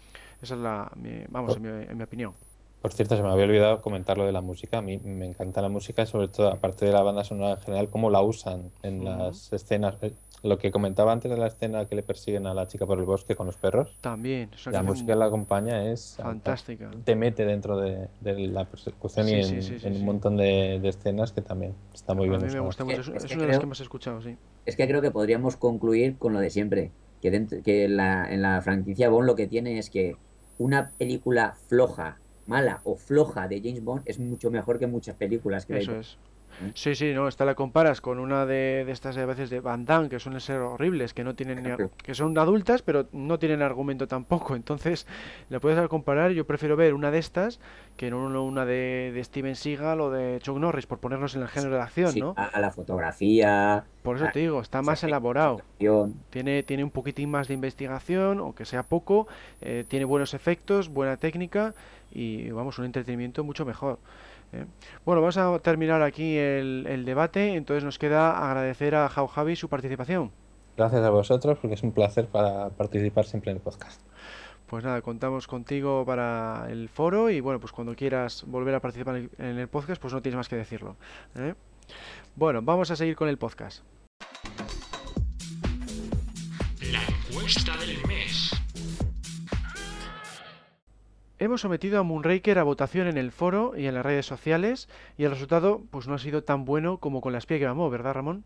Esa 0.42 0.54
es 0.54 0.60
la, 0.60 0.90
mi- 0.96 1.24
vamos, 1.28 1.56
en 1.56 1.62
mi, 1.62 1.68
en 1.68 1.96
mi 1.96 2.02
opinión. 2.04 2.34
Por 2.80 2.92
cierto, 2.94 3.14
se 3.16 3.22
me 3.22 3.28
había 3.28 3.44
olvidado 3.44 3.82
comentar 3.82 4.16
lo 4.16 4.24
de 4.24 4.32
la 4.32 4.40
música. 4.40 4.78
A 4.78 4.82
mí 4.82 4.98
me 4.98 5.26
encanta 5.26 5.60
la 5.60 5.68
música, 5.68 6.06
sobre 6.06 6.28
todo, 6.28 6.48
aparte 6.48 6.86
de 6.86 6.92
la 6.92 7.02
banda 7.02 7.24
sonora 7.24 7.52
en 7.54 7.60
general, 7.60 7.90
cómo 7.90 8.08
la 8.10 8.22
usan 8.22 8.72
en 8.82 9.04
las 9.04 9.52
escenas. 9.52 9.96
Eh, 10.02 10.14
Lo 10.42 10.56
que 10.58 10.70
comentaba 10.70 11.12
antes 11.12 11.30
de 11.30 11.36
la 11.36 11.48
escena 11.48 11.84
que 11.86 11.94
le 11.94 12.02
persiguen 12.02 12.46
a 12.46 12.54
la 12.54 12.66
chica 12.66 12.86
por 12.86 12.98
el 12.98 13.04
bosque 13.04 13.36
con 13.36 13.46
los 13.46 13.58
perros, 13.58 13.98
También, 14.00 14.48
una 14.66 14.78
la 14.78 14.82
música 14.82 15.12
que 15.12 15.18
la 15.18 15.26
acompaña 15.26 15.92
es 15.92 16.16
fantástica. 16.16 16.90
te 17.04 17.16
mete 17.16 17.44
dentro 17.44 17.76
de, 17.76 18.08
de 18.20 18.34
la 18.48 18.64
persecución 18.64 19.28
y 19.28 19.32
en, 19.32 19.42
sí, 19.42 19.60
sí, 19.62 19.78
sí, 19.78 19.86
en 19.86 19.96
un 19.96 20.04
montón 20.06 20.36
de, 20.38 20.78
de 20.80 20.88
escenas 20.88 21.32
que 21.32 21.42
también 21.42 21.74
está 21.92 22.14
muy 22.14 22.28
A 22.28 22.30
bien 22.30 22.40
mí 22.42 22.48
me 22.50 22.60
gusta 22.60 22.84
mucho, 22.84 23.00
es, 23.02 23.08
es 23.08 23.14
es 23.24 23.28
que 23.28 23.34
una 23.34 23.42
de 23.42 23.46
las 23.48 23.56
creo- 23.56 23.60
que 23.60 23.66
más 23.66 23.80
he 23.80 23.82
escuchado, 23.82 24.22
sí. 24.22 24.36
Es 24.64 24.76
que 24.76 24.86
creo 24.88 25.02
que 25.02 25.10
podríamos 25.10 25.56
concluir 25.56 26.18
con 26.18 26.32
lo 26.32 26.40
de 26.40 26.50
siempre, 26.50 26.92
que, 27.20 27.30
dentro- 27.30 27.62
que 27.62 27.88
la- 27.88 28.32
en 28.32 28.42
la 28.42 28.60
franquicia 28.62 29.08
Bond 29.10 29.26
lo 29.26 29.34
que 29.36 29.46
tiene 29.48 29.78
es 29.78 29.90
que 29.90 30.16
una 30.58 30.94
película 30.98 31.54
floja, 31.68 32.20
mala 32.50 32.80
o 32.84 32.96
floja 32.96 33.48
de 33.48 33.60
James 33.60 33.82
Bond 33.82 34.02
es 34.04 34.18
mucho 34.18 34.50
mejor 34.50 34.78
que 34.78 34.86
muchas 34.86 35.16
películas 35.16 35.64
que 35.66 35.74
hay. 35.74 35.82
Eso 35.82 35.96
es. 35.96 36.18
¿Eh? 36.62 36.72
Sí, 36.74 36.94
sí, 36.94 37.12
no, 37.14 37.28
esta 37.28 37.44
la 37.44 37.54
comparas 37.54 38.00
con 38.00 38.18
una 38.18 38.44
de, 38.44 38.84
de 38.84 38.92
estas 38.92 39.16
a 39.16 39.24
veces 39.24 39.50
de 39.50 39.60
Van 39.60 39.84
Damme, 39.84 40.08
que 40.08 40.18
suelen 40.18 40.40
ser 40.40 40.60
horribles, 40.60 41.14
que 41.14 41.24
no 41.24 41.34
tienen 41.34 41.62
ni 41.62 41.70
que 41.96 42.14
son 42.14 42.36
adultas, 42.36 42.82
pero 42.82 43.06
no 43.12 43.38
tienen 43.38 43.62
argumento 43.62 44.06
tampoco. 44.06 44.54
Entonces, 44.56 45.06
la 45.48 45.60
puedes 45.60 45.88
comparar, 45.88 46.32
yo 46.32 46.46
prefiero 46.46 46.76
ver 46.76 46.94
una 46.94 47.10
de 47.10 47.18
estas 47.18 47.60
que 47.96 48.10
no 48.10 48.44
una 48.44 48.64
de, 48.64 49.12
de 49.14 49.24
Steven 49.24 49.56
Seagal 49.56 50.00
o 50.00 50.10
de 50.10 50.38
Chuck 50.40 50.58
Norris, 50.58 50.86
por 50.86 50.98
ponernos 50.98 51.34
en 51.34 51.42
el 51.42 51.48
género 51.48 51.76
de 51.76 51.82
acción, 51.82 52.12
Sí, 52.12 52.20
¿no? 52.20 52.34
a, 52.36 52.44
a 52.46 52.60
la 52.60 52.70
fotografía, 52.70 53.84
Por 54.02 54.16
eso 54.16 54.26
te 54.32 54.40
digo, 54.40 54.60
está 54.60 54.82
más 54.82 55.04
elaborado. 55.04 55.60
Tiene, 56.30 56.62
tiene 56.62 56.84
un 56.84 56.90
poquitín 56.90 57.30
más 57.30 57.48
de 57.48 57.54
investigación, 57.54 58.38
aunque 58.38 58.64
sea 58.64 58.82
poco, 58.82 59.28
eh, 59.60 59.84
tiene 59.86 60.04
buenos 60.04 60.34
efectos, 60.34 60.88
buena 60.88 61.16
técnica 61.16 61.74
y 62.10 62.50
vamos, 62.50 62.78
un 62.78 62.84
entretenimiento 62.86 63.44
mucho 63.44 63.64
mejor. 63.64 63.98
¿eh? 64.52 64.66
Bueno, 65.04 65.20
vamos 65.20 65.36
a 65.36 65.58
terminar 65.60 66.02
aquí 66.02 66.36
el, 66.36 66.86
el 66.88 67.04
debate, 67.04 67.54
entonces 67.54 67.84
nos 67.84 67.98
queda 67.98 68.48
agradecer 68.48 68.94
a 68.94 69.08
Jau 69.08 69.26
Javi 69.26 69.56
su 69.56 69.68
participación. 69.68 70.30
Gracias 70.76 71.02
a 71.02 71.10
vosotros, 71.10 71.58
porque 71.60 71.74
es 71.74 71.82
un 71.82 71.92
placer 71.92 72.26
para 72.26 72.70
participar 72.70 73.26
siempre 73.26 73.50
en 73.50 73.58
el 73.58 73.62
podcast. 73.62 74.00
Pues 74.70 74.84
nada, 74.84 75.02
contamos 75.02 75.48
contigo 75.48 76.04
para 76.06 76.68
el 76.70 76.88
foro 76.88 77.28
y 77.28 77.40
bueno, 77.40 77.58
pues 77.58 77.72
cuando 77.72 77.96
quieras 77.96 78.44
volver 78.46 78.76
a 78.76 78.80
participar 78.80 79.16
en 79.16 79.58
el, 79.58 79.66
podcast, 79.66 80.00
pues 80.00 80.14
no 80.14 80.22
tienes 80.22 80.36
más 80.36 80.48
que 80.48 80.54
decirlo. 80.54 80.96
¿eh? 81.34 81.54
Bueno, 82.36 82.62
vamos 82.62 82.88
a 82.92 82.94
seguir 82.96 83.16
con 83.16 83.28
el 83.28 83.36
podcast. 83.36 83.82
La 86.80 87.02
encuesta 87.04 87.76
del 87.78 88.06
mes. 88.06 88.19
Hemos 91.40 91.62
sometido 91.62 91.98
a 91.98 92.02
Moonraker 92.02 92.58
a 92.58 92.64
votación 92.64 93.06
en 93.06 93.16
el 93.16 93.32
foro 93.32 93.72
y 93.74 93.86
en 93.86 93.94
las 93.94 94.04
redes 94.04 94.26
sociales 94.26 94.90
y 95.16 95.24
el 95.24 95.30
resultado 95.30 95.80
pues 95.90 96.06
no 96.06 96.12
ha 96.12 96.18
sido 96.18 96.44
tan 96.44 96.66
bueno 96.66 96.98
como 96.98 97.22
con 97.22 97.32
la 97.32 97.38
espía 97.38 97.58
que 97.58 97.66
mamó, 97.66 97.88
¿verdad 97.88 98.12
Ramón? 98.12 98.44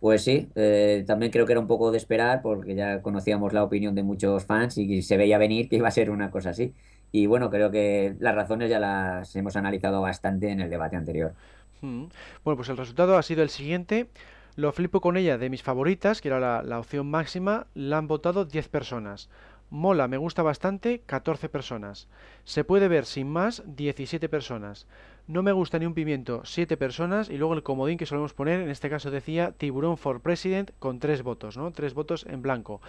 Pues 0.00 0.24
sí, 0.24 0.48
eh, 0.56 1.04
también 1.06 1.30
creo 1.30 1.46
que 1.46 1.52
era 1.52 1.60
un 1.60 1.68
poco 1.68 1.92
de 1.92 1.98
esperar 1.98 2.42
porque 2.42 2.74
ya 2.74 3.00
conocíamos 3.00 3.52
la 3.52 3.62
opinión 3.62 3.94
de 3.94 4.02
muchos 4.02 4.44
fans 4.44 4.76
y 4.76 5.02
se 5.02 5.16
veía 5.16 5.38
venir 5.38 5.68
que 5.68 5.76
iba 5.76 5.86
a 5.86 5.92
ser 5.92 6.10
una 6.10 6.32
cosa 6.32 6.50
así. 6.50 6.74
Y 7.12 7.26
bueno, 7.26 7.48
creo 7.48 7.70
que 7.70 8.16
las 8.18 8.34
razones 8.34 8.70
ya 8.70 8.80
las 8.80 9.36
hemos 9.36 9.54
analizado 9.54 10.00
bastante 10.00 10.50
en 10.50 10.60
el 10.60 10.68
debate 10.68 10.96
anterior. 10.96 11.32
Mm. 11.80 12.06
Bueno, 12.42 12.56
pues 12.56 12.68
el 12.68 12.76
resultado 12.76 13.16
ha 13.18 13.22
sido 13.22 13.44
el 13.44 13.50
siguiente. 13.50 14.08
Lo 14.56 14.72
flipo 14.72 15.00
con 15.00 15.16
ella 15.16 15.38
de 15.38 15.48
mis 15.48 15.62
favoritas, 15.62 16.20
que 16.20 16.28
era 16.28 16.40
la, 16.40 16.64
la 16.64 16.80
opción 16.80 17.08
máxima, 17.08 17.68
la 17.74 17.98
han 17.98 18.08
votado 18.08 18.46
10 18.46 18.68
personas. 18.68 19.28
Mola, 19.70 20.06
me 20.06 20.16
gusta 20.16 20.42
bastante, 20.42 21.00
14 21.06 21.48
personas. 21.48 22.08
Se 22.44 22.62
puede 22.62 22.86
ver 22.86 23.04
sin 23.04 23.28
más, 23.28 23.64
17 23.66 24.28
personas. 24.28 24.86
No 25.26 25.42
me 25.42 25.50
gusta 25.50 25.80
ni 25.80 25.86
un 25.86 25.94
pimiento, 25.94 26.42
7 26.44 26.76
personas. 26.76 27.30
Y 27.30 27.36
luego 27.36 27.54
el 27.54 27.64
comodín 27.64 27.98
que 27.98 28.06
solemos 28.06 28.32
poner, 28.32 28.60
en 28.60 28.70
este 28.70 28.88
caso 28.88 29.10
decía 29.10 29.52
Tiburón 29.58 29.96
for 29.96 30.20
President, 30.20 30.70
con 30.78 31.00
3 31.00 31.22
votos, 31.24 31.56
¿no? 31.56 31.72
3 31.72 31.94
votos 31.94 32.26
en 32.30 32.42
blanco. 32.42 32.80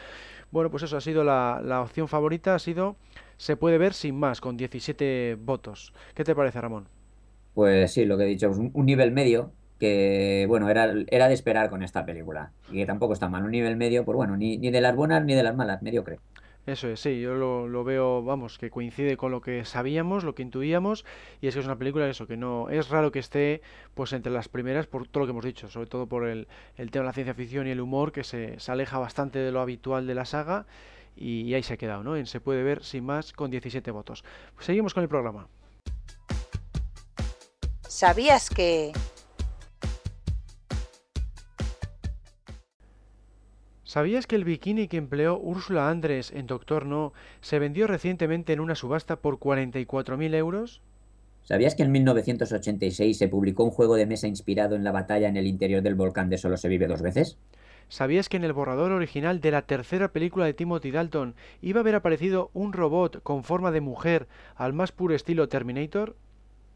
Bueno, 0.51 0.69
pues 0.69 0.83
eso 0.83 0.97
ha 0.97 1.01
sido 1.01 1.23
la, 1.23 1.81
opción 1.81 2.07
favorita, 2.07 2.53
ha 2.53 2.59
sido 2.59 2.95
Se 3.37 3.57
puede 3.57 3.79
ver 3.79 3.93
sin 3.93 4.15
más, 4.15 4.39
con 4.39 4.55
17 4.55 5.37
votos. 5.39 5.93
¿Qué 6.13 6.23
te 6.23 6.35
parece, 6.35 6.61
Ramón? 6.61 6.87
Pues 7.55 7.91
sí, 7.91 8.05
lo 8.05 8.17
que 8.17 8.25
he 8.25 8.27
dicho, 8.27 8.51
un, 8.51 8.69
un 8.73 8.85
nivel 8.85 9.11
medio 9.11 9.51
que, 9.79 10.45
bueno, 10.47 10.69
era, 10.69 10.93
era 11.07 11.27
de 11.27 11.33
esperar 11.33 11.69
con 11.69 11.83
esta 11.83 12.05
película. 12.05 12.51
Y 12.71 12.77
que 12.77 12.85
tampoco 12.85 13.13
está 13.13 13.29
mal. 13.29 13.43
Un 13.43 13.51
nivel 13.51 13.77
medio, 13.77 14.05
pues 14.05 14.15
bueno, 14.15 14.37
ni, 14.37 14.57
ni 14.57 14.71
de 14.71 14.81
las 14.81 14.95
buenas 14.95 15.23
ni 15.23 15.33
de 15.33 15.43
las 15.43 15.55
malas, 15.55 15.81
mediocre. 15.81 16.19
Eso 16.67 16.89
es, 16.89 16.99
sí, 16.99 17.21
yo 17.21 17.33
lo, 17.33 17.67
lo 17.69 17.85
veo, 17.85 18.21
vamos, 18.23 18.57
que 18.57 18.69
coincide 18.69 19.15
con 19.15 19.31
lo 19.31 19.39
que 19.39 19.63
sabíamos, 19.63 20.25
lo 20.25 20.35
que 20.35 20.43
intuíamos, 20.43 21.05
y 21.39 21.47
es 21.47 21.53
que 21.53 21.61
es 21.61 21.65
una 21.65 21.77
película 21.77 22.09
eso, 22.09 22.27
que 22.27 22.35
no, 22.35 22.69
es 22.69 22.89
raro 22.89 23.09
que 23.09 23.19
esté 23.19 23.61
pues 23.93 24.11
entre 24.11 24.33
las 24.33 24.49
primeras 24.49 24.85
por 24.85 25.07
todo 25.07 25.21
lo 25.21 25.27
que 25.27 25.31
hemos 25.31 25.45
dicho, 25.45 25.69
sobre 25.69 25.87
todo 25.87 26.07
por 26.07 26.27
el, 26.27 26.49
el 26.75 26.91
tema 26.91 27.03
de 27.03 27.07
la 27.07 27.13
ciencia 27.13 27.33
ficción 27.33 27.67
y 27.67 27.71
el 27.71 27.79
humor, 27.79 28.11
que 28.11 28.25
se, 28.25 28.59
se 28.59 28.69
aleja 28.69 28.99
bastante 28.99 29.39
de 29.39 29.51
lo 29.53 29.61
habitual 29.61 30.07
de 30.07 30.15
la 30.15 30.25
saga, 30.25 30.65
y, 31.15 31.53
ahí 31.53 31.63
se 31.63 31.73
ha 31.73 31.77
quedado, 31.77 32.03
¿no? 32.03 32.15
En 32.15 32.25
se 32.25 32.39
puede 32.39 32.63
ver 32.63 32.83
sin 32.83 33.05
más 33.05 33.31
con 33.31 33.49
17 33.49 33.89
votos. 33.91 34.23
Pues 34.53 34.65
seguimos 34.65 34.93
con 34.93 35.03
el 35.03 35.09
programa. 35.09 35.47
¿Sabías 37.87 38.49
que... 38.49 38.91
¿Sabías 43.87 44.27
que 44.27 44.35
el 44.35 44.43
bikini 44.43 44.89
que 44.89 44.97
empleó 44.97 45.39
Úrsula 45.39 45.89
Andrés 45.89 46.33
en 46.35 46.45
Doctor 46.45 46.85
No 46.85 47.13
se 47.39 47.57
vendió 47.57 47.87
recientemente 47.87 48.51
en 48.51 48.59
una 48.59 48.75
subasta 48.75 49.15
por 49.15 49.39
44.000 49.39 50.35
euros? 50.35 50.81
¿Sabías 51.43 51.73
que 51.73 51.83
en 51.83 51.93
1986 51.93 53.17
se 53.17 53.29
publicó 53.29 53.63
un 53.63 53.71
juego 53.71 53.95
de 53.95 54.05
mesa 54.05 54.27
inspirado 54.27 54.75
en 54.75 54.83
la 54.83 54.91
batalla 54.91 55.29
en 55.29 55.37
el 55.37 55.47
interior 55.47 55.81
del 55.83 55.95
volcán 55.95 56.29
de 56.29 56.37
Solo 56.37 56.57
se 56.57 56.67
vive 56.67 56.85
dos 56.85 57.01
veces? 57.01 57.37
¿Sabías 57.87 58.27
que 58.27 58.35
en 58.35 58.43
el 58.43 58.51
borrador 58.51 58.91
original 58.91 59.39
de 59.39 59.51
la 59.51 59.61
tercera 59.61 60.11
película 60.11 60.43
de 60.43 60.53
Timothy 60.53 60.91
Dalton 60.91 61.35
iba 61.61 61.79
a 61.79 61.83
haber 61.83 61.95
aparecido 61.95 62.51
un 62.53 62.73
robot 62.73 63.23
con 63.23 63.45
forma 63.45 63.71
de 63.71 63.79
mujer 63.79 64.27
al 64.57 64.73
más 64.73 64.91
puro 64.91 65.15
estilo 65.15 65.47
Terminator? 65.47 66.17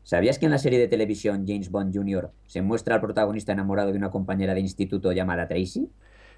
¿Sabías 0.03 0.39
que 0.39 0.45
en 0.45 0.51
la 0.51 0.59
serie 0.59 0.79
de 0.79 0.87
televisión 0.87 1.43
James 1.45 1.71
Bond 1.71 1.93
Jr. 1.93 2.31
se 2.47 2.61
muestra 2.61 2.95
al 2.95 3.01
protagonista 3.01 3.51
enamorado 3.51 3.91
de 3.91 3.97
una 3.97 4.11
compañera 4.11 4.53
de 4.53 4.61
instituto 4.61 5.11
llamada 5.11 5.49
Tracy? 5.49 5.89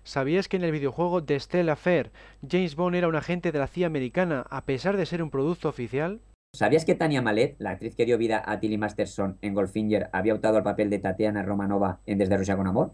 ¿Sabías 0.04 0.50
que 0.50 0.58
en 0.58 0.66
el 0.66 0.72
videojuego 0.74 1.24
The 1.24 1.40
Stella 1.40 1.78
Fair 1.78 2.12
James 2.48 2.76
Bond 2.76 2.96
era 2.96 3.08
un 3.08 3.16
agente 3.16 3.54
de 3.54 3.60
la 3.60 3.68
CIA 3.68 3.88
americana 3.88 4.46
a 4.50 4.66
pesar 4.66 4.98
de 4.98 5.06
ser 5.06 5.24
un 5.24 5.30
producto 5.30 5.70
oficial? 5.70 6.20
¿Sabías 6.54 6.84
que 6.84 6.94
Tania 6.94 7.22
Malet, 7.22 7.56
la 7.58 7.72
actriz 7.72 7.96
que 7.96 8.06
dio 8.06 8.18
vida 8.18 8.44
a 8.46 8.60
Tilly 8.60 8.78
Masterson 8.78 9.38
en 9.42 9.54
Goldfinger, 9.54 10.10
había 10.12 10.36
optado 10.36 10.58
al 10.58 10.64
papel 10.64 10.90
de 10.90 11.00
Tatiana 11.00 11.42
Romanova 11.42 12.02
en 12.06 12.18
Desde 12.18 12.38
Rusia 12.38 12.58
con 12.58 12.68
Amor? 12.68 12.94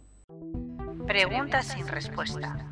Preguntas 1.08 1.68
sin 1.70 1.88
respuesta. 1.88 2.72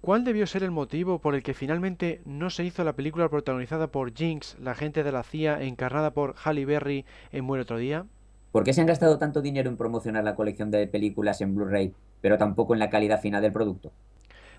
¿Cuál 0.00 0.24
debió 0.24 0.46
ser 0.46 0.62
el 0.62 0.70
motivo 0.70 1.18
por 1.18 1.34
el 1.34 1.42
que 1.42 1.52
finalmente 1.52 2.22
no 2.24 2.48
se 2.48 2.64
hizo 2.64 2.84
la 2.84 2.94
película 2.94 3.28
protagonizada 3.28 3.88
por 3.88 4.14
Jinx, 4.14 4.56
la 4.60 4.70
agente 4.70 5.02
de 5.02 5.12
la 5.12 5.24
CIA 5.24 5.62
encarnada 5.62 6.12
por 6.12 6.36
Halle 6.36 6.64
Berry 6.64 7.04
en 7.32 7.44
Muere 7.44 7.62
otro 7.62 7.76
día? 7.76 8.06
¿Por 8.52 8.64
qué 8.64 8.72
se 8.72 8.80
han 8.80 8.88
gastado 8.88 9.18
tanto 9.18 9.42
dinero 9.42 9.70
en 9.70 9.76
promocionar 9.76 10.24
la 10.24 10.34
colección 10.34 10.72
de 10.72 10.88
películas 10.88 11.40
en 11.40 11.54
Blu-ray, 11.54 11.94
pero 12.20 12.36
tampoco 12.36 12.74
en 12.74 12.80
la 12.80 12.90
calidad 12.90 13.20
final 13.20 13.42
del 13.42 13.52
producto? 13.52 13.92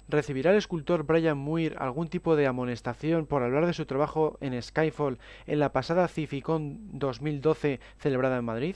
¿Recibirá 0.07 0.51
el 0.51 0.57
escultor 0.57 1.03
Brian 1.03 1.38
Muir 1.38 1.76
algún 1.77 2.07
tipo 2.07 2.35
de 2.38 2.47
amonestación 2.47 3.26
por 3.26 3.43
hablar 3.43 3.65
de 3.65 3.73
su 3.73 3.85
trabajo 3.85 4.38
en 4.39 4.59
Skyfall 4.61 5.19
en 5.45 5.59
la 5.59 5.73
pasada 5.73 6.07
Cificon 6.07 6.80
2012 6.97 7.80
celebrada 7.97 8.38
en 8.38 8.45
Madrid? 8.45 8.76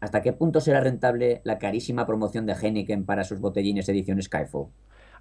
¿Hasta 0.00 0.22
qué 0.22 0.32
punto 0.32 0.60
será 0.60 0.80
rentable 0.80 1.42
la 1.44 1.58
carísima 1.58 2.06
promoción 2.06 2.46
de 2.46 2.54
Heineken 2.54 3.04
para 3.04 3.24
sus 3.24 3.40
botellines 3.40 3.88
edición 3.88 4.22
Skyfall? 4.22 4.68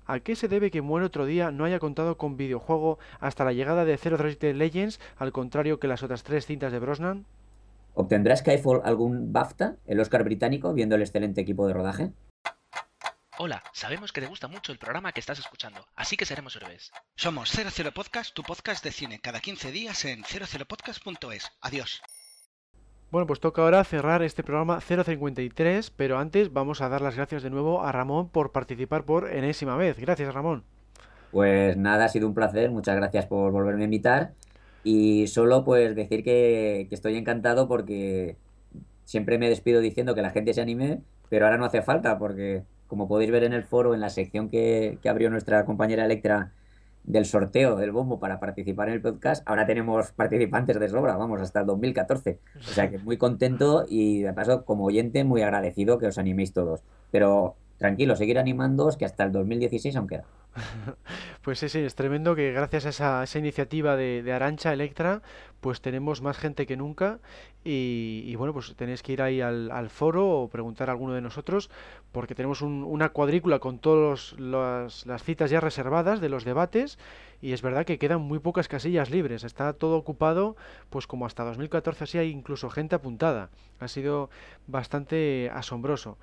¿A 0.06 0.22
qué 0.22 0.38
se 0.38 0.48
debe 0.48 0.72
que 0.72 0.82
Muere 0.82 1.06
otro 1.06 1.26
día 1.26 1.52
no 1.52 1.66
haya 1.66 1.80
contado 1.80 2.18
con 2.18 2.38
videojuego 2.38 2.98
hasta 3.20 3.44
la 3.44 3.52
llegada 3.52 3.84
de 3.84 3.98
037 3.98 4.54
Legends, 4.54 5.02
al 5.18 5.34
contrario 5.34 5.80
que 5.80 5.90
las 5.90 6.02
otras 6.02 6.24
tres 6.24 6.46
cintas 6.46 6.72
de 6.72 6.80
Brosnan? 6.80 7.26
¿Obtendrá 8.00 8.36
Skyfall 8.36 8.82
algún 8.84 9.34
BAFTA, 9.34 9.78
el 9.88 10.00
Oscar 10.00 10.24
británico, 10.24 10.72
viendo 10.72 10.94
el 10.94 11.02
excelente 11.02 11.42
equipo 11.42 11.66
de 11.66 11.74
rodaje? 11.74 12.12
Hola, 13.40 13.64
sabemos 13.74 14.12
que 14.12 14.22
te 14.22 14.28
gusta 14.28 14.48
mucho 14.48 14.72
el 14.72 14.78
programa 14.78 15.12
que 15.14 15.20
estás 15.20 15.40
escuchando, 15.40 15.84
así 15.96 16.16
que 16.16 16.26
seremos 16.26 16.56
héroes. 16.56 16.92
Somos 17.16 17.50
00 17.50 17.92
Podcast, 17.94 18.36
tu 18.36 18.44
podcast 18.44 18.84
de 18.84 18.92
cine, 18.92 19.20
cada 19.20 19.40
15 19.40 19.72
días 19.72 20.06
en 20.06 20.22
00podcast.es. 20.24 21.52
Adiós. 21.60 22.04
Bueno, 23.10 23.26
pues 23.26 23.40
toca 23.40 23.64
ahora 23.64 23.84
cerrar 23.84 24.22
este 24.22 24.44
programa 24.44 24.80
053, 24.80 25.90
pero 25.90 26.20
antes 26.20 26.54
vamos 26.54 26.82
a 26.82 26.90
dar 26.90 27.02
las 27.02 27.16
gracias 27.16 27.42
de 27.42 27.50
nuevo 27.50 27.82
a 27.82 27.92
Ramón 27.92 28.30
por 28.30 28.52
participar 28.52 29.06
por 29.06 29.34
enésima 29.34 29.76
vez. 29.76 29.98
Gracias, 29.98 30.32
Ramón. 30.36 30.66
Pues 31.32 31.76
nada, 31.78 32.06
ha 32.06 32.10
sido 32.10 32.28
un 32.28 32.36
placer, 32.36 32.70
muchas 32.70 32.96
gracias 32.96 33.26
por 33.26 33.52
volverme 33.52 33.82
a 33.82 33.86
invitar 33.86 34.34
y 34.88 35.28
solo 35.28 35.66
pues 35.66 35.96
decir 35.98 36.24
que, 36.24 36.88
estoy 36.92 37.18
encantado 37.18 37.68
porque 37.68 38.38
siempre 39.04 39.38
me 39.38 39.50
despido 39.50 39.82
diciendo 39.82 40.16
que 40.16 40.22
la 40.22 40.30
gente 40.30 40.54
se 40.54 40.62
anime, 40.62 41.02
pero 41.28 41.46
ahora 41.46 41.58
no 41.58 41.66
hace 41.66 41.82
falta 41.82 42.18
porque 42.18 42.64
como 42.88 43.10
podéis 43.10 43.32
ver 43.32 43.44
en 43.44 43.52
el 43.52 43.66
foro, 43.66 43.94
en 43.94 44.00
la 44.00 44.10
sección 44.10 44.48
que, 44.48 44.98
que 45.02 45.10
abrió 45.10 45.30
nuestra 45.30 45.66
compañera 45.66 46.06
Electra 46.06 46.54
del 47.04 47.26
sorteo 47.26 47.76
del 47.76 47.92
bombo 47.92 48.18
para 48.18 48.40
participar 48.40 48.88
en 48.88 48.94
el 48.94 49.02
podcast, 49.02 49.44
ahora 49.46 49.66
tenemos 49.66 50.14
participantes 50.14 50.80
de 50.80 50.88
sobra, 50.88 51.18
vamos, 51.18 51.42
hasta 51.42 51.60
el 51.60 51.66
2014. 51.66 52.40
O 52.56 52.62
sea 52.62 52.90
que 52.90 52.98
muy 52.98 53.18
contento 53.18 53.84
y 53.90 54.22
de 54.22 54.32
paso, 54.32 54.64
como 54.64 54.86
oyente, 54.86 55.26
muy 55.26 55.42
agradecido 55.42 55.98
que 55.98 56.08
os 56.08 56.18
animéis 56.18 56.54
todos. 56.54 56.82
Pero 57.12 57.58
tranquilo, 57.78 58.16
seguir 58.16 58.40
animándoos 58.40 58.98
que 58.98 59.06
hasta 59.06 59.24
el 59.24 59.32
2016 59.32 59.96
aún 59.96 60.08
queda. 60.08 60.26
Pues 61.44 61.60
sí, 61.60 61.70
sí, 61.70 61.80
es 61.80 61.96
tremendo 61.96 62.36
que 62.36 62.52
gracias 62.52 62.86
a 62.86 62.90
esa, 62.90 63.24
esa 63.24 63.40
iniciativa 63.40 63.96
de, 63.96 64.22
de, 64.22 64.34
Arancha 64.34 64.74
Electra, 64.74 65.22
pues 65.62 65.80
tenemos 65.80 66.22
más 66.22 66.38
gente 66.38 66.66
que 66.66 66.76
nunca 66.76 67.20
y, 67.70 68.34
bueno, 68.38 68.54
pues 68.54 68.74
tenéis 68.78 69.04
que 69.04 69.12
ir 69.12 69.22
ahí 69.22 69.42
al, 69.42 69.72
al, 69.72 69.90
foro 69.90 70.30
o 70.30 70.48
preguntar 70.48 70.90
a 70.90 70.94
alguno 70.94 71.14
de 71.14 71.20
nosotros 71.20 71.70
porque 72.14 72.34
tenemos 72.34 72.62
un, 72.62 72.84
una 72.84 73.10
cuadrícula 73.10 73.60
con 73.60 73.80
todas 73.80 74.34
las 74.40 75.24
citas 75.24 75.52
ya 75.52 75.60
reservadas 75.60 76.22
de 76.22 76.30
los 76.30 76.46
debates 76.46 76.98
y 77.42 77.52
es 77.52 77.62
verdad 77.62 77.86
que 77.86 78.00
quedan 78.00 78.22
muy 78.22 78.40
pocas 78.40 78.70
casillas 78.70 79.10
libres, 79.10 79.44
está 79.44 79.74
todo 79.74 79.98
ocupado, 79.98 80.56
pues 80.90 81.08
como 81.08 81.26
hasta 81.26 81.44
2014 81.44 82.06
así 82.06 82.18
hay 82.18 82.30
incluso 82.32 82.70
gente 82.70 82.96
apuntada, 82.96 83.50
ha 83.82 83.88
sido 83.90 84.30
bastante 84.68 85.52
asombroso. 85.54 86.18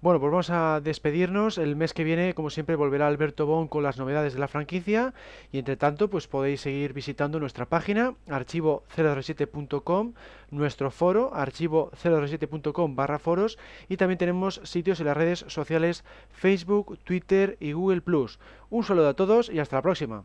Bueno, 0.00 0.20
pues 0.20 0.30
vamos 0.30 0.50
a 0.50 0.80
despedirnos. 0.80 1.58
El 1.58 1.74
mes 1.74 1.92
que 1.92 2.04
viene, 2.04 2.32
como 2.32 2.50
siempre, 2.50 2.76
volverá 2.76 3.08
Alberto 3.08 3.46
Bon 3.46 3.66
con 3.66 3.82
las 3.82 3.98
novedades 3.98 4.32
de 4.32 4.38
la 4.38 4.46
franquicia. 4.46 5.12
Y 5.50 5.58
entre 5.58 5.76
tanto, 5.76 6.08
pues 6.08 6.28
podéis 6.28 6.60
seguir 6.60 6.92
visitando 6.92 7.40
nuestra 7.40 7.66
página, 7.66 8.14
archivo037.com, 8.28 10.12
nuestro 10.50 10.90
foro, 10.90 11.32
archivo037.com 11.32 12.96
barra 12.96 13.18
foros. 13.18 13.58
Y 13.88 13.96
también 13.96 14.18
tenemos 14.18 14.60
sitios 14.64 15.00
en 15.00 15.06
las 15.06 15.16
redes 15.16 15.44
sociales 15.48 16.04
Facebook, 16.30 16.98
Twitter 17.04 17.56
y 17.60 17.72
Google 17.72 18.00
Plus. 18.00 18.38
Un 18.70 18.84
saludo 18.84 19.08
a 19.08 19.14
todos 19.14 19.50
y 19.50 19.58
hasta 19.58 19.76
la 19.76 19.82
próxima. 19.82 20.24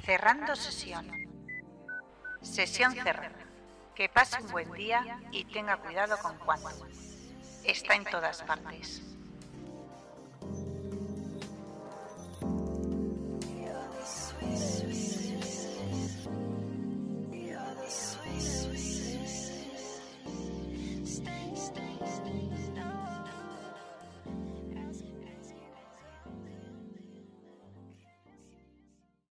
Cerrando 0.00 0.54
sesión. 0.54 1.10
Sesión 2.42 2.92
cerrada. 2.92 3.32
Que 3.94 4.08
pase 4.08 4.40
un 4.40 4.50
buen 4.52 4.70
día 4.72 5.20
y 5.32 5.44
tenga 5.44 5.76
cuidado 5.78 6.16
con 6.22 6.36
cuánto. 6.38 6.68
Está 7.64 7.94
en 7.96 8.04
todas 8.04 8.42
partes. 8.42 9.17
Christ. 22.18 22.47